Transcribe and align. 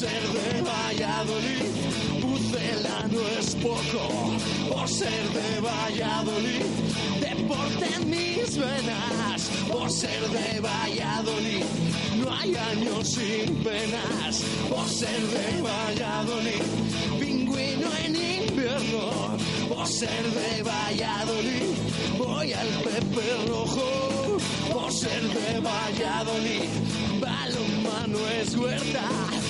ser 0.00 0.22
de 0.32 0.62
Valladolid, 0.62 1.66
Pucela 2.22 3.06
no 3.12 3.20
es 3.38 3.54
poco. 3.56 4.02
Por 4.72 4.88
ser 4.88 5.24
de 5.38 5.60
Valladolid, 5.60 6.64
deporte 7.20 7.86
en 7.96 8.08
mis 8.08 8.56
venas. 8.56 9.42
Por 9.70 9.90
ser 9.90 10.22
de 10.36 10.60
Valladolid, 10.60 11.64
no 12.18 12.32
hay 12.32 12.56
años 12.56 13.08
sin 13.08 13.56
penas. 13.62 14.42
Por 14.70 14.88
ser 14.88 15.20
de 15.36 15.60
Valladolid, 15.68 16.62
pingüino 17.20 17.88
en 18.02 18.16
invierno. 18.16 19.36
Por 19.68 19.86
ser 19.86 20.24
de 20.38 20.62
Valladolid, 20.62 21.74
voy 22.16 22.52
al 22.54 22.68
Pepe 22.88 23.26
Rojo. 23.48 24.38
Por 24.72 24.90
ser 24.90 25.22
de 25.22 25.60
Valladolid, 25.60 26.70
balonmano 27.20 28.18
es 28.40 28.56
huerta. 28.56 29.49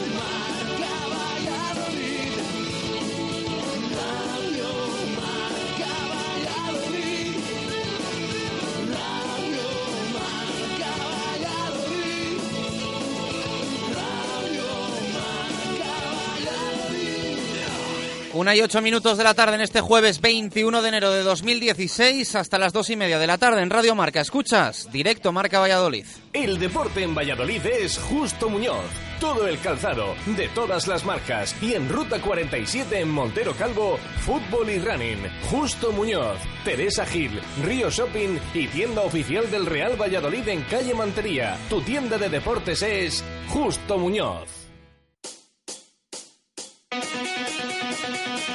Una 18.41 18.55
y 18.55 18.61
ocho 18.61 18.81
minutos 18.81 19.19
de 19.19 19.23
la 19.23 19.35
tarde 19.35 19.53
en 19.53 19.61
este 19.61 19.81
jueves 19.81 20.19
21 20.19 20.81
de 20.81 20.87
enero 20.87 21.11
de 21.11 21.21
2016 21.21 22.33
hasta 22.33 22.57
las 22.57 22.73
dos 22.73 22.89
y 22.89 22.95
media 22.95 23.19
de 23.19 23.27
la 23.27 23.37
tarde 23.37 23.61
en 23.61 23.69
Radio 23.69 23.93
Marca. 23.93 24.19
Escuchas, 24.19 24.91
directo 24.91 25.31
Marca 25.31 25.59
Valladolid. 25.59 26.07
El 26.33 26.57
deporte 26.57 27.03
en 27.03 27.13
Valladolid 27.13 27.63
es 27.67 27.99
Justo 27.99 28.49
Muñoz. 28.49 28.83
Todo 29.19 29.47
el 29.47 29.59
calzado, 29.59 30.15
de 30.25 30.47
todas 30.55 30.87
las 30.87 31.05
marcas. 31.05 31.55
Y 31.61 31.75
en 31.75 31.87
Ruta 31.87 32.19
47 32.19 33.01
en 33.01 33.11
Montero 33.11 33.53
Calvo, 33.53 33.99
fútbol 34.21 34.71
y 34.71 34.79
running. 34.79 35.19
Justo 35.51 35.91
Muñoz, 35.91 36.39
Teresa 36.65 37.05
Gil, 37.05 37.39
Río 37.63 37.91
Shopping 37.91 38.39
y 38.55 38.65
tienda 38.69 39.01
oficial 39.01 39.51
del 39.51 39.67
Real 39.67 40.01
Valladolid 40.01 40.47
en 40.47 40.63
calle 40.63 40.95
Mantería. 40.95 41.59
Tu 41.69 41.79
tienda 41.81 42.17
de 42.17 42.29
deportes 42.29 42.81
es 42.81 43.23
Justo 43.49 43.99
Muñoz. 43.99 44.60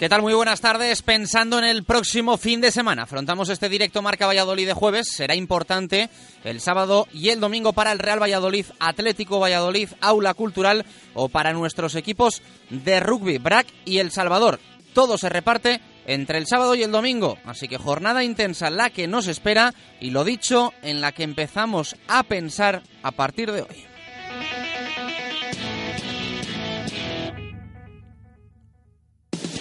¿Qué 0.00 0.08
tal? 0.08 0.22
Muy 0.22 0.32
buenas 0.32 0.62
tardes. 0.62 1.02
Pensando 1.02 1.58
en 1.58 1.64
el 1.66 1.84
próximo 1.84 2.38
fin 2.38 2.62
de 2.62 2.70
semana, 2.70 3.02
afrontamos 3.02 3.50
este 3.50 3.68
directo 3.68 4.00
Marca 4.00 4.26
Valladolid 4.26 4.66
de 4.66 4.72
jueves. 4.72 5.08
Será 5.10 5.34
importante 5.34 6.08
el 6.42 6.62
sábado 6.62 7.06
y 7.12 7.28
el 7.28 7.38
domingo 7.38 7.74
para 7.74 7.92
el 7.92 7.98
Real 7.98 8.18
Valladolid, 8.18 8.64
Atlético 8.78 9.40
Valladolid, 9.40 9.90
Aula 10.00 10.32
Cultural 10.32 10.86
o 11.12 11.28
para 11.28 11.52
nuestros 11.52 11.96
equipos 11.96 12.40
de 12.70 12.98
rugby, 12.98 13.36
BRAC 13.36 13.66
y 13.84 13.98
El 13.98 14.10
Salvador. 14.10 14.58
Todo 14.94 15.18
se 15.18 15.28
reparte 15.28 15.82
entre 16.06 16.38
el 16.38 16.46
sábado 16.46 16.74
y 16.74 16.82
el 16.82 16.92
domingo, 16.92 17.36
así 17.44 17.68
que 17.68 17.76
jornada 17.76 18.24
intensa 18.24 18.70
la 18.70 18.88
que 18.88 19.06
nos 19.06 19.26
espera 19.26 19.74
y 20.00 20.12
lo 20.12 20.24
dicho, 20.24 20.72
en 20.80 21.02
la 21.02 21.12
que 21.12 21.24
empezamos 21.24 21.94
a 22.08 22.22
pensar 22.22 22.82
a 23.02 23.10
partir 23.10 23.52
de 23.52 23.60
hoy. 23.64 24.69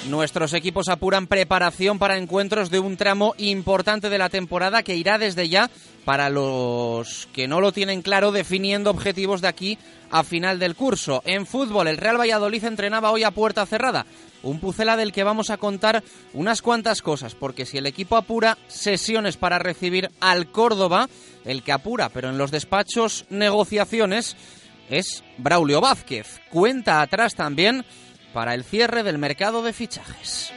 Nuestros 0.09 0.53
equipos 0.53 0.89
apuran 0.89 1.27
preparación 1.27 1.99
para 1.99 2.17
encuentros 2.17 2.71
de 2.71 2.79
un 2.79 2.97
tramo 2.97 3.35
importante 3.37 4.09
de 4.09 4.17
la 4.17 4.29
temporada 4.29 4.81
que 4.81 4.95
irá 4.95 5.19
desde 5.19 5.49
ya 5.49 5.69
para 6.03 6.31
los 6.31 7.27
que 7.31 7.47
no 7.47 7.61
lo 7.61 7.71
tienen 7.71 8.01
claro 8.01 8.31
definiendo 8.31 8.89
objetivos 8.89 9.41
de 9.41 9.49
aquí 9.49 9.77
a 10.09 10.23
final 10.23 10.57
del 10.57 10.75
curso. 10.75 11.21
En 11.25 11.45
fútbol, 11.45 11.87
el 11.87 11.97
Real 11.97 12.19
Valladolid 12.19 12.63
entrenaba 12.63 13.11
hoy 13.11 13.23
a 13.23 13.29
puerta 13.29 13.67
cerrada. 13.67 14.07
Un 14.41 14.59
pucela 14.59 14.97
del 14.97 15.11
que 15.11 15.23
vamos 15.23 15.51
a 15.51 15.57
contar 15.57 16.03
unas 16.33 16.63
cuantas 16.63 17.03
cosas, 17.03 17.35
porque 17.35 17.67
si 17.67 17.77
el 17.77 17.85
equipo 17.85 18.17
apura 18.17 18.57
sesiones 18.67 19.37
para 19.37 19.59
recibir 19.59 20.09
al 20.21 20.47
Córdoba, 20.47 21.07
el 21.45 21.61
que 21.61 21.71
apura, 21.71 22.09
pero 22.09 22.29
en 22.29 22.39
los 22.39 22.49
despachos 22.49 23.25
negociaciones, 23.29 24.35
es 24.89 25.23
Braulio 25.37 25.81
Vázquez. 25.81 26.41
Cuenta 26.49 27.01
atrás 27.01 27.35
también 27.35 27.85
para 28.33 28.53
el 28.53 28.63
cierre 28.63 29.03
del 29.03 29.17
mercado 29.17 29.61
de 29.61 29.73
fichajes. 29.73 30.51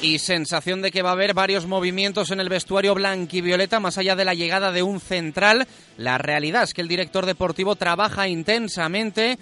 Y 0.00 0.18
sensación 0.18 0.82
de 0.82 0.90
que 0.90 1.02
va 1.02 1.10
a 1.10 1.12
haber 1.12 1.32
varios 1.32 1.66
movimientos 1.66 2.32
en 2.32 2.40
el 2.40 2.48
vestuario 2.48 2.94
blanquivioleta 2.94 3.78
más 3.78 3.98
allá 3.98 4.16
de 4.16 4.24
la 4.24 4.34
llegada 4.34 4.72
de 4.72 4.82
un 4.82 4.98
central. 4.98 5.68
La 5.96 6.18
realidad 6.18 6.64
es 6.64 6.74
que 6.74 6.80
el 6.80 6.88
director 6.88 7.24
deportivo 7.24 7.76
trabaja 7.76 8.26
intensamente, 8.26 9.38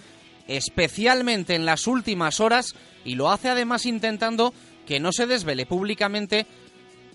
especialmente 0.49 1.55
en 1.55 1.65
las 1.65 1.87
últimas 1.87 2.41
horas, 2.41 2.75
y 3.07 3.15
lo 3.15 3.31
hace 3.31 3.49
además 3.49 3.87
intentando 3.87 4.53
que 4.87 5.01
no 5.01 5.13
se 5.13 5.27
desvele 5.27 5.65
públicamente 5.65 6.47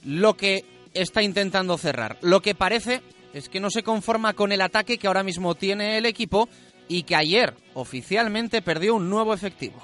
lo 0.03 0.35
que 0.35 0.65
está 0.95 1.21
intentando 1.21 1.77
cerrar. 1.77 2.17
Lo 2.21 2.41
que 2.41 2.55
parece 2.55 3.01
es 3.33 3.49
que 3.49 3.59
no 3.59 3.69
se 3.69 3.83
conforma 3.83 4.33
con 4.33 4.51
el 4.51 4.61
ataque 4.61 4.97
que 4.97 5.07
ahora 5.07 5.23
mismo 5.23 5.55
tiene 5.55 5.97
el 5.97 6.05
equipo 6.05 6.49
y 6.87 7.03
que 7.03 7.15
ayer 7.15 7.53
oficialmente 7.73 8.61
perdió 8.61 8.95
un 8.95 9.09
nuevo 9.09 9.33
efectivo. 9.33 9.81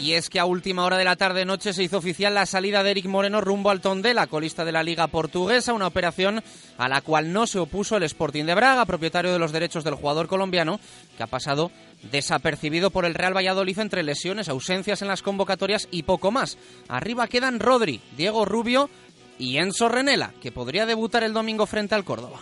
Y 0.00 0.14
es 0.14 0.30
que 0.30 0.40
a 0.40 0.46
última 0.46 0.86
hora 0.86 0.96
de 0.96 1.04
la 1.04 1.16
tarde-noche 1.16 1.74
se 1.74 1.82
hizo 1.82 1.98
oficial 1.98 2.34
la 2.34 2.46
salida 2.46 2.82
de 2.82 2.90
Eric 2.90 3.04
Moreno 3.04 3.42
rumbo 3.42 3.68
al 3.68 3.82
Tondela, 3.82 4.28
colista 4.28 4.64
de 4.64 4.72
la 4.72 4.82
Liga 4.82 5.08
Portuguesa, 5.08 5.74
una 5.74 5.86
operación 5.86 6.42
a 6.78 6.88
la 6.88 7.02
cual 7.02 7.34
no 7.34 7.46
se 7.46 7.58
opuso 7.58 7.98
el 7.98 8.04
Sporting 8.04 8.44
de 8.44 8.54
Braga, 8.54 8.86
propietario 8.86 9.30
de 9.30 9.38
los 9.38 9.52
derechos 9.52 9.84
del 9.84 9.96
jugador 9.96 10.26
colombiano, 10.26 10.80
que 11.18 11.22
ha 11.22 11.26
pasado 11.26 11.70
desapercibido 12.10 12.90
por 12.90 13.04
el 13.04 13.12
Real 13.12 13.36
Valladolid 13.36 13.78
entre 13.78 14.02
lesiones, 14.02 14.48
ausencias 14.48 15.02
en 15.02 15.08
las 15.08 15.20
convocatorias 15.20 15.86
y 15.90 16.04
poco 16.04 16.30
más. 16.30 16.56
Arriba 16.88 17.28
quedan 17.28 17.60
Rodri, 17.60 18.00
Diego 18.16 18.46
Rubio 18.46 18.88
y 19.38 19.58
Enzo 19.58 19.90
Renela, 19.90 20.32
que 20.40 20.50
podría 20.50 20.86
debutar 20.86 21.24
el 21.24 21.34
domingo 21.34 21.66
frente 21.66 21.94
al 21.94 22.04
Córdoba. 22.04 22.40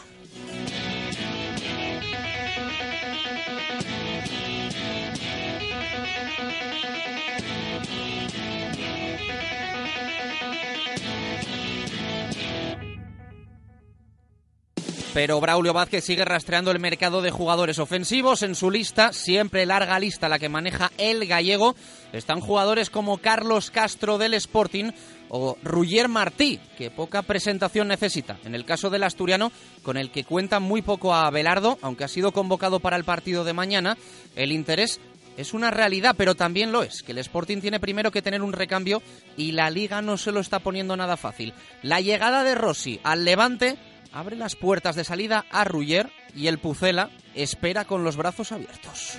Pero 15.14 15.40
Braulio 15.40 15.72
Vázquez 15.72 16.05
sigue 16.05 16.25
rastreando 16.25 16.70
el 16.70 16.81
mercado 16.81 17.22
de 17.22 17.31
jugadores 17.31 17.78
ofensivos. 17.78 18.43
En 18.43 18.55
su 18.55 18.70
lista, 18.70 19.12
siempre 19.12 19.66
larga 19.66 19.99
lista 19.99 20.28
la 20.28 20.38
que 20.38 20.49
maneja 20.49 20.93
el 20.99 21.26
gallego, 21.26 21.75
están 22.12 22.40
jugadores 22.40 22.90
como 22.90 23.19
Carlos 23.19 23.70
Castro 23.70 24.19
del 24.19 24.34
Sporting 24.34 24.93
o 25.31 25.56
Ruyer 25.62 26.08
Martí, 26.08 26.60
que 26.76 26.90
poca 26.90 27.22
presentación 27.22 27.88
necesita. 27.88 28.38
En 28.44 28.55
el 28.55 28.64
caso 28.64 28.90
del 28.90 29.02
asturiano, 29.02 29.50
con 29.82 29.96
el 29.96 30.10
que 30.10 30.25
cuenta 30.25 30.60
muy 30.60 30.82
poco 30.82 31.14
a 31.14 31.31
Belardo, 31.31 31.78
aunque 31.82 32.04
ha 32.04 32.08
sido 32.08 32.32
convocado 32.32 32.81
para 32.81 32.96
el 32.96 33.04
partido 33.04 33.44
de 33.44 33.54
mañana, 33.54 33.96
el 34.37 34.52
interés 34.52 35.00
es 35.38 35.54
una 35.54 35.70
realidad, 35.70 36.16
pero 36.19 36.34
también 36.34 36.72
lo 36.72 36.82
es, 36.82 37.02
que 37.02 37.12
el 37.12 37.19
Sporting 37.19 37.61
tiene 37.61 37.78
primero 37.78 38.11
que 38.11 38.22
tener 38.22 38.43
un 38.43 38.52
recambio 38.52 39.02
y 39.37 39.52
la 39.52 39.70
liga 39.70 40.02
no 40.02 40.19
se 40.19 40.32
lo 40.32 40.40
está 40.40 40.58
poniendo 40.58 40.96
nada 40.96 41.16
fácil. 41.16 41.54
La 41.82 42.00
llegada 42.00 42.43
de 42.43 42.56
Rossi 42.56 43.00
al 43.04 43.25
Levante 43.25 43.78
abre 44.12 44.37
las 44.37 44.56
puertas 44.56 44.96
de 44.96 45.05
salida 45.05 45.44
a 45.50 45.64
Ruyer 45.64 46.10
y 46.34 46.46
el 46.46 46.58
Pucela 46.58 47.10
espera 47.34 47.84
con 47.84 48.05
los 48.05 48.16
brazos 48.16 48.52
abiertos. 48.52 49.19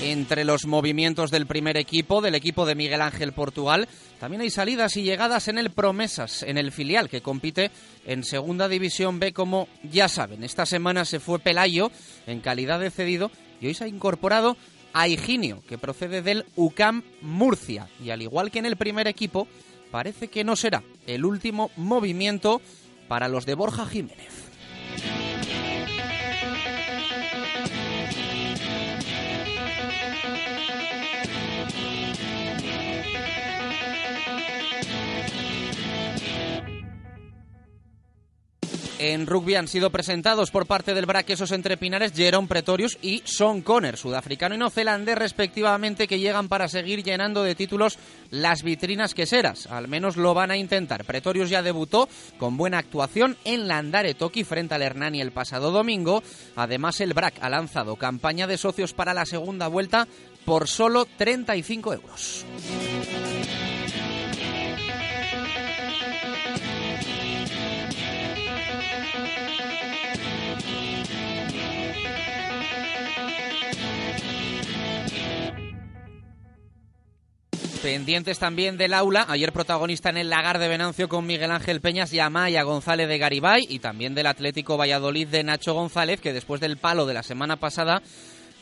Entre 0.00 0.44
los 0.44 0.64
movimientos 0.64 1.32
del 1.32 1.46
primer 1.46 1.76
equipo, 1.76 2.20
del 2.20 2.36
equipo 2.36 2.64
de 2.66 2.76
Miguel 2.76 3.02
Ángel 3.02 3.32
Portugal, 3.32 3.88
también 4.20 4.42
hay 4.42 4.50
salidas 4.50 4.96
y 4.96 5.02
llegadas 5.02 5.48
en 5.48 5.58
el 5.58 5.70
Promesas, 5.70 6.44
en 6.44 6.56
el 6.56 6.70
filial 6.70 7.08
que 7.08 7.20
compite 7.20 7.72
en 8.06 8.22
Segunda 8.22 8.68
División 8.68 9.18
B, 9.18 9.32
como 9.32 9.66
ya 9.82 10.08
saben. 10.08 10.44
Esta 10.44 10.66
semana 10.66 11.04
se 11.04 11.18
fue 11.18 11.40
Pelayo 11.40 11.90
en 12.28 12.40
calidad 12.40 12.78
de 12.78 12.92
cedido 12.92 13.32
y 13.60 13.66
hoy 13.66 13.74
se 13.74 13.84
ha 13.84 13.88
incorporado 13.88 14.56
a 14.92 15.08
Higinio, 15.08 15.62
que 15.68 15.78
procede 15.78 16.22
del 16.22 16.46
UCAM 16.54 17.02
Murcia. 17.20 17.88
Y 18.02 18.10
al 18.10 18.22
igual 18.22 18.52
que 18.52 18.60
en 18.60 18.66
el 18.66 18.76
primer 18.76 19.08
equipo, 19.08 19.48
parece 19.90 20.28
que 20.28 20.44
no 20.44 20.56
será 20.56 20.82
el 21.06 21.24
último 21.24 21.70
movimiento 21.76 22.60
para 23.08 23.28
los 23.28 23.46
de 23.46 23.54
Borja 23.54 23.86
Jiménez. 23.86 24.48
En 39.00 39.28
rugby 39.28 39.54
han 39.54 39.68
sido 39.68 39.90
presentados 39.90 40.50
por 40.50 40.66
parte 40.66 40.92
del 40.92 41.06
BRAC 41.06 41.30
esos 41.30 41.52
entre 41.52 41.76
Pinares, 41.76 42.12
Jerome 42.16 42.48
Pretorius 42.48 42.98
y 43.00 43.22
Sean 43.24 43.62
Conner, 43.62 43.96
sudafricano 43.96 44.56
y 44.56 44.58
neozelandés 44.58 45.16
respectivamente, 45.16 46.08
que 46.08 46.18
llegan 46.18 46.48
para 46.48 46.66
seguir 46.66 47.04
llenando 47.04 47.44
de 47.44 47.54
títulos 47.54 47.96
las 48.30 48.64
vitrinas 48.64 49.14
queseras. 49.14 49.68
Al 49.68 49.86
menos 49.86 50.16
lo 50.16 50.34
van 50.34 50.50
a 50.50 50.56
intentar. 50.56 51.04
Pretorius 51.04 51.48
ya 51.48 51.62
debutó 51.62 52.08
con 52.38 52.56
buena 52.56 52.78
actuación 52.78 53.36
en 53.44 53.68
la 53.68 53.78
Andare 53.78 54.14
Toki 54.14 54.42
frente 54.42 54.74
al 54.74 54.82
Hernani 54.82 55.20
el 55.20 55.30
pasado 55.30 55.70
domingo. 55.70 56.24
Además, 56.56 57.00
el 57.00 57.14
BRAC 57.14 57.36
ha 57.40 57.50
lanzado 57.50 57.94
campaña 57.94 58.48
de 58.48 58.58
socios 58.58 58.94
para 58.94 59.14
la 59.14 59.26
segunda 59.26 59.68
vuelta 59.68 60.08
por 60.44 60.66
solo 60.66 61.06
35 61.16 61.94
euros. 61.94 62.44
Pendientes 77.82 78.40
también 78.40 78.76
del 78.76 78.92
aula, 78.92 79.24
ayer 79.28 79.52
protagonista 79.52 80.10
en 80.10 80.16
el 80.16 80.30
Lagar 80.30 80.58
de 80.58 80.66
Venancio 80.66 81.08
con 81.08 81.26
Miguel 81.26 81.52
Ángel 81.52 81.80
Peñas 81.80 82.12
y 82.12 82.18
Amaya 82.18 82.64
González 82.64 83.08
de 83.08 83.18
Garibay 83.18 83.66
y 83.68 83.78
también 83.78 84.16
del 84.16 84.26
Atlético 84.26 84.76
Valladolid 84.76 85.28
de 85.28 85.44
Nacho 85.44 85.74
González, 85.74 86.20
que 86.20 86.32
después 86.32 86.60
del 86.60 86.76
palo 86.76 87.06
de 87.06 87.14
la 87.14 87.22
semana 87.22 87.56
pasada, 87.56 88.02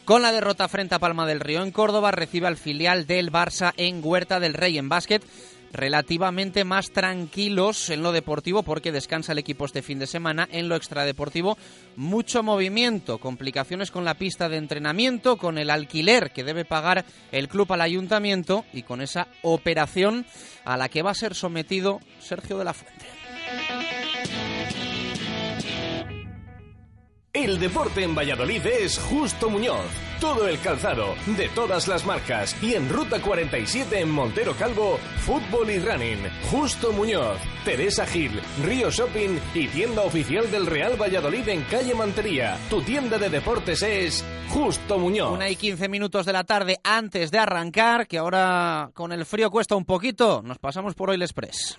con 0.04 0.20
la 0.20 0.32
derrota 0.32 0.68
frente 0.68 0.94
a 0.94 0.98
Palma 0.98 1.26
del 1.26 1.40
Río 1.40 1.62
en 1.62 1.72
Córdoba, 1.72 2.10
recibe 2.10 2.46
al 2.46 2.58
filial 2.58 3.06
del 3.06 3.32
Barça 3.32 3.72
en 3.78 4.00
Huerta 4.04 4.38
del 4.38 4.54
Rey 4.54 4.76
en 4.76 4.90
básquet 4.90 5.22
relativamente 5.76 6.64
más 6.64 6.90
tranquilos 6.90 7.90
en 7.90 8.02
lo 8.02 8.12
deportivo 8.12 8.62
porque 8.62 8.93
descansa 8.93 9.32
el 9.32 9.38
equipo 9.38 9.64
este 9.67 9.82
fin 9.82 9.99
de 9.99 10.06
semana. 10.06 10.49
En 10.50 10.69
lo 10.69 10.76
extradeportivo, 10.76 11.56
mucho 11.96 12.43
movimiento, 12.43 13.19
complicaciones 13.19 13.90
con 13.90 14.05
la 14.05 14.14
pista 14.14 14.49
de 14.49 14.56
entrenamiento, 14.56 15.37
con 15.37 15.58
el 15.58 15.70
alquiler 15.70 16.32
que 16.32 16.44
debe 16.44 16.64
pagar 16.64 17.05
el 17.31 17.49
club 17.49 17.73
al 17.73 17.82
ayuntamiento 17.82 18.64
y 18.73 18.82
con 18.82 19.00
esa 19.00 19.28
operación 19.43 20.26
a 20.64 20.76
la 20.76 20.88
que 20.88 21.02
va 21.02 21.11
a 21.11 21.14
ser 21.14 21.34
sometido 21.34 22.00
Sergio 22.19 22.58
de 22.58 22.64
la 22.64 22.75
Fuente. 22.75 23.25
El 27.37 27.61
deporte 27.61 28.03
en 28.03 28.15
Valladolid 28.15 28.65
es 28.65 28.99
Justo 28.99 29.50
Muñoz. 29.50 29.85
Todo 30.23 30.49
el 30.49 30.59
calzado, 30.59 31.15
de 31.37 31.50
todas 31.50 31.87
las 31.87 32.06
marcas. 32.06 32.56
Y 32.62 32.73
en 32.73 32.88
Ruta 32.88 33.21
47 33.21 34.00
en 34.00 34.09
Montero 34.09 34.55
Calvo, 34.55 34.99
fútbol 35.19 35.69
y 35.69 35.79
running. 35.79 36.17
Justo 36.50 36.94
Muñoz, 36.94 37.38
Teresa 37.62 38.06
Gil, 38.06 38.41
Río 38.65 38.91
Shopping 38.91 39.38
y 39.53 39.69
tienda 39.69 40.00
oficial 40.00 40.50
del 40.50 40.65
Real 40.65 40.99
Valladolid 40.99 41.47
en 41.50 41.62
calle 41.65 41.94
Mantería. 41.94 42.56
Tu 42.71 42.81
tienda 42.81 43.19
de 43.19 43.29
deportes 43.29 43.83
es 43.83 44.25
Justo 44.49 44.99
Muñoz. 44.99 45.33
Una 45.33 45.50
y 45.50 45.56
15 45.56 45.91
minutos 45.91 46.25
de 46.25 46.33
la 46.33 46.45
tarde 46.45 46.81
antes 46.85 47.31
de 47.31 47.38
arrancar, 47.38 48.07
que 48.07 48.16
ahora 48.16 48.88
con 48.95 49.12
el 49.12 49.26
frío 49.26 49.50
cuesta 49.50 49.76
un 49.76 49.85
poquito. 49.85 50.40
Nos 50.43 50.57
pasamos 50.57 50.95
por 50.95 51.11
Oil 51.11 51.21
Express. 51.21 51.78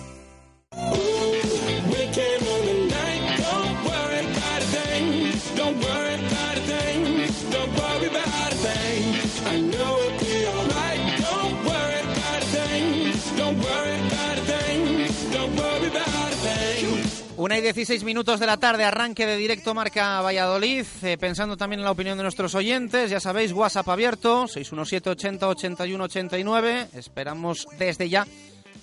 Una 17.37 17.57
y 17.57 17.61
16 17.61 18.03
minutos 18.03 18.39
de 18.39 18.45
la 18.45 18.57
tarde, 18.57 18.83
arranque 18.83 19.25
de 19.25 19.35
directo 19.35 19.73
Marca 19.73 20.21
Valladolid, 20.21 20.85
eh, 21.01 21.17
pensando 21.17 21.57
también 21.57 21.79
en 21.79 21.85
la 21.85 21.91
opinión 21.91 22.15
de 22.15 22.23
nuestros 22.23 22.53
oyentes, 22.53 23.09
ya 23.09 23.19
sabéis, 23.19 23.51
WhatsApp 23.51 23.89
abierto, 23.89 24.47
617 24.47 25.09
80 25.09 25.47
81 25.47 26.03
89, 26.03 26.87
esperamos 26.93 27.65
desde 27.79 28.09
ya 28.09 28.27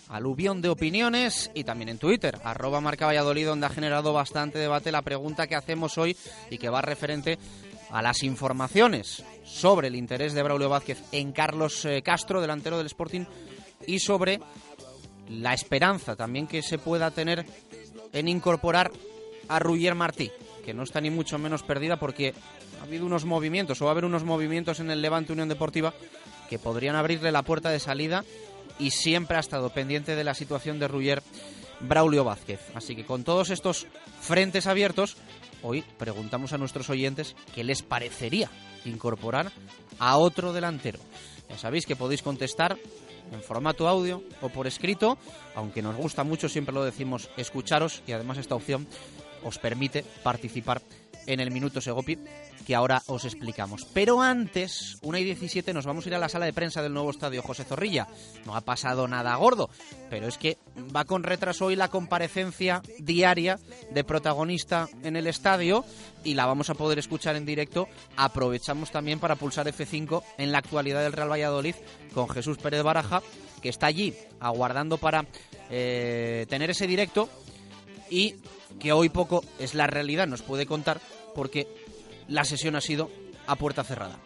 aluvión 0.08 0.62
de 0.62 0.68
opiniones 0.68 1.50
y 1.54 1.64
también 1.64 1.90
en 1.90 1.98
Twitter, 1.98 2.38
arroba 2.44 2.80
Marca 2.80 3.06
Valladolid, 3.06 3.46
donde 3.46 3.66
ha 3.66 3.70
generado 3.70 4.12
bastante 4.12 4.58
debate 4.58 4.92
la 4.92 5.02
pregunta 5.02 5.46
que 5.46 5.54
hacemos 5.54 5.98
hoy 5.98 6.16
y 6.50 6.58
que 6.58 6.70
va 6.70 6.82
referente 6.82 7.38
a 7.90 8.02
las 8.02 8.22
informaciones 8.22 9.22
sobre 9.44 9.88
el 9.88 9.96
interés 9.96 10.34
de 10.34 10.42
Braulio 10.42 10.68
Vázquez 10.68 11.02
en 11.12 11.32
Carlos 11.32 11.84
eh, 11.84 12.02
Castro, 12.02 12.40
delantero 12.40 12.78
del 12.78 12.86
Sporting, 12.86 13.24
y 13.86 13.98
sobre 13.98 14.40
la 15.28 15.54
esperanza 15.54 16.16
también 16.16 16.46
que 16.46 16.62
se 16.62 16.78
pueda 16.78 17.10
tener 17.10 17.46
en 18.12 18.28
incorporar 18.28 18.90
a 19.48 19.58
Ruyer 19.58 19.94
Martí, 19.94 20.30
que 20.64 20.74
no 20.74 20.82
está 20.82 21.00
ni 21.00 21.10
mucho 21.10 21.38
menos 21.38 21.62
perdida 21.62 21.98
porque 21.98 22.34
ha 22.80 22.84
habido 22.84 23.06
unos 23.06 23.24
movimientos 23.24 23.80
o 23.80 23.84
va 23.84 23.90
a 23.90 23.92
haber 23.92 24.04
unos 24.04 24.24
movimientos 24.24 24.80
en 24.80 24.90
el 24.90 25.02
Levante 25.02 25.32
Unión 25.32 25.48
Deportiva 25.48 25.94
que 26.48 26.58
podrían 26.58 26.96
abrirle 26.96 27.32
la 27.32 27.42
puerta 27.42 27.70
de 27.70 27.80
salida 27.80 28.24
y 28.78 28.90
siempre 28.90 29.36
ha 29.36 29.40
estado 29.40 29.70
pendiente 29.70 30.16
de 30.16 30.24
la 30.24 30.34
situación 30.34 30.78
de 30.78 30.88
Ruller 30.88 31.22
Braulio 31.80 32.24
Vázquez. 32.24 32.60
Así 32.74 32.96
que 32.96 33.04
con 33.04 33.24
todos 33.24 33.50
estos 33.50 33.86
frentes 34.20 34.66
abiertos, 34.66 35.16
hoy 35.62 35.84
preguntamos 35.98 36.52
a 36.52 36.58
nuestros 36.58 36.90
oyentes 36.90 37.36
qué 37.54 37.64
les 37.64 37.82
parecería 37.82 38.50
incorporar 38.84 39.52
a 39.98 40.16
otro 40.16 40.52
delantero. 40.52 40.98
Ya 41.48 41.58
sabéis 41.58 41.86
que 41.86 41.96
podéis 41.96 42.22
contestar 42.22 42.78
en 43.32 43.42
formato 43.42 43.88
audio 43.88 44.22
o 44.40 44.48
por 44.48 44.66
escrito, 44.66 45.18
aunque 45.54 45.82
nos 45.82 45.96
gusta 45.96 46.24
mucho, 46.24 46.48
siempre 46.48 46.74
lo 46.74 46.84
decimos, 46.84 47.30
escucharos 47.36 48.02
y 48.06 48.12
además 48.12 48.38
esta 48.38 48.54
opción 48.54 48.86
os 49.44 49.58
permite 49.58 50.04
participar 50.22 50.82
en 51.28 51.40
el 51.40 51.50
Minuto 51.50 51.80
Segopi 51.80 52.18
que 52.66 52.74
ahora 52.74 53.02
os 53.06 53.24
explicamos. 53.24 53.86
Pero 53.94 54.20
antes, 54.20 54.98
una 55.02 55.20
y 55.20 55.24
17, 55.24 55.72
nos 55.72 55.86
vamos 55.86 56.04
a 56.04 56.08
ir 56.08 56.14
a 56.14 56.18
la 56.18 56.28
sala 56.28 56.44
de 56.44 56.52
prensa 56.52 56.82
del 56.82 56.92
nuevo 56.92 57.10
estadio 57.10 57.42
José 57.42 57.64
Zorrilla. 57.64 58.08
No 58.44 58.56
ha 58.56 58.60
pasado 58.60 59.08
nada 59.08 59.34
gordo, 59.36 59.70
pero 60.10 60.26
es 60.26 60.36
que 60.36 60.58
va 60.94 61.04
con 61.04 61.22
retraso 61.22 61.66
hoy 61.66 61.76
la 61.76 61.88
comparecencia 61.88 62.82
diaria 62.98 63.58
de 63.90 64.04
protagonista 64.04 64.88
en 65.02 65.16
el 65.16 65.26
estadio 65.26 65.84
y 66.24 66.34
la 66.34 66.44
vamos 66.44 66.68
a 66.68 66.74
poder 66.74 66.98
escuchar 66.98 67.36
en 67.36 67.46
directo. 67.46 67.88
Aprovechamos 68.16 68.90
también 68.90 69.18
para 69.18 69.36
pulsar 69.36 69.66
F5 69.66 70.22
en 70.36 70.52
la 70.52 70.58
actualidad 70.58 71.02
del 71.02 71.12
Real 71.12 71.32
Valladolid 71.32 71.74
con 72.12 72.28
Jesús 72.28 72.58
Pérez 72.58 72.82
Baraja, 72.82 73.22
que 73.62 73.70
está 73.70 73.86
allí 73.86 74.14
aguardando 74.40 74.98
para 74.98 75.24
eh, 75.70 76.44
tener 76.48 76.68
ese 76.70 76.86
directo 76.86 77.28
y 78.10 78.36
que 78.78 78.92
hoy 78.92 79.08
poco 79.08 79.42
es 79.58 79.74
la 79.74 79.86
realidad, 79.86 80.26
nos 80.26 80.42
puede 80.42 80.66
contar 80.66 81.00
porque 81.38 81.68
la 82.26 82.42
sesión 82.42 82.74
ha 82.74 82.80
sido 82.80 83.08
a 83.46 83.54
puerta 83.54 83.84
cerrada. 83.84 84.16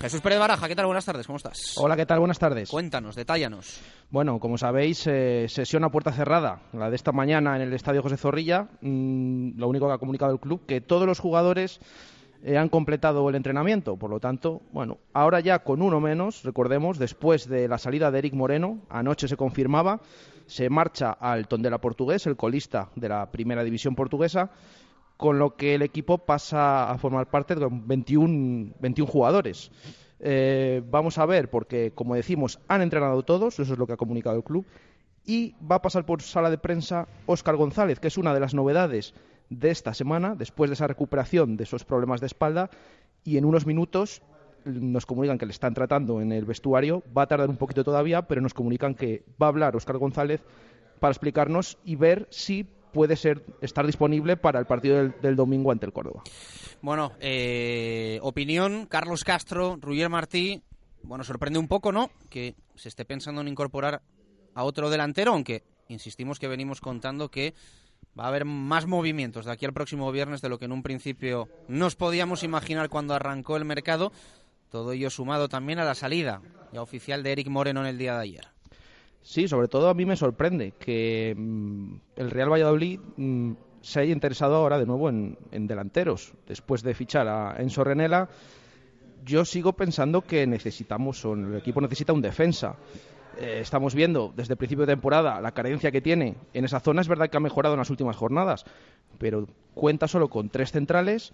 Jesús 0.00 0.22
Pérez 0.22 0.38
Baraja, 0.38 0.66
¿qué 0.66 0.74
tal? 0.74 0.86
Buenas 0.86 1.04
tardes, 1.04 1.26
¿cómo 1.26 1.36
estás? 1.36 1.74
Hola, 1.76 1.94
¿qué 1.94 2.06
tal? 2.06 2.20
Buenas 2.20 2.38
tardes. 2.38 2.70
Cuéntanos, 2.70 3.14
detállanos. 3.14 3.82
Bueno, 4.08 4.40
como 4.40 4.56
sabéis, 4.56 5.06
eh, 5.06 5.44
sesión 5.50 5.84
a 5.84 5.90
puerta 5.90 6.10
cerrada, 6.10 6.62
la 6.72 6.88
de 6.88 6.96
esta 6.96 7.12
mañana 7.12 7.54
en 7.54 7.60
el 7.60 7.74
Estadio 7.74 8.00
José 8.00 8.16
Zorrilla. 8.16 8.66
Mm, 8.80 9.58
lo 9.58 9.68
único 9.68 9.86
que 9.88 9.92
ha 9.92 9.98
comunicado 9.98 10.32
el 10.32 10.40
club, 10.40 10.64
que 10.64 10.80
todos 10.80 11.06
los 11.06 11.20
jugadores 11.20 11.80
eh, 12.42 12.56
han 12.56 12.70
completado 12.70 13.28
el 13.28 13.34
entrenamiento. 13.34 13.98
Por 13.98 14.08
lo 14.08 14.18
tanto, 14.18 14.62
bueno, 14.72 14.96
ahora 15.12 15.40
ya 15.40 15.58
con 15.58 15.82
uno 15.82 16.00
menos, 16.00 16.44
recordemos, 16.44 16.98
después 16.98 17.46
de 17.46 17.68
la 17.68 17.76
salida 17.76 18.10
de 18.10 18.20
Eric 18.20 18.32
Moreno, 18.32 18.80
anoche 18.88 19.28
se 19.28 19.36
confirmaba, 19.36 20.00
se 20.46 20.70
marcha 20.70 21.12
al 21.12 21.46
Tondela 21.46 21.76
portugués, 21.76 22.26
el 22.26 22.36
colista 22.36 22.88
de 22.96 23.10
la 23.10 23.30
primera 23.30 23.64
división 23.64 23.94
portuguesa, 23.94 24.50
con 25.16 25.38
lo 25.38 25.56
que 25.56 25.74
el 25.74 25.82
equipo 25.82 26.18
pasa 26.18 26.90
a 26.90 26.98
formar 26.98 27.30
parte 27.30 27.54
de 27.54 27.68
21, 27.70 28.74
21 28.80 29.10
jugadores. 29.10 29.70
Eh, 30.20 30.82
vamos 30.90 31.18
a 31.18 31.26
ver, 31.26 31.50
porque 31.50 31.92
como 31.94 32.14
decimos, 32.14 32.58
han 32.68 32.82
entrenado 32.82 33.22
todos, 33.22 33.58
eso 33.60 33.72
es 33.72 33.78
lo 33.78 33.86
que 33.86 33.92
ha 33.92 33.96
comunicado 33.96 34.36
el 34.36 34.44
club, 34.44 34.64
y 35.26 35.54
va 35.60 35.76
a 35.76 35.82
pasar 35.82 36.04
por 36.04 36.22
sala 36.22 36.50
de 36.50 36.58
prensa 36.58 37.08
Óscar 37.26 37.56
González, 37.56 38.00
que 38.00 38.08
es 38.08 38.18
una 38.18 38.34
de 38.34 38.40
las 38.40 38.54
novedades 38.54 39.14
de 39.50 39.70
esta 39.70 39.94
semana, 39.94 40.34
después 40.34 40.70
de 40.70 40.74
esa 40.74 40.86
recuperación 40.86 41.56
de 41.56 41.64
esos 41.64 41.84
problemas 41.84 42.20
de 42.20 42.26
espalda, 42.26 42.70
y 43.22 43.36
en 43.36 43.44
unos 43.44 43.66
minutos 43.66 44.22
nos 44.64 45.06
comunican 45.06 45.38
que 45.38 45.46
le 45.46 45.52
están 45.52 45.74
tratando 45.74 46.20
en 46.20 46.32
el 46.32 46.44
vestuario, 46.44 47.02
va 47.16 47.22
a 47.22 47.26
tardar 47.26 47.50
un 47.50 47.56
poquito 47.56 47.84
todavía, 47.84 48.22
pero 48.22 48.40
nos 48.40 48.54
comunican 48.54 48.94
que 48.94 49.24
va 49.40 49.46
a 49.46 49.50
hablar 49.50 49.76
Óscar 49.76 49.98
González 49.98 50.42
para 51.00 51.12
explicarnos 51.12 51.78
y 51.84 51.96
ver 51.96 52.26
si 52.30 52.66
puede 52.94 53.16
ser 53.16 53.44
estar 53.60 53.84
disponible 53.84 54.38
para 54.38 54.58
el 54.58 54.66
partido 54.66 55.10
del, 55.20 55.36
domingo 55.36 55.70
ante 55.70 55.84
el 55.84 55.92
Córdoba. 55.92 56.22
Bueno, 56.80 57.12
eh, 57.20 58.18
opinión, 58.22 58.86
Carlos 58.86 59.24
Castro, 59.24 59.76
Ruyer 59.80 60.08
Martí, 60.08 60.62
bueno, 61.02 61.24
sorprende 61.24 61.58
un 61.58 61.68
poco, 61.68 61.92
¿no? 61.92 62.10
Que 62.30 62.54
se 62.76 62.88
esté 62.88 63.04
pensando 63.04 63.42
en 63.42 63.48
incorporar 63.48 64.00
a 64.54 64.64
otro 64.64 64.88
delantero, 64.88 65.32
aunque 65.32 65.64
insistimos 65.88 66.38
que 66.38 66.48
venimos 66.48 66.80
contando 66.80 67.30
que 67.30 67.54
va 68.18 68.24
a 68.24 68.28
haber 68.28 68.44
más 68.44 68.86
movimientos 68.86 69.44
de 69.44 69.52
aquí 69.52 69.66
al 69.66 69.72
próximo 69.72 70.10
viernes 70.12 70.40
de 70.40 70.48
lo 70.48 70.58
que 70.58 70.66
en 70.66 70.72
un 70.72 70.82
principio 70.82 71.48
nos 71.68 71.96
podíamos 71.96 72.42
imaginar 72.42 72.88
cuando 72.88 73.14
arrancó 73.14 73.56
el 73.56 73.64
mercado. 73.64 74.12
Todo 74.70 74.92
ello 74.92 75.10
sumado 75.10 75.48
también 75.48 75.78
a 75.78 75.84
la 75.84 75.94
salida 75.94 76.40
ya 76.72 76.82
oficial 76.82 77.22
de 77.22 77.32
Eric 77.32 77.48
Moreno 77.48 77.80
en 77.80 77.86
el 77.86 77.98
día 77.98 78.14
de 78.14 78.22
ayer. 78.22 78.53
Sí, 79.24 79.48
sobre 79.48 79.68
todo 79.68 79.88
a 79.88 79.94
mí 79.94 80.04
me 80.04 80.16
sorprende 80.16 80.72
que 80.78 81.34
mm, 81.34 81.94
el 82.16 82.30
Real 82.30 82.52
Valladolid 82.52 83.00
mm, 83.16 83.52
se 83.80 84.00
haya 84.00 84.12
interesado 84.12 84.54
ahora 84.56 84.78
de 84.78 84.84
nuevo 84.84 85.08
en, 85.08 85.38
delanteros. 85.50 86.34
Después 86.46 86.82
de 86.82 86.92
fichar 86.92 87.26
a 87.26 87.56
Enzo 87.58 87.82
Renela, 87.84 88.28
yo 89.24 89.46
sigo 89.46 89.72
pensando 89.72 90.20
que 90.20 90.46
necesitamos, 90.46 91.24
o 91.24 91.32
el 91.32 91.56
equipo 91.56 91.80
necesita 91.80 92.12
un 92.12 92.20
defensa. 92.20 92.76
Eh, 93.38 93.60
estamos 93.62 93.94
viendo 93.94 94.30
desde 94.36 94.52
el 94.52 94.58
principio 94.58 94.84
de 94.84 94.92
temporada 94.92 95.40
la 95.40 95.52
carencia 95.52 95.90
que 95.90 96.02
tiene 96.02 96.36
en 96.52 96.66
esa 96.66 96.80
zona. 96.80 97.00
Es 97.00 97.08
verdad 97.08 97.30
que 97.30 97.38
ha 97.38 97.40
mejorado 97.40 97.74
en 97.74 97.78
las 97.78 97.88
últimas 97.88 98.16
jornadas, 98.16 98.66
pero 99.18 99.46
cuenta 99.72 100.06
solo 100.06 100.28
con 100.28 100.50
tres 100.50 100.70
centrales, 100.70 101.32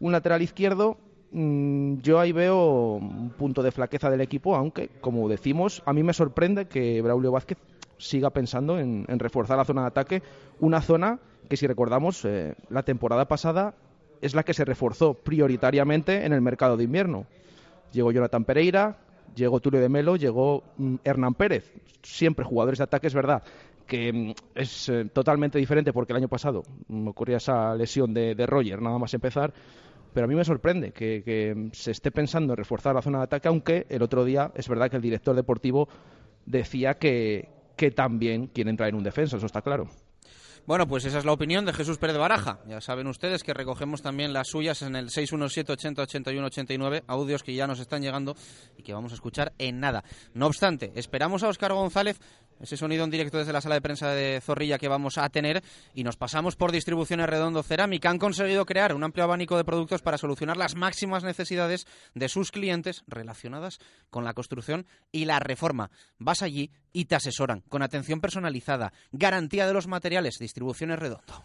un 0.00 0.10
lateral 0.10 0.42
izquierdo 0.42 0.98
yo 1.30 2.18
ahí 2.18 2.32
veo 2.32 2.94
un 2.94 3.30
punto 3.30 3.62
de 3.62 3.70
flaqueza 3.70 4.10
del 4.10 4.22
equipo, 4.22 4.56
aunque, 4.56 4.88
como 5.00 5.28
decimos, 5.28 5.82
a 5.84 5.92
mí 5.92 6.02
me 6.02 6.14
sorprende 6.14 6.66
que 6.66 7.02
Braulio 7.02 7.32
Vázquez 7.32 7.58
siga 7.98 8.30
pensando 8.30 8.78
en, 8.78 9.06
reforzar 9.18 9.58
la 9.58 9.64
zona 9.64 9.82
de 9.82 9.88
ataque, 9.88 10.22
una 10.60 10.80
zona 10.80 11.18
que, 11.48 11.56
si 11.56 11.66
recordamos, 11.66 12.24
eh, 12.24 12.54
la 12.70 12.82
temporada 12.82 13.26
pasada 13.26 13.74
es 14.22 14.34
la 14.34 14.42
que 14.42 14.54
se 14.54 14.64
reforzó 14.64 15.14
prioritariamente 15.14 16.24
en 16.24 16.32
el 16.32 16.40
mercado 16.40 16.76
de 16.76 16.84
invierno. 16.84 17.26
Llegó 17.92 18.10
Jonathan 18.10 18.44
Pereira, 18.44 18.98
llegó 19.34 19.60
Tulio 19.60 19.80
de 19.80 19.88
Melo, 19.88 20.16
llegó 20.16 20.62
mm, 20.78 20.96
Hernán 21.04 21.34
Pérez, 21.34 21.72
siempre 22.02 22.44
jugadores 22.44 22.78
de 22.78 22.84
ataque, 22.84 23.06
es 23.06 23.14
verdad 23.14 23.42
que 23.86 24.12
mm, 24.12 24.32
es 24.54 24.88
eh, 24.88 25.04
totalmente 25.12 25.58
diferente 25.58 25.92
porque 25.92 26.12
el 26.12 26.18
año 26.18 26.28
pasado 26.28 26.62
ocurría 27.06 27.38
esa 27.38 27.74
lesión 27.74 28.14
de 28.14 28.46
Roger, 28.46 28.80
nada 28.82 28.98
más 28.98 29.14
empezar, 29.14 29.52
pero 30.12 30.24
a 30.24 30.28
mí 30.28 30.34
me 30.34 30.44
sorprende 30.44 30.92
que, 30.92 31.70
se 31.72 31.90
esté 31.90 32.10
pensando 32.10 32.52
en 32.52 32.56
reforzar 32.56 32.94
la 32.94 33.02
zona 33.02 33.18
de 33.18 33.24
ataque, 33.24 33.48
aunque 33.48 33.86
el 33.88 34.02
otro 34.02 34.24
día 34.24 34.52
es 34.54 34.68
verdad 34.68 34.90
que 34.90 34.96
el 34.96 35.02
director 35.02 35.34
deportivo 35.34 35.88
decía 36.46 36.94
que, 36.94 37.48
que 37.76 37.90
también 37.90 38.48
quiere 38.48 38.70
entrar 38.70 38.88
en 38.88 38.94
un 38.96 39.04
defensa, 39.04 39.36
eso 39.36 39.46
está 39.46 39.62
claro. 39.62 39.88
Bueno, 40.68 40.86
pues 40.86 41.06
esa 41.06 41.16
es 41.16 41.24
la 41.24 41.32
opinión 41.32 41.64
de 41.64 41.72
Jesús 41.72 41.96
Pérez 41.96 42.18
Baraja. 42.18 42.58
Ya 42.68 42.82
saben 42.82 43.06
ustedes 43.06 43.42
que 43.42 43.54
recogemos 43.54 44.02
también 44.02 44.34
las 44.34 44.48
suyas 44.48 44.82
en 44.82 44.96
el 44.96 45.08
617 45.08 45.72
80 45.72 46.02
81 46.02 46.46
89, 46.46 47.04
audios 47.06 47.42
que 47.42 47.54
ya 47.54 47.66
nos 47.66 47.80
están 47.80 48.02
llegando 48.02 48.36
y 48.76 48.82
que 48.82 48.92
vamos 48.92 49.12
a 49.12 49.14
escuchar 49.14 49.54
en 49.56 49.80
nada. 49.80 50.04
No 50.34 50.46
obstante, 50.46 50.92
esperamos 50.94 51.42
a 51.42 51.48
Óscar 51.48 51.72
González 51.72 52.20
ese 52.60 52.76
sonido 52.76 53.04
en 53.04 53.10
directo 53.10 53.38
desde 53.38 53.52
la 53.52 53.60
sala 53.60 53.76
de 53.76 53.80
prensa 53.80 54.10
de 54.10 54.40
Zorrilla 54.42 54.78
que 54.78 54.88
vamos 54.88 55.16
a 55.16 55.28
tener 55.30 55.62
y 55.94 56.04
nos 56.04 56.16
pasamos 56.16 56.56
por 56.56 56.72
Distribuciones 56.72 57.28
Redondo 57.28 57.62
Cerámica. 57.62 58.10
Han 58.10 58.18
conseguido 58.18 58.66
crear 58.66 58.94
un 58.94 59.04
amplio 59.04 59.24
abanico 59.24 59.56
de 59.56 59.64
productos 59.64 60.02
para 60.02 60.18
solucionar 60.18 60.56
las 60.56 60.74
máximas 60.74 61.24
necesidades 61.24 61.86
de 62.14 62.28
sus 62.28 62.50
clientes 62.50 63.04
relacionadas 63.06 63.78
con 64.10 64.24
la 64.24 64.34
construcción 64.34 64.86
y 65.12 65.24
la 65.24 65.38
reforma. 65.38 65.90
Vas 66.18 66.42
allí 66.42 66.72
y 66.92 67.06
te 67.06 67.14
asesoran 67.14 67.62
con 67.68 67.82
atención 67.82 68.20
personalizada, 68.20 68.92
garantía 69.12 69.66
de 69.66 69.72
los 69.72 69.86
materiales, 69.86 70.38
Distribuciones 70.38 70.98
Redondo. 70.98 71.44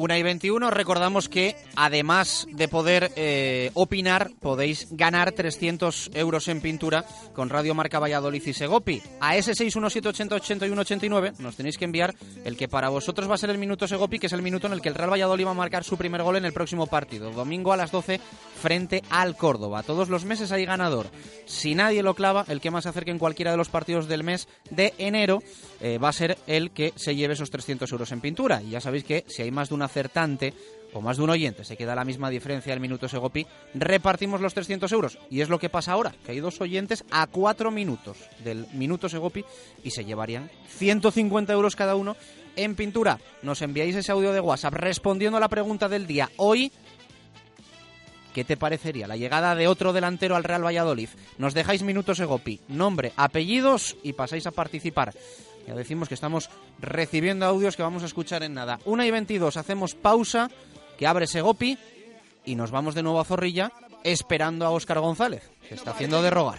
Una 0.00 0.16
y 0.16 0.22
21, 0.22 0.70
recordamos 0.70 1.28
que 1.28 1.56
además 1.76 2.46
de 2.50 2.68
poder 2.68 3.12
eh, 3.16 3.70
opinar, 3.74 4.30
podéis 4.40 4.88
ganar 4.92 5.32
300 5.32 6.12
euros 6.14 6.48
en 6.48 6.62
pintura 6.62 7.04
con 7.34 7.50
Radio 7.50 7.74
Marca 7.74 7.98
Valladolid 7.98 8.42
y 8.46 8.54
Segopi. 8.54 9.02
A 9.20 9.36
ese 9.36 9.52
617808189 9.52 11.34
nos 11.36 11.56
tenéis 11.56 11.76
que 11.76 11.84
enviar 11.84 12.14
el 12.46 12.56
que 12.56 12.66
para 12.66 12.88
vosotros 12.88 13.28
va 13.28 13.34
a 13.34 13.38
ser 13.38 13.50
el 13.50 13.58
minuto 13.58 13.86
Segopi, 13.86 14.18
que 14.18 14.28
es 14.28 14.32
el 14.32 14.40
minuto 14.40 14.68
en 14.68 14.72
el 14.72 14.80
que 14.80 14.88
el 14.88 14.94
Real 14.94 15.12
Valladolid 15.12 15.44
va 15.44 15.50
a 15.50 15.54
marcar 15.54 15.84
su 15.84 15.98
primer 15.98 16.22
gol 16.22 16.36
en 16.36 16.46
el 16.46 16.54
próximo 16.54 16.86
partido, 16.86 17.30
domingo 17.30 17.74
a 17.74 17.76
las 17.76 17.90
12 17.90 18.20
frente 18.58 19.02
al 19.10 19.36
Córdoba. 19.36 19.82
Todos 19.82 20.08
los 20.08 20.24
meses 20.24 20.50
hay 20.50 20.64
ganador. 20.64 21.10
Si 21.44 21.74
nadie 21.74 22.02
lo 22.02 22.14
clava, 22.14 22.46
el 22.48 22.62
que 22.62 22.70
más 22.70 22.84
se 22.84 22.88
acerque 22.88 23.10
en 23.10 23.18
cualquiera 23.18 23.50
de 23.50 23.58
los 23.58 23.68
partidos 23.68 24.08
del 24.08 24.24
mes 24.24 24.48
de 24.70 24.94
enero 24.98 25.42
eh, 25.80 25.98
va 25.98 26.08
a 26.08 26.12
ser 26.12 26.38
el 26.46 26.70
que 26.70 26.92
se 26.96 27.14
lleve 27.14 27.34
esos 27.34 27.50
300 27.50 27.90
euros 27.92 28.12
en 28.12 28.20
pintura. 28.20 28.62
Y 28.62 28.70
ya 28.70 28.80
sabéis 28.80 29.04
que 29.04 29.24
si 29.28 29.42
hay 29.42 29.50
más 29.50 29.68
de 29.68 29.74
un 29.74 29.82
acertante 29.82 30.54
o 30.92 31.00
más 31.00 31.16
de 31.16 31.22
un 31.22 31.30
oyente 31.30 31.64
se 31.64 31.76
queda 31.76 31.94
la 31.94 32.04
misma 32.04 32.30
diferencia 32.30 32.72
del 32.72 32.80
minuto 32.80 33.08
Segopi, 33.08 33.46
repartimos 33.74 34.40
los 34.40 34.54
300 34.54 34.90
euros. 34.92 35.18
Y 35.30 35.40
es 35.40 35.48
lo 35.48 35.58
que 35.58 35.68
pasa 35.68 35.92
ahora, 35.92 36.14
que 36.24 36.32
hay 36.32 36.40
dos 36.40 36.60
oyentes 36.60 37.04
a 37.10 37.26
cuatro 37.26 37.70
minutos 37.70 38.18
del 38.44 38.66
minuto 38.72 39.08
Segopi 39.08 39.44
y 39.84 39.90
se 39.90 40.04
llevarían 40.04 40.50
150 40.68 41.52
euros 41.52 41.76
cada 41.76 41.94
uno 41.94 42.16
en 42.56 42.74
pintura. 42.74 43.18
Nos 43.42 43.62
enviáis 43.62 43.94
ese 43.96 44.12
audio 44.12 44.32
de 44.32 44.40
WhatsApp 44.40 44.74
respondiendo 44.74 45.36
a 45.36 45.40
la 45.40 45.48
pregunta 45.48 45.88
del 45.88 46.06
día. 46.06 46.30
Hoy, 46.36 46.72
¿qué 48.34 48.44
te 48.44 48.56
parecería 48.56 49.06
la 49.06 49.16
llegada 49.16 49.54
de 49.54 49.68
otro 49.68 49.92
delantero 49.92 50.36
al 50.36 50.44
Real 50.44 50.64
Valladolid? 50.64 51.08
Nos 51.38 51.54
dejáis 51.54 51.82
minutos 51.82 52.18
Segopi, 52.18 52.60
nombre, 52.68 53.12
apellidos 53.16 53.96
y 54.02 54.12
pasáis 54.12 54.46
a 54.46 54.50
participar. 54.52 55.14
Ya 55.66 55.74
decimos 55.74 56.08
que 56.08 56.14
estamos 56.14 56.50
recibiendo 56.80 57.46
audios 57.46 57.76
que 57.76 57.82
vamos 57.82 58.02
a 58.02 58.06
escuchar 58.06 58.42
en 58.42 58.54
nada. 58.54 58.78
Una 58.84 59.06
y 59.06 59.10
22, 59.10 59.56
hacemos 59.56 59.94
pausa 59.94 60.50
que 60.98 61.06
abre 61.06 61.26
Segopi 61.26 61.78
y 62.44 62.54
nos 62.54 62.70
vamos 62.70 62.94
de 62.94 63.02
nuevo 63.02 63.20
a 63.20 63.24
Zorrilla 63.24 63.72
esperando 64.02 64.66
a 64.66 64.70
Óscar 64.70 64.98
González, 65.00 65.50
que 65.68 65.74
está 65.74 65.90
haciendo 65.90 66.22
de 66.22 66.30
rogar. 66.30 66.58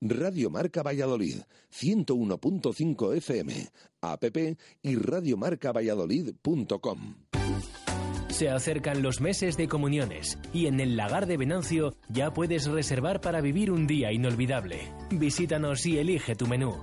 Radio 0.00 0.48
Marca 0.48 0.82
Valladolid, 0.82 1.42
101.5 1.70 3.16
FM, 3.16 3.68
app 4.00 4.24
y 4.82 4.96
radiomarcavalladolid.com. 4.96 7.16
Se 8.28 8.48
acercan 8.48 9.02
los 9.02 9.20
meses 9.20 9.58
de 9.58 9.68
comuniones 9.68 10.38
y 10.54 10.64
en 10.66 10.80
el 10.80 10.96
lagar 10.96 11.26
de 11.26 11.36
Venancio 11.36 11.94
ya 12.08 12.32
puedes 12.32 12.66
reservar 12.66 13.20
para 13.20 13.42
vivir 13.42 13.70
un 13.70 13.86
día 13.86 14.10
inolvidable. 14.12 14.90
Visítanos 15.10 15.84
y 15.84 15.98
elige 15.98 16.34
tu 16.34 16.46
menú. 16.46 16.82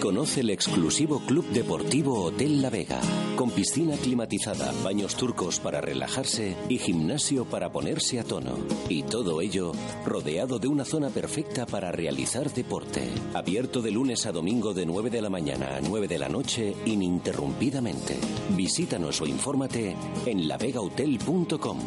Conoce 0.00 0.40
el 0.40 0.48
exclusivo 0.48 1.20
Club 1.20 1.46
Deportivo 1.50 2.24
Hotel 2.24 2.62
La 2.62 2.70
Vega, 2.70 2.98
con 3.36 3.50
piscina 3.50 3.96
climatizada, 3.98 4.72
baños 4.82 5.14
turcos 5.14 5.60
para 5.60 5.82
relajarse 5.82 6.56
y 6.70 6.78
gimnasio 6.78 7.44
para 7.44 7.70
ponerse 7.70 8.18
a 8.18 8.24
tono. 8.24 8.56
Y 8.88 9.02
todo 9.02 9.42
ello 9.42 9.72
rodeado 10.06 10.58
de 10.58 10.68
una 10.68 10.86
zona 10.86 11.10
perfecta 11.10 11.66
para 11.66 11.92
realizar 11.92 12.50
deporte. 12.50 13.10
Abierto 13.34 13.82
de 13.82 13.90
lunes 13.90 14.24
a 14.24 14.32
domingo 14.32 14.72
de 14.72 14.86
9 14.86 15.10
de 15.10 15.20
la 15.20 15.28
mañana 15.28 15.76
a 15.76 15.80
9 15.82 16.08
de 16.08 16.18
la 16.18 16.30
noche 16.30 16.74
ininterrumpidamente. 16.86 18.16
Visítanos 18.56 19.20
o 19.20 19.26
infórmate 19.26 19.94
en 20.24 20.48
lavegahotel.com. 20.48 21.78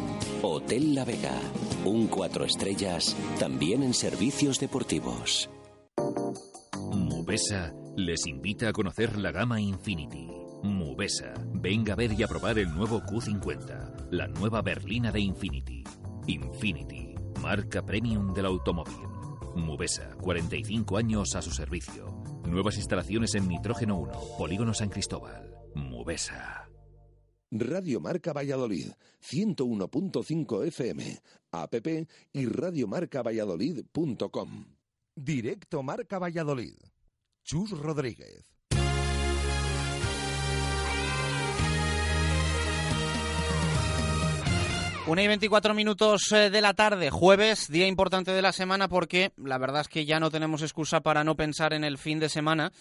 Hotel 0.42 0.94
La 0.94 1.04
Vega, 1.04 1.40
un 1.84 2.06
cuatro 2.06 2.44
estrellas, 2.44 3.16
también 3.40 3.82
en 3.82 3.92
servicios 3.92 4.60
deportivos. 4.60 5.50
Mubesa 6.92 7.74
les 7.96 8.26
invita 8.26 8.68
a 8.68 8.72
conocer 8.72 9.16
la 9.18 9.30
gama 9.30 9.60
Infinity. 9.60 10.26
Mubesa, 10.62 11.34
venga 11.52 11.92
a 11.92 11.96
ver 11.96 12.12
y 12.12 12.22
a 12.22 12.26
probar 12.26 12.58
el 12.58 12.74
nuevo 12.74 13.02
Q50, 13.02 14.08
la 14.10 14.26
nueva 14.26 14.62
berlina 14.62 15.12
de 15.12 15.20
Infinity. 15.20 15.84
Infinity, 16.26 17.14
marca 17.40 17.84
premium 17.84 18.32
del 18.34 18.46
automóvil. 18.46 18.96
Mubesa, 19.54 20.16
45 20.20 20.96
años 20.96 21.36
a 21.36 21.42
su 21.42 21.50
servicio. 21.50 22.22
Nuevas 22.46 22.76
instalaciones 22.76 23.34
en 23.34 23.46
Nitrógeno 23.46 23.98
1, 23.98 24.12
Polígono 24.38 24.72
San 24.74 24.88
Cristóbal. 24.88 25.54
Mubesa. 25.74 26.68
Radio 27.50 28.00
Marca 28.00 28.32
Valladolid, 28.32 28.90
101.5 29.22 30.66
FM, 30.66 31.20
app 31.52 31.74
y 32.32 32.46
radiomarcavalladolid.com. 32.46 34.64
Directo 35.14 35.82
Marca 35.84 36.18
Valladolid. 36.18 36.74
Chus 37.44 37.72
Rodríguez. 37.72 38.46
Una 45.06 45.22
y 45.22 45.28
24 45.28 45.74
minutos 45.74 46.32
eh, 46.32 46.48
de 46.48 46.60
la 46.62 46.72
tarde, 46.72 47.10
jueves, 47.10 47.68
día 47.68 47.86
importante 47.86 48.30
de 48.30 48.40
la 48.40 48.52
semana 48.52 48.88
porque 48.88 49.32
la 49.36 49.58
verdad 49.58 49.82
es 49.82 49.88
que 49.88 50.06
ya 50.06 50.18
no 50.18 50.30
tenemos 50.30 50.62
excusa 50.62 51.02
para 51.02 51.22
no 51.22 51.34
pensar 51.34 51.74
en 51.74 51.84
el 51.84 51.98
fin 51.98 52.18
de 52.18 52.30
semana 52.30 52.72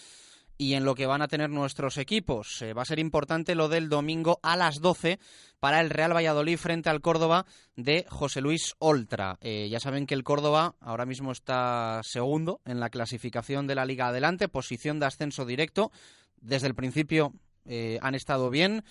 y 0.57 0.73
en 0.73 0.85
lo 0.85 0.95
que 0.95 1.05
van 1.05 1.21
a 1.21 1.27
tener 1.27 1.49
nuestros 1.49 1.97
equipos. 1.97 2.61
Eh, 2.61 2.73
va 2.73 2.83
a 2.83 2.85
ser 2.85 2.99
importante 2.99 3.55
lo 3.55 3.69
del 3.69 3.89
domingo 3.89 4.39
a 4.43 4.55
las 4.55 4.79
12 4.81 5.19
para 5.59 5.81
el 5.81 5.89
Real 5.89 6.15
Valladolid 6.15 6.57
frente 6.57 6.89
al 6.89 7.01
Córdoba 7.01 7.45
de 7.75 8.05
José 8.09 8.41
Luis 8.41 8.75
Oltra. 8.79 9.37
Eh, 9.41 9.67
ya 9.69 9.79
saben 9.79 10.05
que 10.05 10.13
el 10.13 10.23
Córdoba 10.23 10.75
ahora 10.79 11.05
mismo 11.05 11.31
está 11.31 12.01
segundo 12.03 12.61
en 12.65 12.79
la 12.79 12.89
clasificación 12.89 13.67
de 13.67 13.75
la 13.75 13.85
Liga 13.85 14.07
Adelante, 14.07 14.47
posición 14.47 14.99
de 14.99 15.07
ascenso 15.07 15.45
directo. 15.45 15.91
Desde 16.41 16.67
el 16.67 16.75
principio 16.75 17.33
han 18.01 18.13
estado 18.13 18.49
bien. 18.49 18.83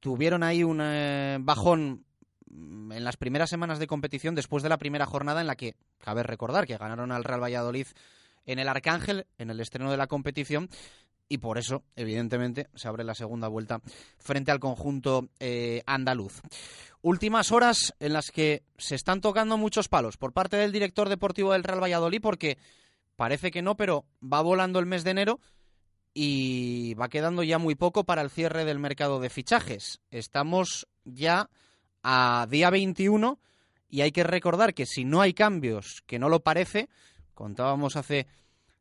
Tuvieron 0.00 0.42
ahí 0.42 0.62
un 0.64 0.82
bajón 1.40 2.04
Mm, 2.52 2.92
en 2.92 3.04
las 3.04 3.16
primeras 3.16 3.48
semanas 3.48 3.78
de 3.78 3.86
competición 3.86 4.34
después 4.34 4.62
de 4.62 4.68
la 4.68 4.76
primera 4.76 5.06
jornada 5.06 5.40
en 5.40 5.46
la 5.46 5.56
que 5.56 5.74
cabe 5.98 6.22
recordar 6.22 6.66
que 6.66 6.76
ganaron 6.76 7.10
al 7.10 7.24
Real 7.24 7.42
Valladolid 7.42 7.86
en 8.46 8.58
el 8.58 8.68
Arcángel 8.68 9.26
en 9.38 9.50
el 9.50 9.60
estreno 9.60 9.90
de 9.90 9.96
la 9.96 10.06
competición 10.06 10.68
y 11.28 11.38
por 11.38 11.56
eso, 11.56 11.82
evidentemente, 11.96 12.68
se 12.74 12.88
abre 12.88 13.04
la 13.04 13.14
segunda 13.14 13.48
vuelta 13.48 13.80
frente 14.18 14.50
al 14.50 14.60
conjunto 14.60 15.30
eh, 15.40 15.82
andaluz. 15.86 16.42
Últimas 17.00 17.52
horas 17.52 17.94
en 18.00 18.12
las 18.12 18.30
que 18.30 18.64
se 18.76 18.94
están 18.94 19.22
tocando 19.22 19.56
muchos 19.56 19.88
palos 19.88 20.18
por 20.18 20.34
parte 20.34 20.58
del 20.58 20.72
director 20.72 21.08
deportivo 21.08 21.52
del 21.52 21.64
Real 21.64 21.82
Valladolid 21.82 22.20
porque 22.20 22.58
parece 23.16 23.50
que 23.50 23.62
no, 23.62 23.76
pero 23.78 24.04
va 24.22 24.42
volando 24.42 24.78
el 24.78 24.84
mes 24.84 25.04
de 25.04 25.12
enero 25.12 25.40
y 26.14 26.94
va 26.94 27.08
quedando 27.08 27.42
ya 27.42 27.58
muy 27.58 27.76
poco 27.76 28.04
para 28.04 28.22
el 28.22 28.30
cierre 28.30 28.64
del 28.64 28.78
mercado 28.78 29.18
de 29.18 29.30
fichajes. 29.30 30.00
Estamos 30.10 30.86
ya 31.04 31.48
a 32.02 32.46
día 32.50 32.68
21 32.70 33.40
y 33.88 34.02
hay 34.02 34.12
que 34.12 34.24
recordar 34.24 34.74
que 34.74 34.86
si 34.86 35.04
no 35.04 35.20
hay 35.20 35.32
cambios, 35.32 36.02
que 36.06 36.18
no 36.18 36.28
lo 36.28 36.40
parece, 36.40 36.88
contábamos 37.34 37.96
hace 37.96 38.26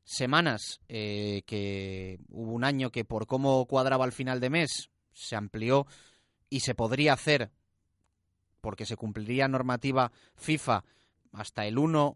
semanas 0.03 0.81
eh, 0.87 1.43
que 1.45 2.19
hubo 2.29 2.51
un 2.51 2.63
año 2.63 2.91
que 2.91 3.05
por 3.05 3.27
cómo 3.27 3.65
cuadraba 3.65 4.05
al 4.05 4.11
final 4.11 4.39
de 4.39 4.49
mes 4.49 4.89
se 5.13 5.35
amplió 5.35 5.85
y 6.49 6.61
se 6.61 6.75
podría 6.75 7.13
hacer 7.13 7.51
porque 8.61 8.85
se 8.85 8.95
cumpliría 8.95 9.47
normativa 9.47 10.11
FIFA 10.35 10.83
hasta 11.33 11.65
el 11.65 11.77
1 11.77 12.15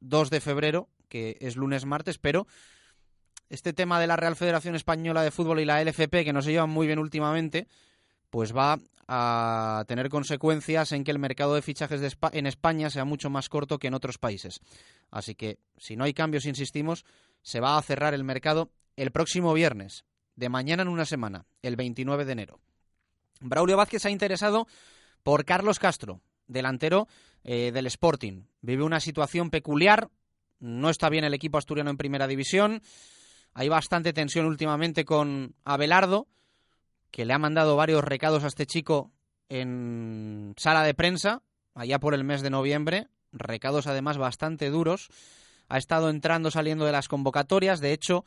2 0.00 0.30
de 0.30 0.40
febrero, 0.40 0.88
que 1.08 1.38
es 1.40 1.56
lunes 1.56 1.86
martes, 1.86 2.18
pero 2.18 2.46
este 3.48 3.72
tema 3.72 4.00
de 4.00 4.06
la 4.06 4.16
Real 4.16 4.36
Federación 4.36 4.74
Española 4.74 5.22
de 5.22 5.30
Fútbol 5.30 5.60
y 5.60 5.64
la 5.64 5.82
LFP 5.82 6.24
que 6.24 6.32
no 6.32 6.42
se 6.42 6.52
llevan 6.52 6.70
muy 6.70 6.86
bien 6.86 6.98
últimamente, 6.98 7.68
pues 8.34 8.52
va 8.52 8.80
a 9.06 9.84
tener 9.86 10.08
consecuencias 10.08 10.90
en 10.90 11.04
que 11.04 11.12
el 11.12 11.20
mercado 11.20 11.54
de 11.54 11.62
fichajes 11.62 12.16
en 12.32 12.46
España 12.46 12.90
sea 12.90 13.04
mucho 13.04 13.30
más 13.30 13.48
corto 13.48 13.78
que 13.78 13.86
en 13.86 13.94
otros 13.94 14.18
países. 14.18 14.58
Así 15.08 15.36
que, 15.36 15.60
si 15.76 15.94
no 15.94 16.02
hay 16.02 16.14
cambios, 16.14 16.44
insistimos, 16.44 17.04
se 17.42 17.60
va 17.60 17.78
a 17.78 17.82
cerrar 17.82 18.12
el 18.12 18.24
mercado 18.24 18.72
el 18.96 19.12
próximo 19.12 19.54
viernes, 19.54 20.04
de 20.34 20.48
mañana 20.48 20.82
en 20.82 20.88
una 20.88 21.04
semana, 21.04 21.46
el 21.62 21.76
29 21.76 22.24
de 22.24 22.32
enero. 22.32 22.58
Braulio 23.40 23.76
Vázquez 23.76 24.04
ha 24.04 24.10
interesado 24.10 24.66
por 25.22 25.44
Carlos 25.44 25.78
Castro, 25.78 26.20
delantero 26.48 27.06
eh, 27.44 27.70
del 27.72 27.86
Sporting. 27.86 28.46
Vive 28.62 28.82
una 28.82 28.98
situación 28.98 29.50
peculiar, 29.50 30.10
no 30.58 30.90
está 30.90 31.08
bien 31.08 31.22
el 31.22 31.34
equipo 31.34 31.58
asturiano 31.58 31.90
en 31.90 31.98
primera 31.98 32.26
división, 32.26 32.82
hay 33.52 33.68
bastante 33.68 34.12
tensión 34.12 34.46
últimamente 34.46 35.04
con 35.04 35.54
Abelardo, 35.64 36.26
que 37.14 37.24
le 37.24 37.32
ha 37.32 37.38
mandado 37.38 37.76
varios 37.76 38.02
recados 38.02 38.42
a 38.42 38.48
este 38.48 38.66
chico 38.66 39.12
en 39.48 40.52
sala 40.56 40.82
de 40.82 40.94
prensa, 40.94 41.42
allá 41.72 42.00
por 42.00 42.12
el 42.12 42.24
mes 42.24 42.42
de 42.42 42.50
noviembre, 42.50 43.06
recados 43.30 43.86
además 43.86 44.18
bastante 44.18 44.68
duros. 44.68 45.10
Ha 45.68 45.78
estado 45.78 46.10
entrando, 46.10 46.50
saliendo 46.50 46.84
de 46.84 46.90
las 46.90 47.06
convocatorias. 47.06 47.78
De 47.78 47.92
hecho, 47.92 48.24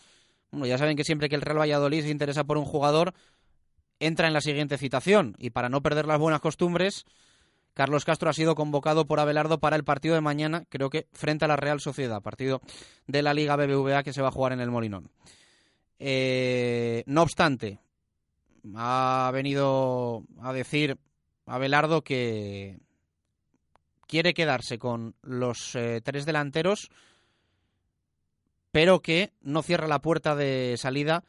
bueno, 0.52 0.68
ya 0.68 0.78
saben 0.78 0.96
que 0.96 1.04
siempre 1.04 1.28
que 1.28 1.36
el 1.36 1.42
Real 1.42 1.60
Valladolid 1.60 2.04
se 2.04 2.12
interesa 2.12 2.46
por 2.46 2.58
un 2.58 2.64
jugador, 2.64 3.14
entra 4.00 4.28
en 4.28 4.34
la 4.34 4.40
siguiente 4.40 4.78
citación. 4.78 5.36
Y 5.38 5.50
para 5.50 5.68
no 5.68 5.84
perder 5.84 6.06
las 6.06 6.18
buenas 6.20 6.40
costumbres, 6.40 7.04
Carlos 7.74 8.06
Castro 8.06 8.30
ha 8.30 8.34
sido 8.34 8.56
convocado 8.56 9.06
por 9.06 9.20
Abelardo 9.20 9.60
para 9.60 9.76
el 9.76 9.84
partido 9.84 10.16
de 10.16 10.22
mañana, 10.22 10.64
creo 10.70 10.90
que 10.90 11.08
frente 11.12 11.44
a 11.44 11.50
la 11.50 11.58
Real 11.58 11.82
Sociedad, 11.82 12.22
partido 12.22 12.62
de 13.06 13.22
la 13.22 13.34
Liga 13.34 13.58
BBVA 13.58 14.04
que 14.04 14.14
se 14.14 14.22
va 14.22 14.30
a 14.30 14.32
jugar 14.32 14.54
en 14.54 14.62
el 14.62 14.72
Molinón. 14.72 15.12
Eh, 16.00 17.04
no 17.06 17.24
obstante, 17.24 17.82
ha 18.76 19.30
venido 19.34 20.24
a 20.42 20.54
decir 20.54 20.98
Abelardo 21.46 22.04
que 22.04 22.80
quiere 24.08 24.34
quedarse 24.34 24.78
con 24.78 25.16
los 25.22 25.76
eh, 25.76 26.02
tres 26.04 26.26
delanteros, 26.26 26.90
pero 28.72 29.02
que 29.02 29.34
no 29.42 29.64
cierra 29.64 29.88
la 29.88 30.02
puerta 30.02 30.36
de 30.36 30.76
salida 30.78 31.24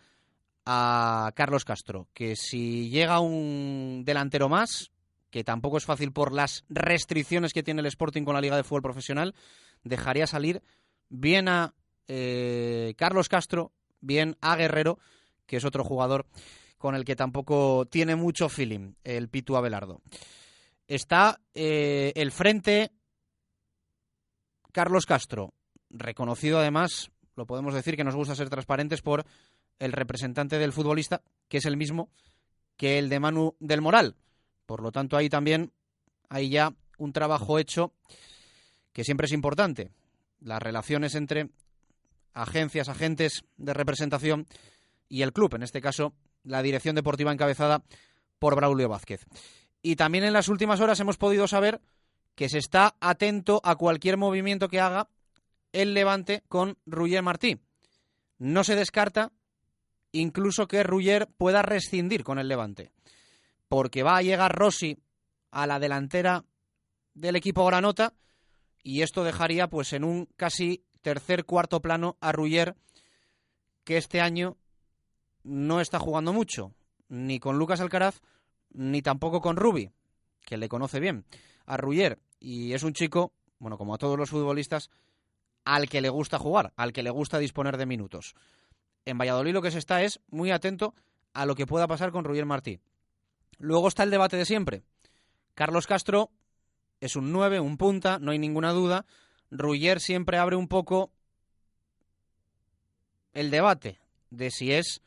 a 0.66 1.32
Carlos 1.34 1.64
Castro, 1.64 2.08
que 2.12 2.36
si 2.36 2.90
llega 2.90 3.20
un 3.20 4.02
delantero 4.04 4.48
más, 4.48 4.90
que 5.30 5.44
tampoco 5.44 5.78
es 5.78 5.84
fácil 5.84 6.12
por 6.12 6.32
las 6.32 6.64
restricciones 6.68 7.52
que 7.52 7.62
tiene 7.62 7.80
el 7.80 7.86
Sporting 7.86 8.24
con 8.24 8.34
la 8.34 8.40
Liga 8.40 8.56
de 8.56 8.64
Fútbol 8.64 8.82
Profesional, 8.82 9.34
dejaría 9.82 10.26
salir 10.26 10.62
bien 11.08 11.48
a 11.48 11.74
eh, 12.06 12.94
Carlos 12.96 13.28
Castro, 13.28 13.72
bien 14.00 14.36
a 14.40 14.56
Guerrero, 14.56 14.98
que 15.46 15.56
es 15.56 15.64
otro 15.64 15.84
jugador 15.84 16.26
con 16.78 16.94
el 16.94 17.04
que 17.04 17.16
tampoco 17.16 17.86
tiene 17.86 18.16
mucho 18.16 18.48
feeling 18.48 18.94
el 19.04 19.28
Pitu 19.28 19.56
Abelardo. 19.56 20.00
Está 20.86 21.40
eh, 21.54 22.12
el 22.14 22.32
frente 22.32 22.92
Carlos 24.72 25.06
Castro, 25.06 25.52
reconocido 25.90 26.60
además, 26.60 27.10
lo 27.36 27.46
podemos 27.46 27.74
decir 27.74 27.96
que 27.96 28.04
nos 28.04 28.14
gusta 28.14 28.34
ser 28.34 28.48
transparentes 28.48 29.02
por 29.02 29.24
el 29.78 29.92
representante 29.92 30.58
del 30.58 30.72
futbolista, 30.72 31.22
que 31.48 31.58
es 31.58 31.66
el 31.66 31.76
mismo 31.76 32.10
que 32.76 32.98
el 32.98 33.08
de 33.08 33.20
Manu 33.20 33.56
del 33.58 33.80
Moral. 33.80 34.16
Por 34.66 34.82
lo 34.82 34.92
tanto, 34.92 35.16
ahí 35.16 35.28
también 35.28 35.72
hay 36.28 36.48
ya 36.48 36.72
un 36.98 37.12
trabajo 37.12 37.58
hecho 37.58 37.92
que 38.92 39.04
siempre 39.04 39.26
es 39.26 39.32
importante. 39.32 39.90
Las 40.40 40.62
relaciones 40.62 41.14
entre 41.14 41.50
agencias, 42.34 42.88
agentes 42.88 43.44
de 43.56 43.74
representación 43.74 44.46
y 45.08 45.22
el 45.22 45.32
club, 45.32 45.54
en 45.54 45.62
este 45.62 45.80
caso 45.80 46.14
la 46.44 46.62
dirección 46.62 46.94
deportiva 46.94 47.32
encabezada 47.32 47.82
por 48.38 48.56
Braulio 48.56 48.88
Vázquez. 48.88 49.26
Y 49.82 49.96
también 49.96 50.24
en 50.24 50.32
las 50.32 50.48
últimas 50.48 50.80
horas 50.80 51.00
hemos 51.00 51.16
podido 51.16 51.46
saber 51.46 51.80
que 52.34 52.48
se 52.48 52.58
está 52.58 52.96
atento 53.00 53.60
a 53.64 53.76
cualquier 53.76 54.16
movimiento 54.16 54.68
que 54.68 54.80
haga 54.80 55.08
el 55.72 55.94
Levante 55.94 56.42
con 56.48 56.78
Ruyer 56.86 57.22
Martí. 57.22 57.58
No 58.38 58.64
se 58.64 58.76
descarta 58.76 59.32
incluso 60.12 60.66
que 60.68 60.82
Ruyer 60.82 61.28
pueda 61.36 61.62
rescindir 61.62 62.24
con 62.24 62.38
el 62.38 62.48
Levante, 62.48 62.92
porque 63.68 64.02
va 64.02 64.16
a 64.16 64.22
llegar 64.22 64.54
Rossi 64.54 64.98
a 65.50 65.66
la 65.66 65.78
delantera 65.78 66.44
del 67.14 67.36
equipo 67.36 67.66
Granota 67.66 68.14
y 68.82 69.02
esto 69.02 69.24
dejaría 69.24 69.68
pues 69.68 69.92
en 69.92 70.04
un 70.04 70.26
casi 70.36 70.84
tercer 71.02 71.44
cuarto 71.44 71.80
plano 71.80 72.16
a 72.20 72.32
Ruyer 72.32 72.76
que 73.84 73.96
este 73.96 74.20
año 74.20 74.56
no 75.48 75.80
está 75.80 75.98
jugando 75.98 76.32
mucho, 76.32 76.74
ni 77.08 77.40
con 77.40 77.58
Lucas 77.58 77.80
Alcaraz, 77.80 78.20
ni 78.70 79.02
tampoco 79.02 79.40
con 79.40 79.56
Rubi, 79.56 79.90
que 80.44 80.58
le 80.58 80.68
conoce 80.68 81.00
bien, 81.00 81.24
a 81.66 81.76
Ruyer. 81.76 82.18
Y 82.38 82.74
es 82.74 82.82
un 82.82 82.92
chico, 82.92 83.32
bueno, 83.58 83.78
como 83.78 83.94
a 83.94 83.98
todos 83.98 84.18
los 84.18 84.30
futbolistas, 84.30 84.90
al 85.64 85.88
que 85.88 86.00
le 86.00 86.10
gusta 86.10 86.38
jugar, 86.38 86.72
al 86.76 86.92
que 86.92 87.02
le 87.02 87.10
gusta 87.10 87.38
disponer 87.38 87.76
de 87.76 87.86
minutos. 87.86 88.34
En 89.04 89.18
Valladolid 89.18 89.54
lo 89.54 89.62
que 89.62 89.70
se 89.70 89.78
está 89.78 90.02
es 90.02 90.20
muy 90.28 90.50
atento 90.50 90.94
a 91.32 91.46
lo 91.46 91.54
que 91.54 91.66
pueda 91.66 91.88
pasar 91.88 92.12
con 92.12 92.24
Ruyer 92.24 92.46
Martí. 92.46 92.80
Luego 93.58 93.88
está 93.88 94.02
el 94.02 94.10
debate 94.10 94.36
de 94.36 94.44
siempre. 94.44 94.82
Carlos 95.54 95.86
Castro 95.86 96.30
es 97.00 97.16
un 97.16 97.32
9, 97.32 97.60
un 97.60 97.78
punta, 97.78 98.18
no 98.18 98.32
hay 98.32 98.38
ninguna 98.38 98.72
duda. 98.72 99.06
Ruyer 99.50 100.00
siempre 100.00 100.36
abre 100.36 100.56
un 100.56 100.68
poco 100.68 101.10
el 103.32 103.50
debate 103.50 103.98
de 104.30 104.50
si 104.50 104.72
es 104.72 105.00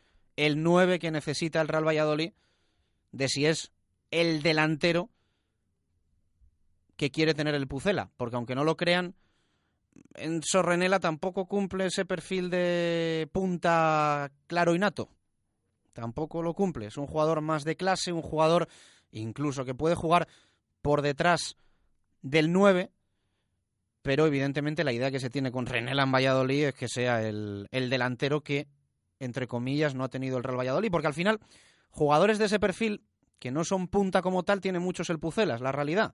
el 0.46 0.64
9 0.64 0.98
que 0.98 1.12
necesita 1.12 1.62
el 1.62 1.68
Real 1.68 1.88
Valladolid, 1.88 2.34
de 3.12 3.30
si 3.30 3.46
es 3.46 3.72
el 4.10 4.42
delantero 4.42 5.10
que 6.98 7.12
quiere 7.12 7.36
tener 7.36 7.54
el 7.54 7.68
Pucela, 7.68 8.10
porque 8.18 8.38
aunque 8.38 8.56
no 8.56 8.64
lo 8.64 8.76
crean, 8.76 9.14
en 10.16 10.42
Sorrenela 10.42 11.00
tampoco 11.00 11.46
cumple 11.46 11.86
ese 11.86 12.06
perfil 12.06 12.50
de 12.50 13.30
punta 13.32 14.32
claro 14.48 14.74
y 14.74 14.80
nato. 14.80 15.10
Tampoco 15.94 16.42
lo 16.42 16.56
cumple. 16.56 16.88
Es 16.88 16.98
un 16.98 17.06
jugador 17.06 17.42
más 17.42 17.64
de 17.64 17.76
clase, 17.76 18.12
un 18.12 18.24
jugador 18.24 18.68
incluso 19.12 19.64
que 19.64 19.76
puede 19.76 19.94
jugar 19.94 20.28
por 20.82 21.04
detrás 21.04 21.56
del 22.24 22.52
9, 22.52 22.90
pero 24.02 24.26
evidentemente 24.26 24.84
la 24.84 24.94
idea 24.94 25.12
que 25.12 25.20
se 25.20 25.30
tiene 25.30 25.52
con 25.52 25.68
Renela 25.68 26.02
en 26.04 26.12
Valladolid 26.12 26.66
es 26.66 26.74
que 26.74 26.88
sea 26.88 27.22
el, 27.22 27.68
el 27.72 27.92
delantero 27.92 28.42
que 28.42 28.68
entre 29.22 29.48
comillas, 29.48 29.94
no 29.94 30.04
ha 30.04 30.10
tenido 30.10 30.38
el 30.38 30.44
Real 30.44 30.60
Valladolid, 30.60 30.90
porque 30.92 31.08
al 31.08 31.14
final, 31.14 31.40
jugadores 31.92 32.40
de 32.40 32.46
ese 32.46 32.60
perfil, 32.60 33.04
que 33.40 33.52
no 33.52 33.64
son 33.64 33.88
punta 33.88 34.22
como 34.22 34.44
tal, 34.44 34.62
tienen 34.62 34.82
muchos 34.82 35.10
el 35.12 35.20
Pucela, 35.20 35.56
es 35.56 35.62
la 35.62 35.72
realidad. 35.72 36.14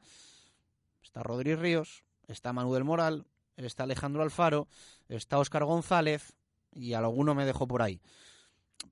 Está 1.02 1.24
Rodri 1.24 1.56
Ríos, 1.56 2.04
está 2.28 2.52
Manuel 2.52 2.84
Moral, 2.84 3.26
está 3.56 3.84
Alejandro 3.84 4.24
Alfaro, 4.24 4.68
está 5.08 5.40
Óscar 5.40 5.64
González, 5.64 6.36
y 6.74 6.94
alguno 6.94 7.34
me 7.34 7.46
dejó 7.46 7.66
por 7.66 7.82
ahí. 7.82 8.02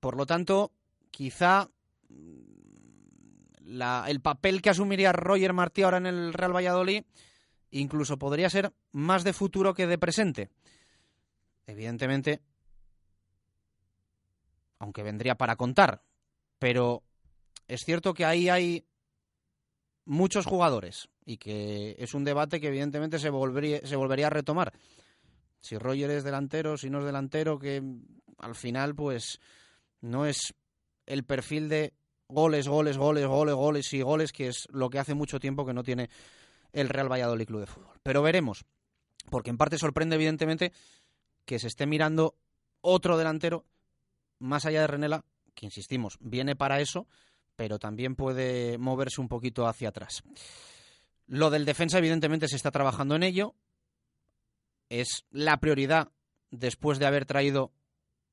Por 0.00 0.16
lo 0.16 0.24
tanto, 0.24 0.72
quizá 1.10 1.68
la, 3.60 4.06
el 4.08 4.20
papel 4.22 4.62
que 4.62 4.70
asumiría 4.70 5.12
Roger 5.12 5.52
Martí 5.52 5.82
ahora 5.82 5.98
en 5.98 6.06
el 6.06 6.32
Real 6.32 6.56
Valladolid 6.56 7.04
incluso 7.70 8.18
podría 8.18 8.48
ser 8.48 8.72
más 8.92 9.24
de 9.24 9.34
futuro 9.34 9.74
que 9.74 9.86
de 9.86 9.98
presente. 9.98 10.48
Evidentemente, 11.66 12.40
aunque 14.78 15.02
vendría 15.02 15.36
para 15.36 15.56
contar. 15.56 16.02
Pero 16.58 17.02
es 17.68 17.84
cierto 17.84 18.14
que 18.14 18.24
ahí 18.24 18.48
hay 18.48 18.86
muchos 20.04 20.46
jugadores 20.46 21.08
y 21.24 21.36
que 21.36 21.96
es 21.98 22.14
un 22.14 22.24
debate 22.24 22.60
que 22.60 22.68
evidentemente 22.68 23.18
se 23.18 23.30
volvería, 23.30 23.80
se 23.84 23.96
volvería 23.96 24.28
a 24.28 24.30
retomar. 24.30 24.72
Si 25.60 25.76
Roger 25.76 26.10
es 26.10 26.24
delantero, 26.24 26.76
si 26.76 26.90
no 26.90 27.00
es 27.00 27.04
delantero, 27.04 27.58
que 27.58 27.82
al 28.38 28.54
final 28.54 28.94
pues 28.94 29.40
no 30.00 30.26
es 30.26 30.54
el 31.06 31.24
perfil 31.24 31.68
de 31.68 31.92
goles, 32.28 32.68
goles, 32.68 32.96
goles, 32.96 33.26
goles, 33.26 33.54
goles 33.54 33.92
y 33.92 34.02
goles, 34.02 34.32
que 34.32 34.48
es 34.48 34.68
lo 34.70 34.90
que 34.90 34.98
hace 34.98 35.14
mucho 35.14 35.40
tiempo 35.40 35.66
que 35.66 35.74
no 35.74 35.82
tiene 35.82 36.08
el 36.72 36.88
Real 36.88 37.10
Valladolid 37.10 37.46
Club 37.46 37.60
de 37.60 37.66
Fútbol. 37.66 37.98
Pero 38.02 38.22
veremos, 38.22 38.64
porque 39.30 39.50
en 39.50 39.56
parte 39.56 39.78
sorprende 39.78 40.16
evidentemente 40.16 40.72
que 41.44 41.58
se 41.58 41.68
esté 41.68 41.86
mirando 41.86 42.36
otro 42.80 43.16
delantero 43.16 43.64
más 44.38 44.66
allá 44.66 44.80
de 44.82 44.86
Renela, 44.86 45.24
que 45.54 45.66
insistimos, 45.66 46.18
viene 46.20 46.56
para 46.56 46.80
eso, 46.80 47.06
pero 47.56 47.78
también 47.78 48.14
puede 48.14 48.78
moverse 48.78 49.20
un 49.20 49.28
poquito 49.28 49.66
hacia 49.66 49.88
atrás. 49.88 50.22
Lo 51.26 51.50
del 51.50 51.64
defensa, 51.64 51.98
evidentemente, 51.98 52.48
se 52.48 52.56
está 52.56 52.70
trabajando 52.70 53.16
en 53.16 53.22
ello. 53.22 53.54
Es 54.88 55.24
la 55.30 55.56
prioridad 55.56 56.12
después 56.50 56.98
de 56.98 57.06
haber 57.06 57.26
traído 57.26 57.72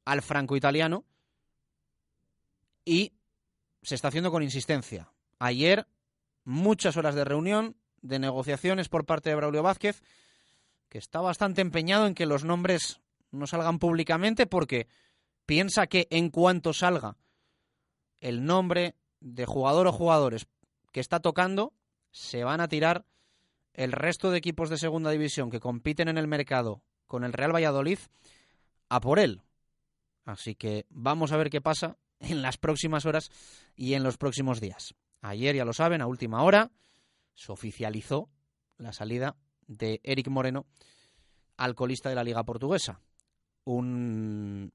al 0.05 0.21
franco-italiano. 0.21 1.05
Y 2.85 3.13
se 3.81 3.95
está 3.95 4.09
haciendo 4.09 4.31
con 4.31 4.43
insistencia. 4.43 5.11
Ayer, 5.39 5.87
muchas 6.43 6.97
horas 6.97 7.15
de 7.15 7.23
reunión, 7.23 7.75
de 8.01 8.19
negociaciones 8.19 8.89
por 8.89 9.05
parte 9.05 9.29
de 9.29 9.35
Braulio 9.35 9.63
Vázquez, 9.63 10.03
que 10.89 10.97
está 10.97 11.21
bastante 11.21 11.61
empeñado 11.61 12.05
en 12.05 12.13
que 12.13 12.25
los 12.25 12.43
nombres 12.43 13.01
no 13.31 13.47
salgan 13.47 13.79
públicamente 13.79 14.45
porque 14.45 14.87
piensa 15.45 15.87
que 15.87 16.07
en 16.09 16.29
cuanto 16.29 16.73
salga 16.73 17.17
el 18.19 18.45
nombre 18.45 18.95
de 19.19 19.45
jugador 19.45 19.87
o 19.87 19.91
jugadores 19.91 20.47
que 20.91 20.99
está 20.99 21.19
tocando, 21.19 21.73
se 22.11 22.43
van 22.43 22.61
a 22.61 22.67
tirar 22.67 23.05
el 23.73 23.91
resto 23.91 24.31
de 24.31 24.37
equipos 24.37 24.69
de 24.69 24.77
segunda 24.77 25.11
división 25.11 25.49
que 25.49 25.59
compiten 25.59 26.07
en 26.07 26.17
el 26.17 26.27
mercado 26.27 26.81
con 27.07 27.23
el 27.23 27.33
Real 27.33 27.53
Valladolid 27.53 27.99
a 28.89 29.01
por 29.01 29.19
él. 29.19 29.41
Así 30.25 30.55
que 30.55 30.85
vamos 30.89 31.31
a 31.31 31.37
ver 31.37 31.49
qué 31.49 31.61
pasa 31.61 31.97
en 32.19 32.41
las 32.41 32.57
próximas 32.57 33.05
horas 33.05 33.31
y 33.75 33.95
en 33.95 34.03
los 34.03 34.17
próximos 34.17 34.61
días. 34.61 34.93
Ayer, 35.21 35.55
ya 35.55 35.65
lo 35.65 35.73
saben, 35.73 36.01
a 36.01 36.07
última 36.07 36.43
hora 36.43 36.71
se 37.35 37.51
oficializó 37.51 38.29
la 38.77 38.93
salida 38.93 39.35
de 39.67 39.99
Eric 40.03 40.27
Moreno, 40.27 40.65
alcoholista 41.57 42.09
de 42.09 42.15
la 42.15 42.23
Liga 42.23 42.43
Portuguesa. 42.43 43.01
Un 43.65 44.71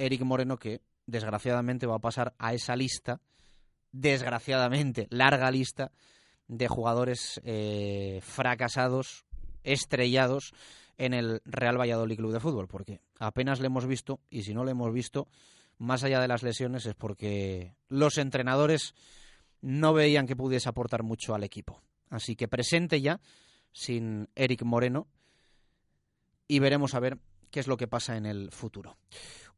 Eric 0.00 0.22
Moreno 0.22 0.56
que 0.56 0.80
desgraciadamente 1.06 1.86
va 1.86 1.96
a 1.96 2.00
pasar 2.00 2.34
a 2.38 2.54
esa 2.54 2.76
lista, 2.76 3.20
desgraciadamente, 3.92 5.06
larga 5.10 5.50
lista 5.50 5.92
de 6.48 6.68
jugadores 6.68 7.40
eh, 7.44 8.20
fracasados, 8.22 9.24
estrellados 9.62 10.52
en 10.98 11.14
el 11.14 11.42
Real 11.44 11.78
Valladolid 11.78 12.16
Club 12.16 12.32
de 12.32 12.40
Fútbol, 12.40 12.68
porque 12.68 13.00
apenas 13.18 13.60
le 13.60 13.66
hemos 13.66 13.86
visto, 13.86 14.20
y 14.30 14.42
si 14.42 14.54
no 14.54 14.64
le 14.64 14.72
hemos 14.72 14.92
visto, 14.92 15.28
más 15.78 16.04
allá 16.04 16.20
de 16.20 16.28
las 16.28 16.42
lesiones, 16.42 16.86
es 16.86 16.94
porque 16.94 17.74
los 17.88 18.18
entrenadores 18.18 18.94
no 19.62 19.92
veían 19.92 20.26
que 20.26 20.36
pudiese 20.36 20.68
aportar 20.68 21.02
mucho 21.02 21.34
al 21.34 21.44
equipo. 21.44 21.80
Así 22.10 22.36
que 22.36 22.48
presente 22.48 23.00
ya, 23.00 23.20
sin 23.72 24.28
Eric 24.34 24.62
Moreno, 24.62 25.06
y 26.48 26.58
veremos 26.58 26.94
a 26.94 27.00
ver 27.00 27.18
qué 27.50 27.60
es 27.60 27.66
lo 27.66 27.76
que 27.76 27.88
pasa 27.88 28.16
en 28.16 28.26
el 28.26 28.50
futuro. 28.50 28.96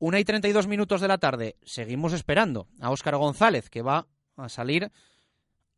Una 0.03 0.19
y 0.19 0.25
32 0.25 0.67
minutos 0.67 1.01
de 1.01 1.07
la 1.07 1.19
tarde, 1.19 1.55
seguimos 1.62 2.12
esperando 2.12 2.67
a 2.81 2.91
Óscar 2.91 3.15
González, 3.15 3.71
que 3.71 3.83
va 3.83 4.09
a 4.37 4.49
salir 4.49 4.91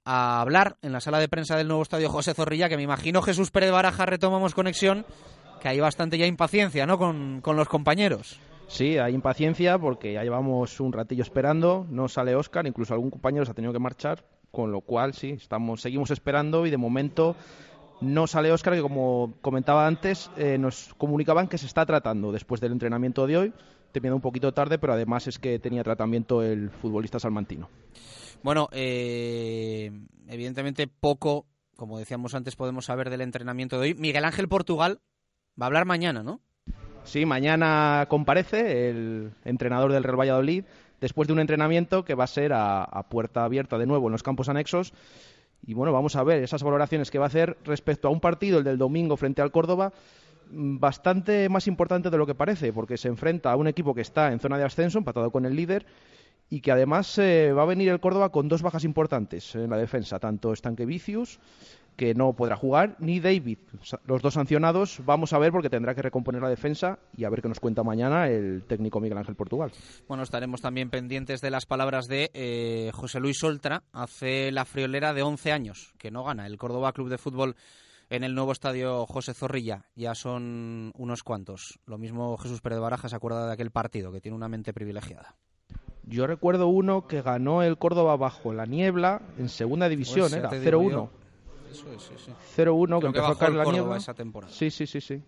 a 0.07 0.41
hablar 0.41 0.79
en 0.81 0.93
la 0.93 1.03
sala 1.03 1.19
de 1.19 1.29
prensa 1.29 1.59
del 1.59 1.69
nuevo 1.69 1.83
estadio 1.83 2.09
José 2.09 2.33
Zorrilla, 2.33 2.71
que 2.71 2.79
me 2.79 2.83
imagino 2.83 3.21
Jesús 3.21 3.51
Pérez 3.51 3.71
Baraja 3.71 4.07
retomamos 4.07 4.55
conexión, 4.55 5.05
que 5.61 5.69
hay 5.69 5.79
bastante 5.79 6.17
ya 6.17 6.25
impaciencia, 6.25 6.87
¿no? 6.87 6.97
Con, 6.97 7.43
con 7.43 7.57
los 7.57 7.69
compañeros. 7.69 8.41
Sí, 8.67 8.97
hay 8.97 9.13
impaciencia 9.13 9.77
porque 9.77 10.15
ya 10.15 10.23
llevamos 10.23 10.81
un 10.81 10.95
ratillo 10.95 11.23
esperando, 11.23 11.87
no 11.91 12.09
sale 12.09 12.35
Óscar, 12.35 12.67
incluso 12.67 12.95
algún 12.95 13.11
compañero 13.11 13.45
se 13.45 13.51
ha 13.51 13.55
tenido 13.55 13.75
que 13.75 13.79
marchar, 13.79 14.25
con 14.51 14.73
lo 14.73 14.81
cual 14.81 15.13
sí, 15.13 15.33
estamos, 15.33 15.83
seguimos 15.83 16.11
esperando 16.11 16.65
y 16.65 16.71
de 16.71 16.79
momento 16.79 17.37
no 18.01 18.27
sale 18.27 18.53
Óscar, 18.53 18.73
que 18.73 18.81
como 18.81 19.35
comentaba 19.43 19.87
antes, 19.87 20.31
eh, 20.39 20.57
nos 20.57 20.95
comunicaban 20.95 21.47
que 21.47 21.59
se 21.59 21.67
está 21.67 21.85
tratando 21.85 22.33
después 22.33 22.63
del 22.63 22.73
entrenamiento 22.73 23.27
de 23.27 23.37
hoy, 23.37 23.53
terminando 23.94 24.16
un 24.16 24.22
poquito 24.22 24.52
tarde, 24.52 24.78
pero 24.78 24.92
además 24.92 25.26
es 25.28 25.38
que 25.38 25.59
tenía 25.59 25.85
tratamiento 25.85 26.42
el 26.42 26.70
futbolista 26.70 27.20
salmantino. 27.20 27.70
Bueno, 28.42 28.68
eh, 28.72 29.90
evidentemente 30.28 30.88
poco, 30.88 31.46
como 31.76 31.98
decíamos 31.98 32.35
antes, 32.35 32.57
podemos 32.57 32.87
saber 32.87 33.09
del 33.09 33.22
entrenamiento 33.22 33.76
de 33.76 33.83
hoy. 33.83 33.94
Miguel 33.94 34.24
Ángel 34.24 34.48
Portugal 34.48 35.00
va 35.59 35.66
a 35.66 35.68
hablar 35.68 35.87
mañana, 35.87 36.22
¿no? 36.22 36.40
Sí, 37.04 37.24
mañana 37.24 38.07
comparece 38.09 38.90
el 38.90 39.33
entrenador 39.44 39.92
del 39.92 40.02
Real 40.02 40.18
Valladolid 40.18 40.64
después 41.00 41.28
de 41.28 41.35
un 41.35 41.40
entrenamiento 41.40 42.04
que 42.04 42.14
va 42.14 42.24
a 42.24 42.28
ser 42.28 42.52
a, 42.52 42.83
a, 42.83 43.09
puerta 43.09 43.44
abierta 43.44 43.78
de 43.78 43.87
nuevo 43.87 44.09
en 44.09 44.12
los 44.12 44.22
campos 44.22 44.48
anexos. 44.48 44.92
Y 45.62 45.74
bueno, 45.74 45.92
vamos 45.92 46.16
a 46.16 46.24
ver 46.24 46.42
esas 46.42 46.62
valoraciones 46.62 47.11
que 47.11 47.18
va 47.18 47.26
a 47.26 47.28
hacer 47.28 47.57
respecto 47.64 48.09
a 48.09 48.11
un 48.11 48.20
partido, 48.20 48.59
el 48.59 48.64
del 48.64 48.78
domingo 48.78 49.16
frente 49.16 49.40
al 49.40 49.52
Córdoba, 49.52 49.92
bastante 50.50 51.48
más 51.48 51.66
importante 51.66 52.11
de 52.11 52.18
lo 52.18 52.26
que 52.26 52.35
parece, 52.35 52.72
porque 52.72 52.96
se 52.96 53.09
enfrenta 53.09 53.52
a 53.52 53.57
un 53.57 53.68
equipo 53.68 53.94
que 53.94 54.02
está 54.02 54.33
en 54.33 54.40
zona 54.40 54.59
de 54.59 54.64
ascenso, 54.64 54.98
empatado 54.98 55.30
con 55.30 55.46
el 55.46 55.57
líder, 55.57 55.87
y 56.50 56.61
que 56.61 56.72
además 56.72 57.18
eh, 57.18 57.52
va 57.52 57.62
a 57.62 57.66
venir 57.66 57.88
el 57.88 58.00
Córdoba 58.00 58.30
con 58.30 58.48
dos 58.48 58.62
bajas 58.62 58.85
importantes 58.85 59.54
en 59.54 59.70
la 59.70 59.76
defensa, 59.76 60.18
tanto 60.18 60.54
Stanquevicius 60.54 61.40
que 61.96 62.14
no 62.14 62.33
podrá 62.33 62.57
jugar, 62.57 62.96
ni 62.98 63.20
David. 63.20 63.59
Los 64.07 64.22
dos 64.22 64.35
sancionados 64.35 65.00
vamos 65.04 65.33
a 65.33 65.38
ver 65.38 65.52
porque 65.52 65.70
tendrá 65.70 65.94
que 65.94 66.02
recomponer 66.02 66.42
la 66.42 66.48
defensa 66.48 66.98
y 67.16 67.24
a 67.24 67.30
ver 67.30 67.40
qué 67.40 67.48
nos 67.48 67.61
cuenta 67.61 67.83
mañana 67.83 68.28
el 68.28 68.64
técnico 68.66 69.00
Miguel 69.00 69.18
Ángel 69.18 69.37
Portugal. 69.37 69.70
Bueno, 70.09 70.22
estaremos 70.22 70.61
también 70.61 70.90
pendientes 70.90 71.40
de 71.40 71.50
las 71.50 71.66
palabras 71.66 72.07
de 72.07 72.30
eh, 72.35 72.90
José 72.92 73.20
Luis 73.20 73.42
Oltra. 73.44 73.85
Hace 73.92 74.50
la 74.50 74.64
friolera 74.64 75.14
de 75.14 75.22
11 75.22 75.52
años 75.52 75.94
que 75.98 76.11
no 76.11 76.24
gana 76.24 76.46
el 76.46 76.59
Córdoba 76.59 76.92
Club 76.92 77.09
de 77.09 77.18
Fútbol 77.18 77.54
en 78.14 78.24
el 78.24 78.35
nuevo 78.35 78.53
estadio 78.53 79.07
José 79.07 79.35
Zorrilla. 79.35 79.85
Ya 79.94 80.14
son 80.14 80.92
unos 80.96 81.22
cuantos. 81.22 81.79
Lo 81.87 81.98
mismo 81.98 82.37
Jesús 82.38 82.61
Pérez 82.61 82.79
Baraja 82.79 83.09
se 83.09 83.16
acuerda 83.16 83.46
de 83.46 83.53
aquel 83.53 83.70
partido, 83.70 84.12
que 84.12 84.20
tiene 84.20 84.37
una 84.37 84.48
mente 84.48 84.72
privilegiada. 84.72 85.35
Yo 86.05 86.27
recuerdo 86.27 86.66
uno 86.68 87.07
que 87.07 87.22
ganó 87.22 87.62
el 87.62 87.79
Córdoba 87.79 88.16
bajo 88.16 88.53
la 88.53 88.66
niebla 88.66 89.22
en 89.38 89.48
segunda 89.48 89.88
división, 89.88 90.29
Pues 90.29 90.35
era 90.35 90.48
te 90.50 90.61
digo 90.61 90.81
0-1. 90.83 90.90
yo. 90.90 91.11
Eso 91.72 91.92
es, 91.92 92.03
sí, 92.03 92.14
sí. 92.27 92.33
0-1 92.57 93.00
que 93.00 93.07
empezó 93.07 93.27
a 93.27 93.38
caer 93.38 93.53
la 93.55 93.64
niebla. 93.64 93.96
esa 93.96 94.14
temporada. 94.14 94.53
Sí, 94.53 94.70
sí, 94.70 94.87
sí, 94.87 95.00
sí. 95.00 95.22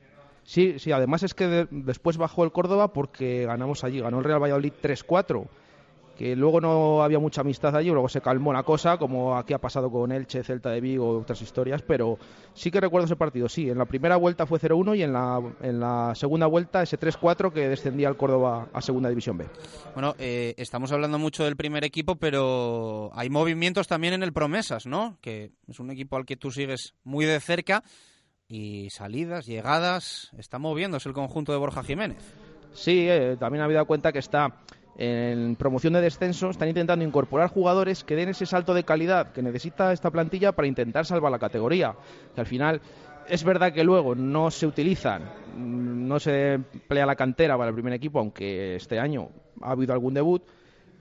Sí, 0.44 0.78
sí, 0.78 0.92
además 0.92 1.22
es 1.24 1.34
que 1.34 1.48
de- 1.48 1.68
después 1.70 2.18
bajó 2.18 2.44
el 2.44 2.52
Córdoba 2.52 2.92
porque 2.92 3.46
ganamos 3.46 3.82
allí, 3.82 4.00
ganó 4.00 4.18
el 4.18 4.24
Real 4.24 4.40
Valladolid 4.40 4.72
3-4, 4.80 5.48
que 6.16 6.34
luego 6.34 6.60
no 6.60 7.02
había 7.02 7.18
mucha 7.18 7.42
amistad 7.42 7.76
allí, 7.76 7.90
luego 7.90 8.08
se 8.08 8.20
calmó 8.20 8.52
la 8.52 8.62
cosa, 8.62 8.96
como 8.96 9.36
aquí 9.36 9.52
ha 9.52 9.58
pasado 9.58 9.90
con 9.90 10.10
Elche, 10.10 10.42
Celta 10.42 10.70
de 10.70 10.80
Vigo, 10.80 11.18
otras 11.18 11.42
historias, 11.42 11.82
pero 11.82 12.18
sí 12.54 12.70
que 12.70 12.80
recuerdo 12.80 13.04
ese 13.04 13.16
partido, 13.16 13.48
sí, 13.48 13.68
en 13.68 13.78
la 13.78 13.84
primera 13.84 14.16
vuelta 14.16 14.46
fue 14.46 14.58
0-1 14.58 14.96
y 14.96 15.02
en 15.02 15.12
la, 15.12 15.40
en 15.60 15.78
la 15.78 16.14
segunda 16.14 16.46
vuelta 16.46 16.82
ese 16.82 16.98
3-4 16.98 17.52
que 17.52 17.68
descendía 17.68 18.08
el 18.08 18.16
Córdoba 18.16 18.68
a 18.72 18.80
Segunda 18.80 19.08
División 19.08 19.36
B. 19.36 19.46
Bueno, 19.94 20.14
eh, 20.18 20.54
estamos 20.56 20.90
hablando 20.92 21.18
mucho 21.18 21.44
del 21.44 21.56
primer 21.56 21.84
equipo, 21.84 22.16
pero 22.16 23.10
hay 23.14 23.28
movimientos 23.28 23.86
también 23.86 24.14
en 24.14 24.22
el 24.22 24.32
Promesas, 24.32 24.86
¿no? 24.86 25.18
Que 25.20 25.52
es 25.68 25.80
un 25.80 25.90
equipo 25.90 26.16
al 26.16 26.24
que 26.24 26.36
tú 26.36 26.50
sigues 26.50 26.94
muy 27.04 27.26
de 27.26 27.40
cerca 27.40 27.84
y 28.48 28.88
salidas, 28.90 29.46
llegadas, 29.46 30.30
está 30.38 30.58
moviéndose 30.58 31.08
el 31.08 31.14
conjunto 31.14 31.52
de 31.52 31.58
Borja 31.58 31.82
Jiménez. 31.82 32.22
Sí, 32.72 33.06
eh, 33.08 33.36
también 33.38 33.64
había 33.64 33.76
dado 33.76 33.86
cuenta 33.86 34.12
que 34.12 34.18
está 34.18 34.62
en 34.98 35.56
promoción 35.56 35.92
de 35.92 36.00
descenso, 36.00 36.50
están 36.50 36.68
intentando 36.68 37.04
incorporar 37.04 37.50
jugadores 37.50 38.02
que 38.04 38.16
den 38.16 38.30
ese 38.30 38.46
salto 38.46 38.74
de 38.74 38.84
calidad 38.84 39.32
que 39.32 39.42
necesita 39.42 39.92
esta 39.92 40.10
plantilla 40.10 40.52
para 40.52 40.68
intentar 40.68 41.04
salvar 41.04 41.30
la 41.30 41.38
categoría. 41.38 41.94
Que 42.34 42.40
al 42.40 42.46
final 42.46 42.80
es 43.28 43.44
verdad 43.44 43.72
que 43.72 43.84
luego 43.84 44.14
no 44.14 44.50
se 44.50 44.66
utilizan, 44.66 45.22
mm, 45.56 46.08
no 46.08 46.18
se 46.18 46.54
emplea 46.54 47.06
la 47.06 47.16
cantera 47.16 47.56
para 47.56 47.68
el 47.68 47.74
primer 47.74 47.92
equipo, 47.92 48.18
aunque 48.18 48.76
este 48.76 48.98
año 48.98 49.28
ha 49.60 49.72
habido 49.72 49.92
algún 49.92 50.14
debut, 50.14 50.42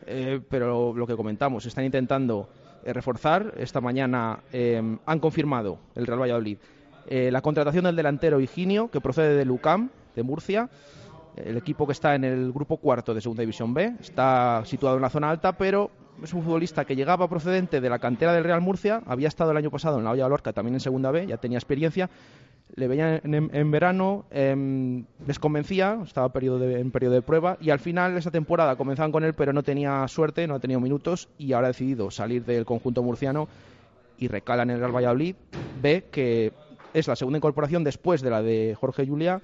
eh, 0.05 0.41
pero 0.49 0.93
lo 0.93 1.07
que 1.07 1.15
comentamos, 1.15 1.65
están 1.65 1.85
intentando 1.85 2.49
eh, 2.83 2.91
reforzar. 2.93 3.53
Esta 3.57 3.81
mañana 3.81 4.39
eh, 4.51 4.81
han 5.05 5.19
confirmado 5.19 5.79
el 5.95 6.05
Real 6.05 6.21
Valladolid 6.21 6.57
eh, 7.07 7.29
la 7.31 7.41
contratación 7.41 7.83
del 7.85 7.95
delantero 7.95 8.39
Higinio, 8.39 8.89
que 8.89 8.99
procede 8.99 9.35
de 9.35 9.45
Lucam, 9.45 9.89
de 10.15 10.23
Murcia 10.23 10.69
el 11.35 11.57
equipo 11.57 11.85
que 11.85 11.93
está 11.93 12.15
en 12.15 12.23
el 12.23 12.51
grupo 12.51 12.77
cuarto 12.77 13.13
de 13.13 13.21
Segunda 13.21 13.41
División 13.41 13.73
B. 13.73 13.95
Está 13.99 14.61
situado 14.65 14.95
en 14.95 15.01
la 15.01 15.09
zona 15.09 15.29
alta, 15.29 15.57
pero 15.57 15.91
es 16.23 16.33
un 16.33 16.43
futbolista 16.43 16.85
que 16.85 16.95
llegaba 16.95 17.27
procedente 17.29 17.81
de 17.81 17.89
la 17.89 17.99
cantera 17.99 18.33
del 18.33 18.43
Real 18.43 18.61
Murcia. 18.61 19.01
Había 19.05 19.27
estado 19.27 19.51
el 19.51 19.57
año 19.57 19.69
pasado 19.71 19.97
en 19.97 20.05
la 20.05 20.11
Olla 20.11 20.29
Lorca, 20.29 20.53
también 20.53 20.75
en 20.75 20.79
Segunda 20.79 21.11
B, 21.11 21.27
ya 21.27 21.37
tenía 21.37 21.57
experiencia. 21.57 22.09
Le 22.75 22.87
veía 22.87 23.17
en, 23.23 23.49
en 23.53 23.71
verano, 23.71 24.25
em, 24.31 25.05
les 25.27 25.37
convencía, 25.39 25.99
estaba 26.03 26.29
periodo 26.29 26.57
de- 26.59 26.79
en 26.79 26.89
periodo 26.91 27.13
de 27.13 27.21
prueba 27.21 27.57
y 27.61 27.69
al 27.69 27.79
final 27.79 28.17
esa 28.17 28.31
temporada 28.31 28.75
comenzaban 28.75 29.11
con 29.11 29.23
él, 29.23 29.33
pero 29.33 29.53
no 29.53 29.61
tenía 29.61 30.07
suerte, 30.07 30.47
no 30.47 30.55
ha 30.55 30.59
tenido 30.59 30.79
minutos 30.79 31.29
y 31.37 31.53
ahora 31.53 31.67
ha 31.67 31.71
decidido 31.71 32.09
salir 32.11 32.43
del 32.43 32.65
conjunto 32.65 33.03
murciano 33.03 33.47
y 34.17 34.27
recala 34.29 34.63
en 34.63 34.71
el 34.71 34.79
Real 34.79 34.95
Valladolid. 34.95 35.35
Ve 35.81 36.05
que 36.11 36.53
es 36.93 37.07
la 37.07 37.15
segunda 37.15 37.37
incorporación 37.37 37.83
después 37.83 38.21
de 38.21 38.29
la 38.31 38.41
de 38.41 38.75
Jorge 38.79 39.05
Julia 39.05 39.41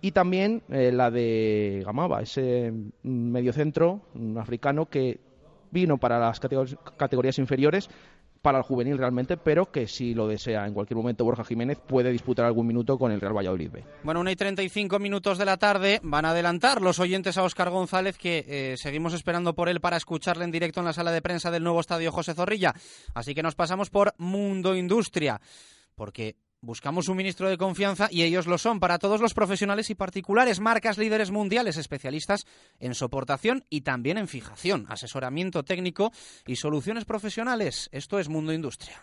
y 0.00 0.12
también 0.12 0.62
eh, 0.70 0.92
la 0.92 1.10
de 1.10 1.82
Gamaba, 1.84 2.22
ese 2.22 2.70
mm, 2.70 2.88
mediocentro 3.30 4.02
mm, 4.14 4.38
africano 4.38 4.86
que 4.86 5.18
vino 5.70 5.98
para 5.98 6.18
las 6.18 6.40
categor- 6.40 6.78
categorías 6.96 7.38
inferiores, 7.38 7.90
para 8.40 8.58
el 8.58 8.64
juvenil 8.64 8.96
realmente, 8.96 9.36
pero 9.36 9.72
que 9.72 9.88
si 9.88 10.14
lo 10.14 10.28
desea 10.28 10.64
en 10.64 10.72
cualquier 10.72 10.96
momento 10.96 11.24
Borja 11.24 11.42
Jiménez 11.44 11.78
puede 11.84 12.12
disputar 12.12 12.46
algún 12.46 12.68
minuto 12.68 12.96
con 12.96 13.10
el 13.10 13.20
Real 13.20 13.36
Valladolid 13.36 13.68
B. 13.70 13.84
Bueno, 14.04 14.20
una 14.20 14.30
y 14.30 14.36
35 14.36 15.00
minutos 15.00 15.38
de 15.38 15.44
la 15.44 15.56
tarde 15.56 15.98
van 16.04 16.24
a 16.24 16.30
adelantar 16.30 16.80
los 16.80 17.00
oyentes 17.00 17.36
a 17.36 17.42
Óscar 17.42 17.68
González, 17.70 18.16
que 18.16 18.44
eh, 18.46 18.76
seguimos 18.76 19.12
esperando 19.12 19.54
por 19.56 19.68
él 19.68 19.80
para 19.80 19.96
escucharle 19.96 20.44
en 20.44 20.52
directo 20.52 20.78
en 20.78 20.86
la 20.86 20.92
sala 20.92 21.10
de 21.10 21.20
prensa 21.20 21.50
del 21.50 21.64
nuevo 21.64 21.80
estadio 21.80 22.12
José 22.12 22.32
Zorrilla. 22.32 22.74
Así 23.12 23.34
que 23.34 23.42
nos 23.42 23.56
pasamos 23.56 23.90
por 23.90 24.14
Mundo 24.18 24.76
Industria, 24.76 25.40
porque 25.96 26.36
buscamos 26.60 27.08
un 27.08 27.16
ministro 27.16 27.48
de 27.48 27.58
confianza 27.58 28.08
y 28.10 28.22
ellos 28.22 28.46
lo 28.46 28.58
son 28.58 28.80
para 28.80 28.98
todos 28.98 29.20
los 29.20 29.34
profesionales 29.34 29.90
y 29.90 29.94
particulares, 29.94 30.60
marcas 30.60 30.98
líderes 30.98 31.30
mundiales, 31.30 31.76
especialistas 31.76 32.46
en 32.78 32.94
soportación 32.94 33.64
y 33.70 33.82
también 33.82 34.18
en 34.18 34.28
fijación, 34.28 34.86
asesoramiento 34.88 35.64
técnico 35.64 36.12
y 36.46 36.56
soluciones 36.56 37.04
profesionales. 37.04 37.88
Esto 37.92 38.18
es 38.18 38.28
Mundo 38.28 38.52
Industria. 38.52 39.02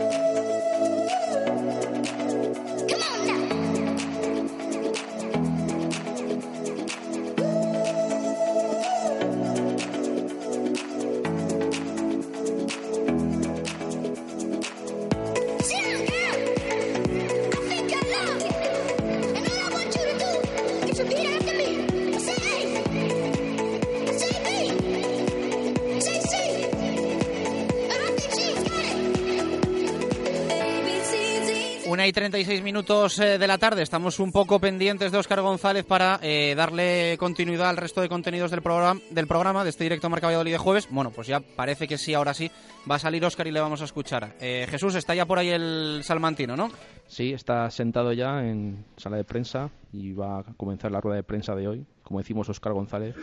De 33.41 33.47
la 33.47 33.57
tarde. 33.57 33.81
Estamos 33.81 34.19
un 34.19 34.31
poco 34.31 34.59
pendientes 34.59 35.11
de 35.11 35.17
Óscar 35.17 35.41
González 35.41 35.83
para 35.83 36.19
eh, 36.21 36.53
darle 36.55 37.17
continuidad 37.17 37.69
al 37.69 37.77
resto 37.77 37.99
de 37.99 38.07
contenidos 38.07 38.51
del 38.51 38.61
programa, 38.61 39.01
del 39.09 39.25
programa, 39.25 39.63
de 39.63 39.71
este 39.71 39.83
directo 39.83 40.09
Marca 40.11 40.27
Valladolid 40.27 40.51
de 40.51 40.57
jueves. 40.59 40.87
Bueno, 40.91 41.09
pues 41.09 41.25
ya 41.25 41.39
parece 41.39 41.87
que 41.87 41.97
sí, 41.97 42.13
ahora 42.13 42.35
sí, 42.35 42.51
va 42.89 42.95
a 42.95 42.99
salir 42.99 43.25
Óscar 43.25 43.47
y 43.47 43.51
le 43.51 43.59
vamos 43.59 43.81
a 43.81 43.85
escuchar. 43.85 44.35
Eh, 44.39 44.67
Jesús, 44.69 44.93
está 44.93 45.15
ya 45.15 45.25
por 45.25 45.39
ahí 45.39 45.49
el 45.49 46.01
salmantino, 46.03 46.55
¿no? 46.55 46.69
Sí, 47.07 47.33
está 47.33 47.69
sentado 47.71 48.13
ya 48.13 48.45
en 48.45 48.85
sala 48.95 49.17
de 49.17 49.23
prensa 49.23 49.71
y 49.91 50.13
va 50.13 50.39
a 50.39 50.43
comenzar 50.55 50.91
la 50.91 51.01
rueda 51.01 51.15
de 51.15 51.23
prensa 51.23 51.55
de 51.55 51.67
hoy. 51.67 51.85
Como 52.03 52.19
decimos, 52.19 52.47
Óscar 52.47 52.73
González 52.73 53.15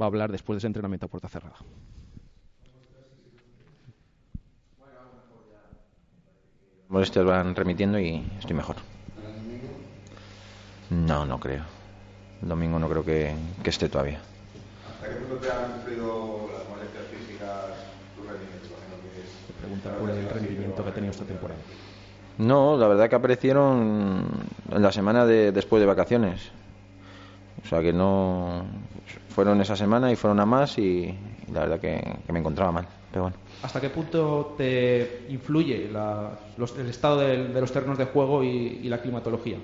va 0.00 0.06
a 0.06 0.08
hablar 0.08 0.30
después 0.30 0.54
de 0.54 0.58
ese 0.58 0.68
entrenamiento 0.68 1.06
a 1.06 1.10
puerta 1.10 1.28
cerrada. 1.28 1.56
molestias 6.88 7.24
van 7.24 7.56
remitiendo 7.56 7.98
y 7.98 8.24
estoy 8.38 8.54
mejor. 8.54 8.76
No, 10.90 11.24
no 11.24 11.38
creo. 11.40 11.64
El 12.42 12.48
domingo 12.48 12.78
no 12.78 12.88
creo 12.88 13.04
que, 13.04 13.34
que 13.62 13.70
esté 13.70 13.88
todavía. 13.88 14.20
¿Hasta 14.88 15.08
qué 15.08 15.14
punto 15.16 15.36
te 15.36 15.50
han 15.50 15.76
influido 15.76 16.50
las 16.56 16.68
molestias 16.68 17.04
físicas 17.06 17.50
tu 18.16 18.22
rendimiento? 18.28 18.68
Pregunta 19.60 19.90
por 19.96 20.10
el 20.10 20.28
rendimiento 20.28 20.82
que 20.84 20.90
ha 20.90 20.94
tenido 20.94 21.10
esta 21.10 21.24
temporada. 21.24 21.60
No, 22.36 22.76
la 22.76 22.88
verdad 22.88 23.08
que 23.08 23.14
aparecieron 23.14 24.28
en 24.70 24.82
la 24.82 24.92
semana 24.92 25.24
de, 25.24 25.52
después 25.52 25.80
de 25.80 25.86
vacaciones. 25.86 26.50
O 27.64 27.68
sea 27.68 27.80
que 27.80 27.92
no. 27.92 28.64
Fueron 29.30 29.60
esa 29.60 29.76
semana 29.76 30.12
y 30.12 30.16
fueron 30.16 30.38
a 30.40 30.46
más 30.46 30.76
y, 30.78 30.82
y 31.48 31.52
la 31.52 31.60
verdad 31.60 31.80
que, 31.80 32.02
que 32.26 32.32
me 32.32 32.40
encontraba 32.40 32.72
mal. 32.72 32.86
Pero 33.10 33.22
bueno. 33.22 33.36
¿Hasta 33.62 33.80
qué 33.80 33.88
punto 33.88 34.54
te 34.58 35.24
influye 35.28 35.88
la- 35.90 36.38
los- 36.58 36.76
el 36.76 36.88
estado 36.88 37.20
de, 37.20 37.38
los 37.48 37.72
terrenos 37.72 37.96
de 37.96 38.04
juego 38.04 38.44
y, 38.44 38.48
y 38.82 38.88
la 38.88 38.98
climatología? 39.00 39.56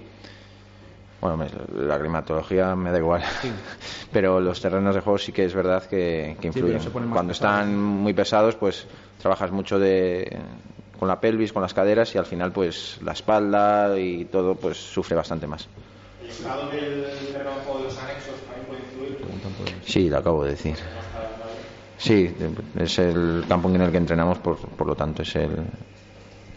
Bueno, 1.21 1.37
me- 1.37 1.51
la 1.87 1.99
climatología 1.99 2.75
me 2.75 2.91
da 2.91 2.99
igual. 2.99 3.23
Pero 4.13 4.41
los 4.41 4.61
terrenos 4.61 4.95
de 4.95 5.01
juego 5.03 5.19
sí 5.19 5.33
que 5.33 5.45
es 5.45 5.55
verdad 5.55 5.85
que, 5.85 6.37
que 6.41 6.47
influyen. 6.49 6.81
Cuando 6.91 7.33
pesados. 7.33 7.33
están 7.33 7.77
muy 7.79 8.15
pesados, 8.15 8.57
pues 8.57 8.87
trabajas 9.19 9.51
mucho 9.53 9.79
de, 9.79 10.41
con 10.99 11.09
la 11.09 11.21
pelvis, 11.21 11.53
con 11.53 11.63
las 11.63 11.75
caderas 11.75 12.15
y 12.15 12.19
al 12.19 12.25
final, 12.27 12.53
pues 12.53 12.99
la 13.03 13.13
espalda 13.13 13.99
y 13.99 14.25
todo, 14.27 14.55
pues 14.55 14.79
sufre 14.79 15.15
bastante 15.15 15.47
más. 15.47 15.69
¿El 16.23 16.31
estado 16.31 16.71
del 16.71 17.27
terreno 17.33 17.51
de 17.51 17.61
juego 17.65 17.79
de 17.81 17.85
los 17.89 17.99
anexos 17.99 18.41
también 18.43 18.67
puede 18.67 18.81
influir? 18.81 19.19
Sí, 19.85 20.09
lo 20.09 20.19
acabo 20.19 20.45
de 20.45 20.51
decir. 20.53 20.77
Sí, 21.99 22.35
es 22.79 22.99
el 22.99 23.45
campo 23.47 23.69
en 23.69 23.83
el 23.83 23.91
que 23.91 23.99
entrenamos, 23.99 24.39
por, 24.39 24.57
por 24.57 24.87
lo 24.87 24.97
tanto 24.97 25.21
es 25.21 25.37
el, 25.37 25.51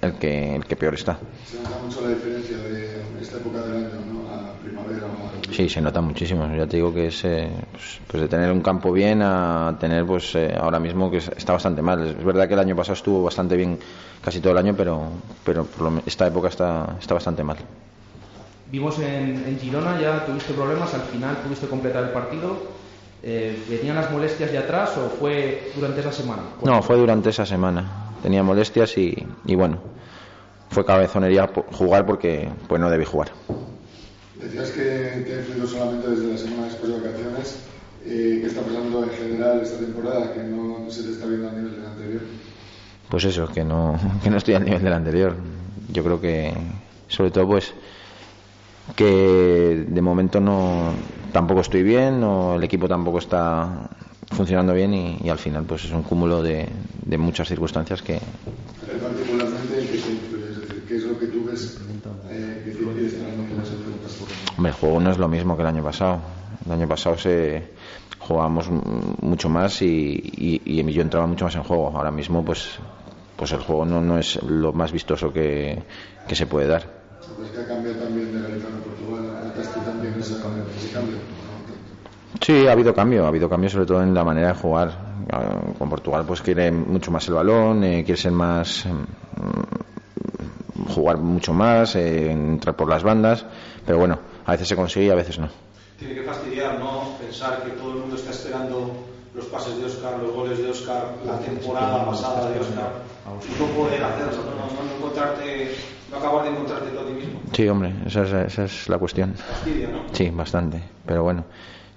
el, 0.03 0.13
que, 0.13 0.55
el 0.55 0.65
que 0.65 0.75
peor 0.75 0.93
está. 0.93 1.19
Se 1.45 1.57
nota 1.57 1.77
mucho 1.83 2.01
la 2.01 2.09
diferencia 2.09 2.57
de 2.57 3.01
esta 3.21 3.37
época 3.37 3.61
del 3.63 3.77
año, 3.77 4.05
¿no? 4.11 4.29
A 4.29 4.59
primavera 4.63 5.05
o 5.07 5.27
a... 5.27 5.53
Sí, 5.53 5.69
se 5.69 5.81
nota 5.81 6.01
muchísimo. 6.01 6.47
Ya 6.55 6.65
te 6.67 6.77
digo 6.77 6.93
que 6.93 7.07
es 7.07 7.23
eh, 7.25 7.49
pues, 7.71 8.01
pues 8.07 8.21
de 8.23 8.27
tener 8.27 8.51
un 8.51 8.61
campo 8.61 8.91
bien 8.91 9.21
a 9.21 9.75
tener 9.79 10.05
pues 10.05 10.33
eh, 10.35 10.55
ahora 10.59 10.79
mismo 10.79 11.09
que 11.11 11.17
es- 11.17 11.31
está 11.35 11.53
bastante 11.53 11.81
mal. 11.81 12.01
Es 12.07 12.23
verdad 12.23 12.47
que 12.47 12.53
el 12.53 12.59
año 12.59 12.75
pasado 12.75 12.93
estuvo 12.93 13.21
bastante 13.23 13.55
bien 13.55 13.77
casi 14.21 14.39
todo 14.39 14.53
el 14.53 14.59
año, 14.59 14.73
pero 14.75 15.11
pero 15.43 15.65
por 15.65 15.91
lo 15.91 16.01
esta 16.05 16.25
época 16.27 16.47
está 16.47 16.95
está 16.99 17.13
bastante 17.13 17.43
mal. 17.43 17.57
Vimos 18.71 18.97
en, 18.99 19.43
en 19.47 19.59
Girona, 19.59 19.99
ya 20.01 20.25
tuviste 20.25 20.53
problemas, 20.53 20.93
al 20.95 21.01
final 21.01 21.37
pudiste 21.37 21.67
completar 21.67 22.03
el 22.05 22.09
partido. 22.09 22.57
Eh, 23.21 23.63
¿Venían 23.69 23.95
las 23.95 24.11
molestias 24.11 24.51
de 24.51 24.57
atrás 24.57 24.97
o 24.97 25.09
fue 25.09 25.71
durante 25.75 26.01
esa 26.01 26.11
semana? 26.11 26.41
No, 26.63 26.81
fue 26.81 26.97
durante 26.97 27.29
esa 27.29 27.45
semana. 27.45 28.02
Tenía 28.23 28.41
molestias 28.41 28.97
y, 28.97 29.27
y 29.45 29.55
bueno, 29.55 29.77
fue 30.71 30.85
cabezonería 30.85 31.49
jugar 31.73 32.05
porque 32.05 32.49
pues 32.67 32.81
no 32.81 32.89
debí 32.89 33.05
jugar. 33.05 33.31
Decías 34.41 34.71
que 34.71 35.23
te 35.25 35.33
ha 35.33 35.39
influido 35.39 35.67
solamente 35.67 36.09
desde 36.09 36.31
la 36.31 36.37
semana 36.37 36.63
después 36.65 36.91
de 36.91 36.99
vacaciones. 36.99 37.59
Eh, 38.05 38.39
¿Qué 38.41 38.47
está 38.47 38.61
pasando 38.61 39.03
en 39.03 39.09
general 39.11 39.61
esta 39.61 39.77
temporada 39.77 40.33
que 40.33 40.43
no, 40.43 40.79
no 40.79 40.89
se 40.89 41.03
te 41.03 41.11
está 41.11 41.25
viendo 41.25 41.49
a 41.49 41.51
nivel 41.51 41.75
del 41.75 41.85
anterior? 41.85 42.21
Pues 43.09 43.25
eso, 43.25 43.47
que 43.47 43.63
no, 43.63 43.99
que 44.23 44.29
no 44.29 44.37
estoy 44.37 44.55
al 44.55 44.65
nivel 44.65 44.83
del 44.83 44.93
anterior. 44.93 45.35
Yo 45.91 46.03
creo 46.03 46.19
que, 46.19 46.53
sobre 47.07 47.31
todo, 47.31 47.47
pues, 47.47 47.73
que 48.95 49.85
de 49.87 50.01
momento 50.01 50.39
no, 50.39 50.93
tampoco 51.31 51.61
estoy 51.61 51.83
bien, 51.83 52.23
o 52.23 52.55
el 52.55 52.63
equipo 52.63 52.87
tampoco 52.87 53.19
está 53.19 53.89
funcionando 54.33 54.73
bien 54.73 54.93
y, 54.93 55.17
y 55.23 55.29
al 55.29 55.37
final, 55.37 55.63
pues, 55.63 55.85
es 55.85 55.91
un 55.91 56.03
cúmulo 56.03 56.41
de, 56.41 56.67
de 57.05 57.17
muchas 57.17 57.47
circunstancias 57.47 58.01
que, 58.01 58.19
Particularmente, 59.01 59.79
¿en 59.81 59.87
qué? 59.87 59.95
Es 59.95 60.05
decir, 60.59 60.83
¿qué 60.87 60.95
es 60.95 61.03
lo 61.03 61.19
que 61.19 61.27
tú 61.27 61.45
ves 61.45 61.77
eh, 62.31 62.61
que 62.65 62.71
te 62.71 62.83
impide 62.83 63.07
estar 63.07 63.27
en 63.27 63.39
el 63.39 63.43
Hombre, 64.57 64.71
el 64.71 64.77
juego 64.77 64.99
no 64.99 65.11
es 65.11 65.17
lo 65.17 65.27
mismo 65.27 65.55
que 65.55 65.61
el 65.61 65.67
año 65.67 65.83
pasado. 65.83 66.19
El 66.65 66.71
año 66.71 66.87
pasado 66.87 67.17
se 67.17 67.63
jugábamos 68.19 68.69
mucho 69.21 69.49
más 69.49 69.81
y, 69.81 70.21
y, 70.37 70.61
y 70.65 70.93
yo 70.93 71.01
entraba 71.01 71.27
mucho 71.27 71.45
más 71.45 71.55
en 71.55 71.63
juego. 71.63 71.91
Ahora 71.95 72.11
mismo, 72.11 72.43
pues, 72.43 72.77
pues 73.35 73.51
el 73.51 73.59
juego 73.59 73.85
no, 73.85 74.01
no 74.01 74.17
es 74.17 74.41
lo 74.43 74.73
más 74.73 74.91
vistoso 74.91 75.31
que, 75.33 75.81
que 76.27 76.35
se 76.35 76.45
puede 76.45 76.67
dar. 76.67 76.87
Pues 77.37 77.49
que 77.49 77.61
ha 77.61 77.67
cambiado 77.67 77.97
también 77.99 78.31
de 78.31 78.41
Galicia 78.41 78.69
a 78.69 78.83
Portugal. 78.83 79.25
¿Notaste 79.43 79.79
también 79.81 80.13
ese 80.19 80.39
cambio? 80.41 80.63
Sí, 82.41 82.67
ha 82.67 82.71
habido 82.73 82.93
cambio, 82.93 83.25
ha 83.25 83.27
habido 83.29 83.49
cambio 83.49 83.69
sobre 83.69 83.85
todo 83.85 84.01
en 84.03 84.13
la 84.13 84.23
manera 84.23 84.49
de 84.49 84.53
jugar. 84.55 84.91
Ah, 85.31 85.61
Con 85.77 85.89
Portugal 85.89 86.25
pues 86.25 86.41
quiere 86.41 86.71
mucho 86.71 87.11
más 87.11 87.27
el 87.27 87.35
balón, 87.35 87.83
eh, 87.83 88.03
quiere 88.03 88.19
ser 88.19 88.31
más 88.31 88.85
mm, 88.85 89.03
jugar 90.89 91.17
mucho 91.17 91.53
más, 91.53 91.95
eh, 91.95 92.31
entrar 92.31 92.75
por 92.75 92.89
las 92.89 93.03
bandas, 93.03 93.45
pero 93.85 93.99
bueno, 93.99 94.19
a 94.45 94.51
veces 94.51 94.67
se 94.67 94.75
consigue 94.75 95.07
y 95.07 95.09
a 95.09 95.15
veces 95.15 95.39
no. 95.39 95.49
Tiene 95.97 96.15
que 96.15 96.23
fastidiar, 96.23 96.79
¿no? 96.79 97.17
Pensar 97.19 97.63
que 97.63 97.71
todo 97.71 97.93
el 97.93 97.99
mundo 97.99 98.15
está 98.15 98.31
esperando 98.31 99.07
los 99.35 99.45
pases 99.47 99.79
de 99.79 99.85
Oscar, 99.85 100.17
los 100.17 100.33
goles 100.33 100.59
de 100.59 100.69
Oscar, 100.69 101.21
la 101.25 101.39
temporada 101.39 102.05
pasada 102.05 102.51
de 102.51 102.59
Oscar, 102.59 102.93
y 103.49 103.55
no 103.55 103.73
poder 103.73 104.03
hacerlo, 104.03 104.43
no, 104.55 104.83
no 104.83 104.95
encontrarte, 104.95 105.67
no 106.11 106.17
acabar 106.17 106.43
de 106.45 106.51
encontrarte 106.51 106.89
tú 106.91 106.99
a 106.99 107.05
ti 107.05 107.13
mismo. 107.13 107.39
Sí, 107.53 107.67
hombre, 107.67 107.93
esa 108.05 108.23
es, 108.23 108.33
esa 108.33 108.63
es 108.65 108.89
la 108.89 108.97
cuestión. 108.97 109.35
Fastidia, 109.35 109.87
¿no? 109.87 109.99
Sí, 110.11 110.29
bastante, 110.29 110.83
pero 111.05 111.23
bueno, 111.23 111.45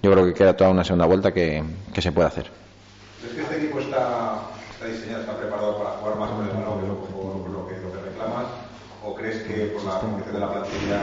yo 0.02 0.12
creo 0.12 0.24
que 0.26 0.34
queda 0.34 0.56
toda 0.56 0.70
una 0.70 0.84
segunda 0.84 1.06
vuelta 1.06 1.32
que, 1.32 1.62
que 1.92 2.02
se 2.02 2.12
puede 2.12 2.28
hacer. 2.28 2.50
¿Es 3.26 3.34
que 3.34 3.42
este 3.42 3.56
equipo 3.56 3.80
está, 3.80 4.40
está 4.72 4.86
diseñado, 4.86 5.20
está 5.22 5.36
preparado 5.36 5.78
para 5.78 5.90
jugar 5.90 6.16
más 6.16 6.30
con 6.30 6.44
el 6.46 6.52
balón 6.52 6.80
que 6.80 6.86
lo, 6.86 7.48
lo, 7.52 7.68
que, 7.68 7.74
lo 7.80 7.92
que 7.92 8.10
reclamas? 8.10 8.46
¿O 9.04 9.14
crees 9.14 9.42
que 9.42 9.66
por 9.74 9.84
la 9.84 9.98
condición 10.00 10.34
de 10.34 10.40
la 10.40 10.52
plantilla 10.52 11.00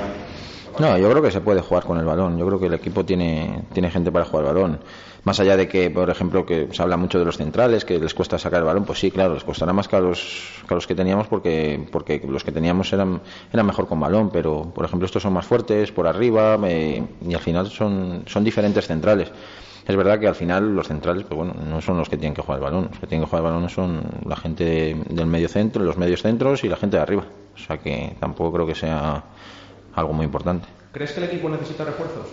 No, 0.79 0.97
yo 0.97 1.10
creo 1.10 1.21
que 1.21 1.32
se 1.32 1.41
puede 1.41 1.62
jugar 1.62 1.84
con 1.84 1.97
el 1.97 2.06
balón. 2.06 2.38
Yo 2.38 2.45
creo 2.45 2.60
que 2.60 2.67
el 2.67 2.73
equipo 2.73 3.03
tiene, 3.06 3.63
tiene 3.73 3.89
gente 3.89 4.12
para 4.12 4.25
jugar 4.25 4.45
balón. 4.45 4.79
Más 5.25 5.39
allá 5.39 5.55
de 5.55 5.69
que, 5.69 5.89
por 5.89 6.09
ejemplo, 6.09 6.45
que 6.45 6.67
se 6.71 6.81
habla 6.81 6.97
mucho 6.97 7.17
de 7.17 7.23
los 7.23 7.38
centrales, 7.38 7.86
que 7.86 7.97
les 7.97 8.13
cuesta 8.13 8.38
sacar 8.38 8.59
el 8.59 8.65
balón, 8.65 8.83
pues 8.83 8.99
sí, 8.99 9.09
claro, 9.09 9.33
les 9.36 9.43
costará 9.45 9.71
más 9.71 9.88
que 9.88 9.95
a 9.95 10.01
los, 10.01 10.62
que 10.67 10.73
a 10.73 10.75
los 10.75 10.86
que 10.86 10.95
teníamos 10.95 11.27
porque, 11.27 11.88
porque 11.91 12.21
los 12.27 12.43
que 12.43 12.51
teníamos 12.51 12.91
eran, 12.91 13.21
eran 13.53 13.65
mejor 13.65 13.88
con 13.88 14.01
balón, 14.01 14.29
pero, 14.31 14.63
por 14.76 14.84
ejemplo, 14.84 15.05
estos 15.05 15.24
son 15.24 15.32
más 15.32 15.45
fuertes 15.45 15.93
por 15.93 16.07
arriba 16.07 16.57
eh, 16.65 17.01
y 17.26 17.34
al 17.34 17.39
final 17.39 17.67
son, 17.67 18.24
son 18.28 18.43
diferentes 18.43 18.86
centrales. 18.86 19.32
Es 19.88 19.95
verdad 19.95 20.19
que 20.19 20.28
al 20.28 20.36
final 20.36 20.76
los 20.76 20.88
centrales, 20.88 21.24
pues 21.26 21.38
bueno, 21.38 21.53
no 21.69 21.82
son 21.82 21.97
los 21.97 22.09
que 22.09 22.17
tienen 22.17 22.34
que 22.34 22.41
jugar 22.41 22.57
el 22.59 22.63
balón. 22.63 22.88
Los 22.89 22.99
que 22.99 23.07
tienen 23.07 23.26
que 23.26 23.30
jugar 23.30 23.45
el 23.45 23.51
balón 23.51 23.69
son 23.69 24.01
la 24.26 24.36
gente 24.36 24.63
de- 24.65 25.03
del 25.09 25.26
medio 25.28 25.47
centro, 25.49 25.84
los 25.84 25.97
medios 25.97 26.21
centros 26.21 26.63
y 26.65 26.69
la 26.69 26.76
gente 26.78 26.97
de 26.97 27.03
arriba. 27.03 27.24
O 27.55 27.57
sea 27.57 27.78
que 27.78 28.15
tampoco 28.19 28.53
creo 28.53 28.65
que 28.67 28.76
sea 28.76 29.24
algo 29.93 30.13
muy 30.13 30.26
importante. 30.26 30.67
¿Crees 30.93 31.11
que 31.11 31.19
el 31.21 31.28
equipo 31.30 31.49
necesita 31.49 31.84
refuerzos? 31.86 32.28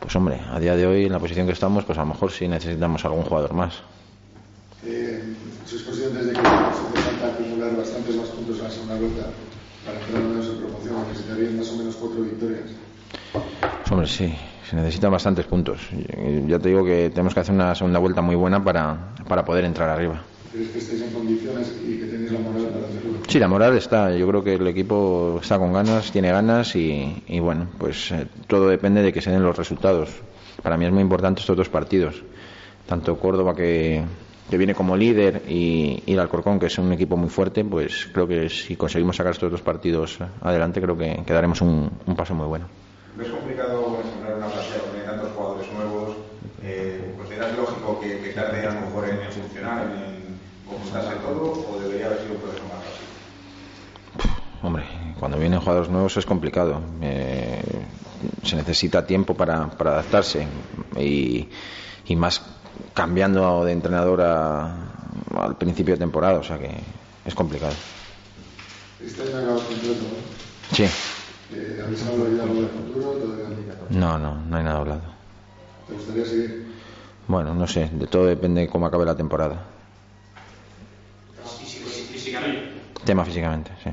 Pues 0.00 0.14
hombre, 0.16 0.40
a 0.50 0.58
día 0.60 0.76
de 0.76 0.86
hoy 0.86 1.06
en 1.06 1.12
la 1.12 1.18
posición 1.18 1.46
que 1.46 1.52
estamos, 1.52 1.84
pues 1.84 1.98
a 1.98 2.02
lo 2.02 2.08
mejor 2.08 2.30
sí 2.30 2.46
necesitamos 2.48 3.04
algún 3.04 3.22
jugador 3.24 3.54
más. 3.54 3.82
eh, 4.86 5.22
sois 5.64 5.82
conscientes 5.82 6.26
de 6.26 6.32
que 6.32 6.44
se 6.44 6.52
hace 6.52 6.98
falta 7.00 7.32
acumular 7.32 7.74
bastantes 7.76 8.16
más 8.16 8.28
puntos 8.28 8.58
en 8.58 8.64
la 8.64 8.70
segunda 8.70 8.96
vuelta 8.96 9.24
para 9.86 9.98
entrar 10.00 10.22
menos 10.22 10.46
en 10.46 10.56
promoción? 10.58 10.94
Necesitarían 11.08 11.58
más 11.58 11.70
o 11.70 11.76
menos 11.76 11.96
cuatro 11.96 12.20
victorias. 12.22 12.68
Pues 13.32 13.92
hombre, 13.92 14.06
sí, 14.08 14.34
se 14.68 14.76
necesitan 14.76 15.10
bastantes 15.10 15.46
puntos. 15.46 15.80
Ya 16.46 16.58
te 16.58 16.68
digo 16.68 16.84
que 16.84 17.10
tenemos 17.10 17.32
que 17.34 17.40
hacer 17.40 17.54
una 17.54 17.74
segunda 17.74 17.98
vuelta 17.98 18.20
muy 18.20 18.36
buena 18.36 18.62
para, 18.62 19.14
para 19.28 19.44
poder 19.44 19.64
entrar 19.64 19.88
arriba. 19.88 20.22
¿Crees 20.54 20.68
que 20.70 20.78
estáis 20.78 21.02
en 21.02 21.10
condiciones 21.12 21.74
y 21.84 21.98
que 21.98 22.06
tenéis 22.06 22.30
la 22.30 22.38
moral 22.38 22.62
para 22.68 22.86
hacerlo? 22.86 23.18
Sí, 23.28 23.38
la 23.40 23.48
moral 23.48 23.76
está. 23.76 24.14
Yo 24.16 24.28
creo 24.28 24.44
que 24.44 24.54
el 24.54 24.66
equipo 24.68 25.38
está 25.42 25.58
con 25.58 25.72
ganas, 25.72 26.12
tiene 26.12 26.30
ganas 26.30 26.76
y, 26.76 27.22
y 27.26 27.40
bueno, 27.40 27.66
pues 27.76 28.12
eh, 28.12 28.28
todo 28.46 28.68
depende 28.68 29.02
de 29.02 29.12
que 29.12 29.20
se 29.20 29.30
den 29.30 29.42
los 29.42 29.56
resultados. 29.56 30.10
Para 30.62 30.76
mí 30.76 30.84
es 30.86 30.92
muy 30.92 31.02
importante 31.02 31.40
estos 31.40 31.56
dos 31.56 31.68
partidos. 31.68 32.22
Tanto 32.86 33.18
Córdoba, 33.18 33.54
que, 33.56 34.04
que 34.48 34.56
viene 34.56 34.74
como 34.76 34.96
líder, 34.96 35.42
y, 35.48 36.02
y 36.06 36.12
el 36.12 36.20
Alcorcón, 36.20 36.60
que 36.60 36.66
es 36.66 36.78
un 36.78 36.92
equipo 36.92 37.16
muy 37.16 37.30
fuerte, 37.30 37.64
pues 37.64 38.06
creo 38.12 38.28
que 38.28 38.48
si 38.48 38.76
conseguimos 38.76 39.16
sacar 39.16 39.32
estos 39.32 39.50
dos 39.50 39.62
partidos 39.62 40.18
adelante, 40.40 40.80
creo 40.80 40.96
que, 40.96 41.20
que 41.26 41.32
daremos 41.32 41.60
un, 41.62 41.90
un 42.06 42.14
paso 42.14 42.34
muy 42.34 42.46
bueno. 42.46 42.66
¿Ves 43.16 43.28
complicado 43.28 43.98
ensamblar 44.04 44.36
una 44.36 44.46
plantilla 44.46 44.78
donde 44.86 45.00
hay 45.00 45.06
tantos 45.06 45.32
jugadores 45.32 45.66
nuevos? 45.72 46.16
Eh, 46.62 47.14
¿Consideras 47.16 47.56
lógico 47.56 48.00
que, 48.00 48.18
que 48.20 48.30
tarde 48.30 48.66
a 48.66 48.74
lo 48.74 48.80
mejor 48.82 49.08
en 49.08 49.18
funcionar, 49.32 49.82
en 49.82 50.34
conjuntarse 50.68 51.14
todo, 51.22 51.52
o 51.70 51.78
debería 51.80 52.06
haber 52.06 52.20
sido 52.20 52.34
un 52.34 52.40
proceso 52.40 52.64
más 52.64 52.84
fácil? 52.84 54.30
hombre, 54.62 54.84
cuando 55.24 55.38
vienen 55.38 55.58
jugadores 55.58 55.88
nuevos 55.88 56.14
es 56.18 56.26
complicado. 56.26 56.82
Eh, 57.00 57.62
se 58.42 58.56
necesita 58.56 59.06
tiempo 59.06 59.32
para, 59.34 59.70
para 59.70 59.92
adaptarse 59.92 60.46
y, 60.98 61.48
y, 62.06 62.14
más 62.14 62.42
cambiando 62.92 63.64
de 63.64 63.72
entrenador 63.72 64.20
a, 64.20 64.76
al 65.34 65.56
principio 65.56 65.94
de 65.94 66.00
temporada, 66.00 66.40
o 66.40 66.42
sea 66.42 66.58
que 66.58 66.68
es 67.24 67.34
complicado. 67.34 67.72
Este 69.02 69.22
año 69.22 69.38
acabas 69.38 69.62
contrato, 69.62 69.94
¿no? 69.94 70.76
Sí. 70.76 70.82
Eh, 71.54 71.80
¿Habéis 71.82 72.02
hablado 72.02 72.36
ya 72.36 72.42
algo 72.42 72.60
del 72.60 72.68
futuro? 72.68 73.12
Todavía. 73.12 73.56
No, 73.88 74.18
no, 74.18 74.34
no 74.34 74.56
hay 74.58 74.62
nada 74.62 74.76
hablado. 74.80 75.04
¿Te 75.88 75.94
gustaría 75.94 76.26
seguir? 76.26 76.66
Bueno, 77.28 77.54
no 77.54 77.66
sé, 77.66 77.88
de 77.90 78.06
todo 78.08 78.26
depende 78.26 78.60
de 78.60 78.68
cómo 78.68 78.84
acabe 78.84 79.06
la 79.06 79.16
temporada. 79.16 79.64
Físicamente. 82.12 82.60
Tema 83.06 83.24
físicamente, 83.24 83.70
sí. 83.82 83.90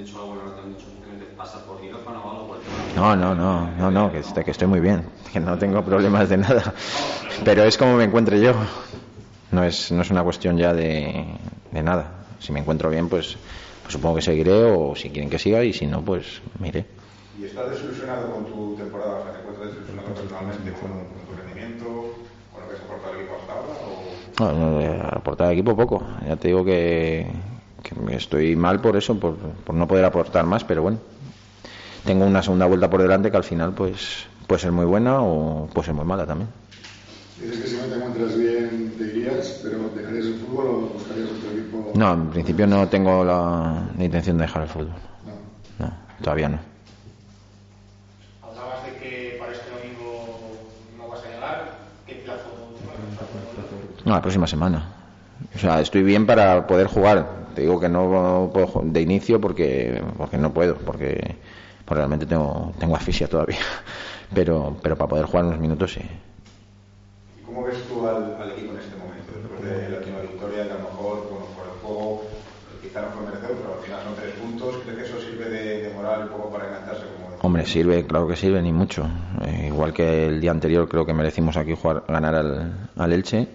dicho 0.00 0.18
algo, 0.20 0.36
ahora 0.40 0.54
te 0.54 0.60
han 0.60 0.68
dicho 0.68 0.86
que 0.90 1.16
te 1.16 1.26
pasa 1.36 1.64
por 1.64 1.78
quirófano 1.80 2.22
o 2.24 2.30
algo 2.30 2.46
por 2.46 2.58
el 2.58 2.64
tema. 2.66 2.80
No, 2.94 3.16
no, 3.16 3.34
no, 3.34 3.70
no, 3.76 3.90
no, 3.90 4.10
que, 4.10 4.18
estoy- 4.20 4.44
que 4.44 4.50
estoy 4.50 4.66
muy 4.68 4.80
bien, 4.80 5.04
que 5.32 5.40
no 5.40 5.56
tengo 5.58 5.82
problemas 5.84 6.28
de 6.28 6.38
nada. 6.38 6.74
Pero 7.44 7.64
es 7.64 7.76
como 7.78 7.96
me 7.96 8.04
encuentre 8.04 8.40
yo. 8.40 8.54
No 9.50 9.64
es, 9.64 9.90
no 9.90 10.02
es 10.02 10.10
una 10.10 10.22
cuestión 10.22 10.56
ya 10.56 10.72
de, 10.72 11.26
de 11.70 11.82
nada. 11.82 12.26
Si 12.38 12.52
me 12.52 12.60
encuentro 12.60 12.88
bien, 12.90 13.08
pues, 13.08 13.36
pues 13.82 13.92
supongo 13.92 14.16
que 14.16 14.22
seguiré 14.22 14.52
o 14.72 14.94
si 14.94 15.10
quieren 15.10 15.28
que 15.30 15.38
siga 15.38 15.62
y 15.64 15.72
si 15.72 15.86
no, 15.86 16.02
pues 16.04 16.40
mire. 16.58 16.86
¿Y 17.40 17.44
estás 17.44 17.70
desilusionado 17.70 18.30
con 18.30 18.44
tu 18.46 18.76
temporada? 18.76 19.18
O 19.18 19.22
sea, 19.22 19.32
¿te 19.32 19.38
encuentras 19.38 19.66
desilusionado 19.66 20.14
personalmente 20.20 20.74
con, 20.78 21.06
con 21.08 21.24
tu 21.26 21.34
rendimiento, 21.34 21.84
con 22.52 22.62
lo 22.62 22.68
que 22.68 22.74
has 22.76 22.82
aportado 22.82 23.14
al 23.14 23.20
equipo 23.20 23.36
hasta 23.36 23.54
ahora? 23.54 23.74
O... 23.84 24.52
No, 24.52 24.52
no, 24.52 24.80
eh, 24.80 25.00
aportar 25.10 25.48
al 25.48 25.52
equipo 25.54 25.76
poco. 25.76 26.06
Ya 26.26 26.36
te 26.36 26.48
digo 26.48 26.64
que, 26.64 27.26
que 27.82 28.16
estoy 28.16 28.56
mal 28.56 28.80
por 28.80 28.96
eso, 28.96 29.18
por, 29.18 29.36
por 29.36 29.74
no 29.74 29.86
poder 29.88 30.04
aportar 30.04 30.44
más, 30.46 30.64
pero 30.64 30.82
bueno. 30.82 30.98
Tengo 32.04 32.24
una 32.24 32.42
segunda 32.42 32.66
vuelta 32.66 32.88
por 32.88 33.02
delante 33.02 33.30
que 33.30 33.36
al 33.36 33.44
final 33.44 33.72
pues 33.72 34.26
puede 34.46 34.60
ser 34.60 34.72
muy 34.72 34.84
buena 34.86 35.20
o 35.22 35.66
puede 35.72 35.86
ser 35.86 35.94
muy 35.94 36.04
mala 36.04 36.26
también. 36.26 36.48
Dices 37.40 37.58
que 37.60 37.68
si 37.68 37.76
no 37.76 37.82
te 37.84 37.94
encuentras 37.96 38.36
bien 38.38 38.94
te 38.98 39.04
irías, 39.04 39.60
pero 39.62 39.88
¿dejarías 39.94 40.26
el 40.26 40.34
fútbol 40.34 40.66
o 40.66 40.80
buscarías 40.98 41.28
otro 41.30 41.50
equipo? 41.52 41.90
No, 41.94 42.12
en 42.12 42.30
principio 42.30 42.66
no 42.66 42.88
tengo 42.88 43.24
la, 43.24 43.82
la 43.96 44.04
intención 44.04 44.36
de 44.38 44.42
dejar 44.42 44.62
el 44.62 44.68
fútbol. 44.68 44.90
No, 45.78 45.92
todavía 46.22 46.48
no. 46.48 46.58
Hablabas 48.50 48.84
de 48.84 48.92
que 48.98 49.36
para 49.38 49.52
este 49.52 49.70
domingo 49.70 50.26
no 50.98 51.08
vas 51.08 51.20
a 51.24 51.28
llegar. 51.28 51.72
¿Qué 52.06 52.14
plazo 52.24 52.50
No, 54.04 54.12
la 54.12 54.20
próxima 54.22 54.46
semana. 54.46 54.84
O 55.54 55.58
sea, 55.58 55.80
estoy 55.80 56.02
bien 56.02 56.26
para 56.26 56.66
poder 56.66 56.86
jugar. 56.86 57.39
Te 57.54 57.62
digo 57.62 57.78
que 57.80 57.88
no 57.88 58.50
puedo 58.52 58.82
de 58.84 59.00
inicio 59.00 59.40
porque 59.40 60.02
porque 60.16 60.38
no 60.38 60.52
puedo, 60.52 60.74
porque, 60.76 61.36
porque 61.84 61.98
realmente 61.98 62.26
tengo 62.26 62.72
tengo 62.78 62.96
asfixia 62.96 63.28
todavía. 63.28 63.58
Pero 64.34 64.76
pero 64.80 64.96
para 64.96 65.08
poder 65.08 65.26
jugar 65.26 65.44
unos 65.46 65.58
minutos 65.58 65.92
sí. 65.94 66.00
¿Y 67.38 67.42
cómo 67.44 67.64
ves 67.64 67.82
tú 67.88 68.06
al, 68.06 68.36
al 68.40 68.50
equipo 68.52 68.72
en 68.74 68.78
este 68.78 68.96
momento? 68.96 69.32
Después 69.42 69.68
de 69.68 69.88
la 69.90 69.98
última 69.98 70.20
victoria, 70.20 70.64
que 70.66 70.70
a 70.70 70.74
lo 70.74 70.80
mejor, 70.82 71.28
bueno, 71.28 71.46
por 71.56 71.64
el 71.66 71.72
juego, 71.82 72.22
quizá 72.80 73.02
no 73.02 73.08
fue 73.08 73.26
merecedor, 73.26 73.56
pero 73.56 73.74
al 73.74 73.84
final 73.84 74.00
son 74.04 74.14
tres 74.14 74.34
puntos. 74.34 74.76
¿Crees 74.84 74.98
que 74.98 75.04
eso 75.04 75.20
sirve 75.20 75.50
de, 75.50 75.82
de 75.82 75.94
moral 75.94 76.22
un 76.22 76.28
poco 76.28 76.52
para 76.52 76.68
engancharse? 76.68 77.02
Como 77.10 77.36
Hombre, 77.42 77.66
sirve, 77.66 78.06
claro 78.06 78.28
que 78.28 78.36
sirve, 78.36 78.62
ni 78.62 78.72
mucho. 78.72 79.02
Eh, 79.46 79.64
igual 79.66 79.92
que 79.92 80.26
el 80.26 80.40
día 80.40 80.52
anterior 80.52 80.88
creo 80.88 81.04
que 81.04 81.12
merecimos 81.12 81.56
aquí 81.56 81.74
jugar, 81.74 82.04
ganar 82.06 82.36
al, 82.36 82.88
al 82.96 83.12
Elche 83.12 83.48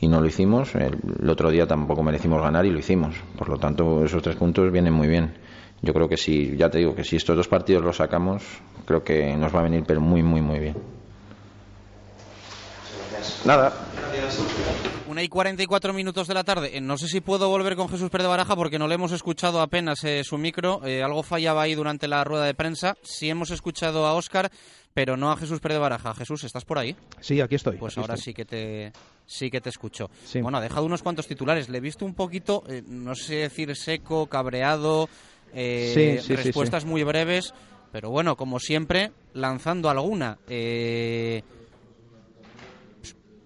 y 0.00 0.08
no 0.08 0.20
lo 0.20 0.26
hicimos. 0.26 0.74
El, 0.74 0.98
el 1.22 1.30
otro 1.30 1.50
día 1.50 1.66
tampoco 1.66 2.02
merecimos 2.02 2.40
ganar 2.42 2.64
y 2.66 2.70
lo 2.70 2.78
hicimos. 2.78 3.14
Por 3.36 3.48
lo 3.48 3.58
tanto, 3.58 4.04
esos 4.04 4.22
tres 4.22 4.36
puntos 4.36 4.70
vienen 4.72 4.92
muy 4.94 5.08
bien. 5.08 5.34
Yo 5.82 5.94
creo 5.94 6.08
que 6.08 6.16
si, 6.16 6.56
ya 6.56 6.68
te 6.68 6.78
digo, 6.78 6.94
que 6.94 7.04
si 7.04 7.16
estos 7.16 7.36
dos 7.36 7.48
partidos 7.48 7.82
los 7.84 7.96
sacamos, 7.96 8.42
creo 8.84 9.02
que 9.02 9.34
nos 9.36 9.54
va 9.54 9.60
a 9.60 9.64
venir 9.64 9.84
pero 9.86 10.00
muy, 10.00 10.22
muy, 10.22 10.42
muy 10.42 10.58
bien. 10.58 10.76
Nada. 13.44 13.72
Una 15.08 15.22
y 15.22 15.28
44 15.28 15.92
minutos 15.92 16.28
de 16.28 16.34
la 16.34 16.44
tarde. 16.44 16.76
Eh, 16.76 16.80
No 16.80 16.96
sé 16.96 17.08
si 17.08 17.20
puedo 17.20 17.48
volver 17.48 17.74
con 17.76 17.88
Jesús 17.88 18.10
Pérez 18.10 18.24
de 18.24 18.28
Baraja 18.28 18.54
porque 18.56 18.78
no 18.78 18.86
le 18.86 18.94
hemos 18.94 19.12
escuchado 19.12 19.60
apenas 19.60 20.04
eh, 20.04 20.22
su 20.24 20.38
micro. 20.38 20.82
Eh, 20.86 21.02
algo 21.02 21.22
fallaba 21.22 21.62
ahí 21.62 21.74
durante 21.74 22.06
la 22.08 22.22
rueda 22.24 22.44
de 22.44 22.54
prensa. 22.54 22.94
Sí 23.02 23.28
hemos 23.28 23.50
escuchado 23.50 24.06
a 24.06 24.14
Óscar, 24.14 24.50
pero 24.94 25.16
no 25.16 25.30
a 25.30 25.36
Jesús 25.36 25.60
Pérez 25.60 25.76
de 25.76 25.80
Baraja. 25.80 26.14
Jesús, 26.14 26.44
¿estás 26.44 26.64
por 26.64 26.78
ahí? 26.78 26.96
Sí, 27.20 27.40
aquí 27.40 27.54
estoy. 27.54 27.76
Pues 27.76 27.94
aquí 27.94 28.00
ahora 28.00 28.14
estoy. 28.14 28.32
sí 28.32 28.34
que 28.34 28.44
te 28.44 28.92
sí 29.26 29.50
que 29.50 29.60
te 29.60 29.68
escucho. 29.70 30.10
Sí. 30.24 30.40
Bueno, 30.40 30.58
ha 30.58 30.60
dejado 30.60 30.84
unos 30.86 31.02
cuantos 31.02 31.26
titulares. 31.26 31.68
Le 31.68 31.78
he 31.78 31.80
visto 31.80 32.04
un 32.04 32.14
poquito, 32.14 32.64
eh, 32.68 32.82
no 32.86 33.14
sé 33.14 33.36
decir 33.36 33.74
seco, 33.76 34.26
cabreado, 34.26 35.08
eh, 35.54 35.92
Sí, 35.94 36.18
sí, 36.22 36.26
sí, 36.26 36.36
respuestas 36.36 36.84
muy 36.84 37.02
breves, 37.04 37.54
pero 37.92 38.10
bueno, 38.10 38.36
como 38.36 38.58
siempre, 38.58 39.12
lanzando 39.34 39.88
alguna. 39.90 40.38
eh, 40.48 41.42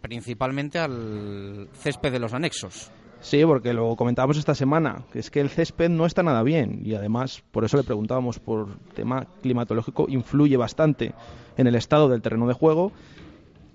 principalmente 0.00 0.78
al 0.78 1.68
césped 1.80 2.12
de 2.12 2.18
los 2.18 2.34
anexos. 2.34 2.90
Sí, 3.24 3.42
porque 3.46 3.72
lo 3.72 3.96
comentábamos 3.96 4.36
esta 4.36 4.54
semana, 4.54 5.06
que 5.10 5.18
es 5.18 5.30
que 5.30 5.40
el 5.40 5.48
césped 5.48 5.88
no 5.88 6.04
está 6.04 6.22
nada 6.22 6.42
bien 6.42 6.82
y 6.84 6.94
además, 6.94 7.42
por 7.52 7.64
eso 7.64 7.78
le 7.78 7.82
preguntábamos 7.82 8.38
por 8.38 8.76
tema 8.94 9.26
climatológico, 9.40 10.04
influye 10.10 10.58
bastante 10.58 11.14
en 11.56 11.66
el 11.66 11.74
estado 11.74 12.10
del 12.10 12.20
terreno 12.20 12.46
de 12.46 12.52
juego, 12.52 12.92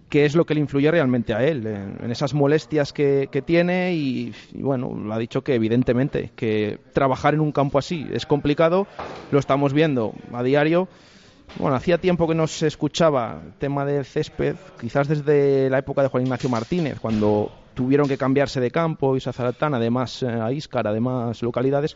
que 0.07 0.25
es 0.25 0.35
lo 0.35 0.45
que 0.45 0.53
le 0.53 0.59
influye 0.59 0.91
realmente 0.91 1.33
a 1.33 1.43
él, 1.43 1.65
en, 1.65 2.11
esas 2.11 2.35
molestias 2.35 2.93
que, 2.93 3.27
que 3.31 3.41
tiene 3.41 3.95
y, 3.95 4.35
y 4.53 4.61
bueno, 4.61 4.93
lo 4.95 5.11
ha 5.11 5.17
dicho 5.17 5.43
que 5.43 5.55
evidentemente 5.55 6.29
que 6.35 6.79
trabajar 6.93 7.33
en 7.33 7.39
un 7.39 7.51
campo 7.51 7.79
así 7.79 8.07
es 8.13 8.27
complicado, 8.27 8.85
lo 9.31 9.39
estamos 9.39 9.73
viendo 9.73 10.13
a 10.31 10.43
diario. 10.43 10.87
Bueno, 11.57 11.75
hacía 11.75 11.97
tiempo 11.97 12.27
que 12.27 12.35
no 12.35 12.45
se 12.45 12.67
escuchaba 12.67 13.41
el 13.43 13.53
tema 13.53 13.83
del 13.83 14.05
césped, 14.05 14.57
quizás 14.79 15.07
desde 15.07 15.71
la 15.71 15.79
época 15.79 16.03
de 16.03 16.09
Juan 16.09 16.21
Ignacio 16.21 16.49
Martínez, 16.49 16.99
cuando 16.99 17.51
tuvieron 17.79 18.09
que 18.09 18.17
cambiarse 18.17 18.59
de 18.59 18.71
campo 18.71 19.15
y 19.15 19.21
Zaratán, 19.21 19.73
además 19.73 20.21
eh, 20.21 20.27
a 20.27 20.51
Íscar, 20.51 20.85
además 20.85 21.41
localidades, 21.41 21.95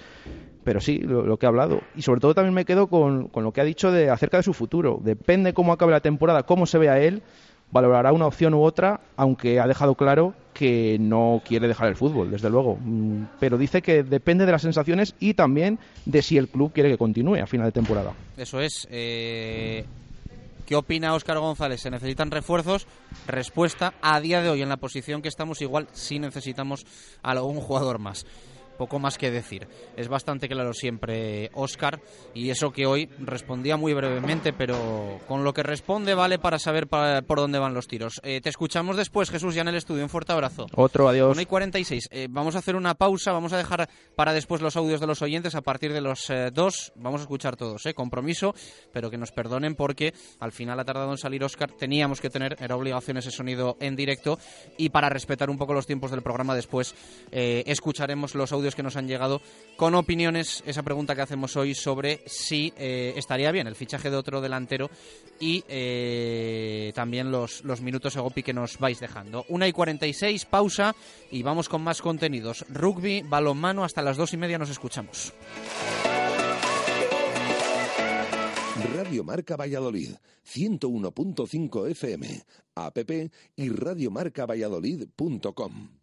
pero 0.64 0.80
sí, 0.80 1.00
lo, 1.00 1.36
que 1.36 1.46
ha 1.46 1.50
hablado. 1.50 1.82
Y 1.94 2.04
sobre 2.04 2.22
todo 2.22 2.34
también 2.34 2.54
me 2.54 2.64
quedo 2.64 2.88
con, 2.88 3.28
con 3.28 3.44
lo 3.44 3.52
que 3.52 3.60
ha 3.60 3.66
dicho 3.66 3.92
de 3.92 4.10
acerca 4.10 4.38
de 4.38 4.44
su 4.44 4.54
futuro. 4.54 5.02
Depende 5.04 5.54
cómo 5.54 5.74
acabe 5.74 5.92
la 5.92 6.00
temporada, 6.00 6.44
cómo 6.44 6.68
se 6.68 6.78
vea 6.78 7.02
él, 7.02 7.22
valorará 7.70 8.14
una 8.14 8.28
opción 8.28 8.54
u 8.54 8.64
otra, 8.64 9.02
aunque 9.18 9.60
ha 9.60 9.68
dejado 9.68 9.96
claro 9.96 10.34
que 10.54 10.96
no 11.02 11.42
quiere 11.46 11.68
dejar 11.68 11.90
el 11.90 11.98
fútbol, 11.98 12.32
desde 12.32 12.50
luego. 12.50 12.78
Mm, 12.80 13.24
Pero 13.42 13.58
dice 13.58 13.82
que 13.82 14.04
depende 14.04 14.46
de 14.46 14.54
las 14.54 14.62
sensaciones 14.62 15.16
y 15.20 15.34
también 15.34 15.80
de 16.06 16.22
si 16.22 16.38
el 16.38 16.48
club 16.48 16.72
quiere 16.72 16.92
que 16.92 16.98
continúe 16.98 17.42
a 17.42 17.46
final 17.46 17.68
de 17.68 17.74
temporada. 17.74 18.14
Eso 18.38 18.62
es. 18.62 18.88
eh, 18.90 19.84
¿Qué 20.66 20.76
opina 20.76 21.14
Óscar 21.14 21.40
González? 21.40 21.82
¿Se 21.82 21.92
necesitan 21.92 22.32
refuerzos? 22.32 22.88
Respuesta, 23.28 23.94
a 24.02 24.20
día 24.22 24.42
de 24.42 24.50
hoy 24.50 24.62
en 24.62 24.70
la 24.70 24.78
posición 24.78 25.22
que 25.22 25.28
estamos 25.28 25.62
igual 25.62 25.90
sí 25.92 26.20
necesitamos 26.20 26.86
algún 27.22 27.60
jugador 27.60 28.00
más. 28.00 28.26
Poco 28.78 29.00
más 29.00 29.18
que 29.18 29.30
decir. 29.32 29.68
Es 29.96 30.08
bastante 30.08 30.48
claro 30.50 30.74
siempre 30.74 31.50
Óscar 31.54 32.02
y 32.34 32.50
eso 32.50 32.72
que 32.72 32.86
hoy 32.86 33.08
respondía 33.20 33.78
muy 33.78 33.94
brevemente, 33.94 34.52
pero 34.54 35.20
con 35.28 35.44
lo 35.44 35.54
que 35.54 35.64
responde 35.64 36.16
vale 36.16 36.40
para 36.40 36.58
saber 36.60 36.88
pa- 36.88 37.22
por 37.22 37.40
dónde 37.40 37.60
van 37.60 37.74
los 37.74 37.88
tiros. 37.88 38.20
Eh, 38.24 38.42
te 38.42 38.50
escuchamos 38.50 38.98
después, 38.98 39.30
Jesús, 39.30 39.56
ya 39.56 39.62
en 39.62 39.68
el 39.70 39.76
estudio. 39.76 40.04
Un 40.04 40.10
fuerte 40.10 40.32
abrazo. 40.34 40.66
Otro, 40.76 41.08
adiós. 41.08 41.32
1 41.34 41.42
y 41.42 41.46
46. 41.46 42.08
Eh, 42.12 42.28
vamos 42.30 42.56
a 42.56 42.60
hacer 42.60 42.76
una 42.76 42.96
pausa, 42.96 43.32
vamos 43.32 43.54
a 43.54 43.58
dejar 43.58 43.88
para 44.16 44.34
después 44.34 44.62
los 44.62 44.76
audios 44.76 45.00
de 45.00 45.08
los 45.08 45.22
oyentes 45.22 45.56
a 45.56 45.62
partir 45.62 45.94
de 45.94 46.02
los 46.02 46.30
eh, 46.30 46.50
dos. 46.52 46.92
Vamos 46.96 47.22
a 47.22 47.24
escuchar 47.24 47.56
todos, 47.56 47.86
eh, 47.86 47.94
compromiso, 47.94 48.54
pero 48.92 49.10
que 49.12 49.18
nos 49.18 49.32
perdonen 49.32 49.76
porque 49.76 50.14
al 50.40 50.52
final 50.52 50.80
ha 50.80 50.86
tardado 50.86 51.12
en 51.12 51.18
salir 51.18 51.44
Oscar. 51.44 51.72
Teníamos 51.72 52.20
que 52.22 52.30
tener, 52.30 52.58
era 52.60 52.76
obligación 52.76 53.18
ese 53.18 53.32
sonido 53.32 53.78
en 53.80 53.96
directo 53.96 54.40
y 54.78 54.90
para 54.90 55.10
respetar 55.10 55.50
un 55.50 55.58
poco 55.58 55.74
los 55.74 55.86
tiempos 55.86 56.12
del 56.12 56.22
programa 56.22 56.56
después 56.56 56.96
eh, 57.32 57.64
escucharemos 57.68 58.36
los 58.36 58.52
audios 58.52 58.73
que 58.76 58.84
nos 58.84 58.96
han 58.96 59.08
llegado 59.08 59.42
con 59.76 59.96
opiniones, 59.96 60.64
esa 60.66 60.84
pregunta 60.84 61.16
que 61.16 61.22
hacemos 61.22 61.56
hoy 61.56 61.74
sobre 61.74 62.22
si 62.26 62.74
eh, 62.78 63.14
estaría 63.16 63.52
bien 63.52 63.68
el 63.68 63.76
fichaje 63.76 64.10
de 64.10 64.18
otro 64.18 64.42
delantero 64.42 64.90
y 65.40 65.64
eh, 65.68 66.92
también 66.96 67.32
los, 67.32 67.64
los 67.64 67.82
minutos 67.82 68.16
Egopi 68.16 68.44
que 68.44 68.54
nos 68.54 68.78
vais 68.80 69.00
dejando. 69.00 69.46
Una 69.50 69.68
y 69.68 69.72
46, 69.72 70.46
pausa 70.46 70.96
y 71.32 71.44
vamos 71.44 71.70
con 71.70 71.82
más 71.82 72.02
contenidos. 72.02 72.66
Rugby, 72.70 73.24
balonmano, 73.24 73.84
hasta 73.84 74.02
las 74.02 74.18
dos 74.18 74.34
y 74.34 74.38
media 74.38 74.58
nos 74.58 74.70
escuchamos. 74.70 75.34
Radio 78.96 79.24
Marca 79.24 79.56
Valladolid, 79.56 80.16
101.5 80.46 81.90
FM, 81.92 82.44
app 82.76 82.98
y 83.56 83.70
radiomarcavalladolid.com. 83.70 86.03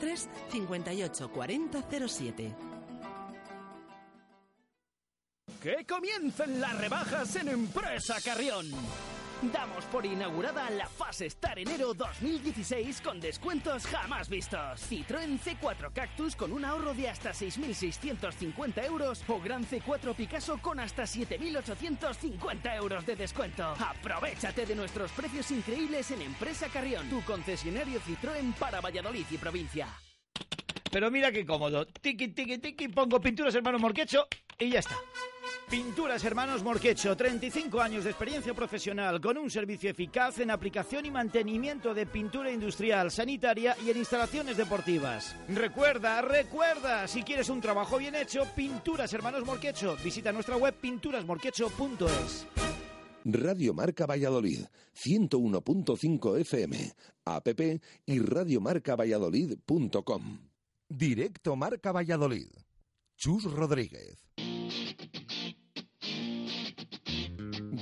58 0.51 1.31
40 1.31 1.83
07. 2.07 2.55
Que 5.61 5.85
comiencen 5.85 6.59
las 6.59 6.77
rebajas 6.77 7.35
en 7.35 7.49
Empresa 7.49 8.15
Carrión. 8.23 8.65
Damos 9.41 9.85
por 9.85 10.05
inaugurada 10.05 10.69
la 10.69 10.85
fase 10.85 11.25
Star 11.25 11.57
enero 11.57 11.95
2016 11.95 13.01
con 13.01 13.19
descuentos 13.19 13.87
jamás 13.87 14.29
vistos. 14.29 14.81
Citroën 14.87 15.39
C4 15.39 15.91
Cactus 15.91 16.35
con 16.35 16.51
un 16.51 16.63
ahorro 16.63 16.93
de 16.93 17.09
hasta 17.09 17.31
6.650 17.31 18.85
euros 18.85 19.23
o 19.27 19.41
Gran 19.41 19.65
C4 19.65 20.13
Picasso 20.13 20.59
con 20.61 20.79
hasta 20.79 21.03
7.850 21.03 22.77
euros 22.77 23.03
de 23.03 23.15
descuento. 23.15 23.63
Aprovechate 23.79 24.67
de 24.67 24.75
nuestros 24.75 25.11
precios 25.11 25.49
increíbles 25.49 26.11
en 26.11 26.21
Empresa 26.21 26.67
Carrión, 26.69 27.09
tu 27.09 27.23
concesionario 27.23 27.99
Citroën 27.99 28.53
para 28.53 28.79
Valladolid 28.79 29.25
y 29.31 29.37
provincia. 29.37 29.87
Pero 30.91 31.09
mira 31.09 31.31
qué 31.31 31.47
cómodo. 31.47 31.87
Tiki, 31.87 32.27
tiki, 32.27 32.59
tiki, 32.59 32.89
pongo 32.89 33.19
pinturas 33.19 33.55
hermano 33.55 33.79
Morquecho 33.79 34.27
y 34.59 34.69
ya 34.69 34.79
está. 34.79 34.95
Pinturas 35.71 36.23
Hermanos 36.25 36.63
Morquecho, 36.63 37.15
35 37.15 37.79
años 37.79 38.03
de 38.03 38.09
experiencia 38.09 38.53
profesional 38.53 39.21
con 39.21 39.37
un 39.37 39.49
servicio 39.49 39.89
eficaz 39.89 40.39
en 40.39 40.51
aplicación 40.51 41.05
y 41.05 41.11
mantenimiento 41.11 41.93
de 41.93 42.05
pintura 42.05 42.51
industrial, 42.51 43.09
sanitaria 43.09 43.77
y 43.81 43.89
en 43.89 43.95
instalaciones 43.95 44.57
deportivas. 44.57 45.33
Recuerda, 45.47 46.21
recuerda, 46.21 47.07
si 47.07 47.23
quieres 47.23 47.47
un 47.47 47.61
trabajo 47.61 47.99
bien 47.99 48.15
hecho, 48.15 48.45
Pinturas 48.53 49.13
Hermanos 49.13 49.45
Morquecho. 49.45 49.95
Visita 50.03 50.33
nuestra 50.33 50.57
web 50.57 50.73
pinturasmorquecho.es. 50.73 52.47
Radio 53.23 53.73
Marca 53.73 54.05
Valladolid, 54.05 54.65
101.5 54.93 56.37
FM, 56.41 56.91
app 57.23 57.47
y 58.05 58.19
radiomarcavalladolid.com. 58.19 60.49
Directo 60.89 61.55
Marca 61.55 61.93
Valladolid. 61.93 62.49
Chus 63.15 63.45
Rodríguez. 63.45 64.21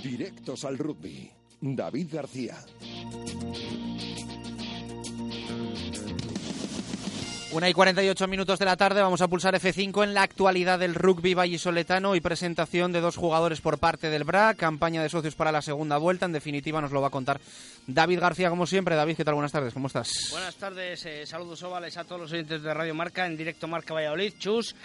Directos 0.04 0.66
al 0.66 0.78
rugby. 0.78 1.32
David 1.62 2.08
García. 2.12 2.58
Una 7.52 7.68
y 7.68 7.74
48 7.74 8.28
minutos 8.28 8.60
de 8.60 8.66
la 8.66 8.78
tarde 8.78 9.02
vamos 9.02 9.22
a 9.22 9.28
pulsar 9.28 9.56
F5 9.56 10.04
en 10.04 10.14
la 10.14 10.22
actualidad 10.22 10.78
del 10.78 10.94
rugby 10.94 11.34
vallisoletano 11.34 12.16
y 12.16 12.22
presentación 12.22 12.92
de 12.92 13.02
dos 13.02 13.18
jugadores 13.18 13.60
por 13.60 13.80
parte 13.80 14.12
del 14.12 14.24
BRA, 14.24 14.54
campaña 14.54 15.02
de 15.02 15.10
socios 15.10 15.34
para 15.34 15.52
la 15.52 15.64
segunda 15.64 15.98
vuelta. 15.98 16.28
En 16.28 16.32
definitiva 16.32 16.80
nos 16.80 16.92
lo 16.92 17.02
va 17.02 17.08
a 17.08 17.12
contar 17.12 17.42
David 17.88 18.20
García 18.20 18.52
como 18.52 18.68
siempre. 18.68 18.96
David, 18.96 19.18
¿qué 19.18 19.26
tal? 19.26 19.34
Buenas 19.34 19.52
tardes, 19.52 19.74
¿cómo 19.74 19.88
estás? 19.88 20.30
Buenas 20.32 20.56
tardes, 20.56 21.04
eh, 21.08 21.26
saludos 21.26 21.64
ovales 21.64 21.98
a 21.98 22.04
todos 22.04 22.22
los 22.22 22.32
oyentes 22.32 22.62
de 22.62 22.74
Radio 22.74 22.94
Marca 22.94 23.26
en 23.26 23.36
directo 23.36 23.68
Marca 23.68 23.96
Valladolid. 23.96 24.34
Chus, 24.38 24.76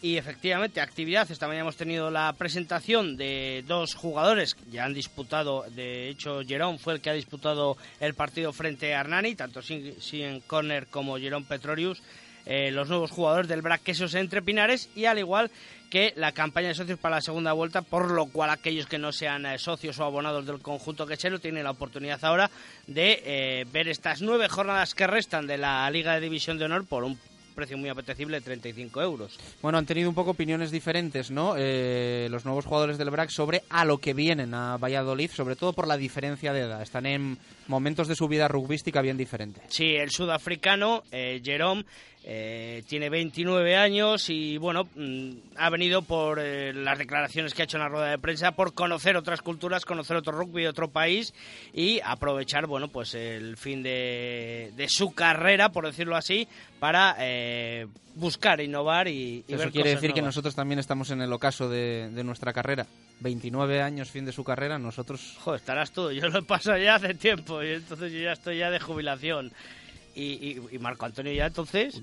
y 0.00 0.16
efectivamente, 0.16 0.80
actividad. 0.80 1.30
Esta 1.30 1.46
mañana 1.46 1.62
hemos 1.62 1.76
tenido 1.76 2.10
la 2.10 2.32
presentación 2.32 3.16
de 3.16 3.64
dos 3.66 3.94
jugadores 3.94 4.54
que 4.54 4.70
ya 4.70 4.84
han 4.84 4.94
disputado. 4.94 5.64
De 5.70 6.08
hecho, 6.08 6.42
Jerón 6.46 6.78
fue 6.78 6.94
el 6.94 7.00
que 7.00 7.10
ha 7.10 7.14
disputado 7.14 7.76
el 7.98 8.14
partido 8.14 8.52
frente 8.52 8.94
a 8.94 9.00
Hernani, 9.00 9.34
tanto 9.34 9.60
Sien 9.62 10.40
Corner 10.46 10.86
como 10.86 11.18
Jerón 11.18 11.44
Petrorius. 11.44 12.00
Eh, 12.46 12.70
los 12.70 12.88
nuevos 12.88 13.10
jugadores 13.10 13.48
del 13.48 13.60
Brac 13.60 13.82
Quesos 13.82 14.14
entre 14.14 14.40
Pinares 14.40 14.88
y 14.94 15.04
al 15.04 15.18
igual 15.18 15.50
que 15.90 16.14
la 16.16 16.32
campaña 16.32 16.68
de 16.68 16.74
socios 16.74 16.98
para 16.98 17.16
la 17.16 17.20
segunda 17.20 17.52
vuelta, 17.52 17.82
por 17.82 18.10
lo 18.10 18.26
cual 18.26 18.48
aquellos 18.48 18.86
que 18.86 18.96
no 18.96 19.12
sean 19.12 19.44
eh, 19.44 19.58
socios 19.58 19.98
o 19.98 20.04
abonados 20.04 20.46
del 20.46 20.60
conjunto 20.60 21.06
quechero 21.06 21.40
tienen 21.40 21.64
la 21.64 21.72
oportunidad 21.72 22.24
ahora 22.24 22.50
de 22.86 23.22
eh, 23.24 23.66
ver 23.70 23.88
estas 23.88 24.22
nueve 24.22 24.48
jornadas 24.48 24.94
que 24.94 25.06
restan 25.06 25.46
de 25.46 25.58
la 25.58 25.90
Liga 25.90 26.14
de 26.14 26.20
División 26.20 26.56
de 26.58 26.64
Honor 26.64 26.86
por 26.86 27.04
un 27.04 27.18
precio 27.58 27.76
muy 27.76 27.88
apetecible, 27.88 28.40
35 28.40 29.02
euros. 29.02 29.36
Bueno, 29.60 29.78
han 29.78 29.84
tenido 29.84 30.08
un 30.08 30.14
poco 30.14 30.30
opiniones 30.30 30.70
diferentes, 30.70 31.32
¿no? 31.32 31.54
Eh, 31.58 32.28
los 32.30 32.44
nuevos 32.44 32.64
jugadores 32.64 32.98
del 32.98 33.10
BRAC 33.10 33.30
sobre 33.30 33.64
a 33.68 33.84
lo 33.84 33.98
que 33.98 34.14
vienen 34.14 34.54
a 34.54 34.76
Valladolid, 34.76 35.32
sobre 35.32 35.56
todo 35.56 35.72
por 35.72 35.88
la 35.88 35.96
diferencia 35.96 36.52
de 36.52 36.60
edad. 36.60 36.80
Están 36.82 37.04
en 37.06 37.36
momentos 37.66 38.06
de 38.06 38.14
su 38.14 38.28
vida 38.28 38.46
rugbística 38.46 39.02
bien 39.02 39.16
diferentes. 39.16 39.64
Sí, 39.70 39.96
el 39.96 40.10
sudafricano, 40.10 41.02
eh, 41.10 41.40
Jerome, 41.44 41.84
eh, 42.24 42.82
tiene 42.88 43.08
29 43.08 43.76
años 43.76 44.28
y 44.28 44.58
bueno, 44.58 44.88
mm, 44.94 45.30
ha 45.56 45.70
venido 45.70 46.02
por 46.02 46.38
eh, 46.40 46.72
las 46.74 46.98
declaraciones 46.98 47.54
que 47.54 47.62
ha 47.62 47.64
hecho 47.64 47.76
en 47.76 47.84
la 47.84 47.88
rueda 47.88 48.10
de 48.10 48.18
prensa, 48.18 48.52
por 48.52 48.74
conocer 48.74 49.16
otras 49.16 49.40
culturas, 49.40 49.84
conocer 49.84 50.16
otro 50.16 50.32
rugby, 50.32 50.66
otro 50.66 50.88
país 50.88 51.32
y 51.72 52.00
aprovechar, 52.04 52.66
bueno, 52.66 52.88
pues 52.88 53.14
el 53.14 53.56
fin 53.56 53.82
de, 53.82 54.72
de 54.76 54.88
su 54.88 55.14
carrera, 55.14 55.70
por 55.70 55.86
decirlo 55.86 56.16
así, 56.16 56.48
para 56.80 57.16
eh, 57.18 57.86
buscar, 58.14 58.60
innovar 58.60 59.08
y, 59.08 59.44
y 59.46 59.54
Eso 59.54 59.70
quiere 59.70 59.90
decir 59.90 60.12
que 60.12 60.22
nosotros 60.22 60.54
también 60.54 60.80
estamos 60.80 61.10
en 61.10 61.22
el 61.22 61.32
ocaso 61.32 61.68
de, 61.68 62.10
de, 62.10 62.24
nuestra 62.24 62.52
carrera. 62.52 62.86
29 63.20 63.80
años, 63.80 64.10
fin 64.10 64.24
de 64.24 64.32
su 64.32 64.44
carrera, 64.44 64.78
nosotros... 64.78 65.36
Joder, 65.40 65.60
estarás 65.60 65.92
tú, 65.92 66.10
yo 66.10 66.28
lo 66.28 66.40
he 66.40 66.42
pasado 66.42 66.78
ya 66.78 66.96
hace 66.96 67.14
tiempo 67.14 67.62
y 67.62 67.68
entonces 67.72 68.12
yo 68.12 68.18
ya 68.18 68.32
estoy 68.32 68.58
ya 68.58 68.70
de 68.70 68.80
jubilación. 68.80 69.52
Y, 70.14 70.58
y, 70.72 70.78
Marco 70.78 71.06
Antonio 71.06 71.32
ya 71.32 71.46
entonces 71.46 72.00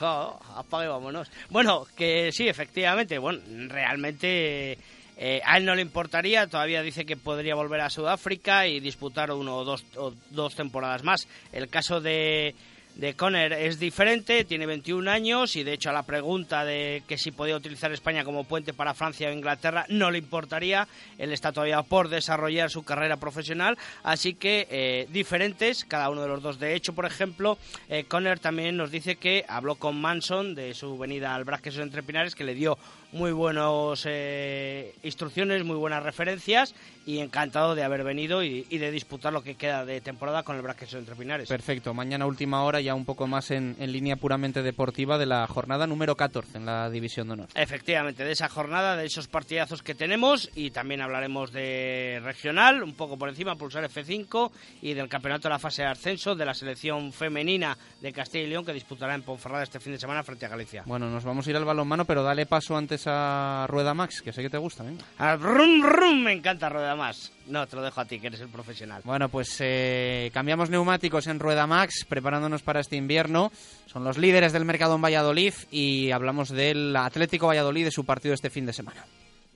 apague 0.00 0.88
vámonos. 0.88 1.30
Bueno 1.50 1.86
que 1.96 2.32
sí 2.32 2.48
efectivamente 2.48 3.18
bueno 3.18 3.40
realmente 3.68 4.78
eh, 5.18 5.40
a 5.44 5.56
él 5.56 5.64
no 5.64 5.74
le 5.74 5.82
importaría 5.82 6.46
todavía 6.46 6.82
dice 6.82 7.06
que 7.06 7.16
podría 7.16 7.54
volver 7.54 7.80
a 7.80 7.90
Sudáfrica 7.90 8.66
y 8.66 8.80
disputar 8.80 9.30
uno 9.30 9.56
o 9.58 9.64
dos, 9.64 9.84
o 9.96 10.12
dos 10.30 10.54
temporadas 10.54 11.04
más. 11.04 11.28
El 11.52 11.68
caso 11.68 12.00
de 12.00 12.54
de 12.96 13.14
Conner 13.14 13.52
es 13.52 13.78
diferente, 13.78 14.44
tiene 14.44 14.64
21 14.64 15.10
años 15.10 15.54
y 15.56 15.64
de 15.64 15.74
hecho 15.74 15.90
a 15.90 15.92
la 15.92 16.04
pregunta 16.04 16.64
de 16.64 17.02
que 17.06 17.18
si 17.18 17.30
podía 17.30 17.56
utilizar 17.56 17.92
España 17.92 18.24
como 18.24 18.44
puente 18.44 18.72
para 18.72 18.94
Francia 18.94 19.28
o 19.28 19.32
Inglaterra 19.32 19.84
no 19.90 20.10
le 20.10 20.18
importaría, 20.18 20.88
él 21.18 21.32
está 21.32 21.52
todavía 21.52 21.82
por 21.82 22.08
desarrollar 22.08 22.70
su 22.70 22.84
carrera 22.84 23.18
profesional, 23.18 23.76
así 24.02 24.34
que 24.34 24.66
eh, 24.70 25.06
diferentes 25.10 25.84
cada 25.84 26.08
uno 26.08 26.22
de 26.22 26.28
los 26.28 26.42
dos. 26.42 26.58
De 26.58 26.74
hecho, 26.74 26.94
por 26.94 27.04
ejemplo, 27.04 27.58
eh, 27.90 28.04
Conner 28.04 28.38
también 28.38 28.78
nos 28.78 28.90
dice 28.90 29.16
que 29.16 29.44
habló 29.46 29.74
con 29.74 30.00
Manson 30.00 30.54
de 30.54 30.72
su 30.72 30.96
venida 30.96 31.34
al 31.34 31.44
Brasquesos 31.44 31.82
entre 31.82 32.02
Pinares, 32.02 32.34
que 32.34 32.44
le 32.44 32.54
dio 32.54 32.78
muy 33.12 33.32
buenas 33.32 34.04
eh, 34.06 34.94
instrucciones, 35.02 35.64
muy 35.64 35.76
buenas 35.76 36.02
referencias 36.02 36.74
y 37.06 37.20
encantado 37.20 37.76
de 37.76 37.84
haber 37.84 38.02
venido 38.02 38.42
y, 38.42 38.66
y 38.68 38.78
de 38.78 38.90
disputar 38.90 39.32
lo 39.32 39.42
que 39.42 39.54
queda 39.54 39.84
de 39.84 40.00
temporada 40.00 40.42
con 40.42 40.56
el 40.56 40.62
Brasquesos 40.62 40.98
entre 40.98 41.14
Pinares. 41.14 41.48
Perfecto, 41.48 41.94
mañana 41.94 42.26
última 42.26 42.64
hora 42.64 42.80
ya 42.80 42.96
un 42.96 43.04
poco 43.04 43.28
más 43.28 43.52
en, 43.52 43.76
en, 43.78 43.92
línea 43.92 44.16
puramente 44.16 44.62
deportiva 44.62 45.16
de 45.16 45.26
la 45.26 45.46
jornada 45.46 45.86
número 45.86 46.16
14 46.16 46.58
en 46.58 46.66
la 46.66 46.90
División 46.90 47.28
de 47.28 47.34
Honor. 47.34 47.48
Efectivamente, 47.54 48.24
de 48.24 48.32
esa 48.32 48.48
jornada, 48.48 48.96
de 48.96 49.06
esos 49.06 49.28
partidazos 49.28 49.82
que 49.82 49.94
tenemos 49.94 50.50
y 50.56 50.72
también 50.72 51.00
hablaremos 51.00 51.52
de 51.52 52.20
regional, 52.24 52.82
un 52.82 52.94
poco 52.94 53.16
por 53.16 53.28
encima, 53.28 53.54
pulsar 53.54 53.88
F5 53.88 54.50
y 54.82 54.94
del 54.94 55.08
campeonato 55.08 55.48
de 55.48 55.54
la 55.54 55.60
fase 55.60 55.82
de 55.82 55.88
ascenso 55.88 56.34
de 56.34 56.44
la 56.44 56.54
selección 56.54 57.12
femenina 57.12 57.78
de 58.00 58.12
Castilla 58.12 58.44
y 58.44 58.48
León 58.48 58.64
que 58.64 58.72
disputará 58.72 59.14
en 59.14 59.22
Ponferrada 59.22 59.62
este 59.62 59.78
fin 59.78 59.92
de 59.92 60.00
semana 60.00 60.24
frente 60.24 60.46
a 60.46 60.48
Galicia. 60.48 60.82
Bueno, 60.86 61.08
nos 61.08 61.24
vamos 61.24 61.46
a 61.46 61.50
ir 61.50 61.56
al 61.56 61.64
balonmano, 61.64 62.04
pero 62.04 62.24
dale 62.24 62.46
paso 62.46 62.76
antes 62.76 63.04
a 63.06 63.66
Rueda 63.68 63.94
Max, 63.94 64.22
que 64.22 64.32
sé 64.32 64.42
que 64.42 64.50
te 64.50 64.58
gusta. 64.58 64.84
¿eh? 64.84 64.96
Al 65.18 65.40
rum, 65.40 65.82
rum, 65.84 66.22
me 66.24 66.32
encanta 66.32 66.68
Rueda 66.68 66.95
Max. 66.96 67.32
No, 67.46 67.66
te 67.66 67.76
lo 67.76 67.82
dejo 67.82 68.00
a 68.00 68.04
ti, 68.04 68.18
que 68.18 68.28
eres 68.28 68.40
el 68.40 68.48
profesional. 68.48 69.02
Bueno, 69.04 69.28
pues 69.28 69.56
eh, 69.60 70.30
cambiamos 70.32 70.70
neumáticos 70.70 71.26
en 71.26 71.38
Rueda 71.38 71.66
Max, 71.66 72.04
preparándonos 72.08 72.62
para 72.62 72.80
este 72.80 72.96
invierno. 72.96 73.52
Son 73.86 74.04
los 74.04 74.18
líderes 74.18 74.52
del 74.52 74.64
mercado 74.64 74.96
en 74.96 75.02
Valladolid 75.02 75.54
y 75.70 76.10
hablamos 76.10 76.48
del 76.48 76.94
Atlético 76.96 77.46
Valladolid 77.46 77.84
de 77.84 77.90
su 77.90 78.04
partido 78.04 78.34
este 78.34 78.50
fin 78.50 78.66
de 78.66 78.72
semana. 78.72 79.04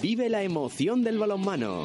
Vive 0.00 0.28
la 0.28 0.42
emoción 0.42 1.02
del 1.02 1.18
balonmano. 1.18 1.84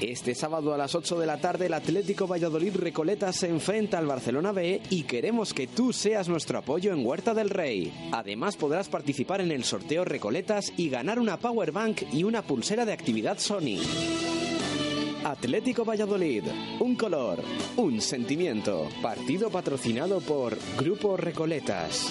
Este 0.00 0.34
sábado 0.34 0.74
a 0.74 0.78
las 0.78 0.94
8 0.94 1.18
de 1.18 1.26
la 1.26 1.38
tarde 1.38 1.66
el 1.66 1.74
Atlético 1.74 2.26
Valladolid 2.26 2.74
Recoleta 2.76 3.32
se 3.32 3.48
enfrenta 3.48 3.98
al 3.98 4.06
Barcelona 4.06 4.52
B 4.52 4.82
y 4.90 5.04
queremos 5.04 5.54
que 5.54 5.66
tú 5.66 5.92
seas 5.92 6.28
nuestro 6.28 6.58
apoyo 6.58 6.92
en 6.92 7.06
Huerta 7.06 7.32
del 7.32 7.48
Rey. 7.48 8.10
Además 8.12 8.56
podrás 8.56 8.88
participar 8.88 9.40
en 9.40 9.50
el 9.50 9.64
sorteo 9.64 10.04
Recoletas 10.04 10.72
y 10.76 10.88
ganar 10.88 11.18
una 11.18 11.38
Power 11.38 11.72
Bank 11.72 12.02
y 12.12 12.24
una 12.24 12.42
pulsera 12.42 12.84
de 12.84 12.92
actividad 12.92 13.38
Sony. 13.38 13.78
Atlético 15.24 15.84
Valladolid, 15.84 16.44
un 16.80 16.96
color, 16.96 17.38
un 17.76 18.00
sentimiento. 18.00 18.88
Partido 19.00 19.48
patrocinado 19.48 20.20
por 20.20 20.58
Grupo 20.78 21.16
Recoletas. 21.16 22.10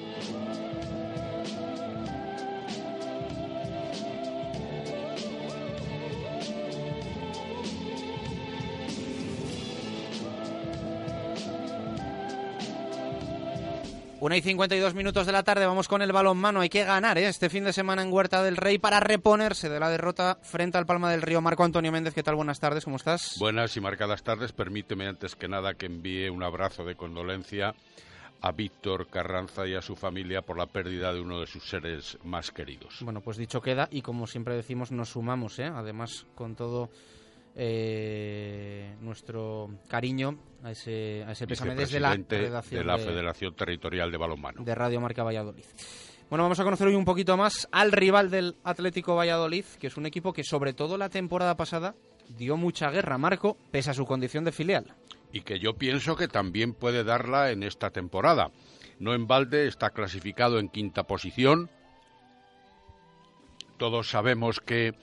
Una 14.21 14.37
y 14.37 14.41
52 14.43 14.93
minutos 14.93 15.25
de 15.25 15.31
la 15.31 15.41
tarde, 15.41 15.65
vamos 15.65 15.87
con 15.87 16.03
el 16.03 16.11
balonmano. 16.11 16.61
Hay 16.61 16.69
que 16.69 16.83
ganar 16.83 17.17
¿eh? 17.17 17.27
este 17.27 17.49
fin 17.49 17.63
de 17.63 17.73
semana 17.73 18.03
en 18.03 18.13
Huerta 18.13 18.43
del 18.43 18.55
Rey 18.55 18.77
para 18.77 18.99
reponerse 18.99 19.67
de 19.67 19.79
la 19.79 19.89
derrota 19.89 20.37
frente 20.43 20.77
al 20.77 20.85
Palma 20.85 21.09
del 21.09 21.23
Río. 21.23 21.41
Marco 21.41 21.63
Antonio 21.63 21.91
Méndez, 21.91 22.13
¿qué 22.13 22.21
tal? 22.21 22.35
Buenas 22.35 22.59
tardes, 22.59 22.83
¿cómo 22.83 22.97
estás? 22.97 23.37
Buenas 23.39 23.75
y 23.77 23.81
marcadas 23.81 24.21
tardes. 24.21 24.51
Permíteme 24.51 25.07
antes 25.07 25.35
que 25.35 25.47
nada 25.47 25.73
que 25.73 25.87
envíe 25.87 26.29
un 26.29 26.43
abrazo 26.43 26.83
de 26.85 26.93
condolencia 26.93 27.73
a 28.41 28.51
Víctor 28.51 29.07
Carranza 29.07 29.65
y 29.65 29.73
a 29.73 29.81
su 29.81 29.95
familia 29.95 30.43
por 30.43 30.55
la 30.55 30.67
pérdida 30.67 31.11
de 31.11 31.19
uno 31.19 31.39
de 31.39 31.47
sus 31.47 31.67
seres 31.67 32.19
más 32.23 32.51
queridos. 32.51 32.99
Bueno, 33.01 33.21
pues 33.21 33.37
dicho 33.37 33.59
queda 33.59 33.87
y 33.89 34.03
como 34.03 34.27
siempre 34.27 34.55
decimos, 34.55 34.91
nos 34.91 35.09
sumamos, 35.09 35.57
¿eh? 35.57 35.65
además 35.65 36.27
con 36.35 36.55
todo 36.55 36.91
eh, 37.55 38.95
nuestro 39.01 39.69
cariño 39.87 40.37
a 40.63 40.71
ese, 40.71 41.23
a 41.27 41.31
ese 41.31 41.47
pésame 41.47 41.75
desde 41.75 41.99
la 41.99 42.15
redacción 42.15 42.81
de 42.81 42.85
la 42.85 42.97
Federación 42.97 43.55
Territorial 43.55 44.11
de 44.11 44.17
Balonmano. 44.17 44.63
De 44.63 44.75
Radio 44.75 45.01
Marca 45.01 45.23
Valladolid. 45.23 45.65
Bueno, 46.29 46.43
vamos 46.43 46.59
a 46.61 46.63
conocer 46.63 46.87
hoy 46.87 46.95
un 46.95 47.03
poquito 47.03 47.35
más 47.35 47.67
al 47.73 47.91
rival 47.91 48.31
del 48.31 48.55
Atlético 48.63 49.15
Valladolid, 49.15 49.65
que 49.79 49.87
es 49.87 49.97
un 49.97 50.05
equipo 50.05 50.31
que 50.31 50.45
sobre 50.45 50.71
todo 50.71 50.97
la 50.97 51.09
temporada 51.09 51.57
pasada 51.57 51.93
dio 52.37 52.55
mucha 52.55 52.89
guerra, 52.89 53.17
Marco, 53.17 53.57
pese 53.69 53.91
a 53.91 53.93
su 53.93 54.05
condición 54.05 54.45
de 54.45 54.53
filial. 54.53 54.95
Y 55.33 55.41
que 55.41 55.59
yo 55.59 55.73
pienso 55.73 56.15
que 56.15 56.29
también 56.29 56.73
puede 56.73 57.03
darla 57.03 57.51
en 57.51 57.63
esta 57.63 57.89
temporada. 57.89 58.51
No 58.99 59.13
en 59.13 59.27
balde 59.27 59.67
está 59.67 59.89
clasificado 59.89 60.59
en 60.59 60.69
quinta 60.69 61.03
posición. 61.03 61.69
Todos 63.77 64.09
sabemos 64.09 64.61
que 64.61 64.93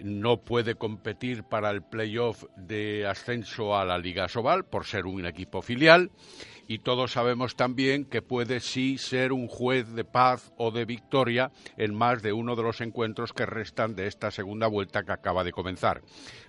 no 0.00 0.38
puede 0.42 0.74
competir 0.74 1.44
para 1.44 1.70
el 1.70 1.82
playoff 1.82 2.44
de 2.56 3.06
ascenso 3.06 3.76
a 3.76 3.84
la 3.84 3.98
Liga 3.98 4.28
Sobal 4.28 4.64
por 4.64 4.84
ser 4.84 5.06
un 5.06 5.26
equipo 5.26 5.62
filial 5.62 6.10
y 6.68 6.78
todos 6.78 7.12
sabemos 7.12 7.56
también 7.56 8.04
que 8.04 8.22
puede 8.22 8.60
sí 8.60 8.98
ser 8.98 9.32
un 9.32 9.46
juez 9.46 9.92
de 9.92 10.04
paz 10.04 10.52
o 10.56 10.70
de 10.70 10.84
victoria 10.84 11.50
en 11.76 11.94
más 11.94 12.22
de 12.22 12.32
uno 12.32 12.56
de 12.56 12.62
los 12.62 12.80
encuentros 12.80 13.32
que 13.32 13.46
restan 13.46 13.94
de 13.94 14.06
esta 14.06 14.30
segunda 14.30 14.66
vuelta 14.66 15.04
que 15.04 15.12
acaba 15.12 15.44
de 15.44 15.52
comenzar. 15.52 16.02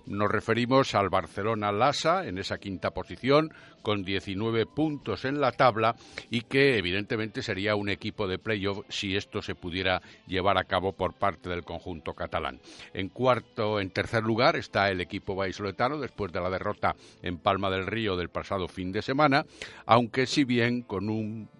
Nos 0.08 0.30
referimos 0.30 0.94
al 0.94 1.10
Barcelona 1.10 1.70
Lasa 1.70 2.26
en 2.26 2.38
esa 2.38 2.56
quinta 2.56 2.92
posición 2.92 3.52
con 3.82 4.04
19 4.04 4.64
puntos 4.64 5.26
en 5.26 5.38
la 5.38 5.52
tabla 5.52 5.96
y 6.30 6.40
que 6.42 6.78
evidentemente 6.78 7.42
sería 7.42 7.76
un 7.76 7.90
equipo 7.90 8.26
de 8.26 8.38
playoff 8.38 8.86
si 8.88 9.16
esto 9.16 9.42
se 9.42 9.54
pudiera 9.54 10.00
llevar 10.26 10.56
a 10.56 10.64
cabo 10.64 10.92
por 10.92 11.12
parte 11.12 11.50
del 11.50 11.62
conjunto 11.62 12.14
catalán. 12.14 12.58
En 12.94 13.10
cuarto, 13.10 13.80
en 13.80 13.90
tercer 13.90 14.22
lugar 14.22 14.56
está 14.56 14.90
el 14.90 15.02
equipo 15.02 15.34
vallisoletano 15.34 15.98
después 15.98 16.32
de 16.32 16.40
la 16.40 16.48
derrota 16.48 16.96
en 17.20 17.36
Palma 17.36 17.68
del 17.68 17.86
Río 17.86 18.16
del 18.16 18.30
pasado 18.30 18.66
fin 18.66 18.90
de 18.90 19.02
semana, 19.02 19.44
aunque 19.84 20.26
si 20.26 20.44
bien 20.44 20.80
con 20.80 21.10
un 21.10 21.50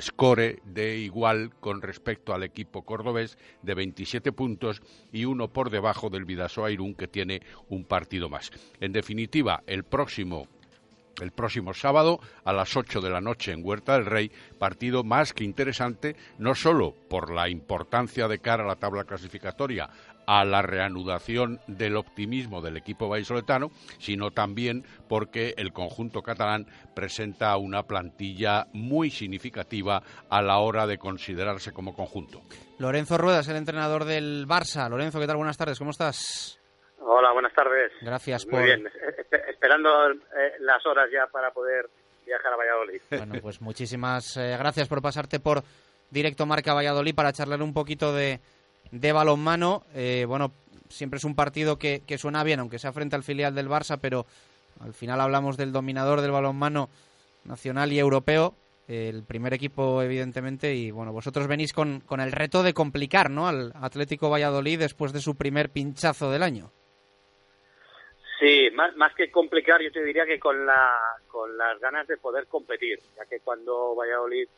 score 0.00 0.60
de 0.64 0.98
igual 0.98 1.50
con 1.60 1.82
respecto 1.82 2.32
al 2.32 2.42
equipo 2.42 2.82
cordobés 2.82 3.38
de 3.62 3.74
27 3.74 4.32
puntos 4.32 4.82
y 5.12 5.24
uno 5.24 5.52
por 5.52 5.70
debajo 5.70 6.10
del 6.10 6.24
Vidasoa 6.24 6.70
Irún 6.70 6.94
que 6.94 7.08
tiene 7.08 7.42
un 7.68 7.84
partido 7.84 8.28
más. 8.28 8.50
En 8.80 8.92
definitiva, 8.92 9.62
el 9.66 9.84
próximo 9.84 10.48
el 11.22 11.32
próximo 11.32 11.74
sábado 11.74 12.20
a 12.44 12.52
las 12.52 12.76
8 12.76 13.00
de 13.00 13.10
la 13.10 13.20
noche 13.20 13.52
en 13.52 13.64
Huerta 13.64 13.94
del 13.94 14.06
Rey, 14.06 14.30
partido 14.58 15.04
más 15.04 15.32
que 15.32 15.44
interesante, 15.44 16.16
no 16.38 16.54
solo 16.54 16.94
por 17.08 17.32
la 17.32 17.48
importancia 17.48 18.28
de 18.28 18.38
cara 18.38 18.64
a 18.64 18.68
la 18.68 18.76
tabla 18.76 19.04
clasificatoria, 19.04 19.88
a 20.26 20.44
la 20.44 20.62
reanudación 20.62 21.60
del 21.66 21.96
optimismo 21.96 22.62
del 22.62 22.76
equipo 22.76 23.08
vallisoletano, 23.08 23.72
sino 23.98 24.30
también 24.30 24.84
porque 25.08 25.54
el 25.56 25.72
conjunto 25.72 26.22
catalán 26.22 26.66
presenta 26.94 27.56
una 27.56 27.82
plantilla 27.82 28.68
muy 28.72 29.10
significativa 29.10 30.02
a 30.28 30.40
la 30.40 30.58
hora 30.58 30.86
de 30.86 30.98
considerarse 30.98 31.72
como 31.72 31.94
conjunto. 31.94 32.42
Lorenzo 32.78 33.18
Ruedas, 33.18 33.48
el 33.48 33.56
entrenador 33.56 34.04
del 34.04 34.46
Barça. 34.46 34.88
Lorenzo, 34.88 35.18
¿qué 35.18 35.26
tal? 35.26 35.36
Buenas 35.36 35.56
tardes, 35.56 35.78
¿cómo 35.78 35.90
estás? 35.90 36.59
Hola, 37.02 37.32
buenas 37.32 37.54
tardes. 37.54 37.92
Gracias 38.02 38.46
Muy 38.46 38.64
bien, 38.64 38.86
esperando 39.48 40.10
eh, 40.10 40.52
las 40.60 40.84
horas 40.84 41.08
ya 41.10 41.26
para 41.26 41.50
poder 41.50 41.88
viajar 42.26 42.52
a 42.52 42.56
Valladolid. 42.56 43.00
Bueno, 43.10 43.34
pues 43.40 43.60
muchísimas 43.60 44.36
eh, 44.36 44.56
gracias 44.58 44.86
por 44.86 45.00
pasarte 45.00 45.40
por 45.40 45.62
Directo 46.10 46.44
Marca 46.44 46.74
Valladolid 46.74 47.14
para 47.14 47.32
charlar 47.32 47.62
un 47.62 47.72
poquito 47.72 48.12
de, 48.12 48.40
de 48.90 49.12
balonmano. 49.12 49.84
Eh, 49.94 50.26
bueno, 50.28 50.52
siempre 50.88 51.16
es 51.16 51.24
un 51.24 51.34
partido 51.34 51.78
que, 51.78 52.02
que 52.06 52.18
suena 52.18 52.44
bien, 52.44 52.60
aunque 52.60 52.78
sea 52.78 52.92
frente 52.92 53.16
al 53.16 53.22
filial 53.22 53.54
del 53.54 53.68
Barça, 53.68 53.98
pero 54.00 54.26
al 54.80 54.92
final 54.92 55.20
hablamos 55.20 55.56
del 55.56 55.72
dominador 55.72 56.20
del 56.20 56.32
balonmano 56.32 56.90
nacional 57.44 57.92
y 57.92 57.98
europeo, 57.98 58.54
el 58.88 59.22
primer 59.22 59.54
equipo, 59.54 60.02
evidentemente, 60.02 60.74
y 60.74 60.90
bueno, 60.90 61.12
vosotros 61.12 61.46
venís 61.46 61.72
con, 61.72 62.00
con 62.00 62.20
el 62.20 62.32
reto 62.32 62.62
de 62.62 62.74
complicar, 62.74 63.30
¿no? 63.30 63.46
Al 63.46 63.72
Atlético 63.80 64.28
Valladolid 64.28 64.80
después 64.80 65.12
de 65.12 65.20
su 65.20 65.36
primer 65.36 65.70
pinchazo 65.70 66.30
del 66.30 66.42
año. 66.42 66.72
Sí, 68.40 68.70
más, 68.72 68.96
más 68.96 69.14
que 69.14 69.30
complicar, 69.30 69.82
yo 69.82 69.92
te 69.92 70.02
diría 70.02 70.24
que 70.24 70.40
con, 70.40 70.64
la, 70.64 70.98
con 71.28 71.58
las 71.58 71.78
ganas 71.78 72.08
de 72.08 72.16
poder 72.16 72.46
competir, 72.46 72.98
ya 73.14 73.26
que 73.26 73.40
cuando 73.40 73.94
Valladolid 73.94 74.48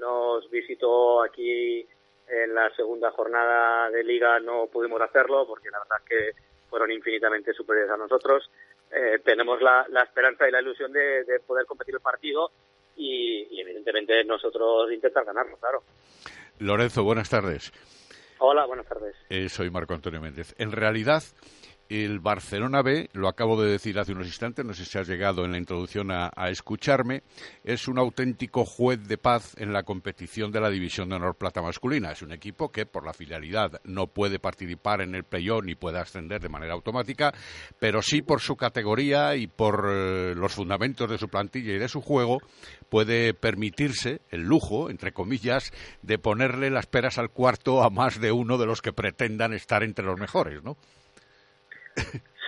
nos 0.00 0.50
visitó 0.50 1.22
aquí 1.22 1.86
en 2.26 2.54
la 2.54 2.74
segunda 2.74 3.10
jornada 3.10 3.90
de 3.90 4.02
liga 4.02 4.38
no 4.40 4.66
pudimos 4.66 5.00
hacerlo 5.00 5.46
porque 5.46 5.70
la 5.70 5.78
verdad 5.78 5.98
es 5.98 6.08
que 6.08 6.42
fueron 6.70 6.90
infinitamente 6.90 7.52
superiores 7.52 7.90
a 7.90 7.96
nosotros. 7.98 8.50
Eh, 8.90 9.18
tenemos 9.22 9.60
la, 9.60 9.86
la, 9.90 10.02
esperanza 10.04 10.48
y 10.48 10.50
la 10.50 10.62
ilusión 10.62 10.90
de, 10.92 11.24
de 11.24 11.40
poder 11.40 11.66
competir 11.66 11.94
el 11.94 12.00
partido 12.00 12.50
y, 12.96 13.46
y, 13.50 13.60
evidentemente 13.60 14.24
nosotros 14.24 14.90
intentar 14.90 15.24
ganarlo, 15.24 15.56
claro. 15.58 15.82
Lorenzo, 16.58 17.04
buenas 17.04 17.28
tardes. 17.28 17.72
Hola, 18.38 18.64
buenas 18.66 18.86
tardes. 18.86 19.14
Eh, 19.28 19.48
soy 19.48 19.70
Marco 19.70 19.94
Antonio 19.94 20.20
Méndez. 20.20 20.54
En 20.58 20.72
realidad, 20.72 21.22
el 21.88 22.20
Barcelona 22.20 22.82
B, 22.82 23.08
lo 23.14 23.28
acabo 23.28 23.60
de 23.60 23.70
decir 23.70 23.98
hace 23.98 24.12
unos 24.12 24.26
instantes, 24.26 24.64
no 24.64 24.74
sé 24.74 24.84
si 24.84 24.98
has 24.98 25.08
llegado 25.08 25.44
en 25.44 25.52
la 25.52 25.58
introducción 25.58 26.10
a, 26.10 26.30
escucharme, 26.48 27.22
es 27.64 27.88
un 27.88 27.98
auténtico 27.98 28.64
juez 28.64 29.06
de 29.08 29.16
paz 29.16 29.54
en 29.58 29.72
la 29.72 29.82
competición 29.82 30.52
de 30.52 30.60
la 30.60 30.70
División 30.70 31.08
de 31.08 31.16
Honor 31.16 31.36
Plata 31.36 31.62
Masculina. 31.62 32.12
Es 32.12 32.22
un 32.22 32.32
equipo 32.32 32.70
que, 32.70 32.86
por 32.86 33.04
la 33.04 33.12
filialidad, 33.12 33.80
no 33.84 34.06
puede 34.06 34.38
participar 34.38 35.00
en 35.00 35.14
el 35.14 35.24
playoff 35.24 35.64
ni 35.64 35.74
puede 35.74 35.98
ascender 35.98 36.40
de 36.40 36.48
manera 36.48 36.74
automática, 36.74 37.32
pero 37.78 38.02
sí 38.02 38.22
por 38.22 38.40
su 38.40 38.56
categoría 38.56 39.36
y 39.36 39.46
por 39.46 39.86
eh, 39.88 40.34
los 40.34 40.52
fundamentos 40.52 41.10
de 41.10 41.18
su 41.18 41.28
plantilla 41.28 41.72
y 41.72 41.78
de 41.78 41.88
su 41.88 42.02
juego, 42.02 42.40
puede 42.88 43.34
permitirse 43.34 44.20
el 44.30 44.42
lujo, 44.42 44.90
entre 44.90 45.12
comillas, 45.12 45.72
de 46.02 46.18
ponerle 46.18 46.70
las 46.70 46.86
peras 46.86 47.18
al 47.18 47.30
cuarto 47.30 47.82
a 47.82 47.90
más 47.90 48.20
de 48.20 48.32
uno 48.32 48.58
de 48.58 48.66
los 48.66 48.82
que 48.82 48.92
pretendan 48.92 49.52
estar 49.52 49.82
entre 49.82 50.04
los 50.04 50.18
mejores, 50.18 50.62
¿no? 50.62 50.76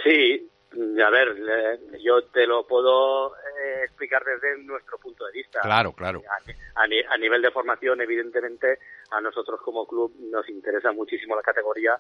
Sí, 0.05 0.49
a 1.05 1.11
ver, 1.11 1.37
yo 2.01 2.23
te 2.25 2.47
lo 2.47 2.67
puedo 2.67 3.35
eh, 3.37 3.83
explicar 3.85 4.25
desde 4.25 4.63
nuestro 4.63 4.99
punto 4.99 5.27
de 5.27 5.33
vista. 5.33 5.61
Claro, 5.61 5.93
claro. 5.93 6.23
A, 6.77 6.87
ni- 6.87 7.01
a 7.03 7.17
nivel 7.19 7.43
de 7.43 7.51
formación, 7.51 8.01
evidentemente, 8.01 8.79
a 9.11 9.21
nosotros 9.21 9.61
como 9.63 9.87
club 9.87 10.13
nos 10.31 10.49
interesa 10.49 10.93
muchísimo 10.93 11.37
la 11.37 11.43
categoría 11.43 11.97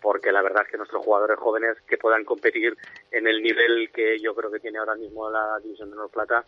porque 0.00 0.32
la 0.32 0.42
verdad 0.42 0.64
es 0.64 0.70
que 0.70 0.76
nuestros 0.76 1.02
jugadores 1.04 1.38
jóvenes 1.38 1.78
que 1.88 1.96
puedan 1.96 2.24
competir 2.24 2.76
en 3.10 3.26
el 3.26 3.42
nivel 3.42 3.90
que 3.90 4.18
yo 4.20 4.34
creo 4.34 4.50
que 4.50 4.60
tiene 4.60 4.78
ahora 4.78 4.96
mismo 4.96 5.30
la 5.30 5.58
División 5.62 5.88
de 5.90 5.96
Honor 5.96 6.10
Plata, 6.10 6.44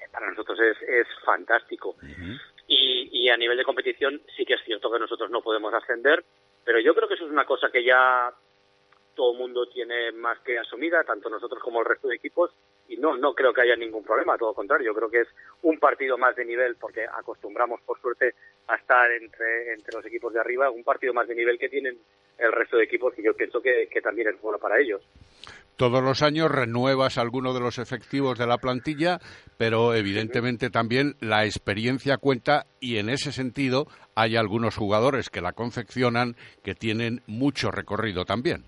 eh, 0.00 0.04
para 0.12 0.30
nosotros 0.30 0.58
es, 0.60 0.76
es 0.88 1.06
fantástico. 1.24 1.96
Y, 2.68 3.08
y 3.10 3.28
a 3.30 3.36
nivel 3.36 3.56
de 3.56 3.64
competición 3.64 4.20
sí 4.36 4.44
que 4.44 4.54
es 4.54 4.60
cierto 4.64 4.92
que 4.92 4.98
nosotros 5.00 5.28
no 5.30 5.42
podemos 5.42 5.74
ascender, 5.74 6.24
pero 6.64 6.78
yo 6.78 6.94
creo 6.94 7.08
que 7.08 7.14
eso 7.14 7.24
es 7.24 7.32
una 7.32 7.44
cosa 7.44 7.68
que 7.72 7.82
ya 7.82 8.32
todo 9.14 9.32
el 9.32 9.38
mundo 9.38 9.66
tiene 9.66 10.12
más 10.12 10.38
que 10.40 10.58
asumida, 10.58 11.04
tanto 11.04 11.28
nosotros 11.28 11.62
como 11.62 11.80
el 11.80 11.86
resto 11.86 12.08
de 12.08 12.16
equipos, 12.16 12.50
y 12.88 12.96
no, 12.96 13.16
no 13.16 13.34
creo 13.34 13.52
que 13.52 13.62
haya 13.62 13.76
ningún 13.76 14.04
problema, 14.04 14.36
todo 14.36 14.50
lo 14.50 14.54
contrario, 14.54 14.92
yo 14.92 14.94
creo 14.94 15.10
que 15.10 15.20
es 15.20 15.28
un 15.62 15.78
partido 15.78 16.18
más 16.18 16.34
de 16.36 16.44
nivel, 16.44 16.76
porque 16.76 17.04
acostumbramos 17.04 17.80
por 17.82 18.00
suerte 18.00 18.34
a 18.68 18.76
estar 18.76 19.10
entre, 19.12 19.74
entre 19.74 19.96
los 19.96 20.04
equipos 20.06 20.32
de 20.32 20.40
arriba, 20.40 20.70
un 20.70 20.84
partido 20.84 21.12
más 21.14 21.28
de 21.28 21.34
nivel 21.34 21.58
que 21.58 21.68
tienen 21.68 21.98
el 22.38 22.52
resto 22.52 22.76
de 22.76 22.84
equipos, 22.84 23.12
y 23.18 23.22
yo 23.22 23.34
pienso 23.34 23.60
que, 23.60 23.88
que 23.90 24.00
también 24.00 24.28
es 24.28 24.40
bueno 24.40 24.58
para 24.58 24.80
ellos. 24.80 25.02
Todos 25.80 26.02
los 26.02 26.20
años 26.22 26.50
renuevas 26.50 27.16
alguno 27.16 27.54
de 27.54 27.60
los 27.60 27.78
efectivos 27.78 28.38
de 28.38 28.46
la 28.46 28.58
plantilla, 28.58 29.18
pero 29.56 29.94
evidentemente 29.94 30.68
también 30.68 31.14
la 31.20 31.46
experiencia 31.46 32.18
cuenta 32.18 32.66
y 32.80 32.98
en 32.98 33.08
ese 33.08 33.32
sentido 33.32 33.86
hay 34.14 34.36
algunos 34.36 34.76
jugadores 34.76 35.30
que 35.30 35.40
la 35.40 35.54
confeccionan 35.54 36.36
que 36.62 36.74
tienen 36.74 37.22
mucho 37.26 37.70
recorrido 37.70 38.26
también. 38.26 38.64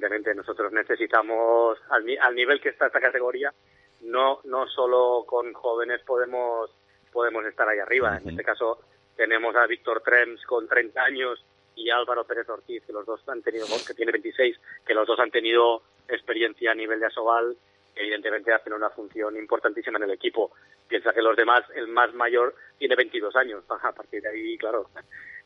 Evidentemente 0.00 0.34
nosotros 0.34 0.72
necesitamos, 0.72 1.78
al, 1.90 2.06
al 2.22 2.34
nivel 2.34 2.58
que 2.58 2.70
está 2.70 2.86
esta 2.86 3.00
categoría, 3.00 3.52
no, 4.00 4.40
no 4.44 4.66
solo 4.66 5.24
con 5.26 5.52
jóvenes 5.52 6.00
podemos, 6.06 6.70
podemos 7.12 7.44
estar 7.44 7.68
ahí 7.68 7.78
arriba. 7.78 8.16
En 8.16 8.30
este 8.30 8.42
caso 8.42 8.78
tenemos 9.14 9.54
a 9.56 9.66
Víctor 9.66 10.00
Trems 10.02 10.42
con 10.46 10.66
30 10.66 11.02
años 11.02 11.44
y 11.76 11.90
Álvaro 11.90 12.24
Pérez 12.24 12.48
Ortiz, 12.48 12.82
que 12.86 12.94
los 12.94 13.04
dos 13.04 13.20
han 13.28 13.42
tenido, 13.42 13.66
que 13.86 13.92
tiene 13.92 14.12
26, 14.12 14.56
que 14.86 14.94
los 14.94 15.06
dos 15.06 15.20
han 15.20 15.30
tenido 15.30 15.82
experiencia 16.08 16.72
a 16.72 16.74
nivel 16.74 16.98
de 16.98 17.06
Asobal, 17.06 17.54
que 17.94 18.00
evidentemente 18.00 18.54
hacen 18.54 18.72
una 18.72 18.88
función 18.88 19.36
importantísima 19.36 19.98
en 19.98 20.04
el 20.04 20.12
equipo. 20.12 20.50
Piensa 20.88 21.12
que 21.12 21.20
los 21.20 21.36
demás, 21.36 21.64
el 21.74 21.88
más 21.88 22.14
mayor, 22.14 22.54
tiene 22.78 22.96
22 22.96 23.36
años. 23.36 23.64
A 23.68 23.92
partir 23.92 24.22
de 24.22 24.30
ahí, 24.30 24.56
claro, 24.56 24.88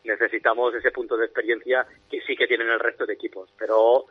necesitamos 0.05 0.75
ese 0.75 0.93
punto 0.93 1.17
de 1.17 1.25
experiencia 1.25 1.87
que 2.09 2.21
sí 2.21 2.37
que 2.37 2.47
tienen 2.47 2.69
el 2.69 2.79
resto 2.79 3.05
de 3.07 3.15
equipos. 3.15 3.51
Pero 3.59 4.07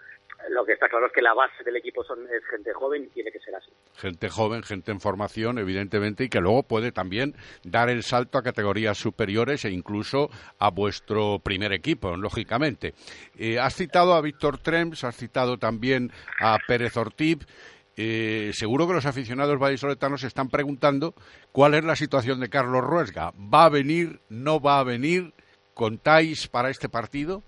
lo 0.49 0.65
que 0.65 0.73
está 0.73 0.87
claro 0.87 1.07
es 1.07 1.13
que 1.13 1.21
la 1.21 1.33
base 1.33 1.63
del 1.63 1.75
equipo 1.75 2.03
son, 2.03 2.23
es 2.25 2.43
gente 2.49 2.73
joven 2.73 3.03
y 3.03 3.07
tiene 3.07 3.31
que 3.31 3.39
ser 3.39 3.55
así. 3.55 3.71
Gente 3.95 4.29
joven, 4.29 4.63
gente 4.63 4.91
en 4.91 4.99
formación, 4.99 5.57
evidentemente, 5.57 6.25
y 6.25 6.29
que 6.29 6.41
luego 6.41 6.63
puede 6.63 6.91
también 6.91 7.35
dar 7.63 7.89
el 7.89 8.03
salto 8.03 8.37
a 8.37 8.43
categorías 8.43 8.97
superiores 8.97 9.65
e 9.65 9.71
incluso 9.71 10.29
a 10.59 10.69
vuestro 10.69 11.39
primer 11.39 11.73
equipo, 11.73 12.15
lógicamente. 12.17 12.93
Eh, 13.37 13.59
has 13.59 13.75
citado 13.75 14.13
a 14.13 14.21
Víctor 14.21 14.57
Trems, 14.57 15.03
has 15.03 15.15
citado 15.15 15.57
también 15.57 16.11
a 16.39 16.57
Pérez 16.67 16.97
Ortiz. 16.97 17.39
Eh, 17.95 18.51
seguro 18.53 18.87
que 18.87 18.93
los 18.93 19.05
aficionados 19.05 19.59
vallisoletanos 19.59 20.21
se 20.21 20.27
están 20.27 20.49
preguntando 20.49 21.13
cuál 21.51 21.75
es 21.75 21.83
la 21.83 21.95
situación 21.95 22.39
de 22.39 22.49
Carlos 22.49 22.83
Ruesga. 22.83 23.31
¿Va 23.37 23.65
a 23.65 23.69
venir? 23.69 24.19
¿No 24.29 24.59
va 24.59 24.79
a 24.79 24.83
venir? 24.83 25.33
¿Contáis 25.75 26.47
para 26.47 26.69
este 26.69 26.89
partido? 26.89 27.43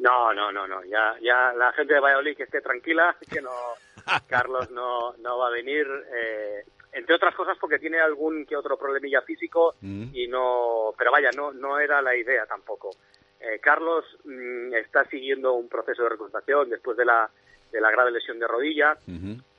No, 0.00 0.32
no, 0.32 0.50
no, 0.50 0.66
no. 0.66 0.82
Ya, 0.84 1.14
ya 1.20 1.52
la 1.52 1.72
gente 1.72 1.94
de 1.94 2.00
Valladolid 2.00 2.36
que 2.36 2.44
esté 2.44 2.60
tranquila, 2.60 3.16
que 3.30 3.40
no, 3.40 3.50
Carlos 4.28 4.70
no, 4.70 5.14
no 5.18 5.38
va 5.38 5.48
a 5.48 5.50
venir. 5.50 5.86
eh, 6.12 6.64
entre 6.92 7.14
otras 7.14 7.34
cosas 7.36 7.56
porque 7.60 7.78
tiene 7.78 8.00
algún 8.00 8.44
que 8.44 8.56
otro 8.56 8.76
problemilla 8.76 9.22
físico 9.22 9.76
y 9.80 10.26
no, 10.26 10.92
pero 10.98 11.12
vaya, 11.12 11.30
no, 11.36 11.52
no 11.52 11.78
era 11.78 12.02
la 12.02 12.16
idea 12.16 12.46
tampoco. 12.46 12.90
Eh, 13.38 13.60
Carlos 13.60 14.04
mm, 14.24 14.74
está 14.74 15.04
siguiendo 15.04 15.52
un 15.52 15.68
proceso 15.68 16.02
de 16.02 16.08
recuperación 16.08 16.68
después 16.68 16.96
de 16.96 17.04
la, 17.04 17.30
de 17.70 17.80
la 17.80 17.90
grave 17.92 18.10
lesión 18.10 18.40
de 18.40 18.46
rodilla 18.48 18.96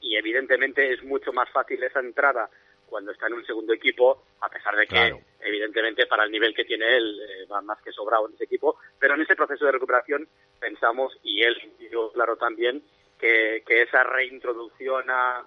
y 0.01 0.17
evidentemente 0.17 0.91
es 0.91 1.03
mucho 1.03 1.31
más 1.31 1.49
fácil 1.51 1.81
esa 1.83 2.01
entrada 2.01 2.49
cuando 2.91 3.11
está 3.11 3.27
en 3.27 3.33
un 3.33 3.45
segundo 3.45 3.73
equipo, 3.73 4.21
a 4.41 4.49
pesar 4.49 4.75
de 4.75 4.85
que 4.85 4.95
Claro. 4.95 5.19
evidentemente 5.39 6.05
para 6.05 6.25
el 6.25 6.31
nivel 6.31 6.53
que 6.53 6.65
tiene 6.65 6.85
él 6.97 7.19
eh, 7.21 7.45
va 7.51 7.61
más 7.61 7.81
que 7.81 7.91
sobrado 7.91 8.27
en 8.27 8.33
ese 8.35 8.43
equipo, 8.43 8.77
pero 8.99 9.15
en 9.15 9.21
ese 9.21 9.35
proceso 9.35 9.65
de 9.65 9.71
recuperación 9.71 10.27
pensamos, 10.59 11.17
y 11.23 11.41
él 11.41 11.55
y 11.79 11.89
yo 11.89 12.11
claro 12.11 12.35
también, 12.35 12.83
que, 13.17 13.63
que 13.65 13.83
esa 13.83 14.03
reintroducción 14.03 15.09
a- 15.09 15.45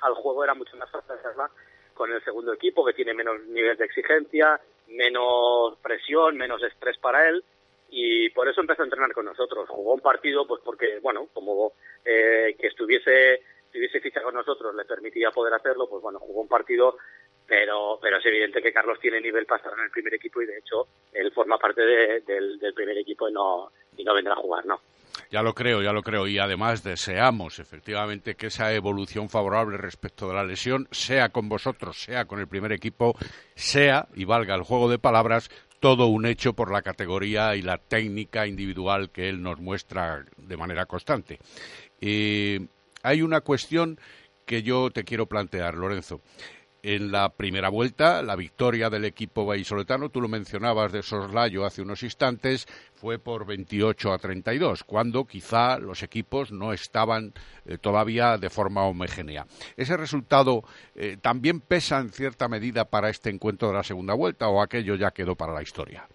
al 0.00 0.14
juego 0.14 0.44
era 0.44 0.54
mucho 0.54 0.76
más 0.76 0.90
fácil 0.90 1.12
hacerla 1.12 1.50
con 1.94 2.12
el 2.12 2.22
segundo 2.24 2.52
equipo, 2.52 2.84
que 2.84 2.92
tiene 2.92 3.14
menos 3.14 3.40
nivel 3.46 3.76
de 3.76 3.84
exigencia, 3.84 4.60
menos 4.88 5.78
presión, 5.82 6.36
menos 6.36 6.62
estrés 6.62 6.98
para 6.98 7.28
él, 7.28 7.42
y 7.90 8.28
por 8.30 8.48
eso 8.48 8.60
empezó 8.60 8.82
a 8.82 8.86
entrenar 8.86 9.12
con 9.12 9.24
nosotros. 9.26 9.68
Jugó 9.68 9.94
un 9.94 10.00
partido, 10.00 10.46
pues 10.46 10.60
porque, 10.64 10.98
bueno, 11.00 11.28
como 11.32 11.72
eh, 12.04 12.56
que 12.58 12.66
estuviese, 12.68 13.42
estuviese 13.72 14.00
ficha 14.00 14.20
con 14.22 14.34
nosotros 14.34 14.74
le 14.74 14.84
permitía 14.84 15.30
poder 15.30 15.54
hacerlo, 15.54 15.88
pues 15.88 16.02
bueno, 16.02 16.18
jugó 16.18 16.42
un 16.42 16.48
partido, 16.48 16.98
pero, 17.46 17.98
pero 18.02 18.18
es 18.18 18.26
evidente 18.26 18.60
que 18.60 18.70
Carlos 18.72 18.98
tiene 19.00 19.18
nivel 19.18 19.46
para 19.46 19.56
estar 19.62 19.72
en 19.78 19.84
el 19.84 19.90
primer 19.90 20.12
equipo 20.14 20.42
y 20.42 20.46
de 20.46 20.58
hecho 20.58 20.86
él 21.14 21.32
forma 21.32 21.56
parte 21.58 21.80
de- 21.80 22.20
del, 22.20 22.58
del 22.58 22.74
primer 22.74 22.98
equipo 22.98 23.30
y 23.30 23.32
no, 23.32 23.72
y 23.96 24.04
no 24.04 24.14
vendrá 24.14 24.34
a 24.34 24.36
jugar, 24.36 24.66
¿no? 24.66 24.78
Ya 25.30 25.42
lo 25.42 25.54
creo, 25.54 25.80
ya 25.82 25.92
lo 25.94 26.02
creo. 26.02 26.26
Y 26.26 26.38
además 26.38 26.84
deseamos 26.84 27.58
efectivamente 27.58 28.34
que 28.34 28.46
esa 28.48 28.72
evolución 28.74 29.30
favorable 29.30 29.78
respecto 29.78 30.28
de 30.28 30.34
la 30.34 30.44
lesión 30.44 30.86
sea 30.90 31.30
con 31.30 31.48
vosotros, 31.48 31.96
sea 32.02 32.26
con 32.26 32.40
el 32.40 32.48
primer 32.48 32.72
equipo, 32.72 33.14
sea, 33.54 34.06
y 34.14 34.26
valga 34.26 34.54
el 34.54 34.62
juego 34.62 34.90
de 34.90 34.98
palabras, 34.98 35.48
todo 35.80 36.06
un 36.08 36.26
hecho 36.26 36.52
por 36.52 36.70
la 36.70 36.82
categoría 36.82 37.56
y 37.56 37.62
la 37.62 37.78
técnica 37.78 38.46
individual 38.46 39.10
que 39.10 39.30
él 39.30 39.42
nos 39.42 39.58
muestra 39.58 40.24
de 40.36 40.56
manera 40.58 40.84
constante. 40.84 41.38
Eh, 42.00 42.60
hay 43.02 43.22
una 43.22 43.40
cuestión 43.40 43.98
que 44.46 44.62
yo 44.62 44.90
te 44.90 45.04
quiero 45.04 45.26
plantear, 45.26 45.74
Lorenzo. 45.74 46.20
En 46.84 47.12
la 47.12 47.28
primera 47.28 47.68
vuelta, 47.68 48.22
la 48.22 48.34
victoria 48.34 48.90
del 48.90 49.04
equipo 49.04 49.46
vallisoletano, 49.46 50.08
tú 50.08 50.20
lo 50.20 50.26
mencionabas 50.26 50.90
de 50.90 51.04
soslayo 51.04 51.64
hace 51.64 51.80
unos 51.80 52.02
instantes, 52.02 52.66
fue 52.92 53.20
por 53.20 53.46
28 53.46 54.12
a 54.12 54.18
32, 54.18 54.82
cuando 54.82 55.24
quizá 55.24 55.78
los 55.78 56.02
equipos 56.02 56.50
no 56.50 56.72
estaban 56.72 57.34
eh, 57.66 57.78
todavía 57.78 58.36
de 58.36 58.50
forma 58.50 58.84
homogénea. 58.84 59.46
¿Ese 59.76 59.96
resultado 59.96 60.64
eh, 60.96 61.18
también 61.22 61.60
pesa 61.60 62.00
en 62.00 62.10
cierta 62.10 62.48
medida 62.48 62.84
para 62.84 63.10
este 63.10 63.30
encuentro 63.30 63.68
de 63.68 63.74
la 63.74 63.84
segunda 63.84 64.14
vuelta 64.14 64.48
o 64.48 64.60
aquello 64.60 64.96
ya 64.96 65.12
quedó 65.12 65.36
para 65.36 65.52
la 65.52 65.62
historia? 65.62 66.08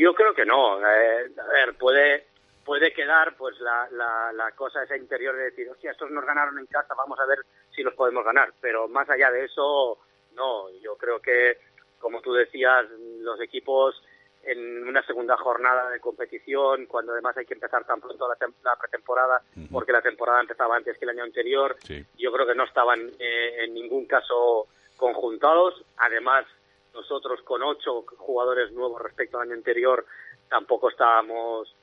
Yo 0.00 0.14
creo 0.14 0.32
que 0.32 0.44
no. 0.46 0.78
Eh, 0.78 1.32
a 1.44 1.48
ver, 1.48 1.76
puede 1.76 2.27
puede 2.68 2.92
quedar 2.92 3.34
pues 3.38 3.58
la, 3.60 3.88
la, 3.92 4.30
la 4.34 4.52
cosa 4.52 4.82
esa 4.82 4.94
interior 4.94 5.34
de 5.34 5.44
decir, 5.44 5.66
hostia, 5.70 5.92
estos 5.92 6.10
nos 6.10 6.26
ganaron 6.26 6.58
en 6.58 6.66
casa, 6.66 6.92
vamos 6.94 7.18
a 7.18 7.24
ver 7.24 7.38
si 7.74 7.82
los 7.82 7.94
podemos 7.94 8.22
ganar. 8.22 8.52
Pero 8.60 8.86
más 8.88 9.08
allá 9.08 9.30
de 9.30 9.46
eso, 9.46 9.98
no. 10.34 10.68
Yo 10.82 10.94
creo 10.98 11.18
que, 11.18 11.56
como 11.98 12.20
tú 12.20 12.34
decías, 12.34 12.84
los 13.20 13.40
equipos 13.40 14.02
en 14.42 14.86
una 14.86 15.02
segunda 15.06 15.38
jornada 15.38 15.88
de 15.88 15.98
competición, 15.98 16.84
cuando 16.84 17.12
además 17.12 17.38
hay 17.38 17.46
que 17.46 17.54
empezar 17.54 17.86
tan 17.86 18.02
pronto 18.02 18.28
la, 18.28 18.36
la 18.62 18.76
pretemporada, 18.76 19.40
porque 19.72 19.92
la 19.92 20.02
temporada 20.02 20.42
empezaba 20.42 20.76
antes 20.76 20.98
que 20.98 21.06
el 21.06 21.12
año 21.12 21.24
anterior, 21.24 21.74
yo 22.18 22.32
creo 22.32 22.46
que 22.46 22.54
no 22.54 22.64
estaban 22.64 23.00
eh, 23.18 23.64
en 23.64 23.72
ningún 23.72 24.04
caso 24.04 24.68
conjuntados. 24.98 25.82
Además, 25.96 26.44
nosotros 26.92 27.40
con 27.44 27.62
ocho 27.62 28.04
jugadores 28.18 28.72
nuevos 28.72 29.00
respecto 29.00 29.38
al 29.38 29.48
año 29.48 29.54
anterior 29.54 30.04
tampoco 30.50 30.90
estábamos 30.90 31.74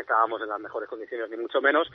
estábamos 0.00 0.40
en 0.42 0.48
las 0.48 0.60
mejores 0.60 0.88
condiciones 0.88 1.30
ni 1.30 1.36
mucho 1.36 1.60
menos. 1.60 1.88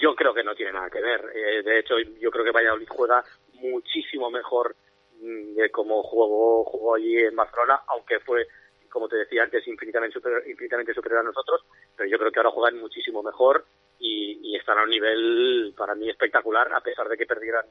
Yo 0.00 0.14
creo 0.14 0.34
que 0.34 0.44
no 0.44 0.54
tiene 0.54 0.72
nada 0.72 0.90
que 0.90 1.00
ver. 1.00 1.24
Eh, 1.34 1.62
de 1.62 1.78
hecho 1.78 1.94
yo 2.20 2.30
creo 2.30 2.44
que 2.44 2.50
Valladolid 2.50 2.88
juega 2.88 3.22
muchísimo 3.54 4.30
mejor 4.30 4.74
mm, 5.20 5.54
de 5.54 5.70
como 5.70 6.02
jugó 6.02 6.64
jugó 6.64 6.94
allí 6.96 7.18
en 7.18 7.36
Barcelona 7.36 7.80
aunque 7.88 8.20
fue 8.20 8.46
como 8.90 9.08
te 9.08 9.16
decía 9.16 9.42
antes 9.42 9.66
infinitamente 9.66 10.14
superior, 10.14 10.42
infinitamente 10.46 10.94
superior 10.94 11.20
a 11.20 11.24
nosotros 11.24 11.64
pero 11.96 12.08
yo 12.08 12.18
creo 12.18 12.30
que 12.30 12.40
ahora 12.40 12.50
juegan 12.50 12.80
muchísimo 12.80 13.22
mejor 13.22 13.64
y, 13.98 14.38
y 14.42 14.56
están 14.56 14.78
a 14.78 14.82
un 14.82 14.90
nivel 14.90 15.74
para 15.76 15.94
mí 15.94 16.10
espectacular 16.10 16.72
a 16.72 16.80
pesar 16.80 17.08
de 17.08 17.16
que 17.16 17.26
perdieran 17.26 17.64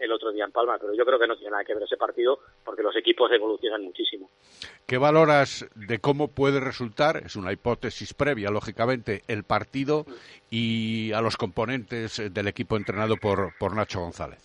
el 0.00 0.10
otro 0.12 0.32
día 0.32 0.44
en 0.44 0.52
Palma 0.52 0.76
pero 0.80 0.94
yo 0.94 1.04
creo 1.04 1.18
que 1.18 1.26
no 1.26 1.36
tiene 1.36 1.52
nada 1.52 1.64
que 1.64 1.74
ver 1.74 1.84
ese 1.84 1.96
partido 1.96 2.40
porque 2.64 2.82
los 2.82 2.96
equipos 2.96 3.30
evolucionan 3.32 3.82
muchísimo 3.84 4.28
¿Qué 4.86 4.98
valoras 4.98 5.66
de 5.76 6.00
cómo 6.00 6.28
puede 6.28 6.58
resultar, 6.58 7.18
es 7.18 7.36
una 7.36 7.52
hipótesis 7.52 8.12
previa, 8.12 8.50
lógicamente, 8.50 9.22
el 9.28 9.44
partido 9.44 10.04
y 10.50 11.12
a 11.12 11.20
los 11.20 11.36
componentes 11.36 12.20
del 12.34 12.48
equipo 12.48 12.76
entrenado 12.76 13.16
por, 13.16 13.56
por 13.58 13.76
Nacho 13.76 14.00
González? 14.00 14.40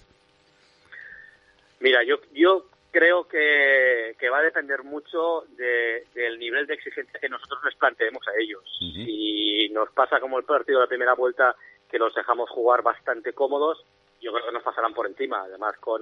Mira, 1.79 2.03
yo, 2.03 2.17
yo 2.33 2.65
creo 2.91 3.27
que, 3.27 4.15
que 4.19 4.29
va 4.29 4.37
a 4.39 4.43
depender 4.43 4.83
mucho 4.83 5.45
de- 5.57 6.05
del 6.13 6.37
nivel 6.39 6.67
de 6.67 6.75
exigencia 6.75 7.19
que 7.19 7.27
nosotros 7.29 7.59
les 7.65 7.75
planteemos 7.75 8.25
a 8.27 8.31
ellos. 8.39 8.61
Si 8.79 9.67
nos 9.73 9.89
pasa 9.91 10.19
como 10.19 10.37
el 10.37 10.45
partido 10.45 10.79
de 10.79 10.85
la 10.85 10.89
primera 10.89 11.13
vuelta, 11.15 11.55
que 11.89 11.97
los 11.99 12.13
dejamos 12.15 12.49
jugar 12.51 12.83
bastante 12.83 13.33
cómodos, 13.33 13.83
yo 14.25 14.33
creo 14.33 14.47
que 14.47 14.51
nos 14.53 14.63
pasarán 14.63 14.93
por 14.93 15.05
encima. 15.05 15.43
Además, 15.43 15.77
con, 15.77 16.01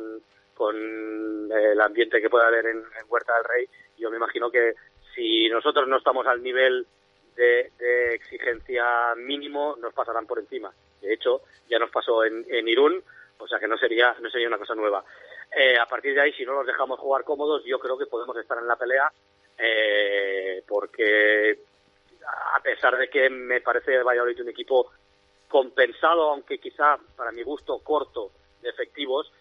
con 0.55 0.75
el 1.51 1.81
ambiente 1.81 2.21
que 2.21 2.29
puede 2.29 2.45
haber 2.45 2.65
en, 2.67 2.81
Huerta 3.09 3.35
del 3.35 3.43
Rey, 3.43 3.69
yo 3.97 4.09
me 4.09 4.17
imagino 4.17 4.49
que 4.49 4.73
si 5.13 5.49
nosotros 5.49 5.87
no 5.89 5.97
estamos 5.97 6.25
al 6.25 6.41
nivel 6.41 6.87
de, 7.35 7.69
exigencia 8.13 9.13
mínimo, 9.17 9.75
nos 9.81 9.93
pasarán 9.93 10.25
por 10.25 10.39
encima. 10.39 10.71
De 11.01 11.13
hecho, 11.13 11.41
ya 11.69 11.77
nos 11.79 11.91
pasó 11.91 12.23
en, 12.23 12.45
en 12.49 12.67
Irún, 12.67 13.03
o 13.37 13.47
sea 13.47 13.59
que 13.59 13.67
no 13.67 13.77
sería, 13.77 14.15
no 14.21 14.29
sería 14.29 14.47
una 14.47 14.57
cosa 14.57 14.73
nueva. 14.73 15.03
Eh, 15.53 15.77
a 15.77 15.85
partir 15.85 16.15
de 16.15 16.21
ahí, 16.21 16.31
si 16.31 16.45
no 16.45 16.53
los 16.53 16.65
dejamos 16.65 16.99
jugar 16.99 17.25
cómodos, 17.25 17.63
yo 17.65 17.77
creo 17.77 17.97
que 17.97 18.05
podemos 18.05 18.37
estar 18.37 18.57
en 18.57 18.67
la 18.67 18.77
pelea, 18.77 19.11
eh, 19.57 20.63
porque 20.65 21.59
a 22.55 22.59
pesar 22.61 22.97
de 22.97 23.09
que 23.09 23.29
me 23.29 23.59
parece 23.59 24.01
Valladolid 24.01 24.41
un 24.41 24.49
equipo 24.49 24.91
compensado, 25.53 26.31
aunque 26.31 26.57
quizá 26.57 26.97
para 27.15 27.31
mi 27.31 27.43
gusto 27.43 27.77
corto 27.83 28.31
de 28.63 28.69
efectivos, 28.69 29.31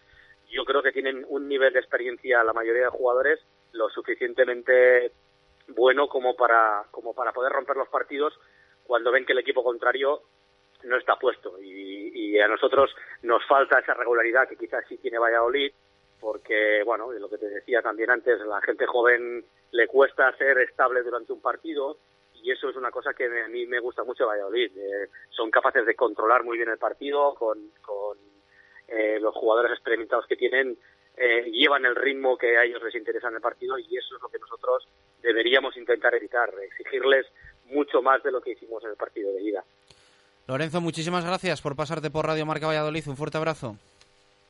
yo 0.47 0.63
creo 0.63 0.83
que 0.83 0.91
tienen 0.91 1.25
un 1.27 1.47
nivel 1.47 1.73
de 1.73 1.79
experiencia 1.79 2.43
la 2.43 2.53
mayoría 2.53 2.83
de 2.83 2.89
jugadores 2.89 3.39
lo 3.71 3.89
suficientemente 3.89 5.11
bueno 5.69 6.07
como 6.07 6.35
para 6.35 6.85
como 6.91 7.15
para 7.15 7.31
poder 7.31 7.51
romper 7.51 7.77
los 7.77 7.87
partidos 7.87 8.31
cuando 8.83 9.11
ven 9.11 9.25
que 9.25 9.31
el 9.31 9.39
equipo 9.39 9.63
contrario 9.63 10.21
no 10.83 10.97
está 10.97 11.15
puesto. 11.15 11.59
Y, 11.59 12.11
y 12.13 12.39
a 12.39 12.47
nosotros 12.47 12.95
nos 13.23 13.43
falta 13.47 13.79
esa 13.79 13.95
regularidad 13.95 14.47
que 14.47 14.57
quizás 14.57 14.85
sí 14.87 14.99
tiene 14.99 15.17
Valladolid 15.17 15.71
porque 16.19 16.83
bueno 16.85 17.09
de 17.09 17.21
lo 17.21 17.27
que 17.27 17.39
te 17.39 17.49
decía 17.49 17.81
también 17.81 18.11
antes 18.11 18.39
la 18.41 18.61
gente 18.61 18.85
joven 18.85 19.43
le 19.71 19.87
cuesta 19.87 20.31
ser 20.37 20.59
estable 20.59 21.01
durante 21.01 21.33
un 21.33 21.41
partido 21.41 21.97
y 22.43 22.51
eso 22.51 22.69
es 22.69 22.75
una 22.75 22.91
cosa 22.91 23.13
que 23.13 23.25
a 23.25 23.47
mí 23.47 23.65
me 23.65 23.79
gusta 23.79 24.03
mucho 24.03 24.27
Valladolid 24.27 24.71
Eh, 24.77 25.09
son 25.29 25.49
capaces 25.49 25.85
de 25.85 25.95
controlar 25.95 26.43
muy 26.43 26.57
bien 26.57 26.69
el 26.69 26.77
partido 26.77 27.33
con, 27.35 27.71
con 27.81 28.17
eh, 28.87 29.17
los 29.19 29.33
jugadores 29.33 29.71
experimentados 29.71 30.27
que 30.27 30.35
tienen 30.35 30.77
eh, 31.15 31.49
llevan 31.51 31.85
el 31.85 31.95
ritmo 31.95 32.37
que 32.37 32.57
a 32.57 32.63
ellos 32.63 32.81
les 32.83 32.95
interesa 32.95 33.29
en 33.29 33.35
el 33.35 33.41
partido 33.41 33.77
y 33.79 33.97
eso 33.97 34.15
es 34.15 34.21
lo 34.21 34.29
que 34.29 34.39
nosotros 34.39 34.87
deberíamos 35.21 35.77
intentar 35.77 36.13
evitar, 36.15 36.49
exigirles 36.61 37.25
mucho 37.65 38.01
más 38.01 38.21
de 38.23 38.31
lo 38.31 38.41
que 38.41 38.51
hicimos 38.51 38.83
en 38.83 38.89
el 38.91 38.95
partido 38.97 39.31
de 39.31 39.41
ida. 39.41 39.63
Lorenzo, 40.47 40.81
muchísimas 40.81 41.25
gracias 41.25 41.61
por 41.61 41.75
pasarte 41.75 42.09
por 42.09 42.25
Radio 42.25 42.45
Marca 42.45 42.67
Valladolid. 42.67 43.07
Un 43.07 43.15
fuerte 43.15 43.37
abrazo. 43.37 43.77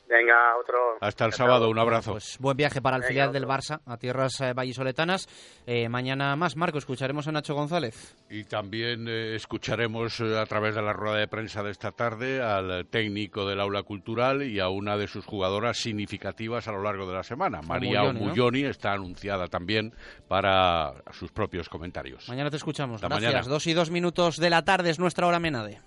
Venga, 0.08 0.58
otro. 0.60 0.78
Hasta 1.02 1.26
el 1.26 1.34
sábado, 1.34 1.70
un 1.70 1.80
abrazo. 1.80 2.12
Pues 2.12 2.38
buen 2.40 2.56
viaje 2.58 2.82
para 2.82 2.98
el 2.98 3.02
Venga, 3.02 3.08
filial 3.10 3.30
otro. 3.30 3.40
del 3.40 3.50
Barça 3.50 3.80
a 3.86 3.98
tierras 3.98 4.40
eh, 4.42 4.54
vallisoletanas. 4.54 5.28
Eh, 5.66 5.90
mañana 5.90 6.36
más, 6.36 6.56
Marco, 6.56 6.78
escucharemos 6.78 7.28
a 7.28 7.32
Nacho 7.32 7.56
González. 7.56 8.16
Y 8.30 8.44
también 8.44 9.08
eh, 9.08 9.36
escucharemos 9.36 10.20
eh, 10.20 10.38
a 10.38 10.46
través 10.46 10.76
de 10.76 10.82
la 10.82 10.94
rueda 10.94 11.18
de 11.18 11.28
prensa 11.28 11.64
de 11.64 11.72
esta 11.72 11.92
tarde 11.92 12.42
al 12.44 12.86
técnico 12.88 13.48
del 13.48 13.60
aula 13.60 13.84
cultural 13.84 14.44
y 14.44 14.60
a 14.60 14.70
una 14.70 14.98
de 14.98 15.08
sus 15.08 15.26
jugadoras 15.26 15.78
significativas 15.78 16.68
a 16.68 16.74
lo 16.74 16.84
largo 16.84 17.08
de 17.08 17.14
la 17.16 17.24
semana. 17.24 17.62
María 17.62 18.02
Mulloni, 18.02 18.20
¿no? 18.20 18.26
Mulloni 18.28 18.64
está 18.66 18.92
anunciada 18.94 19.48
también 19.48 19.94
para 20.28 20.94
sus 21.12 21.32
propios 21.32 21.70
comentarios. 21.70 22.28
Mañana 22.30 22.50
te 22.50 22.58
escuchamos. 22.58 22.96
Hasta 22.96 23.08
Gracias. 23.08 23.34
mañana. 23.34 23.48
Dos 23.50 23.66
y 23.68 23.74
dos 23.74 23.90
minutos 23.90 24.38
de 24.38 24.50
la 24.50 24.64
tarde 24.64 24.90
es 24.90 25.00
nuestra 25.00 25.26
hora 25.28 25.40
menade. 25.40 25.82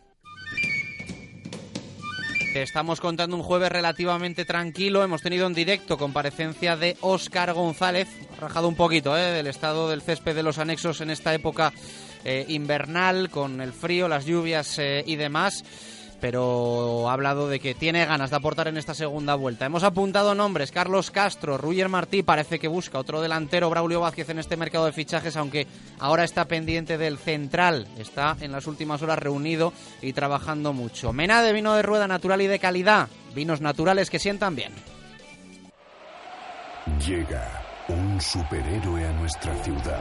Estamos 2.62 3.00
contando 3.00 3.36
un 3.36 3.42
jueves 3.42 3.70
relativamente 3.70 4.44
tranquilo. 4.44 5.04
Hemos 5.04 5.20
tenido 5.20 5.46
en 5.46 5.52
directo 5.52 5.98
comparecencia 5.98 6.76
de 6.76 6.96
Óscar 7.02 7.52
González. 7.52 8.08
Rajado 8.40 8.68
un 8.68 8.74
poquito 8.74 9.16
¿eh? 9.16 9.32
del 9.32 9.46
estado 9.46 9.90
del 9.90 10.00
césped 10.00 10.34
de 10.34 10.42
los 10.42 10.58
anexos 10.58 11.00
en 11.02 11.10
esta 11.10 11.34
época 11.34 11.72
eh, 12.24 12.46
invernal, 12.48 13.28
con 13.30 13.60
el 13.60 13.72
frío, 13.72 14.08
las 14.08 14.24
lluvias 14.24 14.78
eh, 14.78 15.04
y 15.06 15.16
demás. 15.16 15.64
Pero 16.20 17.08
ha 17.08 17.12
hablado 17.12 17.48
de 17.48 17.60
que 17.60 17.74
tiene 17.74 18.04
ganas 18.06 18.30
de 18.30 18.36
aportar 18.36 18.68
en 18.68 18.76
esta 18.76 18.94
segunda 18.94 19.34
vuelta. 19.34 19.66
Hemos 19.66 19.84
apuntado 19.84 20.34
nombres: 20.34 20.72
Carlos 20.72 21.10
Castro, 21.10 21.58
Ruyer 21.58 21.88
Martí, 21.88 22.22
parece 22.22 22.58
que 22.58 22.68
busca 22.68 22.98
otro 22.98 23.20
delantero, 23.20 23.70
Braulio 23.70 24.00
Vázquez 24.00 24.30
en 24.30 24.38
este 24.38 24.56
mercado 24.56 24.86
de 24.86 24.92
fichajes, 24.92 25.36
aunque 25.36 25.66
ahora 25.98 26.24
está 26.24 26.46
pendiente 26.46 26.98
del 26.98 27.18
central. 27.18 27.86
Está 27.98 28.36
en 28.40 28.52
las 28.52 28.66
últimas 28.66 29.02
horas 29.02 29.18
reunido 29.18 29.72
y 30.00 30.12
trabajando 30.14 30.72
mucho. 30.72 31.12
Mena 31.12 31.42
de 31.42 31.52
vino 31.52 31.74
de 31.74 31.82
rueda 31.82 32.08
natural 32.08 32.40
y 32.40 32.46
de 32.46 32.58
calidad. 32.58 33.08
Vinos 33.34 33.60
naturales 33.60 34.08
que 34.08 34.18
sientan 34.18 34.56
bien. 34.56 34.72
Llega 37.06 37.62
un 37.88 38.20
superhéroe 38.20 39.06
a 39.06 39.12
nuestra 39.12 39.54
ciudad. 39.62 40.00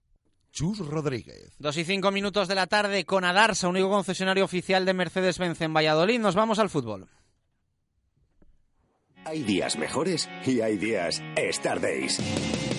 Chus 0.51 0.79
Rodríguez. 0.79 1.55
Dos 1.59 1.77
y 1.77 1.85
cinco 1.85 2.11
minutos 2.11 2.47
de 2.47 2.55
la 2.55 2.67
tarde 2.67 3.05
con 3.05 3.23
Adarsa, 3.23 3.67
único 3.67 3.89
concesionario 3.89 4.43
oficial 4.43 4.85
de 4.85 4.93
Mercedes-Benz 4.93 5.61
en 5.61 5.73
Valladolid. 5.73 6.19
Nos 6.19 6.35
vamos 6.35 6.59
al 6.59 6.69
fútbol. 6.69 7.07
Hay 9.23 9.43
días 9.43 9.77
mejores 9.77 10.27
y 10.45 10.61
hay 10.61 10.77
días 10.77 11.21
Star 11.35 11.79
Days. 11.79 12.19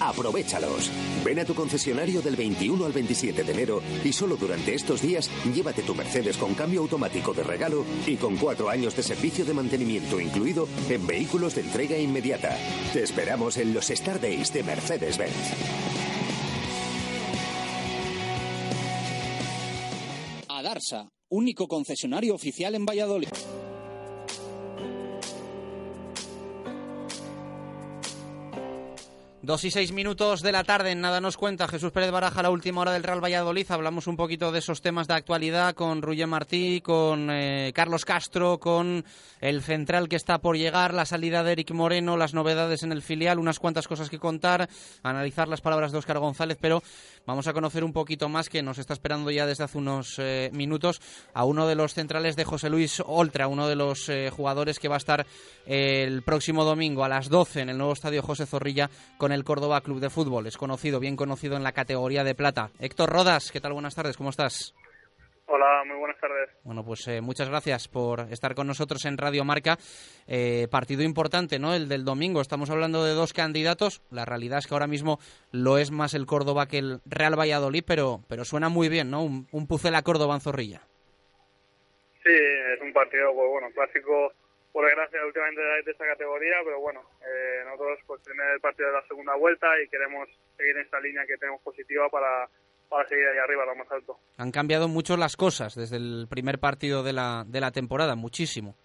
Aprovechalos. 0.00 0.90
Ven 1.24 1.38
a 1.38 1.44
tu 1.44 1.54
concesionario 1.54 2.20
del 2.20 2.34
21 2.34 2.84
al 2.84 2.92
27 2.92 3.44
de 3.44 3.52
enero 3.52 3.80
y 4.04 4.12
solo 4.12 4.36
durante 4.36 4.74
estos 4.74 5.00
días 5.00 5.30
llévate 5.54 5.82
tu 5.82 5.94
Mercedes 5.94 6.36
con 6.36 6.54
cambio 6.54 6.80
automático 6.80 7.32
de 7.32 7.44
regalo 7.44 7.84
y 8.06 8.16
con 8.16 8.36
cuatro 8.36 8.68
años 8.68 8.96
de 8.96 9.04
servicio 9.04 9.44
de 9.44 9.54
mantenimiento 9.54 10.20
incluido 10.20 10.68
en 10.88 11.06
vehículos 11.06 11.54
de 11.54 11.60
entrega 11.60 11.96
inmediata. 11.96 12.58
Te 12.92 13.04
esperamos 13.04 13.56
en 13.56 13.72
los 13.72 13.88
Star 13.90 14.20
Days 14.20 14.52
de 14.52 14.64
Mercedes-Benz. 14.64 16.21
Adarsa, 20.62 21.08
único 21.28 21.66
concesionario 21.66 22.36
oficial 22.36 22.76
en 22.76 22.86
Valladolid. 22.86 23.28
Dos 29.44 29.64
y 29.64 29.72
seis 29.72 29.90
minutos 29.90 30.40
de 30.40 30.52
la 30.52 30.62
tarde, 30.62 30.94
nada 30.94 31.20
nos 31.20 31.36
cuenta 31.36 31.66
Jesús 31.66 31.90
Pérez 31.90 32.12
Baraja, 32.12 32.44
la 32.44 32.50
última 32.50 32.80
hora 32.82 32.92
del 32.92 33.02
Real 33.02 33.20
Valladolid. 33.20 33.68
Hablamos 33.72 34.06
un 34.06 34.16
poquito 34.16 34.52
de 34.52 34.60
esos 34.60 34.82
temas 34.82 35.08
de 35.08 35.14
actualidad 35.14 35.74
con 35.74 36.00
Ruye 36.00 36.28
Martí, 36.28 36.80
con 36.80 37.28
eh, 37.28 37.72
Carlos 37.74 38.04
Castro, 38.04 38.60
con 38.60 39.04
el 39.40 39.62
central 39.62 40.08
que 40.08 40.14
está 40.14 40.38
por 40.38 40.56
llegar, 40.56 40.94
la 40.94 41.06
salida 41.06 41.42
de 41.42 41.50
Eric 41.50 41.72
Moreno, 41.72 42.16
las 42.16 42.34
novedades 42.34 42.84
en 42.84 42.92
el 42.92 43.02
filial, 43.02 43.40
unas 43.40 43.58
cuantas 43.58 43.88
cosas 43.88 44.08
que 44.08 44.20
contar, 44.20 44.68
analizar 45.02 45.48
las 45.48 45.60
palabras 45.60 45.90
de 45.90 45.98
Óscar 45.98 46.20
González, 46.20 46.56
pero 46.60 46.80
vamos 47.26 47.46
a 47.46 47.52
conocer 47.52 47.84
un 47.84 47.92
poquito 47.92 48.28
más 48.28 48.48
que 48.48 48.62
nos 48.62 48.78
está 48.78 48.92
esperando 48.92 49.30
ya 49.30 49.46
desde 49.46 49.64
hace 49.64 49.78
unos 49.78 50.18
eh, 50.18 50.50
minutos 50.52 51.00
a 51.34 51.44
uno 51.44 51.66
de 51.66 51.74
los 51.74 51.94
centrales 51.94 52.36
de 52.36 52.44
José 52.44 52.70
Luis 52.70 53.02
Oltra, 53.04 53.48
uno 53.48 53.68
de 53.68 53.76
los 53.76 54.08
eh, 54.08 54.30
jugadores 54.30 54.78
que 54.78 54.88
va 54.88 54.96
a 54.96 54.98
estar 54.98 55.26
el 55.66 56.22
próximo 56.22 56.64
domingo 56.64 57.04
a 57.04 57.08
las 57.08 57.28
12 57.28 57.60
en 57.60 57.68
el 57.70 57.78
nuevo 57.78 57.92
estadio 57.92 58.22
José 58.22 58.46
Zorrilla 58.46 58.90
con 59.18 59.32
el 59.32 59.44
Córdoba 59.44 59.80
Club 59.80 60.00
de 60.00 60.10
Fútbol. 60.10 60.46
Es 60.46 60.56
conocido, 60.56 61.00
bien 61.00 61.16
conocido 61.16 61.56
en 61.56 61.62
la 61.62 61.72
categoría 61.72 62.24
de 62.24 62.34
plata. 62.34 62.70
Héctor 62.78 63.10
Rodas, 63.10 63.50
¿qué 63.52 63.60
tal? 63.60 63.72
Buenas 63.72 63.94
tardes, 63.94 64.16
¿cómo 64.16 64.30
estás? 64.30 64.74
Hola, 65.54 65.84
muy 65.84 65.98
buenas 65.98 66.18
tardes. 66.18 66.48
Bueno, 66.64 66.82
pues 66.82 67.06
eh, 67.08 67.20
muchas 67.20 67.50
gracias 67.50 67.86
por 67.86 68.20
estar 68.32 68.54
con 68.54 68.66
nosotros 68.66 69.04
en 69.04 69.18
Radio 69.18 69.44
Marca. 69.44 69.76
Eh, 70.26 70.66
partido 70.70 71.02
importante, 71.02 71.58
¿no? 71.58 71.74
El 71.74 71.90
del 71.90 72.06
domingo. 72.06 72.40
Estamos 72.40 72.70
hablando 72.70 73.04
de 73.04 73.12
dos 73.12 73.34
candidatos. 73.34 74.00
La 74.10 74.24
realidad 74.24 74.60
es 74.60 74.66
que 74.66 74.72
ahora 74.72 74.86
mismo 74.86 75.18
lo 75.52 75.76
es 75.76 75.90
más 75.90 76.14
el 76.14 76.24
Córdoba 76.24 76.68
que 76.68 76.78
el 76.78 77.00
Real 77.04 77.38
Valladolid, 77.38 77.84
pero, 77.86 78.20
pero 78.30 78.46
suena 78.46 78.70
muy 78.70 78.88
bien, 78.88 79.10
¿no? 79.10 79.22
Un, 79.22 79.46
un 79.52 79.68
Pucela 79.68 80.00
Córdoba 80.00 80.36
en 80.36 80.40
Zorrilla. 80.40 80.80
Sí, 82.24 82.32
es 82.32 82.80
un 82.80 82.94
partido, 82.94 83.34
pues 83.34 83.50
bueno, 83.50 83.68
clásico 83.74 84.32
por 84.72 84.86
desgracia 84.86 85.20
últimamente 85.26 85.60
de 85.60 85.90
esta 85.92 86.06
categoría, 86.06 86.54
pero 86.64 86.80
bueno, 86.80 87.02
eh, 87.20 87.60
nosotros 87.66 87.98
pues 88.06 88.22
el 88.26 88.60
partido 88.62 88.88
de 88.88 88.94
la 88.94 89.06
segunda 89.06 89.34
vuelta 89.34 89.68
y 89.84 89.88
queremos 89.88 90.30
seguir 90.56 90.76
en 90.76 90.82
esta 90.82 90.98
línea 90.98 91.26
que 91.26 91.36
tenemos 91.36 91.60
positiva 91.60 92.08
para, 92.08 92.48
para 92.92 93.08
seguir 93.08 93.26
ahí 93.26 93.38
arriba, 93.38 93.64
lo 93.64 93.74
más 93.74 93.90
alto. 93.90 94.18
Han 94.36 94.52
cambiado 94.52 94.86
mucho 94.86 95.16
las 95.16 95.36
cosas 95.36 95.74
desde 95.74 95.96
el 95.96 96.26
primer 96.28 96.58
partido 96.58 97.02
de 97.02 97.12
la, 97.12 97.44
de 97.46 97.60
la 97.60 97.72
temporada, 97.72 98.14
muchísimo. 98.14 98.76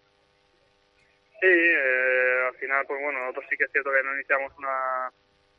Sí, 1.40 1.46
eh, 1.46 2.48
al 2.48 2.56
final, 2.56 2.86
pues 2.88 3.00
bueno, 3.04 3.20
nosotros 3.20 3.46
sí 3.50 3.58
que 3.58 3.66
es 3.66 3.72
cierto 3.72 3.92
que 3.92 4.02
no 4.04 4.16
iniciamos 4.16 4.52
una, 4.58 5.12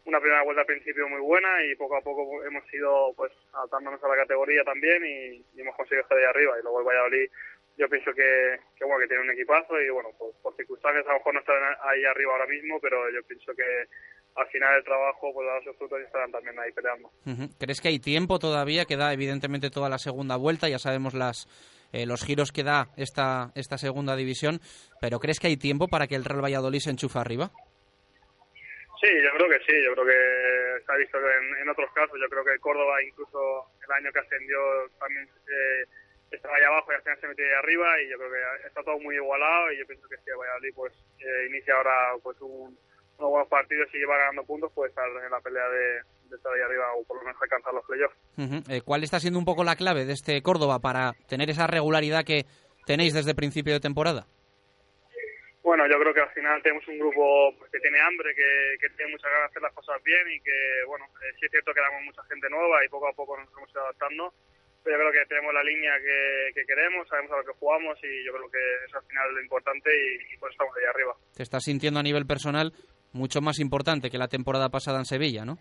una 0.06 0.20
primera 0.20 0.42
vuelta 0.42 0.62
al 0.62 0.66
principio 0.66 1.08
muy 1.08 1.20
buena 1.20 1.62
y 1.64 1.76
poco 1.76 1.96
a 1.96 2.00
poco 2.00 2.42
hemos 2.44 2.64
ido 2.72 3.12
pues 3.14 3.30
adaptándonos 3.52 4.02
a 4.02 4.08
la 4.08 4.16
categoría 4.16 4.64
también 4.64 5.04
y, 5.04 5.44
y 5.54 5.60
hemos 5.60 5.76
conseguido 5.76 6.02
estar 6.02 6.16
ahí 6.16 6.24
arriba 6.24 6.58
y 6.58 6.62
luego 6.62 6.80
el 6.80 6.86
Valladolid 6.86 7.30
yo 7.76 7.88
pienso 7.88 8.12
que, 8.12 8.58
que, 8.76 8.84
bueno 8.84 9.00
que 9.00 9.08
tiene 9.08 9.22
un 9.22 9.30
equipazo 9.30 9.78
y 9.80 9.88
bueno 9.90 10.10
pues, 10.18 10.34
por 10.42 10.56
circunstancias 10.56 11.06
a 11.06 11.12
lo 11.12 11.18
mejor 11.18 11.34
no 11.34 11.40
están 11.40 11.62
ahí 11.82 12.04
arriba 12.04 12.32
ahora 12.32 12.46
mismo 12.46 12.80
pero 12.80 13.08
yo 13.10 13.22
pienso 13.22 13.54
que 13.54 13.86
al 14.38 14.46
final 14.48 14.76
el 14.76 14.84
trabajo 14.84 15.32
pues 15.34 15.46
da 15.46 15.62
sus 15.64 15.76
frutos 15.76 15.98
y 16.00 16.04
estarán 16.04 16.30
también 16.30 16.58
ahí 16.58 16.70
peleando. 16.72 17.10
Crees 17.58 17.80
que 17.80 17.88
hay 17.88 17.98
tiempo 17.98 18.38
todavía 18.38 18.84
que 18.84 18.96
da 18.96 19.12
evidentemente 19.12 19.70
toda 19.70 19.88
la 19.88 19.98
segunda 19.98 20.36
vuelta 20.36 20.68
ya 20.68 20.78
sabemos 20.78 21.14
las 21.14 21.48
eh, 21.92 22.06
los 22.06 22.24
giros 22.24 22.52
que 22.52 22.62
da 22.62 22.88
esta 22.96 23.50
esta 23.54 23.78
segunda 23.78 24.14
división 24.14 24.60
pero 25.00 25.18
crees 25.18 25.40
que 25.40 25.48
hay 25.48 25.56
tiempo 25.56 25.88
para 25.88 26.06
que 26.06 26.14
el 26.14 26.24
Real 26.24 26.44
Valladolid 26.44 26.80
se 26.80 26.90
enchufe 26.90 27.18
arriba 27.18 27.50
Sí, 29.00 29.06
yo 29.22 29.30
creo 29.36 29.48
que 29.48 29.64
sí, 29.64 29.78
yo 29.84 29.94
creo 29.94 30.06
que 30.06 30.84
se 30.84 30.92
ha 30.92 30.96
visto 30.96 31.18
en, 31.18 31.62
en 31.62 31.68
otros 31.68 31.88
casos, 31.94 32.18
yo 32.20 32.28
creo 32.28 32.44
que 32.44 32.58
Córdoba 32.58 33.00
incluso 33.00 33.70
el 33.86 33.92
año 33.92 34.10
que 34.12 34.18
ascendió 34.18 34.58
también 34.98 35.22
eh, 35.22 35.84
estaba 36.32 36.56
ahí 36.56 36.64
abajo 36.64 36.90
y 36.90 36.96
al 36.96 37.02
final 37.02 37.20
se 37.20 37.28
metió 37.28 37.44
ahí 37.44 37.52
arriba 37.62 38.02
y 38.02 38.10
yo 38.10 38.18
creo 38.18 38.30
que 38.32 38.66
está 38.66 38.82
todo 38.82 38.98
muy 38.98 39.14
igualado 39.14 39.72
y 39.72 39.78
yo 39.78 39.86
pienso 39.86 40.08
que 40.08 40.16
si 40.18 40.30
Valladolid 40.30 40.74
pues 40.74 40.92
eh, 41.20 41.46
inicia 41.48 41.74
ahora 41.74 42.14
pues 42.22 42.40
un, 42.40 42.76
unos 43.18 43.30
buenos 43.30 43.48
partidos 43.48 43.88
y 43.92 43.98
lleva 43.98 44.16
ganando 44.16 44.44
puntos 44.44 44.70
pues 44.74 44.90
estar 44.90 45.06
en 45.08 45.30
la 45.30 45.40
pelea 45.40 45.68
de, 45.68 46.02
de 46.30 46.36
estar 46.36 46.52
ahí 46.52 46.60
arriba 46.60 46.92
o 46.94 47.04
por 47.04 47.18
lo 47.18 47.24
menos 47.24 47.40
alcanzar 47.42 47.74
los 47.74 47.84
playoffs. 47.84 48.16
Uh 48.36 48.42
-huh. 48.42 48.62
eh, 48.70 48.80
¿Cuál 48.84 49.02
está 49.02 49.20
siendo 49.20 49.38
un 49.38 49.44
poco 49.44 49.64
la 49.64 49.76
clave 49.76 50.04
de 50.04 50.12
este 50.12 50.42
Córdoba 50.42 50.78
para 50.78 51.12
tener 51.28 51.50
esa 51.50 51.66
regularidad 51.66 52.24
que 52.24 52.44
tenéis 52.86 53.14
desde 53.14 53.34
principio 53.34 53.74
de 53.74 53.80
temporada? 53.80 54.26
Bueno, 55.62 55.84
yo 55.86 56.00
creo 56.00 56.14
que 56.14 56.20
al 56.22 56.30
final 56.30 56.62
tenemos 56.62 56.86
un 56.88 56.98
grupo 56.98 57.52
pues, 57.58 57.70
que 57.70 57.80
tiene 57.80 58.00
hambre, 58.00 58.34
que, 58.34 58.78
que, 58.80 58.88
tiene 58.96 59.12
muchas 59.12 59.28
ganas 59.30 59.50
de 59.50 59.52
hacer 59.52 59.62
las 59.62 59.74
cosas 59.74 60.02
bien 60.02 60.24
y 60.32 60.40
que, 60.40 60.56
bueno, 60.86 61.04
eh, 61.20 61.34
sí 61.38 61.44
es 61.44 61.50
cierto 61.50 61.74
que 61.74 61.80
damos 61.80 62.04
mucha 62.04 62.22
gente 62.24 62.48
nueva 62.48 62.82
y 62.84 62.88
poco 62.88 63.08
a 63.08 63.12
poco 63.12 63.36
nos 63.36 63.52
hemos 63.52 63.68
ido 63.70 63.82
adaptando 63.82 64.32
yo 64.88 64.96
creo 64.96 65.12
que 65.12 65.26
tenemos 65.28 65.52
la 65.52 65.62
línea 65.62 65.92
que, 66.00 66.52
que, 66.54 66.64
queremos, 66.64 67.06
sabemos 67.08 67.32
a 67.32 67.36
lo 67.38 67.44
que 67.44 67.58
jugamos 67.58 67.98
y 68.02 68.24
yo 68.24 68.32
creo 68.32 68.50
que 68.50 68.84
es 68.86 68.94
al 68.94 69.04
final 69.04 69.34
lo 69.34 69.42
importante 69.42 69.90
y, 69.90 70.34
y 70.34 70.36
pues 70.38 70.52
estamos 70.52 70.74
ahí 70.76 70.84
arriba. 70.88 71.14
Te 71.36 71.42
estás 71.42 71.64
sintiendo 71.64 72.00
a 72.00 72.02
nivel 72.02 72.26
personal 72.26 72.72
mucho 73.18 73.40
más 73.40 73.58
importante 73.58 74.10
que 74.10 74.18
la 74.18 74.28
temporada 74.28 74.68
pasada 74.70 74.98
en 74.98 75.04
Sevilla, 75.04 75.44
¿no? 75.44 75.58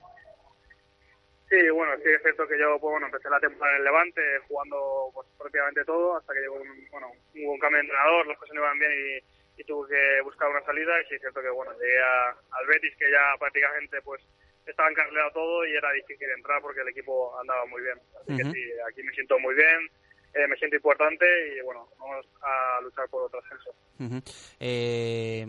Sí, 1.50 1.70
bueno, 1.70 1.94
sí 2.04 2.10
es 2.14 2.22
cierto 2.22 2.46
que 2.48 2.60
yo 2.60 2.78
pues, 2.80 2.92
bueno, 2.92 3.06
empecé 3.08 3.30
la 3.30 3.40
temporada 3.40 3.76
en 3.76 3.80
el 3.80 3.86
Levante 3.86 4.22
jugando 4.48 5.10
pues, 5.14 5.28
prácticamente 5.38 5.86
todo 5.86 6.18
hasta 6.18 6.34
que 6.34 6.42
llegó 6.42 6.56
un, 6.56 6.88
bueno, 6.92 7.08
hubo 7.36 7.52
un 7.54 7.60
cambio 7.60 7.78
de 7.78 7.88
entrenador, 7.88 8.28
las 8.28 8.38
cosas 8.38 8.54
no 8.54 8.62
iban 8.62 8.80
bien 8.80 8.92
y, 8.92 9.62
y 9.62 9.64
tuve 9.64 9.88
que 9.88 10.22
buscar 10.24 10.50
una 10.50 10.62
salida 10.66 10.92
y 11.02 11.06
sí 11.08 11.16
es 11.16 11.22
cierto 11.22 11.42
que 11.42 11.50
bueno, 11.50 11.72
llegué 11.80 12.00
a, 12.00 12.30
al 12.30 12.68
Betis 12.68 12.96
que 13.00 13.10
ya 13.10 13.24
prácticamente 13.40 14.02
pues 14.02 14.22
estaba 14.66 14.90
encarrilado 14.90 15.32
todo 15.32 15.66
y 15.66 15.72
era 15.74 15.90
difícil 15.94 16.30
entrar 16.32 16.62
porque 16.62 16.82
el 16.82 16.90
equipo 16.90 17.40
andaba 17.40 17.66
muy 17.66 17.82
bien. 17.82 17.98
Así 18.20 18.34
uh 18.34 18.36
-huh. 18.36 18.38
que 18.38 18.52
sí, 18.52 18.64
aquí 18.92 19.02
me 19.04 19.14
siento 19.14 19.40
muy 19.40 19.56
bien, 19.56 19.88
eh, 20.34 20.48
me 20.48 20.58
siento 20.58 20.76
importante 20.76 21.26
y 21.56 21.62
bueno, 21.62 21.88
vamos 21.98 22.28
a 22.42 22.82
luchar 22.82 23.08
por 23.08 23.24
otro 23.24 23.40
ascenso. 23.40 23.72
Uh 24.00 24.04
-huh. 24.04 24.56
eh, 24.60 25.48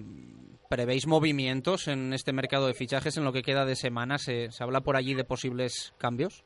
¿Prevéis 0.69 1.07
movimientos 1.07 1.89
en 1.89 2.13
este 2.13 2.35
mercado 2.35 2.67
de 2.67 2.75
fichajes 2.75 3.17
en 3.17 3.25
lo 3.25 3.33
que 3.33 3.43
queda 3.43 3.65
de 3.65 3.75
semana? 3.75 4.19
¿Se, 4.19 4.51
¿Se 4.51 4.63
habla 4.63 4.83
por 4.83 4.97
allí 4.97 5.15
de 5.15 5.25
posibles 5.25 5.95
cambios? 5.97 6.45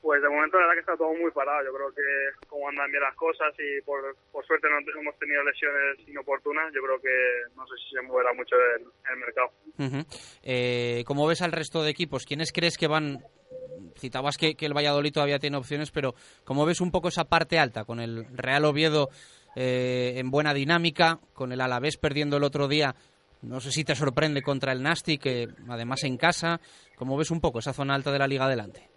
Pues 0.00 0.22
de 0.22 0.28
momento 0.30 0.56
la 0.56 0.66
verdad 0.66 0.74
que 0.76 0.80
está 0.80 0.96
todo 0.96 1.12
muy 1.12 1.30
parado. 1.32 1.64
Yo 1.66 1.74
creo 1.74 1.92
que 1.92 2.46
como 2.46 2.68
andan 2.68 2.90
bien 2.90 3.02
las 3.02 3.14
cosas 3.16 3.52
y 3.58 3.82
por, 3.82 4.16
por 4.32 4.46
suerte 4.46 4.68
no 4.70 4.78
hemos 5.00 5.18
tenido 5.18 5.42
lesiones 5.44 6.08
inoportunas, 6.08 6.72
yo 6.72 6.80
creo 6.80 6.98
que 7.00 7.54
no 7.54 7.66
sé 7.66 7.74
si 7.84 7.96
se 7.96 8.02
moverá 8.02 8.32
mucho 8.32 8.54
el 8.56 9.16
mercado. 9.18 9.50
Uh 9.78 9.82
-huh. 9.82 10.06
eh, 10.42 11.04
¿Cómo 11.06 11.26
ves 11.26 11.42
al 11.42 11.52
resto 11.52 11.82
de 11.82 11.90
equipos? 11.90 12.24
¿Quiénes 12.24 12.52
crees 12.52 12.78
que 12.78 12.86
van? 12.86 13.18
Citabas 13.98 14.36
que, 14.38 14.54
que 14.54 14.66
el 14.66 14.76
Valladolid 14.76 15.12
todavía 15.12 15.38
tiene 15.38 15.56
opciones, 15.58 15.90
pero 15.90 16.14
¿cómo 16.44 16.64
ves 16.64 16.80
un 16.80 16.90
poco 16.90 17.08
esa 17.08 17.24
parte 17.24 17.58
alta 17.58 17.84
con 17.84 18.00
el 18.00 18.26
Real 18.32 18.64
Oviedo 18.64 19.08
eh, 19.56 20.18
en 20.18 20.30
buena 20.30 20.52
dinámica, 20.52 21.18
con 21.32 21.50
el 21.50 21.62
Alavés 21.62 21.96
perdiendo 21.96 22.36
el 22.36 22.44
otro 22.44 22.68
día? 22.68 22.94
No 23.42 23.60
sé 23.60 23.70
si 23.70 23.84
te 23.84 23.94
sorprende 23.94 24.42
contra 24.42 24.72
el 24.72 24.82
Nasti, 24.82 25.18
que 25.18 25.48
además 25.68 26.04
en 26.04 26.18
casa. 26.18 26.60
¿Cómo 26.96 27.16
ves 27.16 27.30
un 27.30 27.40
poco 27.40 27.58
esa 27.58 27.72
zona 27.72 27.94
alta 27.94 28.12
de 28.12 28.18
la 28.18 28.26
liga 28.26 28.44
adelante? 28.44 28.88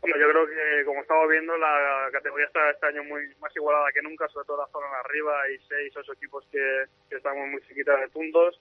Bueno, 0.00 0.16
yo 0.18 0.28
creo 0.30 0.46
que 0.46 0.84
como 0.84 1.00
estamos 1.00 1.28
viendo 1.28 1.56
la 1.56 2.08
categoría 2.12 2.46
está 2.46 2.70
este 2.70 2.86
año 2.86 3.04
muy 3.04 3.22
más 3.40 3.54
igualada 3.54 3.86
que 3.92 4.02
nunca, 4.02 4.28
sobre 4.28 4.46
todo 4.46 4.58
la 4.58 4.72
zona 4.72 4.86
de 4.88 4.96
arriba, 4.96 5.42
hay 5.42 5.58
seis, 5.68 5.96
ocho 5.96 6.12
equipos 6.12 6.44
que, 6.50 6.84
estamos 7.08 7.48
muy 7.48 7.62
chiquitas 7.68 8.00
de 8.00 8.08
puntos 8.08 8.60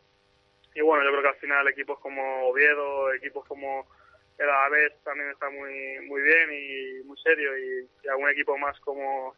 y 0.76 0.82
bueno, 0.82 1.04
yo 1.04 1.10
creo 1.10 1.22
que 1.24 1.30
al 1.30 1.42
final 1.42 1.68
equipos 1.68 2.00
como 2.00 2.48
Oviedo, 2.48 3.12
equipos 3.14 3.44
como 3.48 3.88
el 4.38 4.50
Alavés 4.50 4.94
también 5.04 5.32
está 5.32 5.50
muy 5.50 6.00
muy 6.08 6.22
bien 6.22 6.50
y 6.54 7.04
muy 7.06 7.18
serio 7.18 7.58
y 7.58 8.08
algún 8.08 8.30
equipo 8.30 8.56
más 8.60 8.80
como 8.82 9.36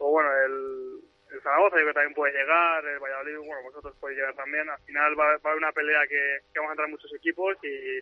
o 0.00 0.10
bueno 0.10 0.30
el, 0.44 1.00
el 1.32 1.42
Zaragoza 1.42 1.76
yo 1.76 1.82
creo 1.82 1.88
que 1.88 1.94
también 1.94 2.14
puede 2.14 2.32
llegar, 2.32 2.84
el 2.84 2.98
Valladolid, 2.98 3.36
bueno 3.38 3.62
vosotros 3.62 3.94
podéis 4.00 4.18
llegar 4.18 4.34
también, 4.34 4.68
al 4.68 4.80
final 4.82 5.18
va, 5.18 5.24
va 5.24 5.32
a 5.32 5.48
haber 5.52 5.56
una 5.56 5.72
pelea 5.72 6.06
que, 6.08 6.40
que 6.52 6.58
vamos 6.58 6.70
a 6.70 6.72
entrar 6.72 6.88
muchos 6.88 7.12
equipos 7.14 7.56
y 7.62 8.00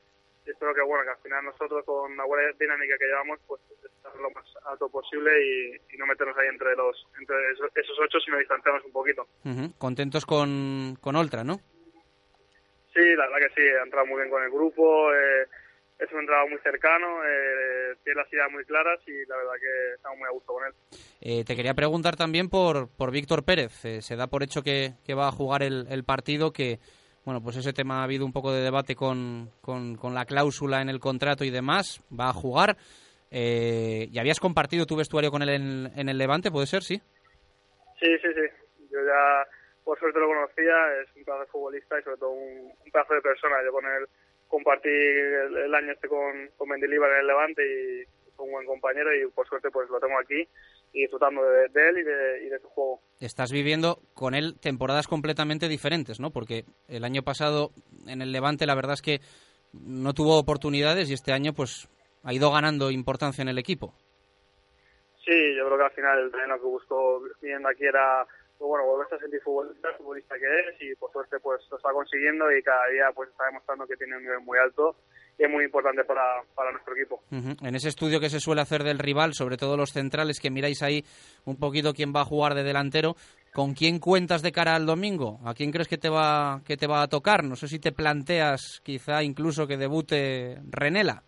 espero 0.51 0.75
que 0.75 0.81
bueno 0.83 1.05
que 1.05 1.11
al 1.11 1.23
final 1.23 1.45
nosotros 1.45 1.85
con 1.85 2.17
la 2.17 2.25
buena 2.25 2.51
dinámica 2.59 2.97
que 2.97 3.07
llevamos 3.07 3.39
pues 3.47 3.61
estar 3.85 4.15
lo 4.17 4.31
más 4.31 4.47
alto 4.65 4.89
posible 4.89 5.31
y, 5.45 5.95
y 5.95 5.99
no 5.99 6.07
meternos 6.07 6.37
ahí 6.39 6.49
entre 6.49 6.75
los 6.75 6.97
entre 7.21 7.37
esos, 7.53 7.71
esos 7.75 7.99
ocho 8.01 8.19
sino 8.21 8.39
distanciarnos 8.39 8.85
un 8.85 8.93
poquito 8.93 9.27
uh 9.45 9.49
-huh. 9.49 9.79
contentos 9.79 10.25
con, 10.25 10.97
con 11.03 11.17
Oltra 11.17 11.45
¿no? 11.45 11.61
sí 12.95 13.05
la 13.17 13.29
verdad 13.29 13.49
que 13.49 13.55
sí 13.61 13.69
ha 13.69 13.83
entrado 13.83 14.07
muy 14.07 14.19
bien 14.23 14.31
con 14.31 14.43
el 14.43 14.51
grupo 14.51 15.13
eh, 15.13 15.47
es 15.99 16.13
un 16.13 16.21
entrado 16.21 16.49
muy 16.49 16.59
cercano 16.59 17.25
eh, 17.25 17.97
tiene 18.05 18.23
las 18.23 18.33
ideas 18.33 18.51
muy 18.51 18.65
claras 18.65 19.01
y 19.07 19.27
la 19.27 19.37
verdad 19.37 19.53
que 19.61 19.95
estamos 19.95 20.19
muy 20.19 20.27
a 20.27 20.33
gusto 20.33 20.53
con 20.53 20.65
él 20.67 20.73
eh, 21.21 21.45
te 21.45 21.57
quería 21.57 21.75
preguntar 21.75 22.17
también 22.17 22.49
por 22.49 22.89
por 22.97 23.11
Víctor 23.11 23.45
Pérez 23.45 23.85
eh, 23.85 24.03
se 24.03 24.17
da 24.17 24.27
por 24.27 24.43
hecho 24.43 24.63
que, 24.63 24.93
que 25.05 25.15
va 25.15 25.29
a 25.29 25.33
jugar 25.33 25.63
el, 25.63 25.87
el 25.91 26.05
partido 26.05 26.53
que 26.53 26.79
bueno, 27.29 27.43
pues 27.43 27.59
ese 27.59 27.75
tema 27.75 28.01
ha 28.01 28.05
habido 28.05 28.25
un 28.25 28.33
poco 28.33 28.55
de 28.55 28.63
debate 28.63 28.95
con, 28.95 29.51
con, 29.61 29.97
con 29.97 30.15
la 30.15 30.25
cláusula 30.25 30.81
en 30.81 30.89
el 30.89 30.99
contrato 30.99 31.45
y 31.45 31.51
demás. 31.51 32.01
Va 32.11 32.31
a 32.31 32.33
jugar. 32.33 32.79
Eh, 33.31 34.09
¿Y 34.11 34.19
habías 34.19 34.41
compartido 34.41 34.87
tu 34.87 34.97
vestuario 34.97 35.31
con 35.31 35.43
él 35.43 35.51
en, 35.51 35.93
en, 35.95 36.09
el 36.09 36.17
Levante? 36.17 36.51
¿Puede 36.51 36.67
ser? 36.67 36.83
Sí. 36.83 36.97
Sí, 38.01 38.19
sí, 38.23 38.29
sí. 38.33 38.49
Yo 38.91 39.05
ya, 39.05 39.47
por 39.85 39.99
suerte, 39.99 40.19
lo 40.19 40.27
conocía. 40.27 40.73
Es 41.03 41.15
un 41.17 41.25
pedazo 41.25 41.41
de 41.41 41.47
futbolista 41.49 42.01
y, 42.01 42.03
sobre 42.03 42.17
todo, 42.17 42.31
un, 42.31 42.73
un 42.73 42.91
pedazo 42.91 43.13
de 43.13 43.21
persona. 43.21 43.57
Yo 43.63 43.73
con 43.73 43.85
él 43.85 44.09
compartí 44.49 44.89
el, 44.89 45.57
el 45.57 45.75
año 45.75 45.93
este 45.93 46.09
con, 46.09 46.49
con 46.57 46.69
Mendilibar 46.69 47.11
en 47.13 47.21
el 47.21 47.27
Levante 47.27 47.63
y 47.63 48.05
fue 48.35 48.47
un 48.47 48.53
buen 48.53 48.67
compañero 48.67 49.11
y 49.15 49.31
por 49.31 49.47
suerte 49.47 49.71
pues 49.71 49.89
lo 49.91 50.01
tengo 50.01 50.19
aquí 50.19 50.49
y 50.93 51.03
disfrutando 51.03 51.43
de, 51.43 51.69
de 51.69 51.89
él 51.89 51.99
y 51.99 52.03
de, 52.03 52.47
y 52.47 52.49
de 52.49 52.59
su 52.61 52.69
juego. 52.69 53.01
Estás 53.21 53.53
viviendo 53.53 53.99
con 54.15 54.35
él 54.35 54.55
temporadas 54.61 55.07
completamente 55.07 55.69
diferentes, 55.69 56.21
¿no? 56.21 56.31
Porque 56.31 56.65
el 56.89 57.05
año 57.05 57.23
pasado 57.23 57.71
en 58.07 58.23
el 58.23 58.33
Levante 58.33 58.67
la 58.67 58.75
verdad 58.75 58.95
es 58.95 59.03
que 59.03 59.21
no 59.73 60.15
tuvo 60.15 60.39
oportunidades 60.39 61.11
y 61.11 61.15
este 61.15 61.33
año 61.33 61.53
pues 61.53 61.89
ha 62.25 62.33
ido 62.33 62.51
ganando 62.51 62.91
importancia 62.91 63.43
en 63.43 63.49
el 63.49 63.59
equipo. 63.59 63.95
Sí, 65.25 65.55
yo 65.57 65.67
creo 65.67 65.77
que 65.77 65.85
al 65.85 65.91
final 65.91 66.19
el 66.21 66.31
terreno 66.31 66.57
que 66.57 66.67
buscó 66.67 67.23
viniendo 67.43 67.69
aquí 67.69 67.85
era 67.85 68.27
pues 68.59 68.69
bueno, 68.69 68.87
volverse 68.87 69.15
a 69.15 69.19
sentir 69.19 69.41
futbolista, 69.41 69.89
futbolista 69.97 70.35
que 70.35 70.47
es 70.47 70.83
y 70.83 70.95
por 70.97 71.13
suerte 71.13 71.39
pues 71.41 71.61
lo 71.71 71.77
está 71.77 71.93
consiguiendo 71.93 72.51
y 72.51 72.63
cada 72.63 72.89
día 72.89 73.05
pues 73.15 73.31
está 73.31 73.47
demostrando 73.47 73.87
que 73.87 73.97
tiene 73.97 74.17
un 74.17 74.23
nivel 74.23 74.41
muy 74.41 74.59
alto 74.59 74.97
y 75.39 75.45
es 75.45 75.51
muy 75.51 75.65
importante 75.65 76.05
para, 76.05 76.43
para 76.55 76.73
nuestro 76.73 76.95
equipo. 76.97 77.23
En 77.31 77.75
ese 77.77 77.89
estudio 77.89 78.19
que 78.19 78.29
se 78.29 78.41
suele 78.41 78.61
hacer 78.61 78.83
del 78.83 78.99
rival, 78.99 79.35
sobre 79.35 79.57
todo 79.57 79.77
los 79.77 79.93
centrales, 79.93 80.41
que 80.41 80.51
miráis 80.51 80.83
ahí 80.83 81.05
un 81.45 81.57
poquito 81.57 81.95
quién 81.95 82.13
va 82.15 82.23
a 82.23 82.25
jugar 82.25 82.55
de 82.55 82.65
delantero, 82.65 83.15
¿con 83.55 83.75
quién 83.75 84.01
cuentas 84.01 84.43
de 84.43 84.51
cara 84.51 84.75
al 84.75 84.87
domingo? 84.87 85.39
¿A 85.45 85.55
quién 85.55 85.71
crees 85.71 85.87
que 85.87 85.99
te 85.99 86.09
va, 86.09 86.61
que 86.67 86.77
te 86.77 86.89
va 86.89 87.03
a 87.03 87.09
tocar? 87.09 87.45
No 87.45 87.55
sé 87.55 87.69
si 87.69 87.79
te 87.79 87.93
planteas 87.93 88.81
quizá 88.83 89.23
incluso 89.23 89.69
que 89.69 89.77
debute 89.77 90.59
Renela. 90.69 91.23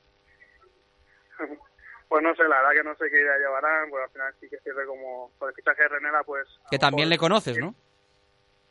Pues 2.11 2.23
no 2.25 2.35
sé, 2.35 2.43
la 2.43 2.57
verdad 2.61 2.73
que 2.73 2.83
no 2.83 2.95
sé 2.97 3.09
qué 3.09 3.21
idea 3.21 3.39
llevarán, 3.39 3.89
pues 3.89 4.03
al 4.05 4.11
final 4.11 4.35
sí 4.41 4.49
que 4.51 4.59
sirve 4.59 4.85
como, 4.85 5.31
por 5.39 5.49
el 5.49 5.55
fichaje 5.55 5.83
de 5.85 5.89
Renela 5.89 6.25
pues... 6.25 6.47
Que 6.69 6.77
también 6.79 7.09
mejor- 7.09 7.15
le 7.15 7.19
conoces, 7.19 7.57
¿no? 7.59 7.73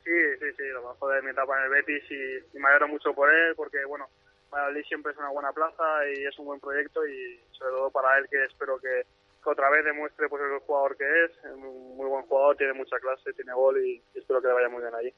Sí, 0.04 0.12
sí, 0.40 0.46
sí, 0.58 0.64
lo 0.74 0.90
mejor 0.90 1.16
de 1.16 1.22
mi 1.22 1.30
etapa 1.32 1.58
en 1.58 1.64
el 1.64 1.70
Betis 1.70 2.04
y, 2.12 2.58
y 2.58 2.60
me 2.60 2.68
alegro 2.68 2.90
mucho 2.90 3.14
por 3.14 3.34
él 3.34 3.56
porque, 3.56 3.86
bueno, 3.86 4.10
Valladolid 4.52 4.84
siempre 4.86 5.14
es 5.14 5.18
una 5.20 5.30
buena 5.30 5.54
plaza 5.54 5.84
y 6.14 6.26
es 6.26 6.38
un 6.38 6.48
buen 6.48 6.60
proyecto 6.60 7.08
y 7.08 7.40
sobre 7.52 7.72
todo 7.72 7.92
para 7.92 8.18
él 8.18 8.28
que 8.30 8.44
espero 8.44 8.78
que, 8.80 9.04
que 9.44 9.50
otra 9.50 9.70
vez 9.70 9.86
demuestre 9.86 10.28
pues 10.30 10.42
el 10.42 10.60
jugador 10.60 10.98
que 10.98 11.06
es, 11.26 11.56
muy 11.58 12.08
buen 12.08 12.26
jugador, 12.26 12.58
tiene 12.58 12.74
mucha 12.74 12.98
clase, 13.00 13.34
tiene 13.34 13.54
gol 13.54 13.84
y, 13.84 14.04
y 14.14 14.20
espero 14.20 14.42
que 14.42 14.48
le 14.48 14.54
vaya 14.54 14.70
muy 14.70 14.82
bien 14.82 14.96
allí. 14.96 15.14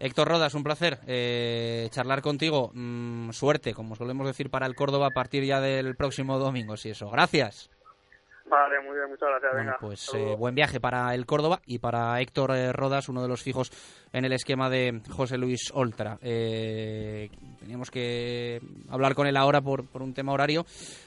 Héctor 0.00 0.28
Rodas, 0.28 0.54
un 0.54 0.62
placer 0.62 0.98
eh, 1.06 1.88
charlar 1.90 2.22
contigo. 2.22 2.70
Mm, 2.72 3.30
suerte, 3.30 3.74
como 3.74 3.96
solemos 3.96 4.26
decir, 4.26 4.50
para 4.50 4.66
el 4.66 4.76
Córdoba 4.76 5.08
a 5.08 5.10
partir 5.10 5.44
ya 5.44 5.60
del 5.60 5.96
próximo 5.96 6.38
domingo, 6.38 6.76
si 6.76 6.90
eso. 6.90 7.10
Gracias. 7.10 7.70
Vale, 8.50 8.80
muy 8.80 8.96
bien, 8.96 9.10
muchas 9.10 9.28
gracias, 9.28 9.52
Bueno, 9.52 9.64
venga. 9.66 9.76
pues 9.80 10.06
hasta 10.06 10.18
eh, 10.18 10.36
buen 10.36 10.54
viaje 10.54 10.80
para 10.80 11.14
el 11.14 11.26
Córdoba 11.26 11.60
y 11.66 11.78
para 11.78 12.18
Héctor 12.20 12.52
eh, 12.56 12.72
Rodas, 12.72 13.08
uno 13.08 13.20
de 13.20 13.28
los 13.28 13.42
fijos 13.42 13.70
en 14.12 14.24
el 14.24 14.32
esquema 14.32 14.70
de 14.70 15.02
José 15.10 15.36
Luis 15.36 15.70
Oltra. 15.74 16.18
Eh, 16.22 17.28
teníamos 17.58 17.90
que 17.90 18.60
hablar 18.88 19.14
con 19.14 19.26
él 19.26 19.36
ahora 19.36 19.60
por, 19.60 19.86
por 19.86 20.02
un 20.02 20.14
tema 20.14 20.32
horario. 20.32 20.64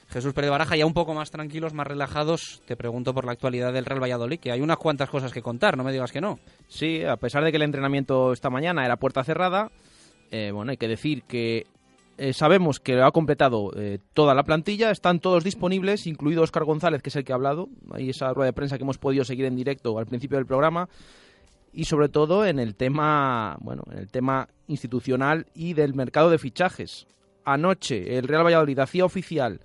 Jesús 0.10 0.34
Pérez 0.34 0.52
Baraja, 0.52 0.76
ya 0.76 0.86
un 0.86 0.94
poco 0.94 1.14
más 1.16 1.32
tranquilos, 1.32 1.74
más 1.74 1.88
relajados, 1.88 2.62
te 2.68 2.76
pregunto 2.76 3.14
por 3.14 3.26
la 3.26 3.32
actualidad 3.32 3.74
del 3.74 3.86
Real 3.86 4.04
Valladolid, 4.04 4.40
que 4.40 4.52
hay 4.52 4.62
unas 4.62 4.78
cuantas 4.78 5.10
cosas 5.10 5.34
que 5.34 5.42
contar, 5.42 5.78
no 5.78 5.84
me 5.84 5.92
digas 5.92 6.12
que 6.12 6.22
no. 6.22 6.38
Sí, 6.68 7.04
a 7.04 7.18
pesar 7.18 7.44
de 7.44 7.52
que 7.52 7.58
el 7.58 7.64
entrenamiento 7.64 8.34
esta 8.34 8.50
mañana 8.52 8.86
era 8.86 8.98
puerta 8.98 9.24
cerrada, 9.24 9.72
eh, 10.30 10.52
bueno, 10.52 10.72
hay 10.72 10.78
que 10.78 10.88
decir 10.88 11.24
que 11.24 11.66
eh, 12.22 12.34
sabemos 12.34 12.80
que 12.80 13.02
ha 13.02 13.10
completado 13.10 13.72
eh, 13.76 13.98
toda 14.14 14.36
la 14.36 14.44
plantilla, 14.44 14.92
están 14.92 15.20
todos 15.20 15.44
disponibles, 15.44 16.06
incluido 16.06 16.44
Óscar 16.44 16.66
González, 16.66 17.02
que 17.02 17.10
es 17.10 17.16
el 17.16 17.24
que 17.24 17.32
ha 17.32 17.36
hablado, 17.36 17.68
ahí 17.92 18.12
esa 18.12 18.32
rueda 18.32 18.46
de 18.46 18.54
prensa 18.54 18.78
que 18.78 18.84
hemos 18.84 19.00
podido 19.00 19.26
seguir 19.26 19.46
en 19.46 19.56
directo 19.56 19.98
al 19.98 20.06
principio 20.06 20.38
del 20.38 20.46
programa, 20.46 20.88
y 21.74 21.86
sobre 21.86 22.10
todo 22.10 22.46
en 22.46 22.60
el 22.60 22.76
tema, 22.76 23.58
bueno, 23.62 23.82
en 23.92 23.98
el 23.98 24.12
tema 24.12 24.50
institucional 24.68 25.48
y 25.56 25.74
del 25.74 25.96
mercado 25.96 26.30
de 26.30 26.38
fichajes. 26.38 27.08
Anoche 27.44 28.20
el 28.20 28.28
Real 28.28 28.46
Valladolid 28.46 28.78
hacía 28.78 29.04
oficial 29.04 29.60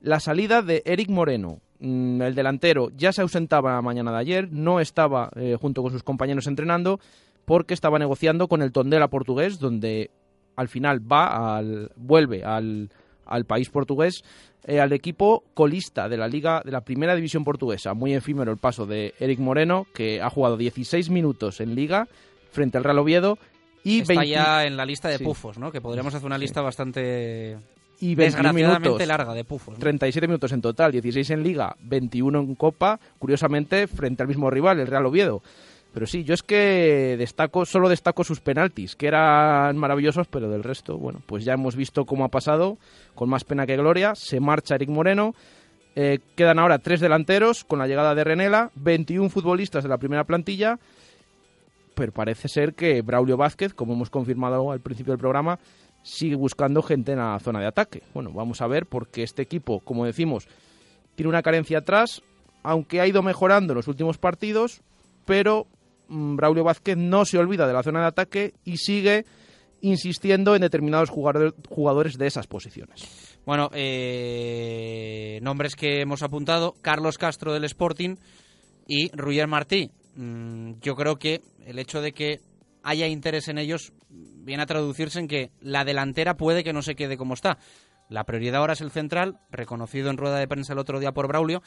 la 0.00 0.18
salida 0.18 0.62
de 0.62 0.82
Eric 0.86 1.10
Moreno, 1.10 1.60
mm, 1.78 2.22
el 2.22 2.34
delantero, 2.34 2.90
ya 2.96 3.12
se 3.12 3.20
ausentaba 3.20 3.74
la 3.74 3.82
mañana 3.82 4.12
de 4.12 4.18
ayer, 4.18 4.48
no 4.50 4.80
estaba 4.80 5.30
eh, 5.36 5.58
junto 5.60 5.82
con 5.82 5.92
sus 5.92 6.02
compañeros 6.02 6.46
entrenando 6.46 7.00
porque 7.44 7.74
estaba 7.74 7.98
negociando 7.98 8.48
con 8.48 8.62
el 8.62 8.72
Tondela 8.72 9.08
portugués, 9.08 9.58
donde 9.58 10.10
al 10.56 10.68
final 10.68 11.00
va 11.00 11.56
al, 11.56 11.90
vuelve 11.96 12.44
al, 12.44 12.90
al 13.26 13.44
país 13.44 13.68
portugués, 13.70 14.22
eh, 14.64 14.80
al 14.80 14.92
equipo 14.92 15.44
colista 15.54 16.08
de 16.08 16.16
la 16.16 16.28
liga 16.28 16.62
de 16.64 16.70
la 16.72 16.82
primera 16.82 17.14
división 17.14 17.44
portuguesa. 17.44 17.94
Muy 17.94 18.14
efímero 18.14 18.52
el 18.52 18.58
paso 18.58 18.86
de 18.86 19.14
Eric 19.18 19.38
Moreno, 19.40 19.86
que 19.94 20.20
ha 20.22 20.30
jugado 20.30 20.56
16 20.56 21.10
minutos 21.10 21.60
en 21.60 21.74
liga 21.74 22.06
frente 22.50 22.78
al 22.78 22.84
Real 22.84 22.98
Oviedo 22.98 23.38
y 23.84 24.00
Está 24.02 24.14
20 24.14 24.28
ya 24.28 24.64
en 24.64 24.76
la 24.76 24.84
lista 24.84 25.08
de 25.08 25.18
Sí. 25.18 25.24
pufos, 25.24 25.58
¿no? 25.58 25.72
Que 25.72 25.80
podríamos 25.80 26.14
hacer 26.14 26.26
una 26.26 26.38
lista 26.38 26.60
bastante 26.60 27.56
y 27.98 28.14
21 28.14 28.24
desgraciadamente 28.52 28.88
minutos. 28.88 29.06
larga 29.08 29.34
de 29.34 29.44
pufos. 29.44 29.74
¿no? 29.74 29.80
37 29.80 30.26
minutos 30.28 30.52
en 30.52 30.60
total, 30.60 30.92
16 30.92 31.30
en 31.30 31.42
Liga, 31.42 31.76
21 31.82 32.40
en 32.40 32.54
Copa, 32.56 32.98
curiosamente 33.18 33.86
frente 33.86 34.22
al 34.22 34.28
mismo 34.28 34.50
rival, 34.50 34.78
el 34.80 34.86
Real 34.86 35.06
Oviedo. 35.06 35.42
Pero 35.92 36.06
sí, 36.06 36.24
yo 36.24 36.32
es 36.32 36.42
que 36.42 37.16
destaco, 37.18 37.66
solo 37.66 37.88
destaco 37.88 38.24
sus 38.24 38.40
penaltis, 38.40 38.96
que 38.96 39.08
eran 39.08 39.76
maravillosos, 39.76 40.26
pero 40.26 40.48
del 40.48 40.62
resto, 40.62 40.96
bueno, 40.96 41.20
pues 41.26 41.44
ya 41.44 41.52
hemos 41.52 41.76
visto 41.76 42.06
cómo 42.06 42.24
ha 42.24 42.28
pasado, 42.28 42.78
con 43.14 43.28
más 43.28 43.44
pena 43.44 43.66
que 43.66 43.76
gloria. 43.76 44.14
Se 44.14 44.40
marcha 44.40 44.74
Eric 44.74 44.88
Moreno, 44.88 45.34
eh, 45.94 46.20
quedan 46.34 46.58
ahora 46.58 46.78
tres 46.78 47.00
delanteros 47.00 47.64
con 47.64 47.78
la 47.78 47.86
llegada 47.86 48.14
de 48.14 48.24
Renela, 48.24 48.70
21 48.76 49.28
futbolistas 49.28 49.82
de 49.82 49.90
la 49.90 49.98
primera 49.98 50.24
plantilla, 50.24 50.78
pero 51.94 52.12
parece 52.12 52.48
ser 52.48 52.72
que 52.72 53.02
Braulio 53.02 53.36
Vázquez, 53.36 53.74
como 53.74 53.92
hemos 53.92 54.08
confirmado 54.08 54.72
al 54.72 54.80
principio 54.80 55.12
del 55.12 55.20
programa, 55.20 55.58
sigue 56.02 56.36
buscando 56.36 56.82
gente 56.82 57.12
en 57.12 57.18
la 57.18 57.38
zona 57.38 57.60
de 57.60 57.66
ataque. 57.66 58.02
Bueno, 58.14 58.32
vamos 58.32 58.62
a 58.62 58.66
ver, 58.66 58.86
porque 58.86 59.22
este 59.22 59.42
equipo, 59.42 59.80
como 59.80 60.06
decimos, 60.06 60.48
tiene 61.14 61.28
una 61.28 61.42
carencia 61.42 61.78
atrás, 61.78 62.22
aunque 62.62 63.02
ha 63.02 63.06
ido 63.06 63.22
mejorando 63.22 63.74
en 63.74 63.76
los 63.76 63.88
últimos 63.88 64.16
partidos, 64.16 64.80
pero 65.26 65.66
Braulio 66.36 66.64
Vázquez 66.64 66.96
no 66.96 67.24
se 67.24 67.38
olvida 67.38 67.66
de 67.66 67.72
la 67.72 67.82
zona 67.82 68.00
de 68.02 68.06
ataque 68.06 68.54
y 68.64 68.76
sigue 68.76 69.24
insistiendo 69.80 70.54
en 70.54 70.60
determinados 70.62 71.10
jugador- 71.10 71.54
jugadores 71.68 72.16
de 72.18 72.26
esas 72.26 72.46
posiciones. 72.46 73.38
Bueno, 73.44 73.68
eh, 73.74 75.40
nombres 75.42 75.74
que 75.74 76.00
hemos 76.00 76.22
apuntado, 76.22 76.74
Carlos 76.80 77.18
Castro 77.18 77.52
del 77.52 77.64
Sporting 77.64 78.16
y 78.86 79.10
Ruyer 79.16 79.46
Martí. 79.48 79.90
Mm, 80.14 80.74
yo 80.80 80.94
creo 80.94 81.16
que 81.16 81.40
el 81.66 81.78
hecho 81.78 82.00
de 82.00 82.12
que 82.12 82.40
haya 82.84 83.06
interés 83.08 83.48
en 83.48 83.58
ellos 83.58 83.92
viene 84.10 84.62
a 84.62 84.66
traducirse 84.66 85.18
en 85.18 85.28
que 85.28 85.50
la 85.60 85.84
delantera 85.84 86.36
puede 86.36 86.62
que 86.64 86.72
no 86.72 86.82
se 86.82 86.94
quede 86.94 87.16
como 87.16 87.34
está. 87.34 87.58
La 88.08 88.24
prioridad 88.24 88.56
ahora 88.60 88.74
es 88.74 88.80
el 88.80 88.90
central, 88.90 89.38
reconocido 89.50 90.10
en 90.10 90.16
rueda 90.18 90.38
de 90.38 90.48
prensa 90.48 90.74
el 90.74 90.78
otro 90.80 91.00
día 91.00 91.12
por 91.12 91.28
Braulio, 91.28 91.62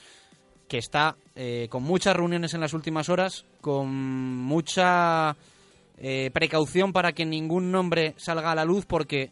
que 0.67 0.77
está 0.77 1.15
eh, 1.35 1.67
con 1.69 1.83
muchas 1.83 2.15
reuniones 2.15 2.53
en 2.53 2.61
las 2.61 2.73
últimas 2.73 3.09
horas, 3.09 3.45
con 3.61 3.87
mucha 3.89 5.35
eh, 5.97 6.29
precaución 6.33 6.93
para 6.93 7.13
que 7.13 7.25
ningún 7.25 7.71
nombre 7.71 8.13
salga 8.17 8.51
a 8.51 8.55
la 8.55 8.65
luz, 8.65 8.85
porque 8.85 9.31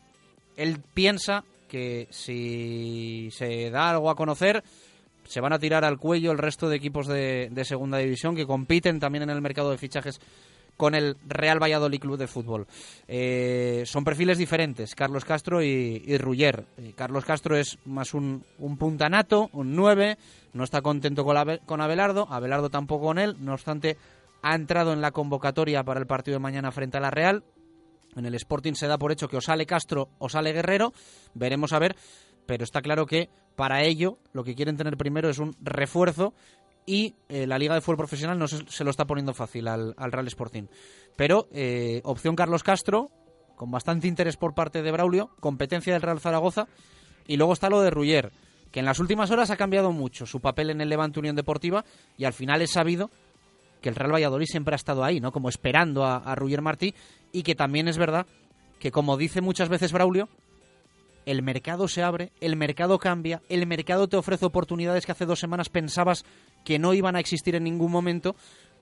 él 0.56 0.80
piensa 0.94 1.44
que 1.68 2.08
si 2.12 3.30
se 3.32 3.72
da 3.72 3.90
algo 3.90 4.10
a 4.10 4.16
conocer, 4.16 4.64
se 5.26 5.42
van 5.42 5.54
a 5.54 5.60
tirar 5.60 5.84
al 5.84 5.98
cuello 5.98 6.32
el 6.32 6.38
resto 6.38 6.70
de 6.70 6.76
equipos 6.76 7.08
de, 7.08 7.50
de 7.51 7.66
segunda 7.66 7.97
división 7.97 8.36
que 8.36 8.46
compiten 8.46 9.00
también 9.00 9.24
en 9.24 9.30
el 9.32 9.42
mercado 9.42 9.72
de 9.72 9.78
fichajes 9.78 10.20
con 10.78 10.95
el 10.95 11.17
Real 11.28 11.62
Valladolid 11.62 12.00
Club 12.00 12.17
de 12.17 12.28
Fútbol. 12.28 12.67
Eh, 13.08 13.83
son 13.86 14.04
perfiles 14.04 14.37
diferentes, 14.37 14.95
Carlos 14.95 15.25
Castro 15.25 15.62
y, 15.62 16.04
y 16.05 16.17
Ruller. 16.17 16.66
Eh, 16.78 16.93
Carlos 16.95 17.25
Castro 17.25 17.55
es 17.58 17.78
más 17.86 18.13
un, 18.13 18.43
un 18.58 18.78
puntanato, 18.78 19.50
un 19.54 19.75
9, 19.75 20.17
no 20.54 20.63
está 20.63 20.82
contento 20.82 21.24
con, 21.24 21.37
Abe- 21.37 21.59
con 21.66 21.82
Abelardo, 21.82 22.28
Abelardo 22.29 22.70
tampoco 22.70 23.05
con 23.05 23.20
él, 23.20 23.36
no 23.39 23.54
obstante 23.54 23.97
ha 24.41 24.55
entrado 24.55 24.91
en 24.93 25.01
la 25.01 25.12
convocatoria 25.12 25.83
para 25.83 26.00
el 26.00 26.08
partido 26.08 26.36
de 26.36 26.39
mañana 26.43 26.71
frente 26.71 26.97
a 26.97 27.01
la 27.01 27.12
Real. 27.12 27.43
En 28.16 28.25
el 28.25 28.36
Sporting 28.36 28.74
se 28.74 28.87
da 28.87 28.97
por 28.97 29.12
hecho 29.12 29.28
que 29.28 29.37
o 29.37 29.41
sale 29.41 29.66
Castro 29.66 30.09
o 30.20 30.29
sale 30.29 30.51
Guerrero, 30.54 30.93
veremos 31.33 31.71
a 31.74 31.79
ver, 31.79 31.95
pero 32.45 32.63
está 32.63 32.82
claro 32.82 33.05
que 33.05 33.29
para 33.55 33.83
ello 33.83 34.17
lo 34.33 34.43
que 34.43 34.54
quieren 34.55 34.75
tener 34.78 34.97
primero 34.97 35.29
es 35.29 35.39
un 35.39 35.55
refuerzo 35.62 36.33
y 36.86 37.16
eh, 37.30 37.47
la 37.47 37.58
Liga 37.58 37.76
de 37.76 37.82
Fútbol 37.82 37.97
Profesional 37.97 38.38
no 38.38 38.47
se, 38.47 38.84
lo 38.84 38.89
está 38.89 39.05
poniendo 39.05 39.34
fácil 39.34 39.68
al, 39.68 39.93
al 39.97 40.12
Real 40.12 40.28
Sporting. 40.28 40.64
Pero 41.16 41.47
eh, 41.51 42.01
opción 42.04 42.36
Carlos 42.36 42.64
Castro, 42.64 43.10
con 43.55 43.72
bastante 43.72 44.08
interés 44.08 44.38
por 44.38 44.54
parte 44.54 44.82
de 44.82 44.92
Braulio, 44.92 45.30
competencia 45.39 45.93
del 45.93 46.01
Real 46.01 46.20
Zaragoza, 46.20 46.68
y 47.28 47.38
luego 47.38 47.54
está 47.54 47.70
lo 47.70 47.82
de 47.82 47.89
Ruller, 47.89 48.32
que 48.72 48.80
en 48.80 48.86
las 48.86 49.00
últimas 49.00 49.32
horas 49.32 49.50
ha 49.50 49.58
cambiado 49.58 49.92
mucho 49.92 50.26
su 50.26 50.39
papel 50.39 50.70
en 50.70 50.82
el 50.82 50.89
Levante 50.89 51.20
Unión 51.20 51.36
Deportiva 51.36 51.86
y 52.18 52.26
al 52.26 52.34
final 52.34 52.62
es 52.62 52.72
sabido 52.72 53.12
que 53.82 53.89
el 53.89 53.96
Real 53.96 54.14
Valladolid 54.14 54.47
siempre 54.47 54.74
ha 54.74 54.76
estado 54.76 55.04
ahí, 55.04 55.20
¿no? 55.20 55.32
Como 55.32 55.50
esperando 55.50 56.05
a, 56.05 56.18
a 56.18 56.36
Ruyer 56.36 56.62
Martí 56.62 56.93
y 57.32 57.43
que 57.43 57.55
también 57.55 57.88
es 57.88 57.97
verdad 57.97 58.26
que 58.80 58.92
como 58.92 59.16
dice 59.16 59.42
muchas 59.42 59.70
veces 59.70 59.93
Braulio, 59.93 60.28
el 61.25 61.41
mercado 61.41 61.87
se 61.87 62.04
abre, 62.04 62.32
el 62.41 62.55
mercado 62.55 63.00
cambia, 63.00 63.41
el 63.50 63.66
mercado 63.67 64.08
te 64.08 64.17
ofrece 64.17 64.45
oportunidades 64.45 65.05
que 65.05 65.12
hace 65.12 65.25
dos 65.25 65.39
semanas 65.39 65.70
pensabas 65.70 66.25
que 66.63 66.79
no 66.79 66.93
iban 66.93 67.16
a 67.16 67.20
existir 67.20 67.55
en 67.55 67.63
ningún 67.63 67.91
momento 67.91 68.36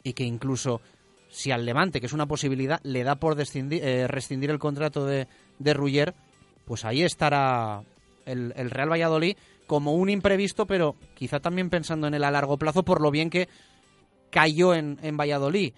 y 0.04 0.14
que 0.14 0.24
incluso 0.24 0.82
si 1.30 1.52
al 1.52 1.66
Levante, 1.66 2.00
que 2.00 2.08
es 2.08 2.14
una 2.14 2.26
posibilidad, 2.26 2.80
le 2.84 3.04
da 3.04 3.16
por 3.16 3.38
eh, 3.40 4.08
rescindir 4.08 4.50
el 4.50 4.60
contrato 4.60 5.06
de, 5.06 5.28
de 5.60 5.74
Ruller, 5.74 6.14
pues 6.66 6.84
ahí 6.84 7.04
estará 7.04 7.84
el, 8.26 8.54
el 8.56 8.70
Real 8.70 8.92
Valladolid 8.92 9.38
como 9.66 9.94
un 9.94 10.10
imprevisto, 10.10 10.66
pero 10.66 10.96
quizá 11.16 11.40
también 11.40 11.70
pensando 11.70 12.08
en 12.08 12.14
él 12.14 12.24
a 12.26 12.32
largo 12.32 12.58
plazo 12.58 12.84
por 12.84 13.02
lo 13.02 13.12
bien 13.12 13.30
que 13.30 13.48
cayó 14.30 14.74
en, 14.74 15.00
en 15.02 15.16
Valladolid. 15.16 15.74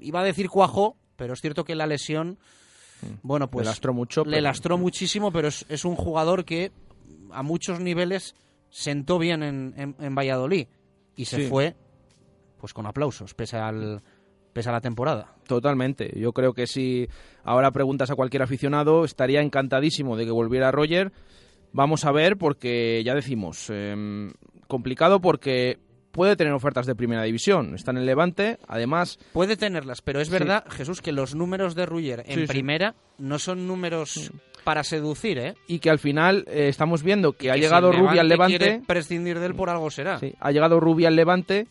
Iba 0.00 0.20
a 0.20 0.24
decir 0.24 0.48
cuajo, 0.48 0.96
pero 1.16 1.34
es 1.34 1.40
cierto 1.40 1.64
que 1.64 1.74
la 1.74 1.86
lesión, 1.86 2.38
bueno, 3.22 3.50
pues 3.50 3.64
Le 3.66 3.70
lastró 3.70 3.92
mucho, 3.94 4.24
le 4.24 4.40
lastró 4.40 4.78
muchísimo, 4.78 5.30
pero 5.32 5.48
es, 5.48 5.64
es 5.68 5.84
un 5.84 5.96
jugador 5.96 6.44
que 6.44 6.72
a 7.32 7.42
muchos 7.42 7.80
niveles 7.80 8.34
sentó 8.70 9.18
bien 9.18 9.42
en, 9.42 9.74
en- 9.76 9.96
en 9.98 10.14
Valladolid 10.14 10.66
y 11.16 11.24
se 11.26 11.36
Sí. 11.38 11.46
fue 11.46 11.76
pues 12.58 12.72
con 12.72 12.86
aplausos, 12.86 13.34
pese 13.34 13.56
al 13.58 14.02
pese 14.52 14.68
a 14.68 14.72
la 14.72 14.80
temporada. 14.80 15.34
Totalmente. 15.48 16.12
Yo 16.18 16.32
creo 16.32 16.54
que 16.54 16.66
si 16.68 17.08
ahora 17.42 17.72
preguntas 17.72 18.10
a 18.10 18.14
cualquier 18.14 18.42
aficionado, 18.42 19.04
estaría 19.04 19.42
encantadísimo 19.42 20.16
de 20.16 20.24
que 20.26 20.30
volviera 20.30 20.70
Roger. 20.70 21.12
Vamos 21.72 22.04
a 22.04 22.12
ver, 22.12 22.36
porque 22.38 23.02
ya 23.04 23.14
decimos, 23.16 23.68
em, 23.70 24.32
complicado 24.68 25.20
porque 25.20 25.78
puede 26.14 26.36
tener 26.36 26.52
ofertas 26.54 26.86
de 26.86 26.94
primera 26.94 27.24
división. 27.24 27.74
Está 27.74 27.90
en 27.90 27.98
el 27.98 28.06
Levante, 28.06 28.58
además. 28.68 29.18
Puede 29.32 29.56
tenerlas, 29.56 30.00
pero 30.00 30.20
es 30.20 30.28
Sí. 30.28 30.32
verdad, 30.32 30.64
Jesús, 30.70 31.02
que 31.02 31.10
los 31.12 31.34
números 31.34 31.74
de 31.74 31.84
Ruller 31.84 32.20
en 32.20 32.34
Sí, 32.36 32.40
sí. 32.42 32.46
primera 32.46 32.94
no 33.18 33.38
son 33.40 33.66
números 33.66 34.30
para 34.62 34.84
seducir, 34.84 35.38
¿eh? 35.38 35.54
Y 35.66 35.80
que 35.80 35.90
al 35.90 35.98
final 35.98 36.44
eh, 36.46 36.68
estamos 36.68 37.02
viendo 37.02 37.32
que, 37.32 37.50
ha 37.50 37.54
Que 37.54 37.58
si 37.58 37.64
llegado 37.64 37.90
el 37.90 37.98
Rubi 37.98 38.18
al 38.18 38.28
Levante 38.28 38.56
quiere 38.58 38.80
prescindir 38.86 39.38
de 39.40 39.46
él 39.46 39.54
por 39.54 39.68
algo 39.68 39.90
será. 39.90 40.18
Sí, 40.20 40.32
ha 40.40 40.52
llegado 40.52 40.78
Rubi 40.80 41.04
al 41.04 41.16
Levante, 41.16 41.66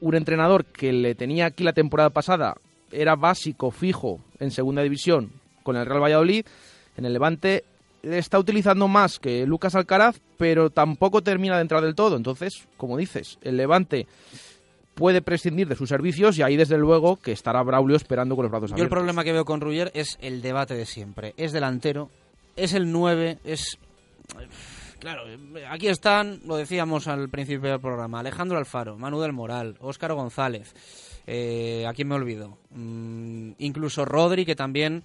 un 0.00 0.14
entrenador 0.16 0.64
que 0.66 0.92
le 0.92 1.14
tenía 1.14 1.46
aquí 1.46 1.64
la 1.64 1.72
temporada 1.72 2.10
pasada, 2.10 2.56
era 2.90 3.14
básico, 3.16 3.70
fijo, 3.70 4.20
en 4.40 4.50
segunda 4.50 4.82
división 4.82 5.30
con 5.62 5.76
el 5.76 5.86
Real 5.86 6.02
Valladolid. 6.02 6.44
En 6.96 7.04
el 7.04 7.12
Levante 7.12 7.64
le 8.02 8.18
está 8.18 8.38
utilizando 8.38 8.88
más 8.88 9.18
que 9.18 9.46
Lucas 9.46 9.74
Alcaraz, 9.74 10.20
pero 10.36 10.70
tampoco 10.70 11.22
termina 11.22 11.56
de 11.56 11.62
entrar 11.62 11.82
del 11.82 11.94
todo. 11.94 12.16
Entonces, 12.16 12.66
como 12.76 12.96
dices, 12.96 13.38
el 13.42 13.56
Levante 13.56 14.06
puede 14.94 15.22
prescindir 15.22 15.68
de 15.68 15.76
sus 15.76 15.88
servicios 15.88 16.38
y 16.38 16.42
ahí 16.42 16.56
desde 16.56 16.76
luego 16.76 17.16
que 17.16 17.32
estará 17.32 17.62
Braulio 17.62 17.96
esperando 17.96 18.34
con 18.34 18.44
los 18.44 18.50
brazos 18.50 18.70
Yo 18.70 18.74
el 18.76 18.80
abiertos. 18.80 18.96
problema 18.96 19.24
que 19.24 19.32
veo 19.32 19.44
con 19.44 19.60
Ruller 19.60 19.92
es 19.94 20.18
el 20.20 20.42
debate 20.42 20.74
de 20.74 20.86
siempre. 20.86 21.34
Es 21.36 21.52
delantero, 21.52 22.10
es 22.56 22.72
el 22.72 22.90
9, 22.90 23.38
es... 23.44 23.78
Claro, 24.98 25.22
aquí 25.70 25.86
están, 25.86 26.40
lo 26.44 26.56
decíamos 26.56 27.06
al 27.06 27.28
principio 27.28 27.70
del 27.70 27.80
programa, 27.80 28.18
Alejandro 28.18 28.58
Alfaro, 28.58 28.98
Manu 28.98 29.20
del 29.20 29.32
Moral, 29.32 29.76
Óscar 29.78 30.12
González, 30.12 30.74
eh, 31.28 31.86
¿a 31.86 31.92
quién 31.94 32.08
me 32.08 32.16
olvido? 32.16 32.58
Mm, 32.70 33.52
incluso 33.58 34.04
Rodri, 34.04 34.44
que 34.44 34.56
también 34.56 35.04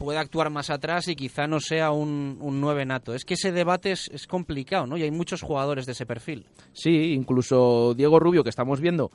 puede 0.00 0.18
actuar 0.18 0.48
más 0.48 0.70
atrás 0.70 1.08
y 1.08 1.14
quizá 1.14 1.46
no 1.46 1.60
sea 1.60 1.90
un, 1.90 2.38
un 2.40 2.58
9 2.58 2.86
nato. 2.86 3.14
Es 3.14 3.26
que 3.26 3.34
ese 3.34 3.52
debate 3.52 3.92
es, 3.92 4.08
es 4.08 4.26
complicado, 4.26 4.86
¿no? 4.86 4.96
Y 4.96 5.02
hay 5.02 5.10
muchos 5.10 5.42
jugadores 5.42 5.84
de 5.84 5.92
ese 5.92 6.06
perfil. 6.06 6.46
Sí, 6.72 7.12
incluso 7.12 7.92
Diego 7.94 8.18
Rubio, 8.18 8.42
que 8.42 8.48
estamos 8.48 8.80
viendo 8.80 9.10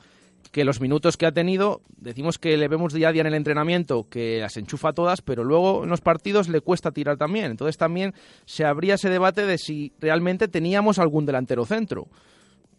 que 0.52 0.64
los 0.64 0.80
minutos 0.80 1.16
que 1.16 1.26
ha 1.26 1.32
tenido, 1.32 1.80
decimos 1.96 2.38
que 2.38 2.56
le 2.56 2.68
vemos 2.68 2.92
día 2.92 3.08
a 3.08 3.12
día 3.12 3.22
en 3.22 3.26
el 3.26 3.34
entrenamiento, 3.34 4.06
que 4.08 4.38
las 4.38 4.56
enchufa 4.56 4.92
todas, 4.92 5.22
pero 5.22 5.42
luego 5.42 5.82
en 5.82 5.90
los 5.90 6.00
partidos 6.00 6.48
le 6.48 6.60
cuesta 6.60 6.92
tirar 6.92 7.16
también. 7.16 7.50
Entonces 7.50 7.76
también 7.76 8.14
se 8.44 8.64
abría 8.64 8.94
ese 8.94 9.10
debate 9.10 9.44
de 9.44 9.58
si 9.58 9.92
realmente 9.98 10.46
teníamos 10.46 11.00
algún 11.00 11.26
delantero 11.26 11.66
centro. 11.66 12.06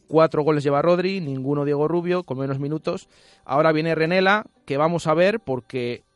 Cuatro 0.08 0.44
goles 0.44 0.64
lleva 0.64 0.82
Rodri, 0.82 1.20
ninguno 1.20 1.66
Diego 1.66 1.90
Rubio, 1.90 2.24
con 2.24 2.38
menos 2.38 2.58
minutos. 2.58 3.10
Ahora 3.44 3.74
viene 3.74 3.96
Renela, 3.96 4.46
que 4.66 4.78
vamos 4.78 5.08
a 5.08 5.14
ver 5.14 5.42
porque 5.42 6.07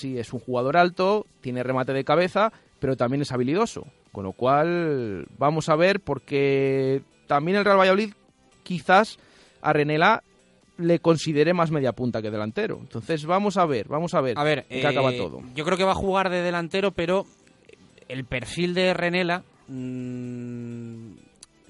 sí, 0.00 0.18
es 0.18 0.32
un 0.32 0.40
jugador 0.40 0.76
alto, 0.76 1.26
tiene 1.40 1.62
remate 1.62 1.92
de 1.92 2.04
cabeza, 2.04 2.52
pero 2.78 2.96
también 2.96 3.22
es 3.22 3.32
habilidoso. 3.32 3.86
Con 4.12 4.24
lo 4.24 4.32
cual, 4.32 5.26
vamos 5.38 5.68
a 5.68 5.76
ver 5.76 6.00
porque 6.00 7.02
también 7.26 7.58
el 7.58 7.64
Real 7.64 7.78
Valladolid 7.78 8.12
quizás 8.64 9.18
a 9.62 9.72
Renela 9.72 10.22
le 10.78 10.98
considere 10.98 11.52
más 11.52 11.70
media 11.70 11.92
punta 11.92 12.22
que 12.22 12.30
delantero. 12.30 12.78
Entonces 12.80 13.24
vamos 13.26 13.56
a 13.56 13.66
ver, 13.66 13.86
vamos 13.86 14.14
a 14.14 14.20
ver, 14.20 14.38
A 14.38 14.44
ver, 14.44 14.64
qué 14.68 14.86
acaba 14.86 15.12
eh, 15.12 15.18
todo. 15.18 15.42
Yo 15.54 15.64
creo 15.64 15.76
que 15.76 15.84
va 15.84 15.92
a 15.92 15.96
jugar 15.96 16.30
de 16.30 16.42
delantero, 16.42 16.90
pero 16.90 17.26
el 18.08 18.24
perfil 18.24 18.74
de 18.74 18.94
Renela 18.94 19.44
mm, 19.68 21.12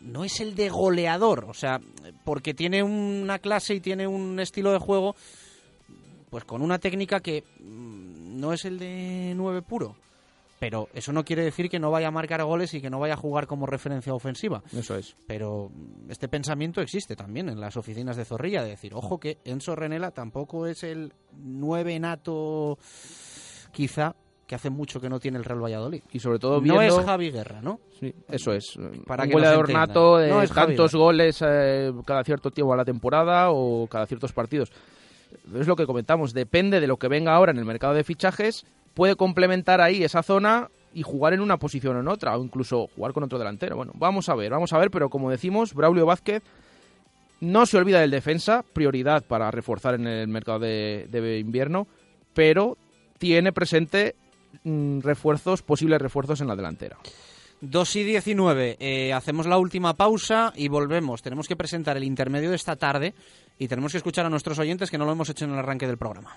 no 0.02 0.24
es 0.24 0.40
el 0.40 0.54
de 0.54 0.70
goleador, 0.70 1.44
o 1.48 1.54
sea, 1.54 1.80
porque 2.24 2.54
tiene 2.54 2.82
una 2.82 3.38
clase 3.38 3.74
y 3.74 3.80
tiene 3.80 4.06
un 4.06 4.40
estilo 4.40 4.72
de 4.72 4.78
juego, 4.78 5.16
pues 6.30 6.44
con 6.44 6.62
una 6.62 6.78
técnica 6.78 7.20
que 7.20 7.44
mm, 7.58 8.09
no 8.40 8.52
es 8.52 8.64
el 8.64 8.78
de 8.78 9.34
9 9.36 9.62
puro. 9.62 9.94
Pero 10.58 10.88
eso 10.92 11.12
no 11.12 11.24
quiere 11.24 11.42
decir 11.42 11.70
que 11.70 11.78
no 11.78 11.90
vaya 11.90 12.08
a 12.08 12.10
marcar 12.10 12.44
goles 12.44 12.74
y 12.74 12.82
que 12.82 12.90
no 12.90 13.00
vaya 13.00 13.14
a 13.14 13.16
jugar 13.16 13.46
como 13.46 13.64
referencia 13.64 14.12
ofensiva. 14.12 14.62
Eso 14.76 14.94
es. 14.94 15.16
Pero 15.26 15.70
este 16.08 16.28
pensamiento 16.28 16.82
existe 16.82 17.16
también 17.16 17.48
en 17.48 17.58
las 17.60 17.78
oficinas 17.78 18.16
de 18.16 18.26
Zorrilla, 18.26 18.62
de 18.62 18.70
decir, 18.70 18.92
ojo 18.94 19.18
que 19.18 19.38
Enzo 19.44 19.74
Renela 19.74 20.10
tampoco 20.10 20.66
es 20.66 20.82
el 20.82 21.14
9 21.32 21.98
nato, 22.00 22.76
quizá, 23.72 24.14
que 24.46 24.54
hace 24.54 24.68
mucho 24.68 25.00
que 25.00 25.08
no 25.08 25.18
tiene 25.18 25.38
el 25.38 25.44
Real 25.44 25.64
Valladolid. 25.64 26.02
Y 26.12 26.18
sobre 26.18 26.38
todo 26.38 26.56
No 26.56 26.60
viendo... 26.60 27.00
es 27.00 27.06
Javi 27.06 27.30
Guerra, 27.30 27.62
¿no? 27.62 27.80
Sí, 27.98 28.12
eso 28.28 28.52
es. 28.52 28.78
Para 29.06 29.24
un 29.24 29.30
goleador 29.30 29.72
nato 29.72 30.18
de 30.18 30.28
No 30.28 30.46
Javi 30.46 30.48
tantos 30.52 30.94
goles 30.94 31.42
eh, 31.46 31.90
cada 32.04 32.22
cierto 32.22 32.50
tiempo 32.50 32.74
a 32.74 32.76
la 32.76 32.84
temporada 32.84 33.50
o 33.50 33.86
cada 33.86 34.04
ciertos 34.06 34.32
partidos. 34.34 34.70
Es 35.54 35.66
lo 35.66 35.76
que 35.76 35.86
comentamos, 35.86 36.32
depende 36.32 36.80
de 36.80 36.86
lo 36.86 36.98
que 36.98 37.08
venga 37.08 37.34
ahora 37.34 37.52
en 37.52 37.58
el 37.58 37.64
mercado 37.64 37.94
de 37.94 38.04
fichajes, 38.04 38.64
puede 38.94 39.16
complementar 39.16 39.80
ahí 39.80 40.02
esa 40.02 40.22
zona 40.22 40.70
y 40.92 41.02
jugar 41.02 41.32
en 41.32 41.40
una 41.40 41.58
posición 41.58 41.96
o 41.96 42.00
en 42.00 42.08
otra, 42.08 42.36
o 42.36 42.42
incluso 42.42 42.88
jugar 42.94 43.12
con 43.12 43.22
otro 43.22 43.38
delantero. 43.38 43.76
Bueno, 43.76 43.92
vamos 43.94 44.28
a 44.28 44.34
ver, 44.34 44.50
vamos 44.50 44.72
a 44.72 44.78
ver, 44.78 44.90
pero 44.90 45.08
como 45.08 45.30
decimos, 45.30 45.74
Braulio 45.74 46.06
Vázquez 46.06 46.42
no 47.40 47.66
se 47.66 47.78
olvida 47.78 48.00
del 48.00 48.10
defensa, 48.10 48.64
prioridad 48.72 49.24
para 49.24 49.50
reforzar 49.50 49.94
en 49.94 50.06
el 50.06 50.28
mercado 50.28 50.58
de, 50.58 51.38
invierno, 51.40 51.86
pero 52.34 52.76
tiene 53.18 53.52
presente 53.52 54.14
mm, 54.64 55.00
refuerzos, 55.00 55.62
posibles 55.62 56.00
refuerzos 56.00 56.40
en 56.40 56.48
la 56.48 56.56
delantera. 56.56 56.98
2 57.60 57.96
y 57.96 58.04
19. 58.04 58.76
Eh, 58.80 59.12
hacemos 59.12 59.46
la 59.46 59.58
última 59.58 59.94
pausa 59.94 60.52
y 60.56 60.68
volvemos. 60.68 61.22
Tenemos 61.22 61.46
que 61.46 61.56
presentar 61.56 61.96
el 61.96 62.04
intermedio 62.04 62.50
de 62.50 62.56
esta 62.56 62.76
tarde 62.76 63.14
y 63.58 63.68
tenemos 63.68 63.92
que 63.92 63.98
escuchar 63.98 64.26
a 64.26 64.30
nuestros 64.30 64.58
oyentes 64.58 64.90
que 64.90 64.98
no 64.98 65.04
lo 65.04 65.12
hemos 65.12 65.28
hecho 65.28 65.44
en 65.44 65.52
el 65.52 65.58
arranque 65.58 65.86
del 65.86 65.98
programa. 65.98 66.36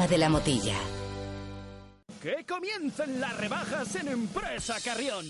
de 0.07 0.17
la 0.17 0.29
Motilla. 0.29 0.77
Que 2.21 2.45
comiencen 2.47 3.19
las 3.19 3.35
rebajas 3.37 3.95
en 3.95 4.07
Empresa 4.07 4.75
Carrión. 4.83 5.25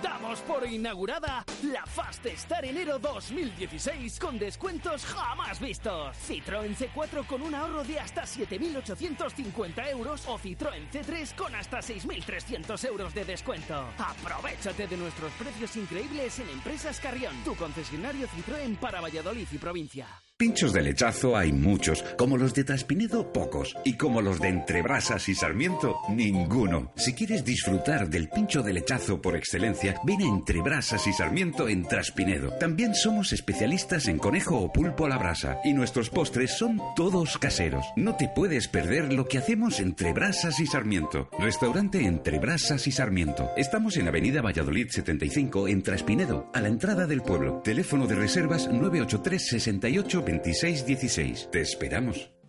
Damos 0.00 0.40
por 0.40 0.66
inaugurada 0.66 1.44
la 1.64 1.84
Fast 1.84 2.24
Star 2.26 2.64
enero 2.64 2.98
2016 2.98 4.18
con 4.18 4.38
descuentos 4.38 5.04
jamás 5.04 5.60
vistos. 5.60 6.16
Citroën 6.28 6.74
C4 6.74 7.26
con 7.26 7.42
un 7.42 7.54
ahorro 7.54 7.84
de 7.84 7.98
hasta 7.98 8.22
7.850 8.22 9.90
euros 9.90 10.22
o 10.28 10.38
Citroën 10.38 10.88
C3 10.90 11.34
con 11.34 11.54
hasta 11.54 11.80
6.300 11.80 12.88
euros 12.88 13.12
de 13.12 13.24
descuento. 13.24 13.84
Aprovechate 13.98 14.86
de 14.86 14.96
nuestros 14.96 15.32
precios 15.32 15.76
increíbles 15.76 16.38
en 16.38 16.48
Empresas 16.48 17.00
Carrión, 17.00 17.34
tu 17.44 17.54
concesionario 17.56 18.28
Citroën 18.28 18.76
para 18.78 19.00
Valladolid 19.00 19.48
y 19.50 19.58
provincia. 19.58 20.06
Pinchos 20.42 20.72
de 20.72 20.82
lechazo 20.82 21.36
hay 21.36 21.52
muchos, 21.52 22.02
como 22.18 22.36
los 22.36 22.52
de 22.52 22.64
Traspinedo 22.64 23.32
pocos 23.32 23.76
y 23.84 23.96
como 23.96 24.20
los 24.20 24.40
de 24.40 24.48
Entrebrasas 24.48 25.28
y 25.28 25.36
Sarmiento 25.36 26.00
ninguno. 26.08 26.92
Si 26.96 27.14
quieres 27.14 27.44
disfrutar 27.44 28.08
del 28.08 28.28
pincho 28.28 28.60
de 28.60 28.72
lechazo 28.72 29.22
por 29.22 29.36
excelencia, 29.36 29.81
ven 30.04 30.22
a 30.22 30.26
Entrebrasas 30.26 31.06
y 31.06 31.12
Sarmiento 31.12 31.68
en 31.68 31.82
Traspinedo. 31.84 32.50
También 32.58 32.94
somos 32.94 33.32
especialistas 33.32 34.08
en 34.08 34.18
conejo 34.18 34.58
o 34.58 34.72
pulpo 34.72 35.06
a 35.06 35.08
la 35.08 35.18
brasa 35.18 35.58
y 35.64 35.72
nuestros 35.72 36.10
postres 36.10 36.56
son 36.56 36.80
todos 36.94 37.38
caseros. 37.38 37.84
No 37.96 38.16
te 38.16 38.28
puedes 38.28 38.68
perder 38.68 39.12
lo 39.12 39.26
que 39.26 39.38
hacemos 39.38 39.80
entre 39.80 40.12
Brasas 40.12 40.60
y 40.60 40.66
Sarmiento. 40.66 41.28
Restaurante 41.38 42.04
Entre 42.04 42.38
Brasas 42.38 42.86
y 42.86 42.92
Sarmiento. 42.92 43.50
Estamos 43.56 43.96
en 43.96 44.08
Avenida 44.08 44.42
Valladolid 44.42 44.88
75 44.90 45.68
en 45.68 45.82
Traspinedo, 45.82 46.50
a 46.52 46.60
la 46.60 46.68
entrada 46.68 47.06
del 47.06 47.22
pueblo. 47.22 47.60
Teléfono 47.64 48.06
de 48.06 48.14
reservas 48.14 48.68
983 48.68 49.48
68 49.48 50.22
26 50.22 50.86
16. 50.86 51.48
Te 51.50 51.60
esperamos. 51.60 52.41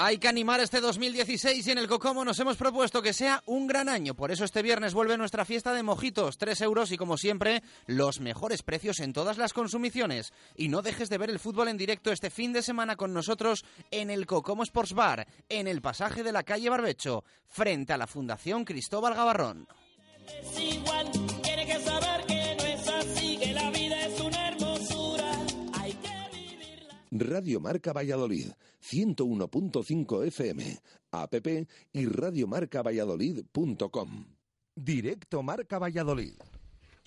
Hay 0.00 0.18
que 0.18 0.28
animar 0.28 0.60
este 0.60 0.80
2016 0.80 1.66
y 1.66 1.70
en 1.72 1.78
el 1.78 1.88
Cocomo 1.88 2.24
nos 2.24 2.38
hemos 2.38 2.56
propuesto 2.56 3.02
que 3.02 3.12
sea 3.12 3.42
un 3.46 3.66
gran 3.66 3.88
año. 3.88 4.14
Por 4.14 4.30
eso 4.30 4.44
este 4.44 4.62
viernes 4.62 4.94
vuelve 4.94 5.18
nuestra 5.18 5.44
fiesta 5.44 5.74
de 5.74 5.82
mojitos, 5.82 6.38
3 6.38 6.60
euros 6.60 6.92
y 6.92 6.96
como 6.96 7.16
siempre, 7.16 7.64
los 7.86 8.20
mejores 8.20 8.62
precios 8.62 9.00
en 9.00 9.12
todas 9.12 9.38
las 9.38 9.52
consumiciones. 9.52 10.32
Y 10.54 10.68
no 10.68 10.82
dejes 10.82 11.10
de 11.10 11.18
ver 11.18 11.30
el 11.30 11.40
fútbol 11.40 11.66
en 11.66 11.76
directo 11.76 12.12
este 12.12 12.30
fin 12.30 12.52
de 12.52 12.62
semana 12.62 12.94
con 12.94 13.12
nosotros 13.12 13.64
en 13.90 14.10
el 14.10 14.24
Cocomo 14.26 14.62
Sports 14.62 14.92
Bar, 14.92 15.26
en 15.48 15.66
el 15.66 15.82
pasaje 15.82 16.22
de 16.22 16.30
la 16.30 16.44
calle 16.44 16.70
Barbecho, 16.70 17.24
frente 17.48 17.92
a 17.92 17.98
la 17.98 18.06
Fundación 18.06 18.64
Cristóbal 18.64 19.14
Gavarrón. 19.14 19.66
Es 20.28 20.60
igual, 20.60 21.10
tiene 21.42 21.66
que 21.66 21.80
saber 21.80 22.24
que 22.24 22.56
no 22.56 22.62
es 22.62 22.86
así, 22.86 23.36
que 23.36 23.52
la 23.52 23.68
vida 23.72 24.06
es 24.06 24.20
una 24.20 24.48
hermosura. 24.48 25.32
Hay 25.72 25.92
que 25.94 26.08
Radio 27.10 27.58
Marca 27.58 27.92
Valladolid, 27.92 28.52
101.5 28.90 30.26
FM, 30.26 30.78
app 31.12 31.34
y 31.92 32.06
radiomarcavalladolid.com. 32.06 34.24
Directo 34.74 35.42
Marca 35.42 35.78
Valladolid. 35.78 36.34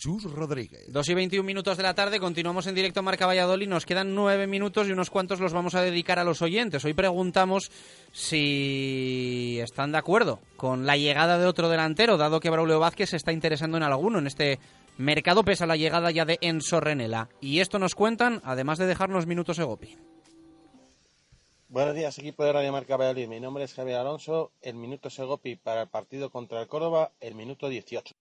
Chus 0.02 0.24
Rodríguez. 0.24 0.91
2 0.91 1.10
y 1.10 1.14
21 1.14 1.45
minutos 1.45 1.78
de 1.78 1.84
la 1.84 1.94
tarde, 1.94 2.20
continuamos 2.20 2.66
en 2.66 2.74
directo 2.74 3.03
Marca 3.03 3.28
Valladolid. 3.28 3.68
Nos 3.68 3.86
quedan 3.86 4.16
nueve 4.16 4.48
minutos 4.48 4.88
y 4.88 4.91
unos 4.91 5.12
cuantos 5.12 5.40
los 5.40 5.53
vamos 5.53 5.76
a 5.76 5.84
dedicar 5.84 6.18
a 6.18 6.24
los 6.24 6.41
oyentes. 6.41 6.84
Hoy 6.86 6.95
preguntamos 6.95 7.72
si 8.12 9.60
están 9.62 9.91
de 9.91 9.99
acuerdo 9.99 10.40
con 10.58 10.88
la 10.88 10.98
llegada 10.98 11.38
de 11.38 11.45
otro 11.45 11.70
delantero, 11.70 12.18
dado 12.18 12.40
que 12.40 12.49
Braulio 12.49 12.80
Vázquez 12.80 13.12
se 13.12 13.18
está 13.18 13.32
interesando 13.32 13.78
en 13.78 13.84
alguno 13.84 14.18
en 14.18 14.26
este 14.26 14.58
mercado, 14.98 15.44
pese 15.44 15.66
a 15.66 15.68
la 15.68 15.78
llegada 15.78 16.10
ya 16.10 16.26
de 16.26 16.40
Enzo 16.41 16.80
Renela. 16.80 17.30
Y 17.40 17.60
esto 17.60 17.78
nos 17.78 17.94
cuentan, 17.94 18.41
además 18.44 18.80
de 18.80 18.88
dejarnos 18.88 19.28
minutos 19.28 19.60
Egopi. 19.60 19.98
Buenos 21.72 21.95
días, 21.95 22.19
equipo 22.19 22.43
de 22.43 22.52
Radio 22.52 22.73
Marca 22.73 22.98
Valladolid. 22.98 23.30
Mi 23.30 23.39
nombre 23.39 23.64
es 23.64 23.73
Javier 23.73 23.95
Alonso. 23.95 24.52
El 24.61 24.76
minuto 24.76 25.10
Segopi 25.10 25.56
para 25.56 25.84
el 25.84 25.88
partido 25.88 26.30
contra 26.30 26.60
el 26.60 26.68
Córdoba, 26.68 27.14
el 27.22 27.34
minuto 27.34 27.69
18. 27.69 28.14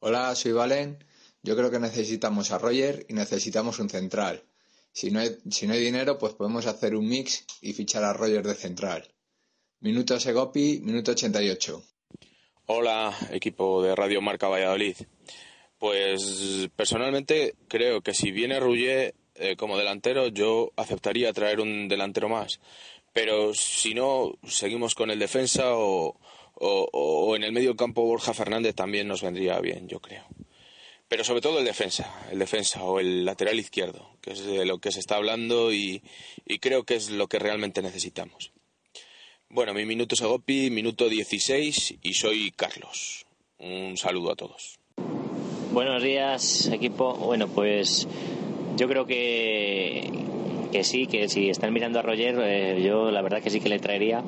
Hola, 0.00 0.34
soy 0.34 0.50
Valen. 0.50 0.98
Yo 1.40 1.54
creo 1.54 1.70
que 1.70 1.78
necesitamos 1.78 2.50
a 2.50 2.58
Roger 2.58 3.06
y 3.08 3.12
necesitamos 3.12 3.78
un 3.78 3.88
central. 3.88 4.42
Si 4.90 5.12
no, 5.12 5.20
hay, 5.20 5.38
si 5.52 5.68
no 5.68 5.74
hay 5.74 5.80
dinero, 5.80 6.18
pues 6.18 6.32
podemos 6.32 6.66
hacer 6.66 6.96
un 6.96 7.08
mix 7.08 7.46
y 7.60 7.72
fichar 7.72 8.02
a 8.02 8.12
Roger 8.12 8.44
de 8.44 8.56
central. 8.56 9.14
Minuto 9.78 10.18
Segopi, 10.18 10.80
minuto 10.82 11.12
88. 11.12 11.80
Hola, 12.66 13.16
equipo 13.30 13.84
de 13.84 13.94
Radio 13.94 14.20
Marca 14.20 14.48
Valladolid. 14.48 14.96
Pues 15.78 16.68
personalmente 16.74 17.54
creo 17.68 18.00
que 18.00 18.14
si 18.14 18.32
viene 18.32 18.58
Rugger 18.58 19.14
eh, 19.38 19.56
como 19.56 19.78
delantero, 19.78 20.28
yo 20.28 20.72
aceptaría 20.76 21.32
traer 21.32 21.60
un 21.60 21.88
delantero 21.88 22.28
más. 22.28 22.60
Pero 23.12 23.54
si 23.54 23.94
no, 23.94 24.34
seguimos 24.46 24.94
con 24.94 25.10
el 25.10 25.18
defensa 25.18 25.76
o, 25.76 26.16
o, 26.54 27.36
en 27.36 27.44
el 27.44 27.52
medio 27.52 27.76
campo 27.76 28.02
Borja 28.02 28.34
Fernández 28.34 28.74
también 28.74 29.08
nos 29.08 29.22
vendría 29.22 29.60
bien, 29.60 29.88
yo 29.88 30.00
creo. 30.00 30.24
Pero 31.08 31.24
sobre 31.24 31.40
todo 31.40 31.58
el 31.58 31.64
defensa, 31.64 32.26
el 32.30 32.38
defensa 32.38 32.82
o 32.84 33.00
el 33.00 33.24
lateral 33.24 33.58
izquierdo, 33.58 34.10
que 34.20 34.32
es 34.32 34.44
de 34.44 34.66
lo 34.66 34.78
que 34.78 34.92
se 34.92 35.00
está 35.00 35.16
hablando 35.16 35.72
y, 35.72 36.02
y 36.46 36.58
creo 36.58 36.84
que 36.84 36.96
es 36.96 37.10
lo 37.10 37.28
que 37.28 37.38
realmente 37.38 37.80
necesitamos. 37.80 38.52
Bueno, 39.48 39.72
mi 39.72 39.86
minuto 39.86 40.14
es 40.14 40.20
Agopi, 40.20 40.68
minuto 40.68 41.08
16 41.08 41.94
y 42.02 42.12
soy 42.12 42.50
Carlos. 42.50 43.24
Un 43.58 43.96
saludo 43.96 44.32
a 44.32 44.36
todos. 44.36 44.78
Buenos 45.72 46.02
días, 46.02 46.66
equipo. 46.66 47.14
Bueno, 47.14 47.48
pues 47.48 48.06
yo 48.78 48.86
creo 48.86 49.04
que, 49.06 50.08
que 50.70 50.84
sí, 50.84 51.06
que 51.06 51.28
si 51.28 51.50
están 51.50 51.72
mirando 51.72 51.98
a 51.98 52.02
Roger, 52.02 52.38
eh, 52.40 52.80
yo 52.82 53.10
la 53.10 53.22
verdad 53.22 53.42
que 53.42 53.50
sí 53.50 53.60
que 53.60 53.68
le 53.68 53.80
traería. 53.80 54.22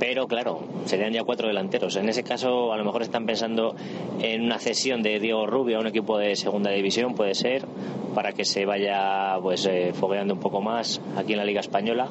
Pero 0.00 0.26
claro, 0.26 0.60
serían 0.84 1.12
ya 1.12 1.22
cuatro 1.22 1.48
delanteros. 1.48 1.96
En 1.96 2.08
ese 2.08 2.22
caso, 2.22 2.72
a 2.72 2.76
lo 2.76 2.84
mejor 2.84 3.02
están 3.02 3.24
pensando 3.24 3.74
en 4.20 4.42
una 4.42 4.58
cesión 4.58 5.02
de 5.02 5.20
Diego 5.20 5.46
Rubio 5.46 5.78
a 5.78 5.80
un 5.80 5.86
equipo 5.86 6.18
de 6.18 6.36
segunda 6.36 6.70
división, 6.70 7.14
puede 7.14 7.34
ser, 7.34 7.64
para 8.14 8.32
que 8.32 8.44
se 8.44 8.66
vaya 8.66 9.38
pues 9.40 9.64
eh, 9.66 9.92
fogueando 9.94 10.34
un 10.34 10.40
poco 10.40 10.60
más 10.60 11.00
aquí 11.16 11.32
en 11.32 11.38
la 11.38 11.44
Liga 11.44 11.60
Española. 11.60 12.08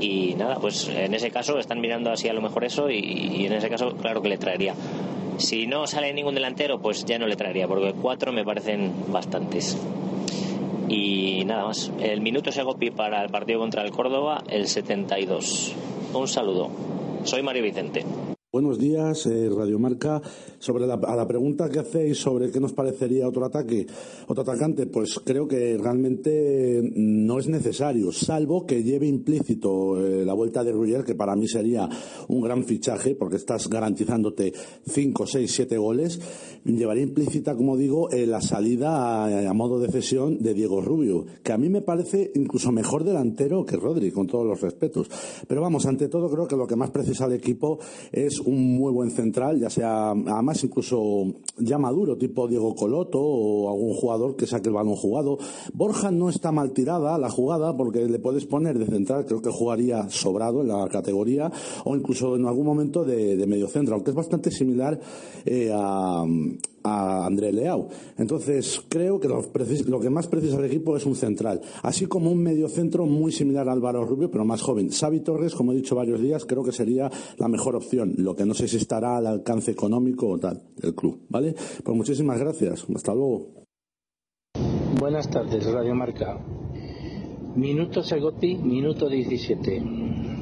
Y 0.00 0.34
nada, 0.34 0.56
pues 0.56 0.88
en 0.88 1.14
ese 1.14 1.30
caso 1.30 1.58
están 1.58 1.80
mirando 1.80 2.10
así 2.12 2.28
a 2.28 2.34
lo 2.34 2.42
mejor 2.42 2.64
eso 2.64 2.90
y, 2.90 2.98
y 2.98 3.46
en 3.46 3.54
ese 3.54 3.70
caso 3.70 3.96
claro 3.96 4.20
que 4.20 4.28
le 4.28 4.36
traería. 4.36 4.74
Si 5.38 5.66
no 5.66 5.86
sale 5.86 6.12
ningún 6.12 6.34
delantero, 6.34 6.80
pues 6.80 7.04
ya 7.04 7.18
no 7.18 7.26
le 7.26 7.36
traería, 7.36 7.66
porque 7.66 7.92
cuatro 7.92 8.32
me 8.32 8.44
parecen 8.44 8.92
bastantes. 9.08 9.76
Y 10.88 11.44
nada 11.44 11.64
más. 11.64 11.90
El 12.00 12.20
minuto 12.20 12.52
Segopi 12.52 12.90
para 12.90 13.22
el 13.22 13.30
partido 13.30 13.58
contra 13.58 13.82
el 13.82 13.90
Córdoba, 13.90 14.42
el 14.48 14.68
72. 14.68 15.74
Un 16.12 16.28
saludo. 16.28 16.70
Soy 17.24 17.42
Mario 17.42 17.62
Vicente. 17.62 18.04
Buenos 18.54 18.78
días, 18.78 19.26
eh, 19.26 19.50
Radio 19.50 19.80
Marca. 19.80 20.22
Sobre 20.60 20.86
la, 20.86 20.94
a 20.94 21.16
la 21.16 21.26
pregunta 21.26 21.68
que 21.68 21.80
hacéis 21.80 22.18
sobre 22.18 22.52
qué 22.52 22.60
nos 22.60 22.72
parecería 22.72 23.26
otro 23.26 23.44
ataque, 23.44 23.84
otro 24.28 24.42
atacante, 24.42 24.86
pues 24.86 25.18
creo 25.24 25.48
que 25.48 25.76
realmente 25.76 26.80
no 26.94 27.40
es 27.40 27.48
necesario, 27.48 28.12
salvo 28.12 28.64
que 28.64 28.84
lleve 28.84 29.08
implícito 29.08 30.00
eh, 30.00 30.24
la 30.24 30.34
vuelta 30.34 30.62
de 30.62 30.70
Rugger, 30.70 31.02
que 31.02 31.16
para 31.16 31.34
mí 31.34 31.48
sería 31.48 31.88
un 32.28 32.40
gran 32.42 32.62
fichaje, 32.62 33.16
porque 33.16 33.36
estás 33.36 33.68
garantizándote 33.68 34.52
5, 34.86 35.26
6, 35.26 35.52
7 35.52 35.76
goles. 35.76 36.20
Llevaría 36.64 37.02
implícita, 37.02 37.56
como 37.56 37.76
digo, 37.76 38.08
eh, 38.12 38.24
la 38.24 38.40
salida 38.40 39.24
a, 39.24 39.50
a, 39.50 39.52
modo 39.52 39.80
de 39.80 39.90
cesión 39.90 40.38
de 40.38 40.54
Diego 40.54 40.80
Rubio, 40.80 41.26
que 41.42 41.52
a 41.52 41.58
mí 41.58 41.68
me 41.68 41.82
parece 41.82 42.30
incluso 42.36 42.70
mejor 42.70 43.02
delantero 43.02 43.66
que 43.66 43.76
Rodri, 43.76 44.12
con 44.12 44.28
todos 44.28 44.46
los 44.46 44.60
respetos. 44.60 45.10
Pero 45.48 45.60
vamos, 45.60 45.86
ante 45.86 46.08
todo 46.08 46.30
creo 46.30 46.46
que 46.46 46.56
lo 46.56 46.68
que 46.68 46.76
más 46.76 46.90
precisa 46.90 47.26
el 47.26 47.32
equipo 47.32 47.80
es 48.12 48.43
un 48.46 48.76
muy 48.76 48.92
buen 48.92 49.10
central, 49.10 49.58
ya 49.58 49.70
sea, 49.70 50.10
además 50.10 50.62
incluso 50.64 51.26
ya 51.58 51.78
maduro, 51.78 52.16
tipo 52.16 52.48
Diego 52.48 52.74
Coloto 52.74 53.20
o 53.20 53.70
algún 53.70 53.94
jugador 53.94 54.36
que 54.36 54.46
saque 54.46 54.68
el 54.68 54.74
balón 54.74 54.96
jugado. 54.96 55.38
Borja 55.72 56.10
no 56.10 56.28
está 56.28 56.52
mal 56.52 56.72
tirada 56.72 57.18
la 57.18 57.30
jugada 57.30 57.76
porque 57.76 58.06
le 58.06 58.18
puedes 58.18 58.46
poner 58.46 58.78
de 58.78 58.86
central, 58.86 59.26
creo 59.26 59.42
que 59.42 59.50
jugaría 59.50 60.08
sobrado 60.10 60.62
en 60.62 60.68
la 60.68 60.88
categoría, 60.88 61.50
o 61.84 61.96
incluso 61.96 62.36
en 62.36 62.46
algún 62.46 62.66
momento 62.66 63.04
de, 63.04 63.36
de 63.36 63.46
medio 63.46 63.68
centro, 63.68 63.94
aunque 63.94 64.10
es 64.10 64.16
bastante 64.16 64.50
similar 64.50 64.98
eh, 65.44 65.70
a, 65.72 66.24
a 66.84 67.26
André 67.26 67.52
Leao. 67.52 67.88
Entonces, 68.18 68.82
creo 68.88 69.18
que 69.18 69.26
lo, 69.26 69.42
lo, 69.86 70.00
que 70.00 70.10
más 70.10 70.28
precisa 70.28 70.58
el 70.58 70.66
equipo 70.66 70.96
es 70.96 71.06
un 71.06 71.16
central, 71.16 71.60
así 71.82 72.06
como 72.06 72.30
un 72.30 72.42
medio 72.42 72.68
centro 72.68 73.06
muy 73.06 73.32
similar 73.32 73.68
a 73.68 73.72
Álvaro 73.72 74.04
Rubio, 74.04 74.30
pero 74.30 74.44
más 74.44 74.62
joven. 74.62 74.90
Xavi 74.90 75.20
Torres, 75.20 75.54
como 75.54 75.72
he 75.72 75.76
dicho 75.76 75.96
varios 75.96 76.20
días, 76.20 76.44
creo 76.44 76.62
que 76.62 76.72
sería 76.72 77.10
la 77.38 77.48
mejor 77.48 77.74
opción, 77.74 78.14
lo 78.18 78.36
que 78.36 78.44
no 78.44 78.54
sé 78.54 78.68
si 78.68 78.76
estará 78.76 79.16
al 79.16 79.26
alcance 79.26 79.70
económico 79.70 80.28
o 80.28 80.38
tal 80.38 80.62
del 80.76 80.94
club, 80.94 81.20
¿vale? 81.28 81.54
Pues 81.82 81.96
muchísimas 81.96 82.38
gracias. 82.38 82.84
Hasta 82.94 83.14
luego. 83.14 83.64
Buenas 85.00 85.28
tardes, 85.28 85.64
Radio 85.72 85.94
Marca. 85.94 86.38
Minuto 87.56 88.02
Segotti, 88.02 88.56
minuto 88.56 89.08
17. 89.08 90.33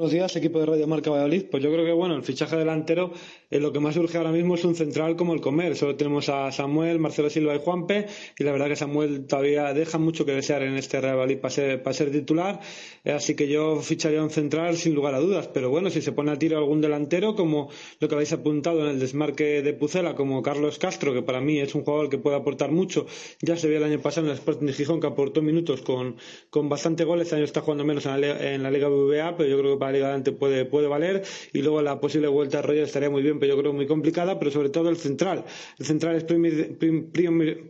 Buenos 0.00 0.14
días, 0.14 0.34
equipo 0.34 0.58
de 0.58 0.64
Radio 0.64 0.86
Marca 0.86 1.10
Valladolid. 1.10 1.44
Pues 1.50 1.62
yo 1.62 1.70
creo 1.70 1.84
que 1.84 1.92
bueno, 1.92 2.16
el 2.16 2.22
fichaje 2.22 2.56
delantero, 2.56 3.12
eh, 3.50 3.60
lo 3.60 3.70
que 3.70 3.80
más 3.80 3.98
urge 3.98 4.16
ahora 4.16 4.32
mismo 4.32 4.54
es 4.54 4.64
un 4.64 4.74
central 4.74 5.14
como 5.14 5.34
el 5.34 5.42
Comer. 5.42 5.76
Solo 5.76 5.94
tenemos 5.94 6.30
a 6.30 6.50
Samuel, 6.52 6.98
Marcelo 6.98 7.28
Silva 7.28 7.54
y 7.54 7.58
Juanpe, 7.58 8.06
y 8.38 8.44
la 8.44 8.52
verdad 8.52 8.68
que 8.68 8.76
Samuel 8.76 9.26
todavía 9.26 9.74
deja 9.74 9.98
mucho 9.98 10.24
que 10.24 10.32
desear 10.32 10.62
en 10.62 10.76
este 10.76 11.02
Real 11.02 11.16
Valladolid 11.16 11.40
para 11.40 11.50
ser, 11.50 11.82
para 11.82 11.92
ser 11.92 12.10
titular. 12.10 12.60
Eh, 13.04 13.12
así 13.12 13.34
que 13.34 13.46
yo 13.46 13.82
ficharía 13.82 14.22
un 14.22 14.30
central 14.30 14.78
sin 14.78 14.94
lugar 14.94 15.14
a 15.14 15.18
dudas. 15.18 15.48
Pero 15.48 15.68
bueno, 15.68 15.90
si 15.90 16.00
se 16.00 16.12
pone 16.12 16.30
a 16.30 16.38
tiro 16.38 16.56
algún 16.56 16.80
delantero, 16.80 17.34
como 17.34 17.68
lo 17.98 18.08
que 18.08 18.14
habéis 18.14 18.32
apuntado 18.32 18.80
en 18.80 18.92
el 18.92 19.00
desmarque 19.00 19.60
de 19.60 19.74
Pucela, 19.74 20.14
como 20.14 20.40
Carlos 20.40 20.78
Castro, 20.78 21.12
que 21.12 21.20
para 21.20 21.42
mí 21.42 21.60
es 21.60 21.74
un 21.74 21.84
jugador 21.84 22.08
que 22.08 22.16
puede 22.16 22.36
aportar 22.36 22.70
mucho. 22.70 23.04
Ya 23.42 23.54
se 23.58 23.68
vio 23.68 23.76
el 23.76 23.84
año 23.84 24.00
pasado 24.00 24.28
en 24.28 24.30
el 24.30 24.38
Sporting 24.38 24.64
de 24.64 24.72
Gijón 24.72 24.98
que 24.98 25.08
aportó 25.08 25.42
minutos 25.42 25.82
con, 25.82 26.16
con 26.48 26.70
bastante 26.70 27.04
goles. 27.04 27.26
Este 27.26 27.36
año 27.36 27.44
está 27.44 27.60
jugando 27.60 27.84
menos 27.84 28.06
en 28.06 28.18
la, 28.18 28.54
en 28.54 28.62
la 28.62 28.70
Liga 28.70 28.88
BBVA, 28.88 29.36
pero 29.36 29.46
yo 29.46 29.58
creo 29.58 29.74
que 29.74 29.78
para 29.78 29.89
la 29.90 29.92
Liga 29.92 30.06
adelante 30.06 30.32
puede, 30.32 30.64
puede 30.64 30.86
valer 30.86 31.22
y 31.52 31.62
luego 31.62 31.82
la 31.82 32.00
posible 32.00 32.28
vuelta 32.28 32.60
a 32.60 32.62
Roger 32.62 32.84
estaría 32.84 33.10
muy 33.10 33.22
bien, 33.22 33.38
pero 33.38 33.54
yo 33.54 33.60
creo 33.60 33.72
muy 33.72 33.86
complicada, 33.86 34.38
pero 34.38 34.50
sobre 34.50 34.70
todo 34.70 34.88
el 34.88 34.96
central. 34.96 35.44
El 35.78 35.86
central 35.86 36.16
es 36.16 36.24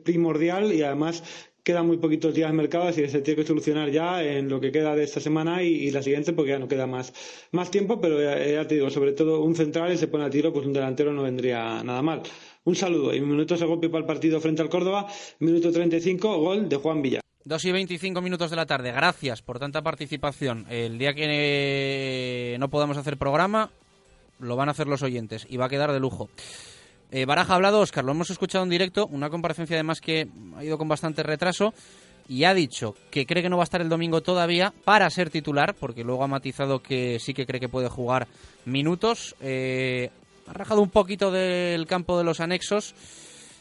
primordial 0.05 0.73
y 0.73 0.83
además 0.83 1.23
quedan 1.63 1.87
muy 1.87 1.99
poquitos 1.99 2.35
días 2.35 2.51
de 2.51 2.57
mercado, 2.57 2.85
así 2.85 3.03
que 3.03 3.09
se 3.09 3.21
tiene 3.21 3.43
que 3.43 3.47
solucionar 3.47 3.91
ya 3.91 4.23
en 4.23 4.49
lo 4.49 4.61
que 4.61 4.73
queda 4.73 4.95
de 4.97 5.05
esta 5.05 5.21
semana 5.21 5.63
y, 5.63 5.69
y 5.69 5.91
la 5.91 6.03
siguiente, 6.03 6.33
porque 6.33 6.51
ya 6.53 6.59
no 6.59 6.69
queda 6.69 6.87
más, 6.87 7.13
más 7.53 7.71
tiempo, 7.71 8.01
pero 8.01 8.21
ya, 8.21 8.39
ya, 8.45 8.67
te 8.67 8.77
digo, 8.77 8.91
sobre 8.91 9.13
todo 9.13 9.43
un 9.43 9.55
central 9.55 9.93
y 9.93 9.97
se 9.97 10.09
pone 10.09 10.25
a 10.25 10.31
tiro, 10.31 10.53
pues 10.53 10.67
un 10.67 10.73
delantero 10.73 11.13
no 11.13 11.23
vendría 11.23 11.83
nada 11.85 12.03
mal. 12.03 12.23
Un 12.65 12.77
saludo 12.77 13.15
y 13.15 13.21
minutos 13.21 13.63
a 13.63 13.67
golpe 13.67 13.89
para 13.89 14.01
el 14.01 14.07
partido 14.07 14.41
frente 14.41 14.63
al 14.63 14.69
Córdoba, 14.69 15.07
minuto 15.39 15.71
35, 15.73 16.39
gol 16.39 16.69
de 16.69 16.77
Juan 16.77 17.03
Villar. 17.03 17.20
2 17.45 17.65
y 17.65 17.73
25 17.73 18.21
minutos 18.21 18.51
de 18.51 18.57
la 18.57 18.67
tarde. 18.67 18.93
Gracias 18.93 19.41
por 19.41 19.59
tanta 19.59 19.83
participación. 19.83 20.67
El 20.69 20.99
día 20.99 21.15
que 21.15 22.57
no 22.59 22.69
podamos 22.69 22.97
hacer 22.97 23.17
programa, 23.17 23.71
lo 24.39 24.57
van 24.57 24.69
a 24.69 24.73
hacer 24.73 24.87
los 24.87 25.03
oyentes 25.03 25.47
y 25.49 25.57
va 25.57 25.67
a 25.67 25.69
quedar 25.71 25.93
de 25.93 26.01
lujo. 26.01 26.29
Eh, 27.11 27.25
Baraja 27.25 27.55
ha 27.55 27.57
hablado, 27.57 27.81
Oscar, 27.81 28.05
lo 28.05 28.13
hemos 28.13 28.31
escuchado 28.31 28.63
en 28.63 28.71
directo, 28.71 29.07
una 29.07 29.31
comparecencia 29.31 29.77
además 29.77 30.01
que 30.01 30.29
ha 30.57 30.63
ido 30.63 30.79
con 30.79 30.87
bastante 30.87 31.23
retraso 31.23 31.75
y 32.29 32.45
ha 32.45 32.55
dicho 32.55 32.95
que 33.11 33.27
cree 33.27 33.43
que 33.43 33.49
no 33.49 33.57
va 33.57 33.65
a 33.65 33.65
estar 33.65 33.81
el 33.81 33.89
domingo 33.89 34.21
todavía 34.21 34.73
para 34.85 35.11
ser 35.11 35.31
titular, 35.31 35.75
porque 35.75 36.05
luego 36.05 36.23
ha 36.23 36.29
matizado 36.29 36.81
que 36.81 37.19
sí 37.19 37.35
que 37.35 37.47
cree 37.47 37.59
que 37.59 37.69
puede 37.69 37.89
jugar 37.89 38.29
minutos. 38.67 39.35
Eh, 39.41 40.11
ha 40.47 40.53
rajado 40.53 40.83
un 40.83 40.91
poquito 40.91 41.33
del 41.33 41.87
campo 41.87 42.17
de 42.17 42.25
los 42.25 42.39
anexos. 42.39 42.95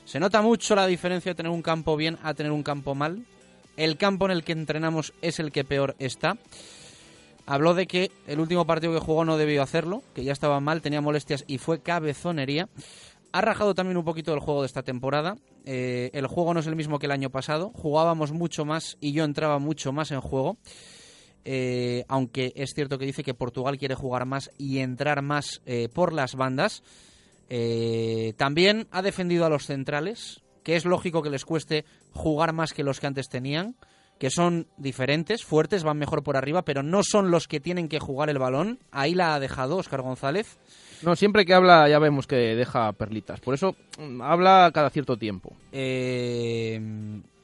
Se 0.06 0.19
nota 0.19 0.43
mucho 0.43 0.76
la 0.76 0.85
diferencia 0.85 1.31
de 1.31 1.35
tener 1.35 1.51
un 1.51 1.64
campo 1.64 1.95
bien 1.95 2.19
a 2.22 2.35
tener 2.35 2.51
un 2.51 2.61
campo 2.61 2.93
mal. 2.93 3.26
El 3.80 3.95
campo 3.95 4.26
en 4.26 4.31
el 4.31 4.43
que 4.43 4.51
entrenamos 4.51 5.14
es 5.22 5.39
el 5.39 5.53
que 5.53 5.64
peor 5.64 5.95
está. 5.99 6.38
Habló 7.45 7.73
de 7.73 7.88
que 7.88 8.11
el 8.27 8.41
último 8.41 8.65
partido 8.65 8.91
que 8.93 8.99
jugó 8.99 9.23
no 9.23 9.38
debió 9.38 9.64
hacerlo, 9.64 10.03
que 10.14 10.26
ya 10.26 10.34
estaba 10.34 10.60
mal, 10.60 10.81
tenía 10.81 10.99
molestias 10.99 11.45
y 11.47 11.60
fue 11.60 11.81
cabezonería. 11.81 12.68
Ha 13.31 13.39
rajado 13.39 13.73
también 13.73 13.95
un 13.95 14.03
poquito 14.03 14.31
del 14.31 14.41
juego 14.41 14.64
de 14.64 14.65
esta 14.65 14.84
temporada. 14.84 15.38
Eh, 15.64 16.10
el 16.11 16.27
juego 16.27 16.53
no 16.53 16.60
es 16.60 16.68
el 16.68 16.76
mismo 16.76 16.99
que 16.99 17.06
el 17.06 17.14
año 17.14 17.30
pasado. 17.30 17.72
Jugábamos 17.73 18.34
mucho 18.34 18.65
más 18.65 18.97
y 18.99 19.14
yo 19.14 19.23
entraba 19.23 19.60
mucho 19.60 19.93
más 19.93 20.11
en 20.11 20.19
juego. 20.19 20.57
Eh, 21.45 22.03
aunque 22.10 22.51
es 22.57 22.73
cierto 22.73 22.97
que 22.97 23.06
dice 23.06 23.23
que 23.23 23.34
Portugal 23.34 23.77
quiere 23.77 23.95
jugar 23.95 24.26
más 24.26 24.51
y 24.57 24.80
entrar 24.80 25.22
más 25.22 25.61
eh, 25.65 25.88
por 25.88 26.11
las 26.11 26.35
bandas. 26.35 26.84
también 28.35 28.88
ha 28.91 29.01
defendido 29.01 29.45
a 29.45 29.49
los 29.49 29.68
centrales, 29.68 30.43
que 30.64 30.76
es 30.76 30.86
lógico 30.86 31.22
que 31.22 31.30
les 31.30 31.45
cueste 31.45 31.86
jugar 32.14 32.53
más 32.53 32.73
que 32.73 32.84
los 32.84 32.99
que 32.99 33.07
antes 33.07 33.30
tenían, 33.30 33.76
que 34.19 34.30
son 34.30 34.68
diferentes, 34.77 35.45
fuertes, 35.45 35.84
van 35.84 35.98
mejor 35.98 36.23
por 36.23 36.36
arriba, 36.36 36.64
pero 36.64 36.84
no 36.84 37.03
son 37.03 37.31
los 37.31 37.48
que 37.48 37.60
tienen 37.60 37.88
que 37.88 37.99
jugar 37.99 38.30
el 38.30 38.38
balón. 38.38 38.80
Ahí 38.91 39.15
la 39.15 39.34
ha 39.34 39.40
dejado 39.40 39.77
Oscar 39.77 40.02
González. 40.02 40.57
No, 41.02 41.15
siempre 41.15 41.45
que 41.45 41.53
habla 41.53 41.88
ya 41.88 41.99
vemos 41.99 42.27
que 42.27 42.36
deja 42.36 42.91
perlitas. 42.91 43.40
Por 43.40 43.53
eso 43.53 43.76
mm, 43.98 44.22
habla 44.22 44.69
cada 44.73 44.90
cierto 44.90 45.15
tiempo. 45.15 45.53
Eh, 45.72 46.81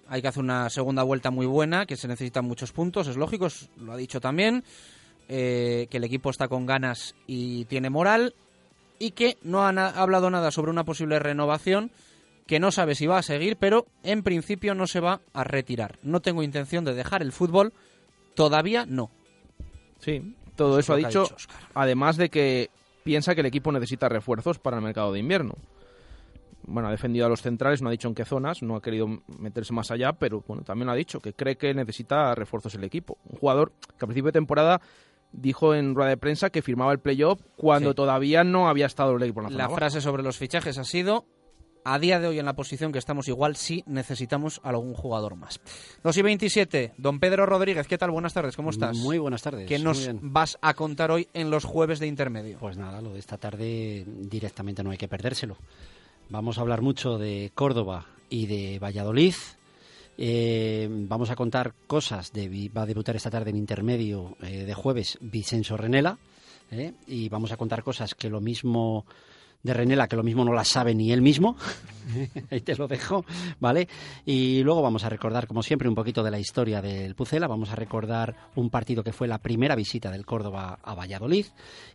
hay 0.09 0.21
que 0.21 0.27
hacer 0.27 0.43
una 0.43 0.69
segunda 0.69 1.03
vuelta 1.03 1.31
muy 1.31 1.45
buena, 1.45 1.85
que 1.85 1.95
se 1.95 2.09
necesitan 2.09 2.45
muchos 2.45 2.73
puntos, 2.73 3.07
es 3.07 3.15
lógico, 3.15 3.47
lo 3.79 3.93
ha 3.93 3.97
dicho 3.97 4.19
también. 4.19 4.63
Eh, 5.27 5.87
que 5.89 5.97
el 5.97 6.03
equipo 6.03 6.29
está 6.29 6.47
con 6.47 6.67
ganas 6.67 7.15
y 7.25 7.65
tiene 7.65 7.89
moral. 7.89 8.35
Y 8.99 9.11
que 9.11 9.37
no 9.43 9.63
ha 9.63 9.69
hablado 9.69 10.29
nada 10.29 10.51
sobre 10.51 10.71
una 10.71 10.85
posible 10.85 11.19
renovación, 11.19 11.91
que 12.45 12.59
no 12.59 12.71
sabe 12.71 12.95
si 12.95 13.07
va 13.07 13.17
a 13.17 13.23
seguir, 13.23 13.57
pero 13.57 13.87
en 14.03 14.23
principio 14.23 14.75
no 14.75 14.87
se 14.87 14.99
va 14.99 15.21
a 15.33 15.43
retirar. 15.43 15.99
No 16.03 16.21
tengo 16.21 16.43
intención 16.43 16.85
de 16.85 16.93
dejar 16.93 17.21
el 17.21 17.31
fútbol, 17.31 17.73
todavía 18.35 18.85
no. 18.85 19.09
Sí, 19.99 20.35
todo 20.55 20.77
eso, 20.79 20.93
ha 20.93 20.97
dicho 20.97 21.25
además 21.73 22.17
de 22.17 22.29
que 22.29 22.69
piensa 23.03 23.33
que 23.33 23.41
el 23.41 23.47
equipo 23.47 23.71
necesita 23.71 24.09
refuerzos 24.09 24.59
para 24.59 24.77
el 24.77 24.83
mercado 24.83 25.11
de 25.11 25.19
invierno. 25.19 25.55
Bueno, 26.67 26.87
ha 26.87 26.91
defendido 26.91 27.27
a 27.27 27.29
los 27.29 27.41
centrales, 27.41 27.81
no 27.81 27.89
ha 27.89 27.91
dicho 27.91 28.07
en 28.07 28.15
qué 28.15 28.25
zonas, 28.25 28.63
no 28.63 28.75
ha 28.75 28.81
querido 28.81 29.07
meterse 29.39 29.71
más 29.71 29.91
allá, 29.91 30.13
pero 30.13 30.43
bueno, 30.47 30.63
también 30.63 30.89
ha 30.89 30.95
dicho 30.95 31.19
que 31.19 31.33
cree 31.33 31.57
que 31.57 31.73
necesita 31.75 32.33
refuerzos 32.33 32.73
el 32.73 32.83
equipo. 32.83 33.19
Un 33.29 33.37
jugador 33.37 33.71
que 33.97 34.05
a 34.05 34.07
principio 34.07 34.27
de 34.27 34.31
temporada 34.31 34.81
dijo 35.31 35.75
en 35.75 35.93
rueda 35.93 36.09
de 36.09 36.17
prensa 36.17 36.49
que 36.49 36.61
firmaba 36.61 36.91
el 36.91 36.99
playoff 36.99 37.41
cuando 37.55 37.93
todavía 37.93 38.43
no 38.43 38.67
había 38.67 38.85
estado 38.85 39.15
el 39.15 39.23
equipo 39.23 39.41
en 39.41 39.57
la, 39.57 39.67
la 39.67 39.69
frase 39.69 40.01
sobre 40.01 40.23
los 40.23 40.37
fichajes 40.37 40.77
ha 40.77 40.83
sido 40.85 41.25
a 41.85 41.99
día 41.99 42.19
de 42.19 42.27
hoy 42.27 42.39
en 42.39 42.45
la 42.45 42.53
posición 42.53 42.91
que 42.91 42.99
estamos 42.99 43.27
igual 43.27 43.55
sí 43.55 43.83
necesitamos 43.85 44.59
algún 44.63 44.95
jugador 44.95 45.35
más. 45.35 45.61
2 46.03 46.17
y 46.17 46.21
27, 46.23 46.93
don 46.97 47.19
Pedro 47.19 47.45
Rodríguez, 47.45 47.87
¿qué 47.87 47.97
tal? 47.97 48.11
Buenas 48.11 48.33
tardes, 48.33 48.55
¿cómo 48.55 48.71
estás? 48.71 48.97
Muy 48.97 49.19
buenas 49.19 49.43
tardes. 49.43 49.67
¿Qué 49.67 49.79
nos 49.79 50.09
vas 50.21 50.57
a 50.61 50.73
contar 50.73 51.11
hoy 51.11 51.29
en 51.33 51.51
los 51.51 51.63
jueves 51.63 51.99
de 51.99 52.07
intermedio? 52.07 52.57
Pues 52.59 52.75
nada, 52.75 53.01
lo 53.01 53.13
de 53.13 53.19
esta 53.19 53.37
tarde 53.37 54.03
directamente 54.05 54.83
no 54.83 54.89
hay 54.89 54.97
que 54.97 55.07
perdérselo. 55.07 55.57
Vamos 56.29 56.57
a 56.57 56.61
hablar 56.61 56.81
mucho 56.81 57.19
de 57.19 57.51
Córdoba 57.53 58.07
y 58.29 58.47
de 58.47 58.79
Valladolid. 58.79 59.35
Eh, 60.17 60.87
vamos 60.89 61.29
a 61.29 61.35
contar 61.35 61.73
cosas 61.85 62.33
de 62.33 62.71
va 62.75 62.81
a 62.81 62.85
debutar 62.85 63.15
esta 63.15 63.29
tarde 63.29 63.51
en 63.51 63.57
intermedio 63.57 64.37
eh, 64.41 64.63
de 64.63 64.73
jueves 64.73 65.17
Vicenzo 65.19 65.75
Renela 65.75 66.17
eh, 66.71 66.93
y 67.05 67.27
vamos 67.27 67.51
a 67.51 67.57
contar 67.57 67.83
cosas 67.83 68.15
que 68.15 68.29
lo 68.29 68.39
mismo 68.39 69.05
de 69.65 69.73
Renela, 69.73 70.07
que 70.07 70.15
lo 70.15 70.21
mismo 70.21 70.45
no 70.45 70.53
la 70.53 70.63
sabe 70.63 70.93
ni 70.93 71.11
él 71.11 71.23
mismo. 71.23 71.57
Ahí 72.51 72.61
te 72.61 72.75
lo 72.75 72.87
dejo, 72.87 73.25
¿vale? 73.59 73.87
Y 74.23 74.61
luego 74.61 74.83
vamos 74.83 75.03
a 75.05 75.09
recordar, 75.09 75.47
como 75.47 75.63
siempre, 75.63 75.89
un 75.89 75.95
poquito 75.95 76.21
de 76.21 76.29
la 76.29 76.37
historia 76.37 76.83
del 76.83 77.15
Pucela. 77.15 77.47
Vamos 77.47 77.71
a 77.71 77.75
recordar 77.75 78.35
un 78.55 78.69
partido 78.69 79.03
que 79.03 79.11
fue 79.11 79.27
la 79.27 79.39
primera 79.39 79.75
visita 79.75 80.11
del 80.11 80.23
Córdoba 80.23 80.77
a 80.83 80.93
Valladolid. 80.93 81.47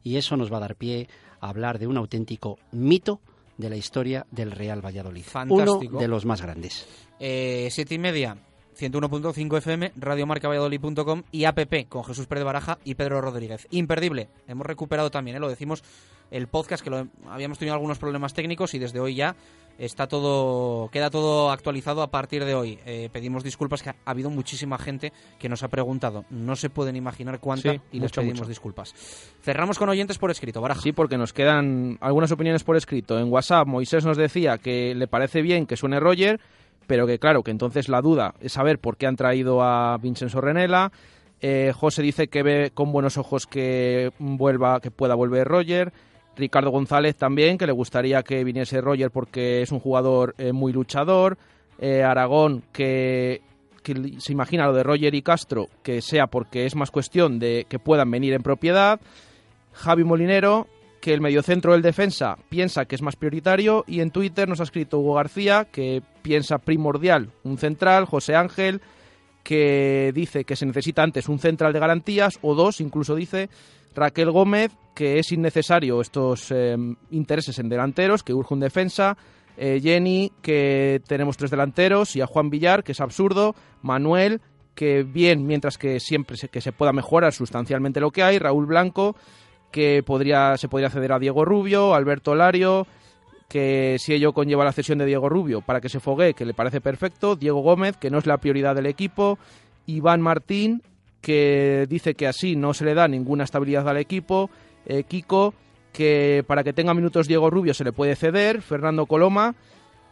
Y 0.03 0.17
eso 0.17 0.37
nos 0.37 0.53
va 0.53 0.57
a 0.57 0.61
dar 0.61 0.75
pie 0.75 1.09
a 1.41 1.49
hablar 1.49 1.79
de 1.79 1.87
un 1.87 1.97
auténtico 1.97 2.59
mito 2.73 3.21
de 3.57 3.71
la 3.71 3.77
historia 3.77 4.27
del 4.33 4.51
Real 4.51 4.85
Valladolid. 4.85 5.23
Fantástico. 5.23 5.93
Uno 5.93 6.01
de 6.01 6.09
los 6.09 6.25
más 6.25 6.43
grandes. 6.43 6.89
Eh, 7.21 7.69
siete 7.71 7.95
y 7.95 7.99
media. 7.99 8.37
101.5 8.81 9.59
FM, 9.59 9.93
radiomarcavalladolid.com 9.97 11.23
y 11.33 11.45
APP 11.45 11.87
con 11.89 12.03
Jesús 12.03 12.27
Pérez 12.27 12.45
Baraja 12.45 12.79
y 12.83 12.95
Pedro 12.95 13.21
Rodríguez. 13.21 13.67
Imperdible. 13.71 14.29
Hemos 14.49 14.67
recuperado 14.67 15.11
también, 15.11 15.37
¿eh? 15.37 15.41
lo 15.41 15.51
decimos, 15.51 15.85
el 16.31 16.47
podcast 16.49 16.83
que 16.83 16.91
lo, 16.91 17.09
habíamos 17.29 17.59
tenido 17.59 17.75
algunos 17.75 17.99
problemas 17.99 18.35
técnicos 18.35 18.75
y 18.75 18.79
desde 18.79 19.01
hoy 19.01 19.15
ya 19.15 19.37
está 19.79 20.07
todo 20.07 20.91
queda 20.91 21.09
todo 21.09 21.51
actualizado 21.51 22.03
a 22.03 22.11
partir 22.11 22.45
de 22.45 22.55
hoy. 22.55 22.79
Eh, 22.85 23.09
pedimos 23.13 23.43
disculpas 23.43 23.83
que 23.83 23.91
ha 23.91 23.97
habido 24.05 24.31
muchísima 24.31 24.79
gente 24.79 25.13
que 25.39 25.49
nos 25.49 25.63
ha 25.63 25.69
preguntado. 25.69 26.25
No 26.31 26.57
se 26.57 26.71
pueden 26.71 26.97
imaginar 26.97 27.41
cuánta 27.41 27.77
y 27.91 28.01
les 28.01 28.13
pedimos 28.13 28.47
disculpas. 28.47 28.95
Cerramos 29.43 29.79
con 29.79 29.89
oyentes 29.89 30.19
por 30.19 30.31
escrito, 30.31 30.61
Baraja. 30.61 30.83
Sí, 30.83 30.93
porque 30.93 31.17
nos 31.17 31.33
quedan 31.33 31.99
algunas 32.01 32.31
opiniones 32.31 32.65
por 32.65 32.77
escrito. 32.77 33.19
En 33.19 33.33
WhatsApp 33.33 33.67
Moisés 33.67 34.05
nos 34.05 34.17
decía 34.17 34.59
que 34.59 34.95
le 34.95 35.07
parece 35.07 35.43
bien 35.43 35.67
que 35.67 35.77
suene 35.77 35.99
Roger 35.99 36.41
pero 36.91 37.07
que 37.07 37.21
claro, 37.21 37.45
que 37.45 37.53
entonces 37.53 37.89
la 37.89 38.01
duda 38.01 38.35
es 38.41 38.55
saber 38.55 38.81
por 38.81 38.97
qué 38.97 39.07
han 39.07 39.15
traído 39.15 39.63
a 39.63 39.97
Vincenzo 39.99 40.41
Renela. 40.41 40.91
Eh, 41.41 41.73
José 41.73 42.03
dice 42.03 42.27
que 42.27 42.43
ve 42.43 42.73
con 42.75 42.91
buenos 42.91 43.17
ojos 43.17 43.47
que 43.47 44.11
vuelva, 44.19 44.81
que 44.81 44.91
pueda 44.91 45.15
volver 45.15 45.47
Roger. 45.47 45.93
Ricardo 46.41 46.71
González 46.71 47.17
también, 47.17 47.57
que 47.57 47.67
le 47.67 47.73
gustaría 47.73 48.23
que 48.23 48.43
viniese 48.43 48.81
Roger 48.81 49.11
porque 49.11 49.63
es 49.63 49.71
un 49.71 49.79
jugador 49.79 50.35
eh, 50.39 50.53
muy 50.53 50.73
luchador. 50.73 51.39
Eh, 51.79 52.03
Aragón, 52.03 52.65
que, 52.73 53.41
que, 53.83 54.15
se 54.19 54.33
imagina 54.33 54.67
lo 54.67 54.75
de 54.75 54.83
Roger 54.83 55.15
y 55.15 55.23
Castro, 55.23 55.69
que 55.83 56.03
sea 56.03 56.27
porque 56.27 56.67
es 56.67 56.75
más 56.75 56.91
cuestión 56.91 57.39
de 57.39 57.67
que 57.69 57.79
puedan 57.79 58.11
venir 58.11 58.35
en 58.35 58.43
propiedad. 58.43 59.01
Javi 59.73 60.05
Molinero, 60.05 60.67
que 61.01 61.15
el 61.15 61.21
mediocentro 61.21 61.73
del 61.73 61.83
defensa 61.83 62.37
piensa 62.49 62.85
que 62.85 62.95
es 62.95 63.03
más 63.03 63.17
prioritario 63.17 63.85
y 63.87 64.01
en 64.01 64.11
Twitter 64.11 64.49
nos 64.49 64.61
ha 64.61 64.65
escrito 64.65 64.99
Hugo 64.99 65.15
García 65.15 65.67
que 65.71 66.03
piensa 66.23 66.59
primordial 66.59 67.31
un 67.45 67.57
central, 67.57 68.05
José 68.05 68.35
Ángel, 68.35 68.81
que 69.43 70.13
dice 70.15 70.45
que 70.45 70.57
se 70.57 70.67
necesita 70.67 71.03
antes 71.03 71.29
un 71.29 71.39
central 71.39 71.73
de 71.73 71.81
garantías 71.81 72.39
o 72.43 72.55
dos, 72.55 72.81
incluso 72.81 73.15
dice 73.15 73.49
Raquel 73.95 74.31
Gómez 74.31 74.73
que 74.95 75.19
es 75.19 75.33
innecesario 75.33 76.01
estos 76.01 76.51
em, 76.51 76.97
intereses 77.11 77.59
en 77.59 77.69
delanteros, 77.69 78.23
que 78.23 78.35
urge 78.35 78.53
un 78.53 78.61
defensa, 78.61 79.17
eh, 79.57 79.81
Jenny 79.83 80.33
que 80.43 81.01
tenemos 81.07 81.37
tres 81.37 81.51
delanteros 81.51 82.17
y 82.17 82.21
a 82.21 82.27
Juan 82.27 82.51
Villar 82.51 82.85
que 82.85 82.93
es 82.93 83.01
absurdo, 83.01 83.55
Manuel 83.83 84.41
que 84.75 85.03
bien, 85.03 85.47
mientras 85.47 85.79
que 85.79 86.01
siempre 86.01 86.37
se, 86.37 86.49
que 86.49 86.61
se 86.61 86.73
pueda 86.73 86.93
mejorar 86.93 87.33
sustancialmente 87.33 88.01
lo 88.01 88.11
que 88.11 88.23
hay, 88.23 88.39
Raúl 88.39 88.67
Blanco 88.67 89.17
que 89.71 90.03
podría, 90.03 90.57
se 90.57 90.69
podría 90.69 90.91
ceder 90.91 91.13
a 91.13 91.19
Diego 91.19 91.45
Rubio, 91.45 91.95
Alberto 91.95 92.35
Lario, 92.35 92.87
que 93.49 93.97
si 93.99 94.13
ello 94.13 94.33
conlleva 94.33 94.65
la 94.65 94.73
cesión 94.73 94.99
de 94.99 95.07
Diego 95.07 95.29
Rubio 95.29 95.61
para 95.61 95.81
que 95.81 95.89
se 95.89 96.01
fogue, 96.01 96.35
que 96.35 96.45
le 96.45 96.55
parece 96.55 96.81
perfecto, 96.81 97.37
Diego 97.37 97.61
Gómez, 97.61 97.97
que 97.97 98.11
no 98.11 98.19
es 98.19 98.27
la 98.27 98.39
prioridad 98.39 98.75
del 98.75 98.87
equipo, 98.87 99.39
Iván 99.87 100.21
Martín, 100.21 100.83
que 101.21 101.87
dice 101.89 102.15
que 102.15 102.27
así 102.27 102.57
no 102.57 102.75
se 102.75 102.85
le 102.85 102.95
da 102.95 103.09
ninguna 103.09 103.45
estabilidad 103.45 103.89
al 103.89 103.99
equipo, 103.99 104.51
eh, 104.87 105.05
Kiko, 105.05 105.55
que 105.93 106.45
para 106.47 106.65
que 106.65 106.73
tenga 106.73 106.95
minutos 106.95 107.29
Diego 107.29 107.51
Rubio 107.51 107.75
se 107.75 107.85
le 107.85 107.93
puede 107.93 108.17
ceder, 108.17 108.63
Fernando 108.63 109.07
Coloma, 109.07 109.55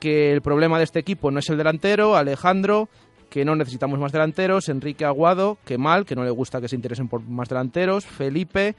que 0.01 0.33
el 0.33 0.43
problema 0.43 0.79
de 0.79 0.85
este 0.85 0.99
equipo 0.99 1.31
no 1.31 1.39
es 1.39 1.49
el 1.49 1.59
delantero, 1.59 2.17
Alejandro, 2.17 2.89
que 3.31 3.45
no 3.45 3.57
necesitamos 3.57 3.99
más 3.99 4.13
delanteros, 4.13 4.69
Enrique 4.69 5.05
Aguado, 5.05 5.59
que 5.65 5.79
mal, 5.79 6.05
que 6.05 6.15
no 6.15 6.25
le 6.25 6.31
gusta 6.31 6.61
que 6.61 6.69
se 6.69 6.77
interesen 6.77 7.09
por 7.09 7.23
más 7.23 7.49
delanteros, 7.49 8.07
Felipe, 8.07 8.75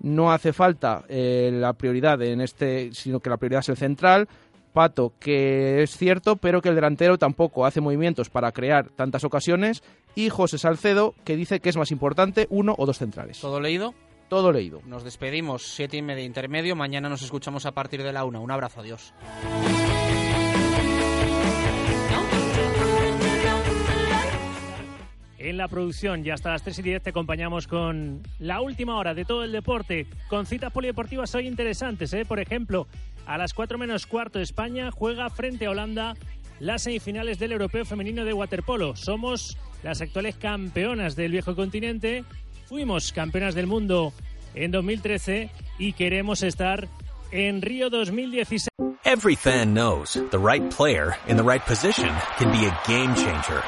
no 0.00 0.32
hace 0.32 0.52
falta 0.52 1.04
eh, 1.08 1.50
la 1.52 1.72
prioridad 1.72 2.22
en 2.22 2.40
este, 2.40 2.90
sino 2.92 3.20
que 3.20 3.30
la 3.30 3.36
prioridad 3.36 3.60
es 3.60 3.70
el 3.70 3.76
central. 3.76 4.28
Pato, 4.72 5.14
que 5.18 5.82
es 5.82 5.96
cierto, 5.96 6.36
pero 6.36 6.60
que 6.60 6.68
el 6.68 6.74
delantero 6.74 7.18
tampoco 7.18 7.66
hace 7.66 7.80
movimientos 7.80 8.28
para 8.28 8.52
crear 8.52 8.90
tantas 8.90 9.24
ocasiones. 9.24 9.82
Y 10.18 10.30
José 10.30 10.58
Salcedo, 10.58 11.14
que 11.24 11.36
dice 11.36 11.60
que 11.60 11.68
es 11.68 11.76
más 11.76 11.92
importante 11.92 12.48
uno 12.50 12.74
o 12.76 12.86
dos 12.86 12.98
centrales. 12.98 13.38
¿Todo 13.38 13.60
leído? 13.60 13.94
Todo 14.28 14.50
leído. 14.50 14.82
Nos 14.84 15.04
despedimos, 15.04 15.62
siete 15.76 15.96
y 15.96 16.02
media 16.02 16.24
intermedio. 16.24 16.74
Mañana 16.74 17.08
nos 17.08 17.22
escuchamos 17.22 17.66
a 17.66 17.70
partir 17.70 18.02
de 18.02 18.12
la 18.12 18.24
una. 18.24 18.40
Un 18.40 18.50
abrazo, 18.50 18.80
adiós. 18.80 19.14
en 25.38 25.56
la 25.56 25.68
producción. 25.68 26.24
Ya 26.24 26.34
hasta 26.34 26.50
las 26.50 26.62
3 26.62 26.78
y 26.80 26.82
10 26.82 27.02
te 27.02 27.10
acompañamos 27.10 27.66
con 27.66 28.22
la 28.38 28.60
última 28.60 28.96
hora 28.96 29.14
de 29.14 29.24
todo 29.24 29.44
el 29.44 29.52
deporte, 29.52 30.06
con 30.28 30.46
citas 30.46 30.72
polideportivas 30.72 31.34
hoy 31.34 31.46
interesantes. 31.46 32.12
¿eh? 32.12 32.24
Por 32.24 32.40
ejemplo, 32.40 32.86
a 33.26 33.38
las 33.38 33.54
4 33.54 33.78
menos 33.78 34.06
cuarto 34.06 34.40
España 34.40 34.90
juega 34.90 35.30
frente 35.30 35.66
a 35.66 35.70
Holanda 35.70 36.14
las 36.60 36.82
semifinales 36.82 37.38
del 37.38 37.52
Europeo 37.52 37.84
Femenino 37.84 38.24
de 38.24 38.32
Waterpolo. 38.32 38.96
Somos 38.96 39.56
las 39.82 40.00
actuales 40.00 40.36
campeonas 40.36 41.16
del 41.16 41.32
viejo 41.32 41.54
continente, 41.54 42.24
fuimos 42.66 43.12
campeonas 43.12 43.54
del 43.54 43.66
mundo 43.66 44.12
en 44.54 44.70
2013 44.70 45.50
y 45.78 45.92
queremos 45.92 46.42
estar 46.42 46.88
en 47.30 47.62
Río 47.62 47.90
2016. 47.90 48.68
Every 49.04 49.36
fan 49.36 49.72
knows 49.72 50.14
the 50.30 50.38
right 50.38 50.70
player 50.70 51.16
in 51.28 51.36
the 51.36 51.42
right 51.42 51.64
position 51.64 52.14
can 52.36 52.52
be 52.52 52.66
a 52.66 52.78
game 52.86 53.14
changer. 53.14 53.62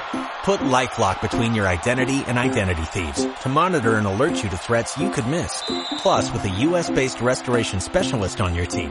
Put 0.45 0.61
LifeLock 0.61 1.23
between 1.23 1.55
your 1.55 1.67
identity 1.67 2.23
and 2.27 2.39
identity 2.39 2.83
thieves 2.83 3.27
to 3.43 3.49
monitor 3.49 3.97
and 3.97 4.07
alert 4.07 4.43
you 4.43 4.51
to 4.51 4.57
threats 4.57 4.99
you 4.99 5.11
could 5.11 5.27
miss. 5.27 5.63
Plus, 6.03 6.31
with 6.33 6.45
a 6.45 6.51
US-based 6.69 7.23
restoration 7.23 7.81
specialist 7.81 8.41
on 8.41 8.55
your 8.55 8.67
team, 8.67 8.91